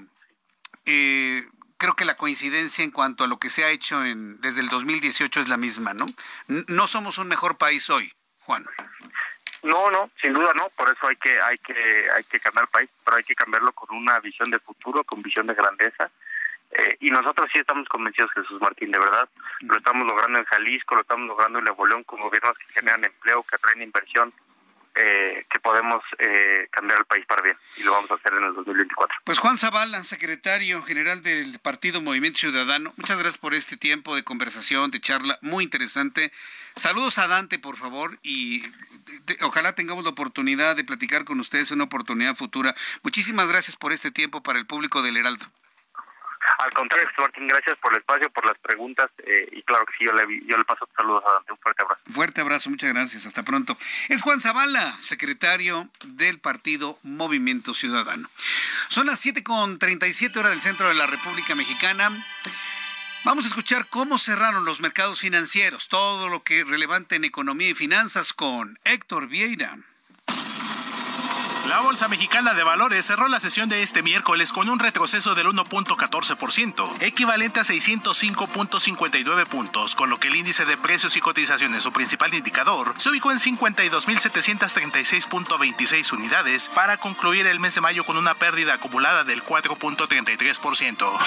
eh, 0.86 1.48
creo 1.82 1.96
que 1.96 2.04
la 2.04 2.14
coincidencia 2.14 2.84
en 2.84 2.92
cuanto 2.92 3.24
a 3.24 3.26
lo 3.26 3.38
que 3.38 3.50
se 3.50 3.64
ha 3.64 3.70
hecho 3.70 4.04
en, 4.04 4.40
desde 4.40 4.60
el 4.60 4.68
2018 4.68 5.40
es 5.40 5.48
la 5.48 5.56
misma, 5.56 5.92
¿no? 5.94 6.06
No 6.68 6.86
somos 6.86 7.18
un 7.18 7.26
mejor 7.26 7.58
país 7.58 7.90
hoy, 7.90 8.12
Juan. 8.44 8.64
No, 9.64 9.90
no, 9.90 10.08
sin 10.22 10.32
duda 10.32 10.52
no, 10.54 10.68
por 10.76 10.88
eso 10.88 11.08
hay 11.08 11.16
que 11.16 11.40
hay 11.40 11.58
que 11.58 11.74
hay 12.14 12.22
que 12.22 12.38
cambiar 12.38 12.66
el 12.66 12.70
país, 12.70 12.88
pero 13.04 13.16
hay 13.16 13.24
que 13.24 13.34
cambiarlo 13.34 13.72
con 13.72 13.96
una 13.96 14.20
visión 14.20 14.48
de 14.52 14.60
futuro, 14.60 15.02
con 15.02 15.22
visión 15.22 15.48
de 15.48 15.54
grandeza. 15.54 16.08
Eh, 16.70 16.98
y 17.00 17.10
nosotros 17.10 17.50
sí 17.52 17.58
estamos 17.58 17.88
convencidos, 17.88 18.30
Jesús 18.30 18.60
Martín, 18.60 18.92
de 18.92 19.00
verdad. 19.00 19.28
Lo 19.62 19.76
estamos 19.76 20.06
logrando 20.06 20.38
en 20.38 20.44
Jalisco, 20.44 20.94
lo 20.94 21.00
estamos 21.00 21.26
logrando 21.26 21.58
en 21.58 21.64
Nuevo 21.64 21.84
León 21.84 22.04
con 22.04 22.20
gobiernos 22.20 22.56
que 22.58 22.74
generan 22.74 23.04
empleo, 23.04 23.42
que 23.42 23.56
atraen 23.56 23.82
inversión, 23.82 24.32
eh, 24.94 25.44
que 25.50 25.60
podemos 25.60 26.02
eh, 26.18 26.68
cambiar 26.70 27.00
el 27.00 27.04
país 27.06 27.24
para 27.26 27.42
bien 27.42 27.56
y 27.76 27.82
lo 27.82 27.92
vamos 27.92 28.10
a 28.10 28.14
hacer 28.14 28.32
en 28.34 28.44
el 28.44 28.54
2024. 28.54 29.18
Pues 29.24 29.38
Juan 29.38 29.58
Zavala, 29.58 30.04
secretario 30.04 30.82
general 30.82 31.22
del 31.22 31.58
Partido 31.60 32.00
Movimiento 32.00 32.40
Ciudadano, 32.40 32.92
muchas 32.96 33.18
gracias 33.18 33.38
por 33.38 33.54
este 33.54 33.76
tiempo 33.76 34.14
de 34.14 34.24
conversación, 34.24 34.90
de 34.90 35.00
charla 35.00 35.38
muy 35.40 35.64
interesante. 35.64 36.32
Saludos 36.76 37.18
a 37.18 37.28
Dante, 37.28 37.58
por 37.58 37.76
favor, 37.76 38.18
y 38.22 38.62
ojalá 39.42 39.74
tengamos 39.74 40.04
la 40.04 40.10
oportunidad 40.10 40.76
de 40.76 40.84
platicar 40.84 41.24
con 41.24 41.40
ustedes 41.40 41.70
una 41.70 41.84
oportunidad 41.84 42.34
futura. 42.36 42.74
Muchísimas 43.02 43.48
gracias 43.48 43.76
por 43.76 43.92
este 43.92 44.10
tiempo 44.10 44.42
para 44.42 44.58
el 44.58 44.66
público 44.66 45.02
del 45.02 45.16
Heraldo. 45.16 45.46
Al 46.58 46.72
contrario, 46.72 47.08
Martín, 47.18 47.46
gracias 47.48 47.76
por 47.78 47.92
el 47.92 47.98
espacio, 47.98 48.30
por 48.30 48.46
las 48.46 48.58
preguntas 48.58 49.10
eh, 49.18 49.48
y 49.52 49.62
claro 49.62 49.84
que 49.86 49.92
sí, 49.98 50.04
yo 50.04 50.12
le, 50.12 50.46
yo 50.46 50.56
le 50.56 50.64
paso 50.64 50.88
saludos 50.96 51.22
a 51.26 51.34
Dante. 51.34 51.52
Un 51.52 51.58
fuerte 51.58 51.82
abrazo. 51.82 52.02
Fuerte 52.12 52.40
abrazo, 52.40 52.70
muchas 52.70 52.92
gracias. 52.92 53.26
Hasta 53.26 53.42
pronto. 53.42 53.76
Es 54.08 54.22
Juan 54.22 54.40
Zavala, 54.40 54.96
secretario 55.00 55.88
del 56.04 56.38
partido 56.38 56.98
Movimiento 57.02 57.74
Ciudadano. 57.74 58.28
Son 58.88 59.06
las 59.06 59.24
7.37 59.24 60.36
horas 60.36 60.52
del 60.52 60.60
centro 60.60 60.88
de 60.88 60.94
la 60.94 61.06
República 61.06 61.54
Mexicana. 61.54 62.26
Vamos 63.24 63.44
a 63.44 63.48
escuchar 63.48 63.86
cómo 63.86 64.18
cerraron 64.18 64.64
los 64.64 64.80
mercados 64.80 65.20
financieros, 65.20 65.88
todo 65.88 66.28
lo 66.28 66.42
que 66.42 66.60
es 66.60 66.66
relevante 66.66 67.14
en 67.14 67.24
economía 67.24 67.70
y 67.70 67.74
finanzas 67.74 68.32
con 68.32 68.78
Héctor 68.84 69.28
Vieira. 69.28 69.78
La 71.68 71.80
Bolsa 71.80 72.08
Mexicana 72.08 72.54
de 72.54 72.64
Valores 72.64 73.04
cerró 73.06 73.28
la 73.28 73.38
sesión 73.38 73.68
de 73.68 73.84
este 73.84 74.02
miércoles 74.02 74.50
con 74.52 74.68
un 74.68 74.80
retroceso 74.80 75.36
del 75.36 75.46
1.14%, 75.46 76.96
equivalente 77.00 77.60
a 77.60 77.62
605.59 77.62 79.46
puntos, 79.46 79.94
con 79.94 80.10
lo 80.10 80.18
que 80.18 80.26
el 80.28 80.34
índice 80.34 80.64
de 80.64 80.76
precios 80.76 81.16
y 81.16 81.20
cotizaciones, 81.20 81.84
su 81.84 81.92
principal 81.92 82.34
indicador, 82.34 82.94
se 82.96 83.10
ubicó 83.10 83.30
en 83.30 83.38
52.736.26 83.38 86.12
unidades 86.12 86.68
para 86.68 86.96
concluir 86.96 87.46
el 87.46 87.60
mes 87.60 87.76
de 87.76 87.80
mayo 87.80 88.02
con 88.04 88.16
una 88.16 88.34
pérdida 88.34 88.74
acumulada 88.74 89.22
del 89.22 89.44
4.33%. 89.44 91.20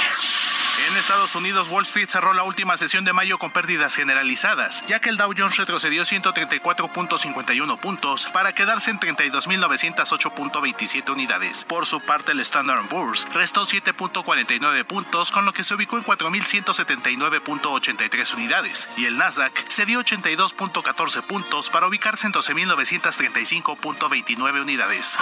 En 0.88 0.98
Estados 0.98 1.36
Unidos, 1.36 1.70
Wall 1.70 1.84
Street 1.84 2.10
cerró 2.10 2.34
la 2.34 2.44
última 2.44 2.76
sesión 2.76 3.06
de 3.06 3.14
mayo 3.14 3.38
con 3.38 3.50
pérdidas 3.50 3.96
generalizadas, 3.96 4.86
ya 4.88 5.00
que 5.00 5.10
el 5.10 5.16
Dow 5.16 5.34
Jones 5.36 5.56
retrocedió 5.56 6.04
134.51 6.04 7.80
puntos 7.80 8.28
para 8.34 8.54
quedarse 8.54 8.92
en 8.92 9.00
32.908 9.00 10.25
8.27 10.26 11.12
unidades. 11.12 11.64
Por 11.64 11.86
su 11.86 12.02
parte, 12.02 12.32
el 12.32 12.40
Standard 12.42 12.88
Poor's 12.88 13.28
restó 13.34 13.62
7.49 13.64 14.86
puntos, 14.86 15.32
con 15.32 15.46
lo 15.46 15.54
que 15.54 15.64
se 15.64 15.76
ubicó 15.76 15.98
en 15.98 16.04
4.179.83 16.04 18.34
unidades, 18.34 18.90
y 18.98 19.06
el 19.06 19.18
Nasdaq 19.18 19.54
cedió 19.70 20.02
82.14 20.02 21.22
puntos 21.24 21.70
para 21.70 21.88
ubicarse 21.88 22.28
en 22.28 22.34
12.935.29 22.34 24.62
unidades. 24.62 25.18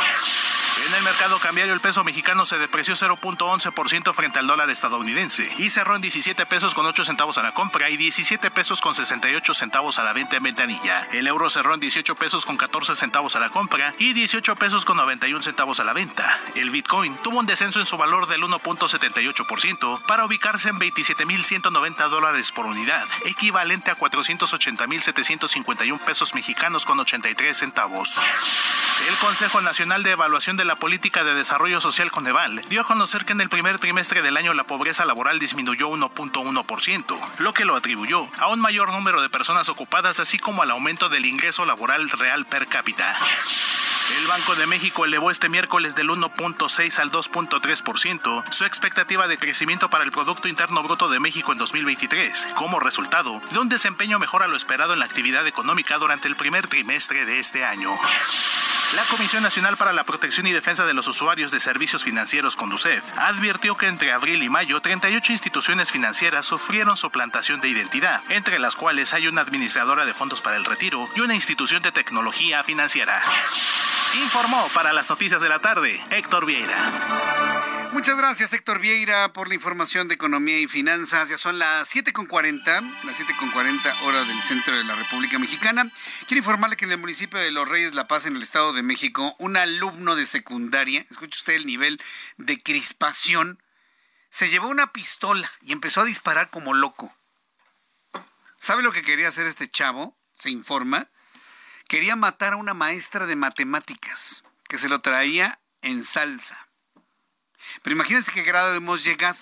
En 0.87 0.93
el 0.95 1.03
mercado 1.03 1.37
cambiario, 1.39 1.73
el 1.73 1.81
peso 1.81 2.03
mexicano 2.03 2.45
se 2.45 2.57
depreció 2.57 2.95
0.11% 2.95 4.11
frente 4.13 4.39
al 4.39 4.47
dólar 4.47 4.71
estadounidense 4.71 5.47
y 5.57 5.69
cerró 5.69 5.95
en 5.95 6.01
17 6.01 6.47
pesos 6.47 6.73
con 6.73 6.85
8 6.85 7.05
centavos 7.05 7.37
a 7.37 7.43
la 7.43 7.53
compra 7.53 7.91
y 7.91 7.97
17 7.97 8.49
pesos 8.49 8.81
con 8.81 8.95
68 8.95 9.53
centavos 9.53 9.99
a 9.99 10.03
la 10.03 10.13
venta 10.13 10.37
en 10.37 10.43
ventanilla. 10.43 11.07
El 11.11 11.27
euro 11.27 11.49
cerró 11.49 11.75
en 11.75 11.79
18 11.79 12.15
pesos 12.15 12.45
con 12.45 12.57
14 12.57 12.95
centavos 12.95 13.35
a 13.35 13.39
la 13.39 13.49
compra 13.49 13.93
y 13.99 14.13
18 14.13 14.55
pesos 14.55 14.83
con 14.83 14.92
91 14.93 15.41
centavos 15.41 15.79
a 15.79 15.83
la 15.83 15.93
venta. 15.93 16.39
El 16.55 16.71
Bitcoin 16.71 17.15
tuvo 17.17 17.39
un 17.39 17.45
descenso 17.45 17.79
en 17.79 17.85
su 17.85 17.97
valor 17.97 18.27
del 18.27 18.43
1.78% 18.43 20.03
para 20.05 20.25
ubicarse 20.25 20.69
en 20.69 20.79
27.190 20.79 22.09
dólares 22.09 22.51
por 22.51 22.65
unidad, 22.65 23.05
equivalente 23.25 23.91
a 23.91 23.97
480.751 23.97 25.99
pesos 25.99 26.35
mexicanos 26.35 26.85
con 26.85 26.99
83 26.99 27.57
centavos. 27.57 28.21
El 29.07 29.15
Consejo 29.17 29.61
Nacional 29.61 30.03
de 30.03 30.11
Evaluación 30.11 30.55
de 30.55 30.65
la 30.65 30.75
Política 30.75 31.23
de 31.23 31.33
Desarrollo 31.33 31.81
Social 31.81 32.11
Coneval 32.11 32.61
dio 32.69 32.81
a 32.81 32.85
conocer 32.85 33.25
que 33.25 33.33
en 33.33 33.41
el 33.41 33.49
primer 33.49 33.79
trimestre 33.79 34.21
del 34.21 34.37
año 34.37 34.53
la 34.53 34.63
pobreza 34.63 35.05
laboral 35.05 35.39
disminuyó 35.39 35.89
1.1%, 35.89 37.19
lo 37.39 37.53
que 37.53 37.65
lo 37.65 37.75
atribuyó 37.75 38.25
a 38.37 38.47
un 38.47 38.61
mayor 38.61 38.91
número 38.91 39.21
de 39.21 39.29
personas 39.29 39.69
ocupadas 39.69 40.19
así 40.19 40.39
como 40.39 40.61
al 40.61 40.71
aumento 40.71 41.09
del 41.09 41.25
ingreso 41.25 41.65
laboral 41.65 42.09
real 42.09 42.45
per 42.45 42.67
cápita. 42.67 43.17
El 44.11 44.27
Banco 44.27 44.55
de 44.55 44.67
México 44.67 45.05
elevó 45.05 45.31
este 45.31 45.47
miércoles 45.47 45.95
del 45.95 46.09
1.6 46.09 46.99
al 46.99 47.09
2.3% 47.09 48.43
su 48.51 48.65
expectativa 48.65 49.27
de 49.27 49.37
crecimiento 49.37 49.89
para 49.89 50.03
el 50.03 50.11
Producto 50.11 50.49
Interno 50.49 50.83
Bruto 50.83 51.07
de 51.07 51.21
México 51.21 51.53
en 51.53 51.57
2023, 51.57 52.49
como 52.55 52.81
resultado 52.81 53.41
de 53.51 53.59
un 53.59 53.69
desempeño 53.69 54.19
mejor 54.19 54.43
a 54.43 54.47
lo 54.47 54.57
esperado 54.57 54.93
en 54.93 54.99
la 54.99 55.05
actividad 55.05 55.47
económica 55.47 55.97
durante 55.97 56.27
el 56.27 56.35
primer 56.35 56.67
trimestre 56.67 57.25
de 57.25 57.39
este 57.39 57.63
año. 57.63 57.91
La 58.95 59.05
Comisión 59.05 59.41
Nacional 59.41 59.75
para 59.77 59.93
la 59.93 60.03
Protección 60.03 60.45
y 60.45 60.51
Defensa 60.51 60.85
de 60.85 60.93
los 60.93 61.07
Usuarios 61.07 61.49
de 61.51 61.59
Servicios 61.59 62.03
Financieros, 62.03 62.55
Conducef, 62.55 63.03
advirtió 63.17 63.75
que 63.75 63.87
entre 63.87 64.11
abril 64.11 64.43
y 64.43 64.49
mayo 64.49 64.81
38 64.81 65.31
instituciones 65.31 65.91
financieras 65.91 66.45
sufrieron 66.45 66.95
suplantación 66.95 67.59
de 67.59 67.69
identidad, 67.69 68.21
entre 68.29 68.59
las 68.59 68.75
cuales 68.75 69.13
hay 69.13 69.27
una 69.27 69.41
administradora 69.41 70.05
de 70.05 70.13
fondos 70.13 70.41
para 70.41 70.57
el 70.57 70.65
retiro 70.65 71.09
y 71.15 71.21
una 71.21 71.33
institución 71.33 71.81
de 71.81 71.91
tecnología 71.91 72.63
financiera. 72.63 73.23
Informó 74.15 74.69
para 74.75 74.93
las 74.93 75.09
noticias 75.09 75.41
de 75.41 75.49
la 75.49 75.59
tarde 75.59 75.99
Héctor 76.11 76.45
Vieira. 76.45 77.89
Muchas 77.93 78.15
gracias, 78.15 78.53
Héctor 78.53 78.79
Vieira, 78.79 79.33
por 79.33 79.47
la 79.47 79.55
información 79.55 80.07
de 80.07 80.13
economía 80.13 80.59
y 80.59 80.67
finanzas. 80.67 81.29
Ya 81.29 81.37
son 81.37 81.57
las 81.57 81.95
7.40, 81.95 82.63
las 83.05 83.19
7.40 83.19 84.01
hora 84.03 84.23
del 84.23 84.39
centro 84.41 84.75
de 84.75 84.83
la 84.83 84.95
República 84.95 85.39
Mexicana. 85.39 85.91
Quiero 86.27 86.39
informarle 86.39 86.75
que 86.75 86.85
en 86.85 86.91
el 86.91 86.99
municipio 86.99 87.39
de 87.39 87.51
Los 87.51 87.67
Reyes 87.67 87.95
La 87.95 88.07
Paz, 88.07 88.25
en 88.27 88.35
el 88.35 88.43
Estado 88.43 88.71
de 88.73 88.83
México, 88.83 89.35
un 89.39 89.57
alumno 89.57 90.15
de 90.15 90.27
secundaria, 90.27 91.01
escuche 91.09 91.37
usted 91.37 91.53
el 91.53 91.65
nivel 91.65 91.99
de 92.37 92.61
crispación, 92.61 93.61
se 94.29 94.49
llevó 94.49 94.67
una 94.67 94.91
pistola 94.91 95.51
y 95.61 95.71
empezó 95.71 96.01
a 96.01 96.05
disparar 96.05 96.49
como 96.51 96.73
loco. 96.73 97.15
¿Sabe 98.59 98.83
lo 98.83 98.91
que 98.91 99.01
quería 99.01 99.27
hacer 99.27 99.47
este 99.47 99.69
chavo? 99.69 100.17
Se 100.35 100.49
informa 100.49 101.09
quería 101.93 102.15
matar 102.15 102.53
a 102.53 102.57
una 102.57 102.73
maestra 102.73 103.27
de 103.27 103.35
matemáticas 103.35 104.43
que 104.67 104.79
se 104.79 104.89
lo 104.89 105.01
traía 105.01 105.59
en 105.83 106.03
salsa. 106.03 106.57
Pero 107.83 107.95
imagínense 107.95 108.31
qué 108.31 108.41
grado 108.41 108.73
hemos 108.73 109.03
llegado. 109.03 109.37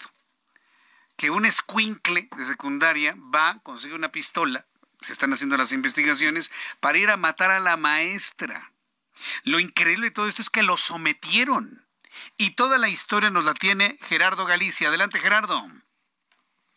Que 1.15 1.29
un 1.29 1.45
escuincle 1.45 2.27
de 2.35 2.43
secundaria 2.43 3.15
va, 3.33 3.59
consigue 3.63 3.95
una 3.95 4.11
pistola, 4.11 4.65
se 4.99 5.13
están 5.13 5.31
haciendo 5.31 5.55
las 5.55 5.71
investigaciones, 5.71 6.51
para 6.81 6.97
ir 6.97 7.09
a 7.09 7.15
matar 7.15 7.51
a 7.51 7.61
la 7.61 7.77
maestra. 7.77 8.73
Lo 9.45 9.61
increíble 9.61 10.07
de 10.07 10.11
todo 10.11 10.27
esto 10.27 10.41
es 10.41 10.49
que 10.49 10.61
lo 10.61 10.75
sometieron. 10.75 11.87
Y 12.35 12.49
toda 12.49 12.77
la 12.77 12.89
historia 12.89 13.29
nos 13.29 13.45
la 13.45 13.53
tiene 13.53 13.97
Gerardo 14.01 14.43
Galicia. 14.43 14.89
Adelante, 14.89 15.21
Gerardo. 15.21 15.65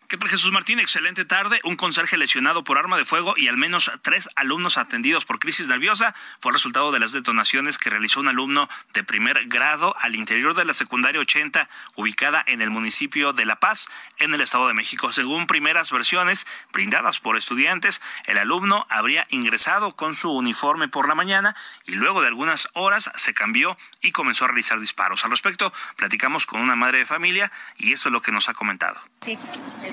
¿Qué 0.06 0.18
tal 0.18 0.28
Jesús 0.28 0.52
Martín? 0.52 0.80
Excelente 0.80 1.24
tarde. 1.24 1.60
Un 1.64 1.76
conserje 1.76 2.18
lesionado 2.18 2.62
por 2.62 2.76
arma 2.76 2.98
de 2.98 3.06
fuego 3.06 3.34
y 3.38 3.48
al 3.48 3.56
menos 3.56 3.90
tres 4.02 4.28
alumnos 4.36 4.76
atendidos 4.76 5.24
por 5.24 5.38
crisis 5.38 5.66
nerviosa 5.66 6.14
fue 6.40 6.52
resultado 6.52 6.92
de 6.92 7.00
las 7.00 7.12
detonaciones 7.12 7.78
que 7.78 7.88
realizó 7.88 8.20
un 8.20 8.28
alumno 8.28 8.68
de 8.92 9.02
primer 9.02 9.46
grado 9.46 9.96
al 9.98 10.14
interior 10.14 10.54
de 10.54 10.66
la 10.66 10.74
secundaria 10.74 11.22
80 11.22 11.70
ubicada 11.96 12.44
en 12.46 12.60
el 12.60 12.68
municipio 12.68 13.32
de 13.32 13.46
La 13.46 13.56
Paz, 13.56 13.88
en 14.18 14.34
el 14.34 14.42
Estado 14.42 14.68
de 14.68 14.74
México. 14.74 15.10
Según 15.10 15.46
primeras 15.46 15.90
versiones 15.90 16.46
brindadas 16.70 17.18
por 17.18 17.38
estudiantes, 17.38 18.02
el 18.26 18.36
alumno 18.36 18.86
habría 18.90 19.24
ingresado 19.30 19.96
con 19.96 20.12
su 20.12 20.30
uniforme 20.30 20.88
por 20.88 21.08
la 21.08 21.14
mañana 21.14 21.56
y 21.86 21.92
luego 21.92 22.20
de 22.20 22.28
algunas 22.28 22.68
horas 22.74 23.10
se 23.14 23.32
cambió 23.32 23.78
y 24.02 24.12
comenzó 24.12 24.44
a 24.44 24.48
realizar 24.48 24.78
disparos. 24.80 25.24
Al 25.24 25.30
respecto, 25.30 25.72
platicamos 25.96 26.44
con 26.44 26.60
una 26.60 26.76
madre 26.76 26.98
de 26.98 27.06
familia 27.06 27.50
y 27.78 27.94
eso 27.94 28.10
es 28.10 28.12
lo 28.12 28.20
que 28.20 28.32
nos 28.32 28.50
ha 28.50 28.54
comentado. 28.54 29.00
Sí, 29.22 29.38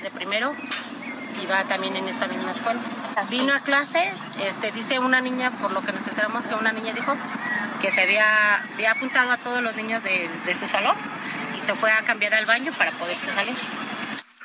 desde 0.02 0.16
primero 0.16 0.52
iba 1.42 1.62
también 1.64 1.94
en 1.96 2.08
esta 2.08 2.26
misma 2.26 2.50
escuela. 2.50 2.80
Vino 3.30 3.54
a 3.54 3.60
clase, 3.60 4.12
este, 4.44 4.72
dice 4.72 4.98
una 4.98 5.20
niña, 5.20 5.50
por 5.50 5.70
lo 5.70 5.80
que 5.80 5.92
nos 5.92 6.06
enteramos 6.06 6.44
que 6.44 6.54
una 6.54 6.72
niña 6.72 6.92
dijo 6.92 7.16
que 7.80 7.90
se 7.90 8.02
había, 8.02 8.56
había 8.74 8.92
apuntado 8.92 9.30
a 9.30 9.36
todos 9.36 9.62
los 9.62 9.76
niños 9.76 10.02
de, 10.02 10.28
de 10.44 10.54
su 10.54 10.66
salón 10.66 10.96
y 11.56 11.60
se 11.60 11.74
fue 11.74 11.92
a 11.92 12.02
cambiar 12.02 12.34
al 12.34 12.46
baño 12.46 12.72
para 12.76 12.90
poderse 12.92 13.32
salir. 13.32 13.56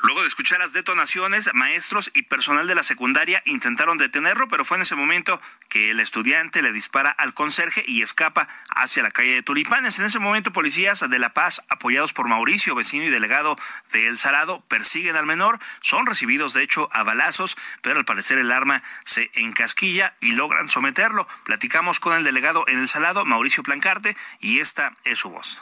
Luego 0.03 0.21
de 0.21 0.27
escuchar 0.27 0.59
las 0.59 0.73
detonaciones, 0.73 1.49
maestros 1.53 2.11
y 2.13 2.23
personal 2.23 2.67
de 2.67 2.75
la 2.75 2.83
secundaria 2.83 3.41
intentaron 3.45 3.97
detenerlo, 3.97 4.47
pero 4.47 4.63
fue 4.63 4.77
en 4.77 4.81
ese 4.81 4.95
momento 4.95 5.41
que 5.69 5.89
el 5.91 5.99
estudiante 5.99 6.61
le 6.61 6.71
dispara 6.71 7.09
al 7.09 7.33
conserje 7.33 7.83
y 7.87 8.03
escapa 8.03 8.47
hacia 8.75 9.03
la 9.03 9.11
calle 9.11 9.33
de 9.35 9.43
Tulipanes. 9.43 9.97
En 9.99 10.05
ese 10.05 10.19
momento, 10.19 10.53
policías 10.53 11.07
de 11.09 11.19
La 11.19 11.33
Paz, 11.33 11.63
apoyados 11.69 12.13
por 12.13 12.27
Mauricio, 12.27 12.75
vecino 12.75 13.05
y 13.05 13.09
delegado 13.09 13.57
de 13.91 14.07
El 14.07 14.19
Salado, 14.19 14.63
persiguen 14.67 15.15
al 15.15 15.25
menor. 15.25 15.59
Son 15.81 16.05
recibidos, 16.05 16.53
de 16.53 16.63
hecho, 16.63 16.89
a 16.93 17.03
balazos, 17.03 17.57
pero 17.81 17.97
al 17.97 18.05
parecer 18.05 18.37
el 18.37 18.51
arma 18.51 18.83
se 19.03 19.31
encasquilla 19.33 20.13
y 20.21 20.33
logran 20.33 20.69
someterlo. 20.69 21.27
Platicamos 21.43 21.99
con 21.99 22.15
el 22.15 22.23
delegado 22.23 22.65
en 22.67 22.79
El 22.79 22.87
Salado, 22.87 23.25
Mauricio 23.25 23.63
Plancarte, 23.63 24.15
y 24.39 24.59
esta 24.59 24.93
es 25.03 25.19
su 25.19 25.29
voz. 25.29 25.61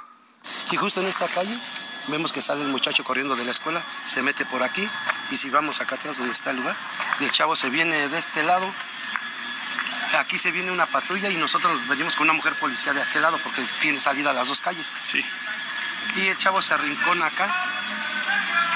Y 0.71 0.75
justo 0.75 1.01
en 1.01 1.07
esta 1.07 1.27
calle 1.27 1.57
vemos 2.07 2.31
que 2.31 2.41
sale 2.41 2.61
el 2.61 2.69
muchacho 2.69 3.03
corriendo 3.03 3.35
de 3.35 3.45
la 3.45 3.51
escuela, 3.51 3.81
se 4.05 4.21
mete 4.21 4.45
por 4.45 4.63
aquí 4.63 4.87
y 5.31 5.37
si 5.37 5.49
vamos 5.49 5.81
acá 5.81 5.95
atrás 5.95 6.17
donde 6.17 6.33
está 6.33 6.51
el 6.51 6.57
lugar, 6.57 6.75
el 7.19 7.31
chavo 7.31 7.55
se 7.55 7.69
viene 7.69 8.07
de 8.07 8.17
este 8.17 8.43
lado, 8.43 8.71
aquí 10.19 10.37
se 10.37 10.51
viene 10.51 10.71
una 10.71 10.85
patrulla 10.85 11.29
y 11.29 11.35
nosotros 11.37 11.87
venimos 11.87 12.15
con 12.15 12.25
una 12.25 12.33
mujer 12.33 12.53
policía 12.55 12.93
de 12.93 13.01
aquel 13.01 13.21
lado 13.21 13.39
porque 13.43 13.61
tiene 13.81 13.99
salida 13.99 14.31
a 14.31 14.33
las 14.33 14.47
dos 14.47 14.61
calles. 14.61 14.87
Sí. 15.09 15.23
Y 16.15 16.27
el 16.27 16.37
chavo 16.37 16.61
se 16.61 16.73
arrincona 16.73 17.27
acá, 17.27 17.53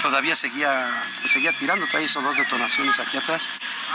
todavía 0.01 0.35
seguía, 0.35 0.89
seguía 1.25 1.53
tirando, 1.53 1.87
trae 1.87 2.03
hizo 2.03 2.21
dos 2.21 2.35
detonaciones 2.35 2.99
aquí 2.99 3.17
atrás. 3.17 3.49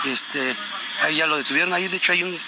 Este, 0.04 0.56
ahí 1.02 1.16
ya 1.16 1.26
lo 1.26 1.36
detuvieron, 1.36 1.74
ahí 1.74 1.88
de 1.88 1.96
hecho 1.96 2.12
hay 2.12 2.22
un 2.22 2.38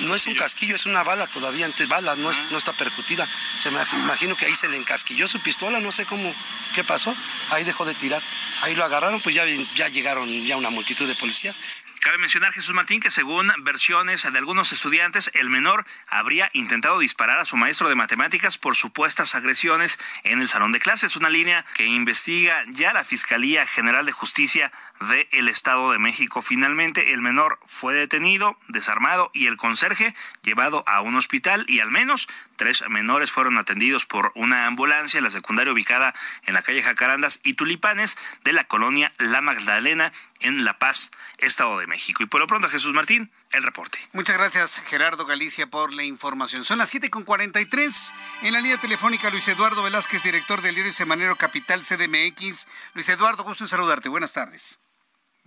no 0.00 0.14
es 0.14 0.26
un 0.26 0.34
casquillo, 0.34 0.74
es 0.74 0.86
una 0.86 1.02
bala 1.02 1.26
todavía, 1.26 1.66
antes 1.66 1.88
bala, 1.88 2.16
no, 2.16 2.30
es, 2.30 2.42
no 2.50 2.58
está 2.58 2.72
percutida. 2.72 3.26
Se 3.56 3.70
me 3.70 3.80
imagino 4.02 4.36
que 4.36 4.46
ahí 4.46 4.54
se 4.54 4.68
le 4.68 4.76
encasquilló 4.76 5.28
su 5.28 5.40
pistola, 5.40 5.80
no 5.80 5.92
sé 5.92 6.06
cómo, 6.06 6.34
qué 6.74 6.84
pasó. 6.84 7.14
Ahí 7.50 7.64
dejó 7.64 7.84
de 7.84 7.94
tirar. 7.94 8.22
Ahí 8.62 8.74
lo 8.74 8.84
agarraron, 8.84 9.20
pues 9.20 9.34
ya, 9.34 9.44
ya 9.74 9.88
llegaron 9.88 10.28
ya 10.44 10.56
una 10.56 10.70
multitud 10.70 11.06
de 11.06 11.14
policías. 11.14 11.60
Cabe 12.00 12.16
mencionar, 12.16 12.54
Jesús 12.54 12.74
Martín, 12.74 12.98
que 12.98 13.10
según 13.10 13.52
versiones 13.58 14.22
de 14.22 14.38
algunos 14.38 14.72
estudiantes, 14.72 15.30
el 15.34 15.50
menor 15.50 15.84
habría 16.08 16.48
intentado 16.54 16.98
disparar 16.98 17.38
a 17.38 17.44
su 17.44 17.58
maestro 17.58 17.90
de 17.90 17.94
matemáticas 17.94 18.56
por 18.56 18.74
supuestas 18.74 19.34
agresiones 19.34 19.98
en 20.24 20.40
el 20.40 20.48
salón 20.48 20.72
de 20.72 20.80
clases, 20.80 21.16
una 21.16 21.28
línea 21.28 21.62
que 21.74 21.84
investiga 21.84 22.64
ya 22.68 22.94
la 22.94 23.04
Fiscalía 23.04 23.66
General 23.66 24.06
de 24.06 24.12
Justicia 24.12 24.72
del 25.00 25.48
Estado 25.48 25.92
de 25.92 25.98
México. 25.98 26.42
Finalmente, 26.42 27.12
el 27.12 27.22
menor 27.22 27.58
fue 27.64 27.94
detenido, 27.94 28.58
desarmado 28.68 29.30
y 29.32 29.46
el 29.46 29.56
conserje 29.56 30.14
llevado 30.42 30.84
a 30.86 31.00
un 31.00 31.16
hospital 31.16 31.64
y 31.68 31.80
al 31.80 31.90
menos 31.90 32.28
tres 32.56 32.84
menores 32.88 33.32
fueron 33.32 33.56
atendidos 33.56 34.04
por 34.04 34.32
una 34.34 34.66
ambulancia 34.66 35.20
la 35.20 35.30
secundaria 35.30 35.72
ubicada 35.72 36.14
en 36.44 36.54
la 36.54 36.62
calle 36.62 36.82
Jacarandas 36.82 37.40
y 37.42 37.54
Tulipanes 37.54 38.18
de 38.44 38.52
la 38.52 38.64
colonia 38.64 39.12
La 39.18 39.40
Magdalena 39.40 40.12
en 40.40 40.64
La 40.64 40.78
Paz, 40.78 41.10
Estado 41.38 41.78
de 41.78 41.86
México. 41.86 42.22
Y 42.22 42.26
por 42.26 42.40
lo 42.40 42.46
pronto, 42.46 42.68
Jesús 42.68 42.92
Martín, 42.92 43.30
el 43.52 43.62
reporte. 43.62 43.98
Muchas 44.12 44.36
gracias, 44.36 44.82
Gerardo 44.86 45.24
Galicia, 45.24 45.66
por 45.66 45.94
la 45.94 46.04
información. 46.04 46.64
Son 46.64 46.78
las 46.78 46.94
7.43. 46.94 48.12
En 48.42 48.52
la 48.52 48.60
línea 48.60 48.78
telefónica, 48.78 49.30
Luis 49.30 49.48
Eduardo 49.48 49.82
Velázquez, 49.82 50.22
director 50.22 50.60
del 50.60 50.74
diario 50.74 50.92
Semanero 50.92 51.36
Capital 51.36 51.80
CDMX. 51.80 52.66
Luis 52.94 53.08
Eduardo, 53.08 53.44
gusto 53.44 53.64
en 53.64 53.68
saludarte. 53.68 54.08
Buenas 54.08 54.32
tardes. 54.32 54.80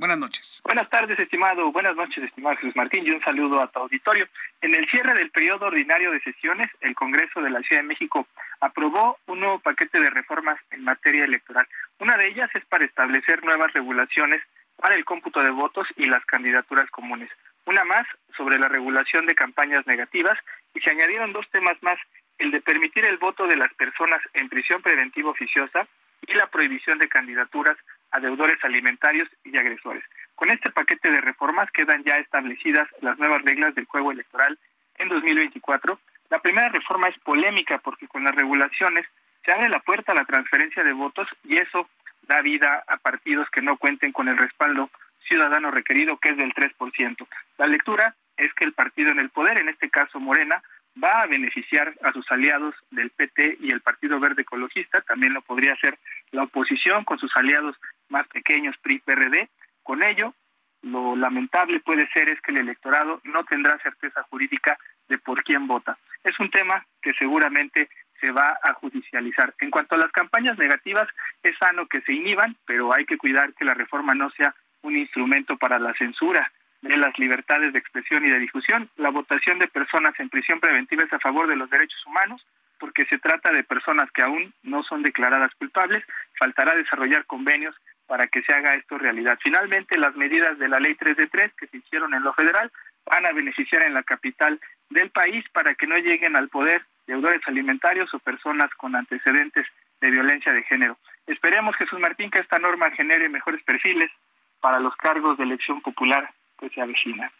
Buenas 0.03 0.17
noches. 0.17 0.61
Buenas 0.65 0.89
tardes, 0.89 1.17
estimado. 1.17 1.71
Buenas 1.71 1.95
noches, 1.95 2.25
estimado 2.25 2.57
Jesús 2.57 2.75
Martín, 2.75 3.07
y 3.07 3.11
un 3.11 3.23
saludo 3.23 3.61
a 3.61 3.67
tu 3.67 3.79
auditorio. 3.79 4.27
En 4.59 4.75
el 4.75 4.85
cierre 4.89 5.13
del 5.13 5.31
periodo 5.31 5.67
ordinario 5.67 6.11
de 6.11 6.19
sesiones, 6.19 6.67
el 6.81 6.93
Congreso 6.93 7.41
de 7.41 7.49
la 7.49 7.61
Ciudad 7.61 7.83
de 7.83 7.87
México 7.87 8.27
aprobó 8.59 9.17
un 9.27 9.39
nuevo 9.39 9.59
paquete 9.59 10.01
de 10.01 10.09
reformas 10.09 10.59
en 10.71 10.83
materia 10.83 11.23
electoral. 11.23 11.65
Una 11.99 12.17
de 12.17 12.27
ellas 12.27 12.49
es 12.53 12.65
para 12.65 12.83
establecer 12.83 13.45
nuevas 13.45 13.71
regulaciones 13.71 14.41
para 14.75 14.95
el 14.95 15.05
cómputo 15.05 15.41
de 15.41 15.51
votos 15.51 15.87
y 15.95 16.05
las 16.05 16.25
candidaturas 16.25 16.91
comunes. 16.91 17.29
Una 17.65 17.85
más 17.85 18.03
sobre 18.35 18.59
la 18.59 18.67
regulación 18.67 19.25
de 19.25 19.35
campañas 19.35 19.87
negativas 19.87 20.37
y 20.73 20.81
se 20.81 20.91
añadieron 20.91 21.31
dos 21.31 21.49
temas 21.49 21.81
más, 21.81 21.97
el 22.39 22.51
de 22.51 22.59
permitir 22.59 23.05
el 23.05 23.19
voto 23.19 23.47
de 23.47 23.55
las 23.55 23.73
personas 23.75 24.21
en 24.33 24.49
prisión 24.49 24.81
preventiva 24.81 25.29
oficiosa 25.29 25.87
y 26.27 26.33
la 26.33 26.47
prohibición 26.47 26.97
de 26.99 27.07
candidaturas 27.07 27.77
a 28.13 28.19
deudores 28.19 28.57
alimentarios 28.63 29.27
y 29.43 29.57
agresores. 29.57 30.03
Con 30.35 30.49
este 30.51 30.71
paquete 30.71 31.09
de 31.09 31.21
reformas 31.21 31.69
quedan 31.71 32.03
ya 32.03 32.15
establecidas 32.15 32.87
las 33.01 33.17
nuevas 33.17 33.41
reglas 33.43 33.75
del 33.75 33.85
juego 33.85 34.11
electoral 34.11 34.57
en 34.97 35.09
2024. 35.09 35.99
La 36.29 36.39
primera 36.39 36.69
reforma 36.69 37.07
es 37.07 37.17
polémica 37.19 37.79
porque 37.79 38.07
con 38.07 38.23
las 38.23 38.35
regulaciones 38.35 39.05
se 39.43 39.51
abre 39.51 39.69
la 39.69 39.79
puerta 39.79 40.11
a 40.11 40.15
la 40.15 40.25
transferencia 40.25 40.83
de 40.83 40.93
votos 40.93 41.27
y 41.43 41.57
eso 41.57 41.89
da 42.27 42.41
vida 42.41 42.83
a 42.87 42.97
partidos 42.97 43.49
que 43.49 43.61
no 43.61 43.77
cuenten 43.77 44.11
con 44.11 44.27
el 44.27 44.37
respaldo 44.37 44.89
ciudadano 45.27 45.71
requerido, 45.71 46.17
que 46.17 46.31
es 46.31 46.37
del 46.37 46.53
3%. 46.53 47.27
La 47.57 47.67
lectura 47.67 48.15
es 48.37 48.53
que 48.53 48.63
el 48.63 48.73
partido 48.73 49.11
en 49.11 49.19
el 49.19 49.29
poder, 49.29 49.57
en 49.57 49.69
este 49.69 49.89
caso 49.89 50.19
Morena, 50.19 50.61
va 51.01 51.21
a 51.21 51.27
beneficiar 51.27 51.93
a 52.03 52.11
sus 52.11 52.29
aliados 52.31 52.75
del 52.91 53.09
PT 53.11 53.57
y 53.61 53.71
el 53.71 53.81
Partido 53.81 54.19
Verde 54.19 54.43
Ecologista, 54.43 55.01
también 55.01 55.33
lo 55.33 55.41
podría 55.41 55.73
hacer 55.73 55.97
la 56.31 56.43
oposición 56.43 57.03
con 57.03 57.17
sus 57.19 57.35
aliados 57.35 57.75
más 58.09 58.27
pequeños 58.27 58.75
PRI-PRD. 58.81 59.49
Con 59.81 60.03
ello, 60.03 60.33
lo 60.81 61.15
lamentable 61.15 61.79
puede 61.79 62.07
ser 62.11 62.29
es 62.29 62.39
que 62.41 62.51
el 62.51 62.57
electorado 62.57 63.21
no 63.23 63.43
tendrá 63.45 63.77
certeza 63.79 64.23
jurídica 64.29 64.77
de 65.07 65.17
por 65.17 65.43
quién 65.43 65.67
vota. 65.67 65.97
Es 66.23 66.39
un 66.39 66.49
tema 66.49 66.85
que 67.01 67.13
seguramente 67.13 67.89
se 68.19 68.31
va 68.31 68.57
a 68.63 68.73
judicializar. 68.73 69.53
En 69.59 69.71
cuanto 69.71 69.95
a 69.95 69.97
las 69.99 70.11
campañas 70.11 70.57
negativas, 70.57 71.07
es 71.41 71.57
sano 71.57 71.87
que 71.87 72.01
se 72.01 72.13
inhiban, 72.13 72.55
pero 72.65 72.93
hay 72.93 73.05
que 73.05 73.17
cuidar 73.17 73.53
que 73.53 73.65
la 73.65 73.73
reforma 73.73 74.13
no 74.13 74.29
sea 74.31 74.53
un 74.81 74.95
instrumento 74.95 75.57
para 75.57 75.79
la 75.79 75.93
censura 75.93 76.51
de 76.83 76.97
las 76.97 77.17
libertades 77.17 77.71
de 77.71 77.79
expresión 77.79 78.25
y 78.25 78.29
de 78.29 78.39
difusión. 78.39 78.89
La 78.97 79.09
votación 79.09 79.57
de 79.57 79.67
personas 79.67 80.13
en 80.19 80.29
prisión 80.29 80.59
preventiva 80.59 81.03
es 81.03 81.13
a 81.13 81.19
favor 81.19 81.47
de 81.47 81.55
los 81.55 81.69
derechos 81.69 82.05
humanos 82.05 82.45
porque 82.77 83.05
se 83.05 83.17
trata 83.17 83.51
de 83.51 83.63
personas 83.63 84.11
que 84.11 84.23
aún 84.23 84.53
no 84.63 84.83
son 84.83 85.01
declaradas 85.01 85.55
culpables. 85.55 86.03
Faltará 86.37 86.75
desarrollar 86.75 87.25
convenios 87.25 87.73
para 88.05 88.27
que 88.27 88.41
se 88.43 88.51
haga 88.51 88.75
esto 88.75 88.97
realidad. 88.97 89.39
Finalmente, 89.41 89.97
las 89.97 90.13
medidas 90.17 90.59
de 90.59 90.67
la 90.67 90.79
ley 90.79 90.95
3 90.95 91.15
de 91.15 91.27
3 91.27 91.53
que 91.57 91.67
se 91.67 91.77
hicieron 91.77 92.13
en 92.13 92.23
lo 92.23 92.33
federal 92.33 92.69
van 93.05 93.25
a 93.25 93.31
beneficiar 93.31 93.83
en 93.83 93.93
la 93.93 94.03
capital 94.03 94.59
del 94.89 95.09
país 95.11 95.45
para 95.53 95.75
que 95.75 95.87
no 95.87 95.95
lleguen 95.97 96.35
al 96.35 96.49
poder 96.49 96.83
deudores 97.07 97.41
alimentarios 97.47 98.13
o 98.13 98.19
personas 98.19 98.69
con 98.75 98.95
antecedentes 98.95 99.65
de 100.01 100.11
violencia 100.11 100.51
de 100.51 100.63
género. 100.63 100.97
Esperemos, 101.27 101.77
Jesús 101.77 101.99
Martín, 102.01 102.29
que 102.29 102.41
esta 102.41 102.59
norma 102.59 102.91
genere 102.91 103.29
mejores 103.29 103.63
perfiles 103.63 104.11
para 104.59 104.81
los 104.81 104.95
cargos 104.97 105.37
de 105.37 105.45
elección 105.45 105.81
popular 105.81 106.29
que 106.59 106.69
se 106.69 106.81
avecina. 106.81 107.31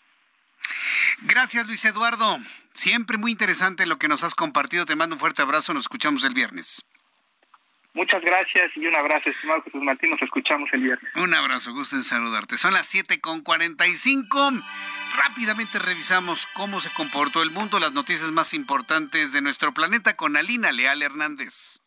Gracias, 1.21 1.67
Luis 1.67 1.83
Eduardo. 1.85 2.37
Siempre 2.73 3.17
muy 3.17 3.31
interesante 3.31 3.85
lo 3.85 3.97
que 3.97 4.07
nos 4.07 4.23
has 4.23 4.35
compartido. 4.35 4.85
Te 4.85 4.95
mando 4.95 5.15
un 5.15 5.19
fuerte 5.19 5.41
abrazo. 5.41 5.73
Nos 5.73 5.83
escuchamos 5.83 6.23
el 6.23 6.33
viernes. 6.33 6.85
Muchas 7.95 8.21
gracias 8.21 8.71
y 8.75 8.87
un 8.87 8.95
abrazo, 8.95 9.29
estimado 9.29 9.61
Jesús 9.61 9.83
Martín. 9.83 10.09
Nos 10.09 10.21
escuchamos 10.21 10.67
el 10.73 10.81
viernes. 10.81 11.15
Un 11.15 11.33
abrazo, 11.35 11.73
gusto 11.73 11.95
en 11.95 12.03
saludarte. 12.03 12.57
Son 12.57 12.73
las 12.73 12.87
7 12.87 13.21
con 13.21 13.41
45. 13.41 14.51
Rápidamente 15.15 15.77
revisamos 15.77 16.47
cómo 16.55 16.81
se 16.81 16.91
comportó 16.93 17.43
el 17.43 17.51
mundo, 17.51 17.79
las 17.79 17.93
noticias 17.93 18.31
más 18.31 18.55
importantes 18.55 19.31
de 19.31 19.41
nuestro 19.41 19.73
planeta 19.73 20.15
con 20.15 20.35
Alina 20.35 20.71
Leal 20.71 21.03
Hernández. 21.03 21.79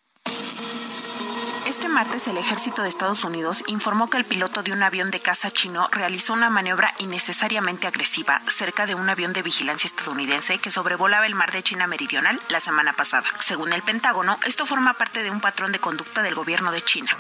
Este 1.67 1.89
martes 1.89 2.29
el 2.29 2.39
ejército 2.39 2.83
de 2.83 2.89
Estados 2.89 3.25
Unidos 3.25 3.65
informó 3.67 4.09
que 4.09 4.17
el 4.17 4.25
piloto 4.25 4.63
de 4.63 4.73
un 4.73 4.85
avión 4.85 5.11
de 5.11 5.19
caza 5.19 5.51
chino 5.51 5.89
realizó 5.91 6.33
una 6.33 6.49
maniobra 6.49 6.95
innecesariamente 6.99 7.89
agresiva 7.89 8.41
cerca 8.47 8.87
de 8.87 8.95
un 8.95 9.09
avión 9.09 9.33
de 9.33 9.43
vigilancia 9.43 9.89
estadounidense 9.89 10.59
que 10.59 10.71
sobrevolaba 10.71 11.27
el 11.27 11.35
mar 11.35 11.51
de 11.51 11.65
China 11.65 11.89
Meridional 11.89 12.41
la 12.51 12.61
semana 12.61 12.93
pasada. 12.93 13.27
Según 13.41 13.73
el 13.73 13.83
Pentágono, 13.83 14.39
esto 14.47 14.65
forma 14.65 14.95
parte 14.95 15.25
de 15.25 15.31
un 15.33 15.41
patrón 15.41 15.73
de 15.73 15.81
conducta 15.81 16.23
del 16.23 16.37
gobierno 16.37 16.71
de 16.71 16.83
China. 16.83 17.11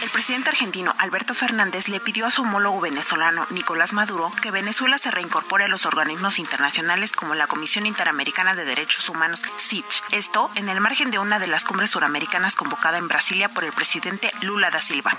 El 0.00 0.10
presidente 0.10 0.50
argentino 0.50 0.94
Alberto 0.98 1.34
Fernández 1.34 1.88
le 1.88 1.98
pidió 1.98 2.26
a 2.26 2.30
su 2.30 2.42
homólogo 2.42 2.80
venezolano 2.80 3.46
Nicolás 3.50 3.92
Maduro 3.92 4.30
que 4.40 4.52
Venezuela 4.52 4.96
se 4.96 5.10
reincorpore 5.10 5.64
a 5.64 5.68
los 5.68 5.86
organismos 5.86 6.38
internacionales 6.38 7.10
como 7.10 7.34
la 7.34 7.48
Comisión 7.48 7.84
Interamericana 7.84 8.54
de 8.54 8.64
Derechos 8.64 9.08
Humanos, 9.08 9.42
CICH. 9.58 10.02
Esto 10.12 10.52
en 10.54 10.68
el 10.68 10.80
margen 10.80 11.10
de 11.10 11.18
una 11.18 11.40
de 11.40 11.48
las 11.48 11.64
cumbres 11.64 11.90
suramericanas 11.90 12.54
convocada 12.54 12.98
en 12.98 13.08
Brasilia 13.08 13.48
por 13.48 13.64
el 13.64 13.72
presidente 13.72 14.30
Lula 14.40 14.70
da 14.70 14.80
Silva. 14.80 15.18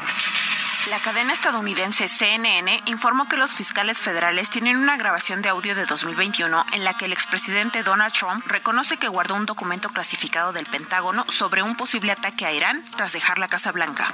La 0.87 0.99
cadena 0.99 1.33
estadounidense 1.33 2.07
CNN 2.07 2.81
informó 2.85 3.27
que 3.27 3.35
los 3.35 3.53
fiscales 3.53 3.97
federales 3.97 4.49
tienen 4.49 4.77
una 4.77 4.95
grabación 4.95 5.41
de 5.41 5.49
audio 5.49 5.75
de 5.75 5.85
2021 5.85 6.65
en 6.71 6.83
la 6.85 6.93
que 6.93 7.05
el 7.05 7.11
expresidente 7.11 7.83
Donald 7.83 8.13
Trump 8.13 8.47
reconoce 8.47 8.95
que 8.97 9.09
guardó 9.09 9.35
un 9.35 9.45
documento 9.45 9.89
clasificado 9.89 10.53
del 10.53 10.65
Pentágono 10.65 11.25
sobre 11.27 11.63
un 11.63 11.75
posible 11.75 12.13
ataque 12.13 12.45
a 12.45 12.53
Irán 12.53 12.81
tras 12.95 13.11
dejar 13.11 13.39
la 13.39 13.49
Casa 13.49 13.73
Blanca. 13.73 14.13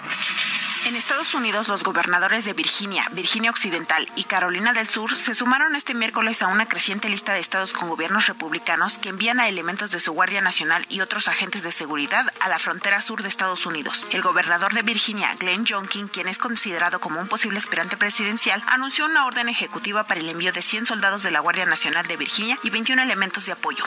En 0.86 0.96
Estados 0.96 1.34
Unidos, 1.34 1.68
los 1.68 1.84
gobernadores 1.84 2.46
de 2.46 2.54
Virginia, 2.54 3.08
Virginia 3.12 3.50
Occidental 3.50 4.08
y 4.16 4.24
Carolina 4.26 4.72
del 4.72 4.88
Sur 4.88 5.18
se 5.18 5.34
sumaron 5.34 5.76
este 5.76 5.96
miércoles 5.96 6.44
a 6.44 6.48
una 6.48 6.68
creciente 6.68 7.10
lista 7.10 7.34
de 7.34 7.40
estados 7.40 7.74
con 7.74 7.90
gobiernos 7.90 8.28
republicanos 8.28 9.00
que 9.00 9.10
envían 9.10 9.40
a 9.40 9.48
elementos 9.48 9.90
de 9.90 10.00
su 10.00 10.14
Guardia 10.14 10.42
Nacional 10.42 10.86
y 10.88 11.02
otros 11.02 11.28
agentes 11.28 11.64
de 11.64 11.72
seguridad 11.72 12.32
a 12.40 12.50
la 12.50 12.60
frontera 12.60 13.02
sur 13.02 13.24
de 13.24 13.30
Estados 13.30 13.66
Unidos. 13.66 14.08
El 14.12 14.22
gobernador 14.22 14.74
de 14.76 14.84
Virginia, 14.84 15.34
Glenn 15.40 15.66
Youngkin, 15.66 16.08
quien 16.08 16.28
es 16.28 16.38
considerado 16.38 17.00
como 17.00 17.20
un 17.20 17.28
posible 17.28 17.58
aspirante 17.58 17.98
presidencial, 17.98 18.62
anunció 18.68 19.06
una 19.06 19.26
orden 19.26 19.50
ejecutiva 19.50 20.04
para 20.04 20.20
el 20.20 20.30
envío 20.30 20.52
de 20.52 20.62
100 20.62 20.86
soldados 20.86 21.24
de 21.24 21.32
la 21.32 21.40
Guardia 21.40 21.66
Nacional 21.66 22.06
de 22.06 22.18
Virginia 22.18 22.60
y 22.62 22.70
21 22.70 23.02
elementos 23.02 23.48
de 23.48 23.54
apoyo. 23.54 23.86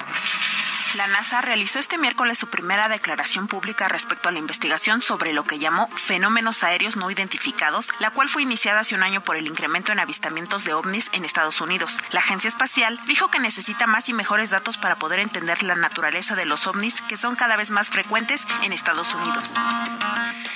La 0.95 1.07
NASA 1.07 1.43
realizó 1.43 1.79
este 1.79 1.99
miércoles 1.99 2.39
su 2.39 2.47
primera 2.47 2.89
declaración 2.89 3.47
pública 3.47 3.89
respecto 3.89 4.29
a 4.29 4.33
la 4.33 4.39
investigación 4.39 5.03
sobre 5.03 5.35
lo 5.35 5.45
que 5.45 5.59
llamó 5.59 5.87
fenómenos 5.89 6.65
aéreos 6.65 6.88
no 6.97 7.11
identificados, 7.11 7.89
la 7.99 8.11
cual 8.11 8.29
fue 8.29 8.43
iniciada 8.43 8.81
hace 8.81 8.95
un 8.95 9.03
año 9.03 9.23
por 9.23 9.37
el 9.37 9.47
incremento 9.47 9.93
en 9.93 9.99
avistamientos 9.99 10.65
de 10.65 10.75
ovnis 10.75 11.09
en 11.13 11.25
Estados 11.25 11.61
Unidos. 11.61 11.97
La 12.13 12.21
agencia 12.21 12.49
espacial 12.49 13.01
dijo 13.07 13.31
que 13.31 13.41
necesita 13.41 13.87
más 13.87 14.09
y 14.09 14.13
mejores 14.13 14.51
datos 14.51 14.79
para 14.79 14.97
poder 14.97 15.21
entender 15.21 15.63
la 15.63 15.75
naturaleza 15.75 16.35
de 16.35 16.45
los 16.45 16.67
ovnis 16.67 17.01
que 17.03 17.17
son 17.17 17.37
cada 17.37 17.57
vez 17.57 17.71
más 17.71 17.91
frecuentes 17.91 18.47
en 18.63 18.73
Estados 18.73 19.15
Unidos. 19.15 19.55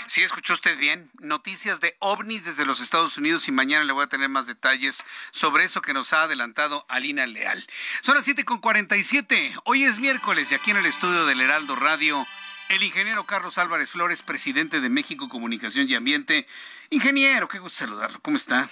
Sí, 0.07 0.23
escuchó 0.23 0.53
usted 0.53 0.77
bien. 0.79 1.11
Noticias 1.21 1.81
de 1.81 1.97
ovnis 1.99 2.45
desde 2.45 2.67
los 2.67 2.81
Estados 2.81 3.17
Unidos 3.17 3.49
y 3.49 3.53
mañana 3.53 3.85
le 3.85 3.95
voy 3.95 4.05
a 4.05 4.09
tener 4.09 4.29
más 4.29 4.47
detalles 4.47 5.05
sobre 5.31 5.65
eso 5.65 5.81
que 5.81 5.95
nos 5.95 6.13
ha 6.13 6.25
adelantado 6.25 6.85
Alina 6.91 7.27
Leal. 7.27 7.67
Son 8.03 8.15
las 8.15 8.25
7 8.27 8.45
con 8.45 8.59
47. 8.59 9.55
Hoy 9.65 9.85
es 9.85 10.01
miércoles 10.01 10.53
y 10.53 10.55
aquí 10.55 10.71
en 10.71 10.77
el 10.77 10.85
estudio 10.87 11.25
del 11.25 11.41
Heraldo 11.41 11.77
Radio, 11.77 12.27
el 12.69 12.83
ingeniero 12.83 13.25
Carlos 13.25 13.59
Álvarez 13.59 13.91
Flores, 13.91 14.23
presidente 14.23 14.81
de 14.81 14.89
México 14.89 15.29
Comunicación 15.29 15.89
y 15.89 15.95
Ambiente. 15.95 16.47
Ingeniero, 16.91 17.49
qué 17.49 17.59
gusto 17.59 17.79
saludarlo. 17.79 18.21
¿Cómo 18.21 18.37
está? 18.37 18.71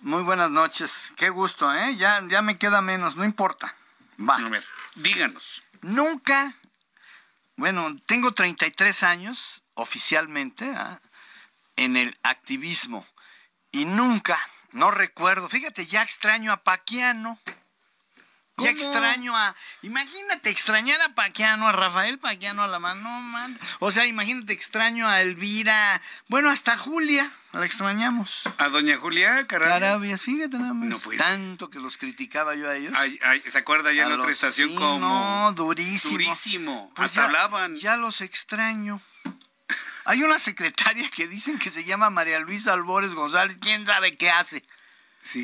Muy 0.00 0.22
buenas 0.22 0.50
noches. 0.50 1.12
Qué 1.16 1.30
gusto, 1.30 1.74
¿eh? 1.74 1.96
Ya, 1.96 2.22
ya 2.28 2.42
me 2.42 2.56
queda 2.56 2.80
menos, 2.80 3.16
no 3.16 3.24
importa. 3.24 3.74
Va. 4.18 4.36
A 4.36 4.48
ver, 4.48 4.64
díganos. 4.94 5.62
Nunca, 5.82 6.54
bueno, 7.56 7.90
tengo 8.06 8.32
33 8.32 9.02
años 9.02 9.62
oficialmente 9.74 10.72
¿ah? 10.76 11.00
en 11.76 11.96
el 11.96 12.16
activismo 12.22 13.06
y 13.72 13.84
nunca, 13.84 14.38
no 14.72 14.90
recuerdo, 14.90 15.48
fíjate, 15.48 15.86
ya 15.86 16.02
extraño 16.02 16.52
a 16.52 16.62
Paquiano. 16.62 17.38
Ya 18.62 18.70
extraño 18.70 19.36
a. 19.36 19.54
Imagínate 19.82 20.50
extrañar 20.50 21.00
a 21.00 21.14
Paquiano, 21.14 21.68
a 21.68 21.72
Rafael 21.72 22.18
Paquiano 22.18 22.62
a 22.62 22.68
la 22.68 22.78
mano, 22.78 23.08
man. 23.08 23.58
O 23.78 23.90
sea, 23.90 24.06
imagínate 24.06 24.52
extraño 24.52 25.08
a 25.08 25.20
Elvira. 25.20 26.00
Bueno, 26.28 26.50
hasta 26.50 26.76
Julia. 26.76 27.30
La 27.52 27.66
extrañamos. 27.66 28.48
A 28.58 28.68
doña 28.68 28.96
Julia 28.96 29.46
Carabias. 29.48 29.80
Carabias, 29.80 30.22
fíjate 30.22 30.56
nada 30.58 30.72
más. 30.72 30.88
No, 30.88 30.98
pues. 30.98 31.18
Tanto 31.18 31.68
que 31.68 31.80
los 31.80 31.96
criticaba 31.96 32.54
yo 32.54 32.68
a 32.70 32.76
ellos. 32.76 32.94
Ay, 32.96 33.18
ay, 33.22 33.42
¿Se 33.46 33.58
acuerda 33.58 33.92
ya 33.92 34.06
en 34.06 34.12
otra 34.12 34.30
estación 34.30 34.70
sí, 34.70 34.74
como. 34.76 35.00
No, 35.00 35.52
durísimo. 35.52 36.12
Durísimo. 36.12 36.92
Pues 36.94 37.10
Hasta 37.10 37.22
ya, 37.22 37.26
hablaban. 37.26 37.76
Ya 37.76 37.96
los 37.96 38.20
extraño. 38.20 39.00
Hay 40.04 40.22
una 40.22 40.38
secretaria 40.38 41.10
que 41.10 41.26
dicen 41.28 41.58
que 41.58 41.70
se 41.70 41.84
llama 41.84 42.10
María 42.10 42.38
Luisa 42.40 42.72
Albores 42.72 43.14
González. 43.14 43.58
¿Quién 43.60 43.84
sabe 43.86 44.16
qué 44.16 44.30
hace? 44.30 44.64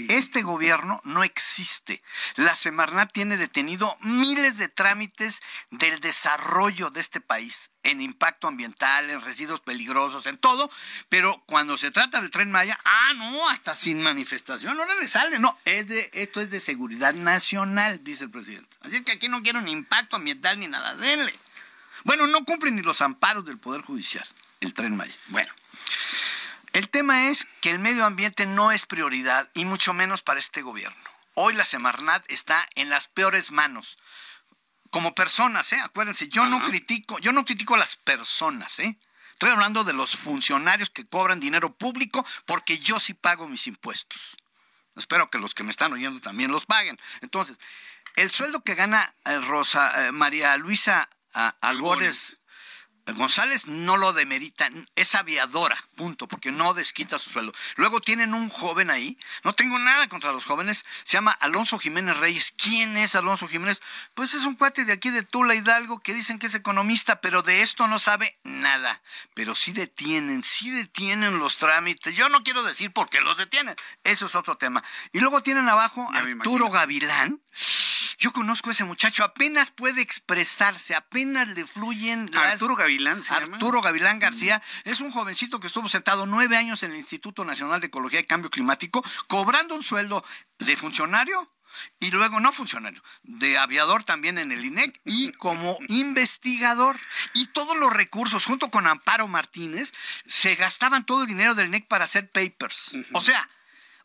Este 0.09 0.43
gobierno 0.43 1.01
no 1.05 1.23
existe. 1.23 2.03
La 2.35 2.57
Semarnat 2.57 3.13
tiene 3.13 3.37
detenido 3.37 3.97
miles 4.01 4.59
de 4.59 4.69
trámites 4.69 5.41
del 5.71 6.01
desarrollo 6.01 6.91
de 6.91 7.01
este 7.01 7.21
país 7.21 7.71
en 7.85 8.01
impacto 8.01 8.49
ambiental, 8.49 9.11
en 9.11 9.21
residuos 9.23 9.61
peligrosos, 9.61 10.27
en 10.27 10.39
todo, 10.39 10.71
pero 11.09 11.43
cuando 11.47 11.77
se 11.77 11.93
trata 11.93 12.21
del 12.21 12.33
tren 12.33 12.51
Maya, 12.51 12.79
ah, 12.85 13.13
no, 13.15 13.49
hasta 13.49 13.77
sin 13.77 14.03
manifestación, 14.03 14.77
no 14.77 14.85
le 14.85 15.07
sale, 15.07 15.39
no, 15.39 15.57
es 15.65 15.87
de, 15.87 16.11
esto 16.15 16.41
es 16.41 16.51
de 16.51 16.59
seguridad 16.59 17.15
nacional, 17.15 18.03
dice 18.03 18.25
el 18.25 18.31
presidente. 18.31 18.77
Así 18.81 19.05
que 19.05 19.13
aquí 19.13 19.29
no 19.29 19.43
quiero 19.43 19.61
ni 19.61 19.71
impacto 19.71 20.17
ambiental 20.17 20.59
ni 20.59 20.67
nada, 20.67 20.97
denle. 20.97 21.33
Bueno, 22.03 22.27
no 22.27 22.45
cumplen 22.45 22.75
ni 22.75 22.83
los 22.83 23.01
amparos 23.03 23.45
del 23.45 23.59
Poder 23.59 23.83
Judicial, 23.83 24.27
el 24.61 24.75
tren 24.75 24.97
Maya. 24.97 25.15
Bueno. 25.29 25.53
El 26.77 26.91
tema 26.91 27.31
es 27.31 27.49
que 27.63 27.71
el 27.71 27.79
medio 27.79 28.05
ambiente 28.05 28.45
no 28.45 28.71
es 28.71 28.85
prioridad 28.85 29.49
y 29.55 29.65
mucho 29.65 29.95
menos 29.95 30.21
para 30.21 30.41
este 30.41 30.61
gobierno. 30.61 31.11
Hoy 31.33 31.55
la 31.55 31.65
Semarnat 31.65 32.23
está 32.29 32.69
en 32.75 32.91
las 32.91 33.09
peores 33.09 33.51
manos. 33.51 33.97
Como 34.91 35.15
personas, 35.15 35.73
¿eh? 35.73 35.81
Acuérdense, 35.83 36.29
yo 36.29 36.45
no 36.45 36.63
critico, 36.63 37.19
yo 37.21 37.33
no 37.33 37.47
critico 37.47 37.77
a 37.77 37.79
las 37.79 37.97
personas, 37.97 38.79
¿eh? 38.81 38.99
Estoy 39.33 39.53
hablando 39.53 39.85
de 39.85 39.95
los 39.95 40.19
funcionarios 40.19 40.91
que 40.91 41.07
cobran 41.07 41.41
dinero 41.41 41.75
público 41.75 42.27
porque 42.45 42.79
yo 42.79 43.01
sí 43.01 43.15
pago 43.15 43.49
mis 43.49 43.67
impuestos. 43.67 44.37
Espero 44.97 45.31
que 45.31 45.39
los 45.39 45.55
que 45.55 45.63
me 45.63 45.71
están 45.71 45.95
oyendo 45.95 46.21
también 46.21 46.51
los 46.51 46.67
paguen. 46.67 47.01
Entonces, 47.23 47.57
el 48.17 48.31
sueldo 48.31 48.63
que 48.63 48.75
gana 48.75 49.15
eh, 49.25 49.39
Rosa 49.39 50.09
eh, 50.09 50.13
María 50.13 50.55
Luisa 50.59 51.09
Albores 51.33 52.37
González 53.15 53.67
no 53.67 53.97
lo 53.97 54.13
demerita, 54.13 54.69
es 54.97 55.15
aviadora, 55.15 55.77
punto, 55.95 56.27
porque 56.27 56.51
no 56.51 56.75
desquita 56.75 57.19
su 57.19 57.31
sueldo. 57.31 57.53
Luego 57.77 58.01
tienen 58.01 58.35
un 58.35 58.49
joven 58.49 58.91
ahí, 58.91 59.17
no 59.45 59.55
tengo 59.55 59.79
nada 59.79 60.09
contra 60.09 60.33
los 60.33 60.45
jóvenes, 60.45 60.85
se 61.05 61.13
llama 61.13 61.31
Alonso 61.31 61.79
Jiménez 61.79 62.17
Reyes. 62.17 62.53
¿Quién 62.57 62.97
es 62.97 63.15
Alonso 63.15 63.47
Jiménez? 63.47 63.81
Pues 64.15 64.35
es 64.35 64.45
un 64.45 64.57
cuate 64.57 64.85
de 64.85 64.93
aquí 64.93 65.11
de 65.11 65.23
Tula 65.23 65.55
Hidalgo 65.55 66.01
que 66.01 66.15
dicen 66.15 66.39
que 66.39 66.49
es 66.49 66.55
economista, 66.55 67.21
pero 67.21 67.43
de 67.43 67.63
esto 67.63 67.87
no 67.87 67.99
sabe 67.99 68.37
nada. 68.43 69.01
Pero 69.35 69.55
sí 69.55 69.73
detienen, 69.73 70.43
sí 70.43 70.71
detienen 70.71 71.39
los 71.39 71.59
trámites. 71.59 72.17
Yo 72.17 72.29
no 72.29 72.43
quiero 72.43 72.63
decir 72.65 72.93
por 72.93 73.09
qué 73.09 73.21
los 73.21 73.37
detienen, 73.37 73.77
eso 74.03 74.27
es 74.27 74.35
otro 74.35 74.57
tema. 74.57 74.83
Y 75.13 75.21
luego 75.21 75.43
tienen 75.43 75.69
abajo 75.69 76.09
a 76.13 76.19
Arturo 76.19 76.71
Gavilán 76.71 77.41
yo 78.27 78.33
conozco 78.33 78.71
a 78.71 78.73
ese 78.73 78.83
muchacho, 78.83 79.23
apenas 79.23 79.71
puede 79.71 80.03
expresarse, 80.03 80.97
apenas 80.97 81.47
le 81.47 81.65
fluyen 81.65 82.29
las... 82.33 82.55
Arturo 82.55 82.75
Gavilán, 82.75 83.23
¿se 83.23 83.33
Arturo 83.33 83.81
Gavilán 83.81 84.19
García 84.19 84.61
es 84.83 85.01
un 85.01 85.13
jovencito 85.13 85.61
que 85.61 85.69
estuvo 85.69 85.89
sentado 85.89 86.27
nueve 86.27 86.57
años 86.57 86.83
en 86.83 86.91
el 86.91 86.97
Instituto 86.97 87.45
Nacional 87.45 87.81
de 87.81 87.87
Ecología 87.87 88.19
y 88.19 88.25
Cambio 88.25 88.51
Climático, 88.51 89.05
cobrando 89.29 89.77
un 89.77 89.85
sueldo 89.85 90.25
de 90.59 90.77
funcionario 90.77 91.49
y 92.01 92.11
luego 92.11 92.41
no 92.41 92.51
funcionario, 92.51 93.01
de 93.23 93.59
aviador 93.59 94.03
también 94.03 94.39
en 94.39 94.51
el 94.51 94.65
INEC 94.65 95.01
y 95.05 95.31
como 95.31 95.79
investigador. 95.87 96.99
Y 97.33 97.47
todos 97.47 97.77
los 97.77 97.93
recursos, 97.93 98.45
junto 98.45 98.73
con 98.73 98.89
Amparo 98.89 99.29
Martínez, 99.29 99.93
se 100.27 100.57
gastaban 100.57 101.07
todo 101.07 101.23
el 101.23 101.29
dinero 101.29 101.55
del 101.55 101.69
INEC 101.69 101.87
para 101.87 102.07
hacer 102.07 102.29
papers. 102.29 102.91
O 103.13 103.21
sea, 103.21 103.49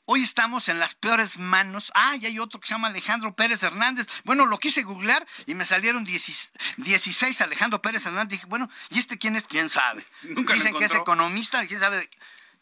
Hoy 0.06 0.24
estamos 0.24 0.68
en 0.68 0.80
las 0.80 0.96
peores 0.96 1.38
manos. 1.38 1.92
Ah, 1.96 2.16
y 2.20 2.26
hay 2.26 2.40
otro 2.40 2.60
que 2.60 2.68
se 2.68 2.74
llama 2.74 2.88
Alejandro 2.88 3.36
Pérez 3.36 3.62
Hernández. 3.64 4.08
Bueno, 4.24 4.46
lo 4.46 4.58
quise 4.58 4.84
googlear 4.84 5.26
y 5.46 5.54
me 5.54 5.66
salieron 5.66 6.04
16 6.04 7.42
Alejandro 7.42 7.82
Pérez 7.82 8.06
Hernández. 8.06 8.40
Dije, 8.40 8.46
bueno, 8.48 8.70
¿y 8.90 9.00
este 9.00 9.18
quién 9.18 9.36
es? 9.36 9.44
¿Quién 9.44 9.70
sabe? 9.70 10.06
Dicen 10.24 10.76
que 10.76 10.86
es 10.86 10.96
economista, 10.96 11.66
¿quién 11.68 11.80
sabe? 11.80 12.10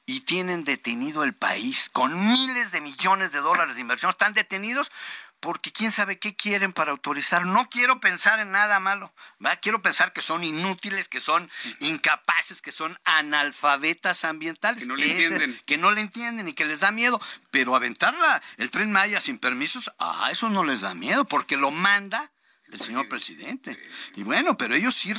Y 0.06 0.22
tienen 0.22 0.64
detenido 0.64 1.24
el 1.24 1.34
país 1.34 1.90
con 1.94 2.18
miles 2.32 2.72
de 2.72 2.82
millones 2.82 3.32
de 3.32 3.40
dólares 3.40 3.76
de 3.76 3.82
inversión. 3.82 4.10
Están 4.10 4.34
detenidos 4.34 4.92
porque 5.40 5.72
quién 5.72 5.92
sabe 5.92 6.20
qué 6.20 6.36
quieren 6.36 6.74
para 6.74 6.92
autorizar. 6.92 7.46
No 7.46 7.70
quiero 7.70 8.00
pensar 8.00 8.40
en 8.40 8.52
nada 8.52 8.80
malo, 8.80 9.14
¿va? 9.44 9.56
quiero 9.58 9.82
pensar 9.82 10.14
que 10.14 10.22
son 10.22 10.44
inútiles, 10.44 11.08
que 11.08 11.22
son 11.22 11.50
incapaces, 11.80 12.62
que 12.62 12.72
son 12.72 13.00
analfabetas 13.04 14.26
ambientales, 14.26 14.84
que 14.84 14.90
no 14.90 14.96
le 14.96 15.12
entienden, 15.12 15.62
que 15.66 15.78
no 15.78 15.92
le 15.92 16.02
entienden 16.02 16.48
y 16.50 16.54
que 16.54 16.66
les 16.66 16.82
da 16.82 16.92
miedo. 16.92 17.22
Pero 17.52 17.76
aventarla 17.76 18.42
el 18.58 18.70
tren 18.70 18.92
Maya 18.92 19.22
sin 19.22 19.38
permisos, 19.38 19.92
ah, 20.00 20.30
eso 20.32 20.50
no 20.50 20.64
les 20.64 20.82
da 20.82 20.94
miedo, 20.94 21.26
porque 21.26 21.58
lo 21.58 21.72
manda 21.72 22.32
el 22.72 22.80
señor 22.80 23.08
presidente. 23.10 23.78
Y 24.16 24.24
bueno, 24.24 24.58
pero 24.58 24.76
ellos 24.76 24.94
sí, 24.94 25.14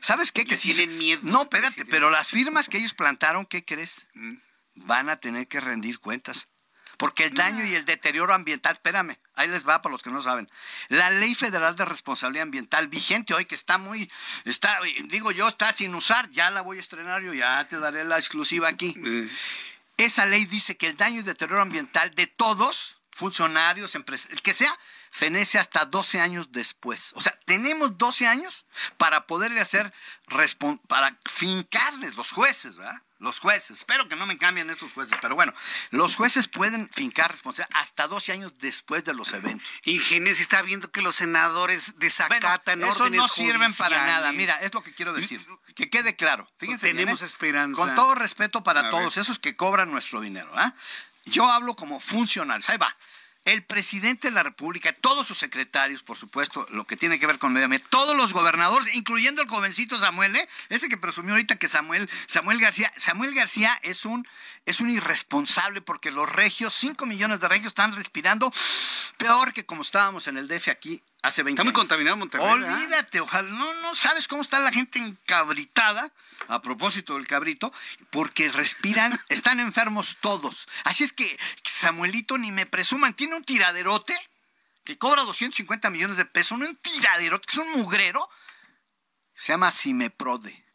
¿sabes 0.00 0.32
qué? 0.32 0.44
Que 0.44 0.56
sí 0.56 0.74
tienen 0.74 0.98
miedo. 0.98 1.20
No, 1.22 1.42
espérate, 1.42 1.84
pero 1.84 2.10
las 2.10 2.28
firmas 2.28 2.68
que 2.68 2.78
ellos 2.78 2.94
plantaron, 2.94 3.46
¿qué 3.46 3.64
crees? 3.64 4.06
Mm. 4.14 4.34
Van 4.74 5.08
a 5.08 5.16
tener 5.16 5.46
que 5.48 5.60
rendir 5.60 5.98
cuentas. 6.00 6.48
Porque 6.96 7.24
el 7.24 7.34
daño 7.34 7.64
y 7.64 7.74
el 7.74 7.84
deterioro 7.84 8.32
ambiental, 8.32 8.72
espérame, 8.74 9.16
ahí 9.34 9.48
les 9.48 9.68
va 9.68 9.82
para 9.82 9.92
los 9.92 10.02
que 10.02 10.10
no 10.10 10.22
saben. 10.22 10.48
La 10.88 11.10
Ley 11.10 11.34
Federal 11.34 11.76
de 11.76 11.84
Responsabilidad 11.84 12.44
Ambiental 12.44 12.88
vigente 12.88 13.34
hoy 13.34 13.44
que 13.44 13.54
está 13.54 13.78
muy, 13.78 14.10
está, 14.44 14.80
digo 15.04 15.30
yo, 15.30 15.48
está 15.48 15.72
sin 15.72 15.94
usar, 15.94 16.30
ya 16.30 16.50
la 16.50 16.62
voy 16.62 16.78
a 16.78 16.80
estrenar 16.80 17.22
yo, 17.22 17.34
ya 17.34 17.66
te 17.68 17.78
daré 17.78 18.04
la 18.04 18.18
exclusiva 18.18 18.68
aquí. 18.68 18.94
Esa 19.96 20.26
ley 20.26 20.44
dice 20.44 20.76
que 20.76 20.88
el 20.88 20.96
daño 20.96 21.20
y 21.20 21.22
deterioro 21.22 21.62
ambiental 21.62 22.14
de 22.14 22.26
todos, 22.26 22.98
funcionarios, 23.10 23.94
empresarios, 23.94 24.38
el 24.38 24.42
que 24.42 24.52
sea, 24.52 24.74
fenece 25.10 25.58
hasta 25.58 25.86
12 25.86 26.20
años 26.20 26.52
después. 26.52 27.12
O 27.14 27.20
sea, 27.20 27.38
tenemos 27.46 27.96
12 27.96 28.26
años 28.26 28.66
para 28.98 29.26
poderle 29.26 29.60
hacer, 29.60 29.92
para 30.88 31.18
fincarles 31.24 32.14
los 32.14 32.30
jueces, 32.30 32.76
¿verdad? 32.76 33.02
Los 33.18 33.38
jueces, 33.38 33.78
espero 33.78 34.08
que 34.08 34.16
no 34.16 34.26
me 34.26 34.36
cambien 34.36 34.68
estos 34.68 34.92
jueces, 34.92 35.16
pero 35.22 35.34
bueno, 35.34 35.54
los 35.90 36.16
jueces 36.16 36.48
pueden 36.48 36.90
fincar 36.92 37.32
responsabilidad 37.32 37.80
hasta 37.80 38.06
12 38.08 38.32
años 38.32 38.58
después 38.58 39.04
de 39.04 39.14
los 39.14 39.32
eventos. 39.32 39.66
Ingeniería 39.84 40.40
está 40.40 40.60
viendo 40.60 40.90
que 40.90 41.00
los 41.00 41.16
senadores 41.16 41.98
desacatan 41.98 42.80
bueno, 42.80 42.92
Eso 42.92 43.08
no 43.10 43.28
sirven 43.28 43.72
para 43.74 44.04
nada. 44.04 44.32
Mira, 44.32 44.54
es 44.60 44.74
lo 44.74 44.82
que 44.82 44.92
quiero 44.92 45.14
decir. 45.14 45.44
Que 45.74 45.88
quede 45.88 46.14
claro. 46.14 46.46
Fíjense. 46.58 46.88
Tenemos 46.88 47.22
¿eh? 47.22 47.26
esperanza. 47.26 47.76
Con 47.76 47.94
todo 47.94 48.14
respeto 48.14 48.62
para 48.62 48.90
todos 48.90 49.16
esos 49.16 49.38
que 49.38 49.56
cobran 49.56 49.90
nuestro 49.90 50.20
dinero. 50.20 50.50
¿ah? 50.54 50.74
Yo 51.24 51.50
hablo 51.50 51.74
como 51.74 52.00
funcionarios. 52.00 52.68
Ahí 52.68 52.76
va 52.76 52.94
el 53.46 53.62
presidente 53.62 54.28
de 54.28 54.34
la 54.34 54.42
República, 54.42 54.92
todos 54.92 55.26
sus 55.26 55.38
secretarios, 55.38 56.02
por 56.02 56.16
supuesto, 56.16 56.66
lo 56.70 56.84
que 56.84 56.96
tiene 56.96 57.20
que 57.20 57.28
ver 57.28 57.38
con 57.38 57.52
medio 57.52 57.66
ambiente, 57.66 57.86
todos 57.88 58.16
los 58.16 58.32
gobernadores, 58.32 58.92
incluyendo 58.92 59.40
el 59.40 59.48
jovencito 59.48 59.98
Samuel, 59.98 60.34
¿eh? 60.34 60.48
ese 60.68 60.88
que 60.88 60.96
presumió 60.96 61.32
ahorita 61.32 61.54
que 61.56 61.68
Samuel, 61.68 62.10
Samuel 62.26 62.60
García, 62.60 62.92
Samuel 62.96 63.34
García 63.34 63.78
es 63.84 64.04
un, 64.04 64.26
es 64.66 64.80
un 64.80 64.90
irresponsable 64.90 65.80
porque 65.80 66.10
los 66.10 66.30
regios, 66.30 66.74
5 66.74 67.06
millones 67.06 67.38
de 67.38 67.48
regios 67.48 67.68
están 67.68 67.92
respirando 67.92 68.52
peor 69.16 69.52
que 69.52 69.64
como 69.64 69.82
estábamos 69.82 70.26
en 70.26 70.38
el 70.38 70.48
DF 70.48 70.68
aquí 70.68 71.00
hace 71.22 71.42
20 71.42 71.60
Está 71.60 71.64
muy 71.64 71.72
contaminado 71.72 72.16
Monterrey. 72.16 72.46
Olvídate, 72.46 73.20
ojalá. 73.20 73.48
No, 73.48 73.74
no, 73.74 73.94
¿sabes 73.94 74.28
cómo 74.28 74.42
está 74.42 74.58
la 74.60 74.72
gente 74.72 74.98
encabritada? 74.98 76.12
A 76.48 76.62
propósito 76.62 77.14
del 77.14 77.26
cabrito, 77.26 77.72
porque 78.10 78.50
respiran, 78.50 79.20
están 79.28 79.60
enfermos 79.60 80.18
todos. 80.20 80.68
Así 80.84 81.04
es 81.04 81.12
que 81.12 81.38
Samuelito 81.64 82.38
ni 82.38 82.52
me 82.52 82.66
presuman, 82.66 83.14
tiene 83.14 83.36
un 83.36 83.44
tiraderote 83.44 84.16
que 84.84 84.98
cobra 84.98 85.22
250 85.22 85.90
millones 85.90 86.16
de 86.16 86.24
pesos, 86.24 86.58
no 86.58 86.66
un 86.66 86.76
tiraderote, 86.76 87.46
que 87.46 87.52
es 87.52 87.58
un 87.58 87.72
mugrero. 87.72 88.28
Se 89.34 89.52
llama 89.52 89.70
Cimeprode. 89.70 90.65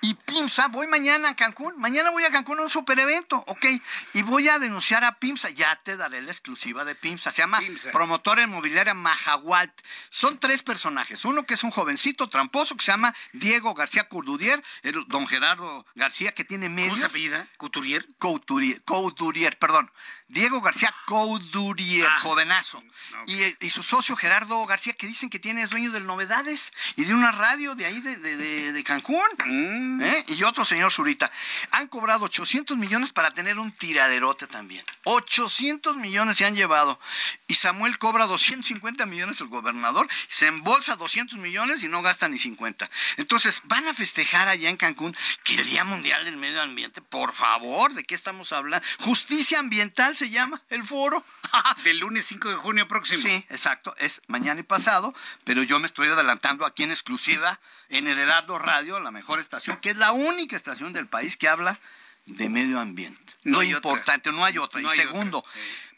Y 0.00 0.14
PIMSA, 0.14 0.68
voy 0.68 0.86
mañana 0.86 1.30
a 1.30 1.36
Cancún, 1.36 1.78
mañana 1.78 2.10
voy 2.10 2.24
a 2.24 2.30
Cancún 2.30 2.58
a 2.58 2.62
un 2.62 2.70
super 2.70 2.98
evento, 2.98 3.42
ok, 3.46 3.66
y 4.14 4.22
voy 4.22 4.48
a 4.48 4.58
denunciar 4.58 5.04
a 5.04 5.18
PIMSA, 5.18 5.50
ya 5.50 5.76
te 5.82 5.96
daré 5.96 6.22
la 6.22 6.30
exclusiva 6.30 6.84
de 6.84 6.94
PIMSA, 6.94 7.32
se 7.32 7.42
llama 7.42 7.60
Promotora 7.92 8.42
Inmobiliaria 8.42 8.94
Mahahualt. 8.94 9.72
Son 10.10 10.38
tres 10.38 10.62
personajes, 10.62 11.24
uno 11.24 11.44
que 11.44 11.54
es 11.54 11.64
un 11.64 11.70
jovencito 11.70 12.28
tramposo 12.28 12.76
que 12.76 12.84
se 12.84 12.92
llama 12.92 13.14
Diego 13.32 13.74
García 13.74 14.08
Couturier, 14.08 14.62
el 14.82 15.04
don 15.08 15.26
Gerardo 15.26 15.86
García 15.94 16.32
que 16.32 16.44
tiene 16.44 16.68
medios. 16.68 16.90
¿Cómo 16.90 17.00
se 17.00 17.06
apellida? 17.06 17.48
¿Couturier? 17.56 18.06
Couturier, 18.18 18.82
Couturier, 18.82 19.58
perdón. 19.58 19.90
Diego 20.28 20.60
García 20.60 20.94
Coudurier, 21.06 22.06
ah. 22.06 22.20
jovenazo. 22.20 22.82
Y, 23.26 23.70
su 23.70 23.82
socio 23.82 24.14
Gerardo 24.16 24.64
García, 24.66 24.92
que 24.92 25.06
dicen 25.06 25.30
que 25.30 25.38
tiene, 25.38 25.62
es 25.62 25.70
dueño 25.70 25.90
de 25.90 26.00
Novedades 26.00 26.72
y 26.96 27.04
de 27.04 27.14
una 27.14 27.32
radio 27.32 27.74
de 27.74 27.86
ahí 27.86 28.00
de, 28.00 28.84
Cancún. 28.84 29.18
Mm. 29.46 30.02
¿eh? 30.02 30.24
Y 30.28 30.42
otro 30.42 30.64
señor 30.64 30.92
Zurita. 30.92 31.30
Han 31.70 31.88
cobrado 31.88 32.26
800 32.26 32.76
millones 32.76 33.12
para 33.12 33.32
tener 33.32 33.58
un 33.58 33.72
tiraderote 33.72 34.46
también. 34.46 34.84
800 35.04 35.96
millones 35.96 36.36
se 36.36 36.44
han 36.44 36.54
llevado. 36.54 37.00
Y 37.46 37.54
Samuel 37.54 37.98
cobra 37.98 38.26
250 38.26 39.06
millones 39.06 39.40
el 39.40 39.48
gobernador, 39.48 40.08
se 40.28 40.46
embolsa 40.46 40.96
200 40.96 41.38
millones 41.38 41.82
y 41.82 41.88
no 41.88 42.02
gasta 42.02 42.28
ni 42.28 42.38
50. 42.38 42.90
Entonces, 43.16 43.62
van 43.64 43.86
a 43.88 43.94
festejar 43.94 44.48
allá 44.48 44.68
en 44.68 44.76
Cancún 44.76 45.16
que 45.44 45.54
el 45.54 45.64
Día 45.64 45.84
Mundial 45.84 46.24
del 46.24 46.36
Medio 46.36 46.60
Ambiente, 46.60 47.00
por 47.00 47.32
favor, 47.32 47.94
¿de 47.94 48.04
qué 48.04 48.14
estamos 48.14 48.52
hablando? 48.52 48.86
Justicia 49.00 49.58
ambiental 49.58 50.17
se 50.18 50.30
llama 50.30 50.60
el 50.68 50.84
foro. 50.84 51.24
Del 51.84 51.98
lunes 51.98 52.26
5 52.26 52.50
de 52.50 52.56
junio 52.56 52.88
próximo. 52.88 53.22
Sí, 53.22 53.46
exacto, 53.48 53.94
es 53.98 54.20
mañana 54.26 54.60
y 54.60 54.64
pasado, 54.64 55.14
pero 55.44 55.62
yo 55.62 55.78
me 55.78 55.86
estoy 55.86 56.08
adelantando 56.08 56.66
aquí 56.66 56.82
en 56.82 56.90
exclusiva 56.90 57.60
en 57.88 58.06
el 58.08 58.18
Heraldo 58.18 58.58
Radio, 58.58 59.00
la 59.00 59.10
mejor 59.10 59.38
estación, 59.38 59.78
que 59.78 59.90
es 59.90 59.96
la 59.96 60.12
única 60.12 60.56
estación 60.56 60.92
del 60.92 61.06
país 61.06 61.36
que 61.36 61.48
habla 61.48 61.78
de 62.26 62.48
medio 62.48 62.80
ambiente. 62.80 63.28
No, 63.44 63.62
importante, 63.62 64.32
no 64.32 64.44
hay 64.44 64.58
otra. 64.58 64.82
y 64.82 64.88
segundo, 64.90 65.44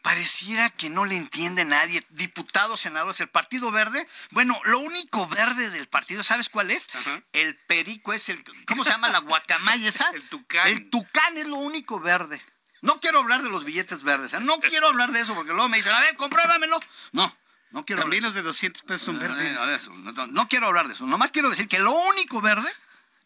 pareciera 0.03 0.71
que 0.71 0.91
no 0.91 1.05
le 1.05 1.17
entiende 1.17 1.65
nadie. 1.65 2.05
Diputados, 2.11 2.81
senadores, 2.81 3.21
el 3.21 3.29
Partido 3.29 3.71
Verde. 3.73 4.07
Bueno, 4.31 4.61
lo 4.65 4.79
único 4.79 5.27
verde 5.27 5.71
del 5.71 5.89
partido, 5.89 6.23
¿sabes 6.23 6.49
cuál 6.49 6.71
es? 6.71 6.89
El 7.33 7.57
perico 7.57 8.13
es 8.13 8.29
el. 8.29 8.45
¿Cómo 8.67 8.85
se 8.85 8.91
llama 8.91 9.09
la 9.09 9.21
guacamaya 9.21 9.89
esa? 9.89 10.09
el 10.15 10.29
tucán. 10.29 10.69
El 10.69 10.91
tucán 10.91 11.37
es 11.39 11.47
lo 11.47 11.57
único 11.57 11.99
verde. 11.99 12.41
No 12.83 13.01
quiero 13.01 13.21
hablar 13.21 13.43
de 13.43 13.51
los 13.51 13.65
billetes 13.65 14.03
verdes. 14.03 14.33
¿eh? 14.35 14.41
No 14.41 14.59
quiero 14.61 14.89
hablar 14.89 15.13
de 15.13 15.21
eso 15.21 15.35
porque 15.35 15.53
luego 15.53 15.69
me 15.69 15.77
dicen, 15.77 15.95
a 15.95 16.01
ver, 16.01 16.17
compruébamelo. 16.17 16.79
No. 17.13 17.35
No 17.71 17.85
quiero 17.85 18.03
También 18.03 18.25
los 18.25 18.35
de 18.35 18.43
200 18.43 18.83
pesos 18.83 19.03
son 19.03 19.19
verdes. 19.19 19.89
No, 19.89 20.13
no, 20.13 20.27
no 20.27 20.49
quiero 20.49 20.67
hablar 20.67 20.89
de 20.89 20.95
eso. 20.95 21.07
Nomás 21.07 21.31
quiero 21.31 21.51
decir 21.51 21.69
que 21.69 21.79
lo 21.79 21.93
único 21.93 22.41
verde 22.41 22.69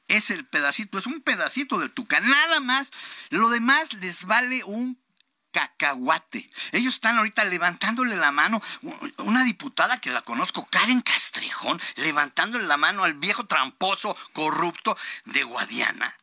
es 0.09 0.31
el 0.31 0.45
pedacito, 0.45 0.99
es 0.99 1.07
un 1.07 1.23
pedacito 1.23 1.79
del 1.79 1.91
tucán, 1.91 2.29
nada 2.29 2.61
más. 2.61 2.91
Lo 3.31 3.49
demás 3.49 3.95
les 3.95 4.25
vale 4.25 4.63
un 4.65 4.99
cacahuate. 5.51 6.51
Ellos 6.73 6.95
están 6.95 7.17
ahorita 7.17 7.45
levantándole 7.45 8.17
la 8.17 8.33
mano, 8.33 8.61
una 9.19 9.45
diputada 9.45 10.01
que 10.01 10.11
la 10.11 10.21
conozco, 10.21 10.67
Karen 10.67 11.01
Castrejón, 11.01 11.81
levantándole 11.95 12.67
la 12.67 12.77
mano 12.77 13.05
al 13.05 13.15
viejo 13.15 13.47
tramposo, 13.47 14.17
corrupto 14.33 14.99
de 15.25 15.45
Guadiana 15.45 16.15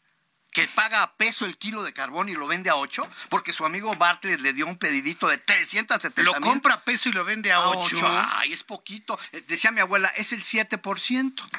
que 0.52 0.68
paga 0.68 1.04
a 1.04 1.16
peso 1.16 1.46
el 1.46 1.58
kilo 1.58 1.84
de 1.84 1.94
carbón 1.94 2.30
y 2.30 2.34
lo 2.34 2.48
vende 2.48 2.70
a 2.70 2.76
8, 2.76 3.08
porque 3.30 3.54
su 3.54 3.66
amigo 3.66 3.96
Bartlett 3.96 4.42
le 4.42 4.54
dio 4.54 4.68
un 4.68 4.78
pedidito 4.78 5.28
de 5.28 5.38
370 5.38 6.22
Lo 6.24 6.40
compra 6.42 6.76
a 6.76 6.84
peso 6.84 7.10
y 7.10 7.14
lo 7.14 7.24
vende 7.24 7.52
a 7.52 7.62
8. 7.62 8.28
Ay, 8.34 8.54
es 8.54 8.64
poquito. 8.64 9.18
Eh, 9.32 9.44
decía 9.48 9.72
mi 9.72 9.80
abuela, 9.80 10.10
es 10.18 10.34
el 10.34 10.44
7%. 10.44 11.50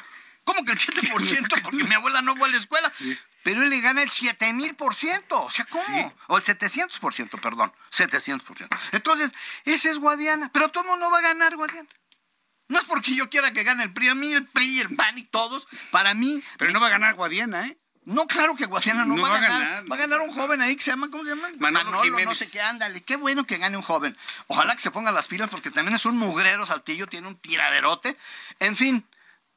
¿Cómo 0.44 0.64
que 0.64 0.72
el 0.72 0.78
7%? 0.78 1.62
Porque 1.62 1.84
mi 1.84 1.94
abuela 1.94 2.20
no 2.22 2.36
fue 2.36 2.48
a 2.48 2.50
la 2.50 2.56
escuela. 2.58 2.92
Pero 3.42 3.62
él 3.62 3.70
le 3.70 3.80
gana 3.80 4.02
el 4.02 4.10
7 4.10 4.52
mil 4.52 4.74
por 4.74 4.94
ciento. 4.94 5.42
O 5.42 5.50
sea, 5.50 5.64
¿cómo? 5.64 6.14
O 6.28 6.36
el 6.36 6.44
700 6.44 6.98
por 7.00 7.14
ciento, 7.14 7.38
perdón. 7.38 7.72
700 7.90 8.46
por 8.46 8.56
ciento. 8.56 8.76
Entonces, 8.92 9.32
ese 9.64 9.90
es 9.90 9.98
Guadiana. 9.98 10.50
Pero 10.52 10.68
todo 10.68 10.84
mundo 10.84 11.10
va 11.10 11.18
a 11.18 11.22
ganar 11.22 11.56
Guadiana. 11.56 11.88
No 12.68 12.78
es 12.78 12.84
porque 12.84 13.14
yo 13.14 13.28
quiera 13.28 13.52
que 13.52 13.64
gane 13.64 13.84
el 13.84 13.92
PRI, 13.92 14.08
a 14.08 14.14
mí 14.14 14.32
el 14.32 14.46
PRI, 14.46 14.80
el 14.80 14.96
PAN 14.96 15.18
y 15.18 15.24
todos. 15.24 15.66
Para 15.90 16.14
mí. 16.14 16.42
Pero 16.56 16.72
no 16.72 16.80
va 16.80 16.86
a 16.86 16.90
ganar 16.90 17.14
Guadiana, 17.14 17.66
¿eh? 17.66 17.78
No, 18.04 18.26
claro 18.26 18.56
que 18.56 18.66
Guadiana 18.66 19.04
no, 19.04 19.20
va, 19.20 19.36
a 19.36 19.40
ganar. 19.40 19.90
Va 19.90 19.94
a 19.94 19.98
ganar 19.98 20.20
un 20.20 20.32
joven 20.32 20.60
ahí 20.60 20.74
que 20.74 20.82
se 20.82 20.90
llama, 20.90 21.08
¿cómo 21.10 21.22
se 21.22 21.30
llama? 21.30 21.48
Manolo, 21.58 22.02
Jiménez. 22.02 22.26
no 22.26 22.34
sé 22.34 22.50
qué, 22.50 22.60
ándale. 22.60 23.00
Qué 23.02 23.16
bueno 23.16 23.44
que 23.44 23.58
gane 23.58 23.76
un 23.76 23.82
joven. 23.82 24.16
Ojalá 24.48 24.74
que 24.74 24.80
se 24.80 24.90
ponga 24.90 25.12
las 25.12 25.28
pilas 25.28 25.48
porque 25.50 25.70
también 25.70 25.94
es 25.94 26.04
un 26.04 26.18
mugrero 26.18 26.66
saltillo, 26.66 27.06
tiene 27.06 27.28
un 27.28 27.36
tiraderote. 27.36 28.16
En 28.58 28.76
fin, 28.76 29.06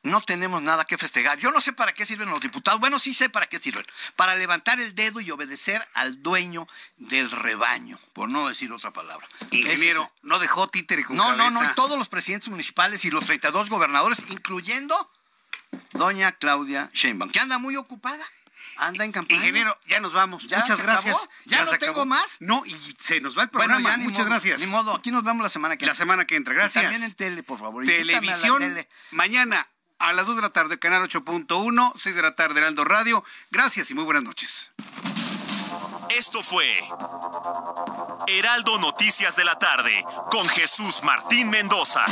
no 0.03 0.21
tenemos 0.21 0.61
nada 0.61 0.85
que 0.85 0.97
festejar. 0.99 1.39
Yo 1.39 1.51
no 1.51 1.59
sé 1.59 1.73
para 1.73 1.93
qué 1.93 2.05
sirven 2.05 2.29
los 2.29 2.39
diputados. 2.39 2.79
Bueno, 2.79 2.99
sí 2.99 3.15
sé 3.15 3.29
para 3.29 3.47
qué 3.47 3.57
sirven. 3.57 3.85
Para 4.15 4.35
levantar 4.35 4.79
el 4.79 4.93
dedo 4.93 5.19
y 5.19 5.31
obedecer 5.31 5.85
al 5.95 6.21
dueño 6.21 6.67
del 6.97 7.31
rebaño, 7.31 7.99
por 8.13 8.29
no 8.29 8.47
decir 8.47 8.71
otra 8.71 8.93
palabra. 8.93 9.27
Ingeniero, 9.49 10.11
no 10.21 10.37
dejó 10.37 10.67
títere 10.67 11.03
con 11.03 11.15
No, 11.17 11.23
cabeza. 11.23 11.49
no, 11.49 11.61
no. 11.63 11.71
Y 11.71 11.73
todos 11.73 11.97
los 11.97 12.09
presidentes 12.09 12.49
municipales 12.49 13.03
y 13.05 13.09
los 13.09 13.25
32 13.25 13.71
gobernadores, 13.71 14.19
incluyendo 14.29 15.11
doña 15.93 16.31
Claudia 16.33 16.89
Sheinbaum, 16.93 17.31
que 17.31 17.39
anda 17.39 17.57
muy 17.57 17.75
ocupada. 17.75 18.23
Anda 18.77 19.05
en 19.05 19.13
campaña. 19.13 19.39
Ingeniero, 19.39 19.77
ya 19.87 20.01
nos 20.01 20.11
vamos. 20.11 20.47
¿Ya 20.47 20.59
Muchas 20.59 20.77
se 20.77 20.83
gracias. 20.83 21.15
acabó? 21.15 21.29
¿Ya 21.45 21.59
no 21.63 21.71
se 21.71 21.77
tengo 21.77 21.91
acabó. 21.93 22.05
más? 22.07 22.37
No, 22.41 22.65
y 22.65 22.75
se 22.99 23.21
nos 23.21 23.37
va 23.37 23.43
el 23.43 23.49
programa. 23.49 23.75
Bueno, 23.81 23.89
ya, 23.89 23.97
ni 23.97 24.03
Muchas 24.03 24.19
modo, 24.19 24.29
gracias. 24.31 24.59
Ni 24.59 24.67
modo, 24.67 24.93
aquí 24.95 25.11
nos 25.11 25.23
vemos 25.23 25.43
la 25.43 25.49
semana 25.49 25.77
que 25.77 25.85
La 25.85 25.93
entra. 25.93 26.03
semana 26.03 26.25
que 26.25 26.35
entra. 26.35 26.53
Gracias. 26.53 26.83
Y 26.83 26.87
también 26.87 27.03
en 27.03 27.13
tele, 27.13 27.43
por 27.43 27.57
favor. 27.57 27.83
A 27.83 27.85
la 27.85 27.91
Televisión, 27.93 28.59
tele. 28.59 28.89
mañana 29.11 29.69
a 29.97 30.11
las 30.11 30.25
2 30.25 30.35
de 30.35 30.41
la 30.41 30.49
tarde, 30.49 30.77
canal 30.77 31.03
8.1, 31.09 31.93
6 31.95 32.15
de 32.17 32.21
la 32.21 32.35
tarde, 32.35 32.59
Heraldo 32.59 32.83
Radio. 32.83 33.23
Gracias 33.49 33.89
y 33.91 33.93
muy 33.93 34.03
buenas 34.03 34.23
noches. 34.23 34.71
Esto 36.09 36.43
fue 36.43 36.79
Heraldo 38.27 38.77
Noticias 38.79 39.37
de 39.37 39.45
la 39.45 39.57
tarde 39.57 40.03
con 40.29 40.47
Jesús 40.49 41.01
Martín 41.01 41.49
Mendoza. 41.49 42.03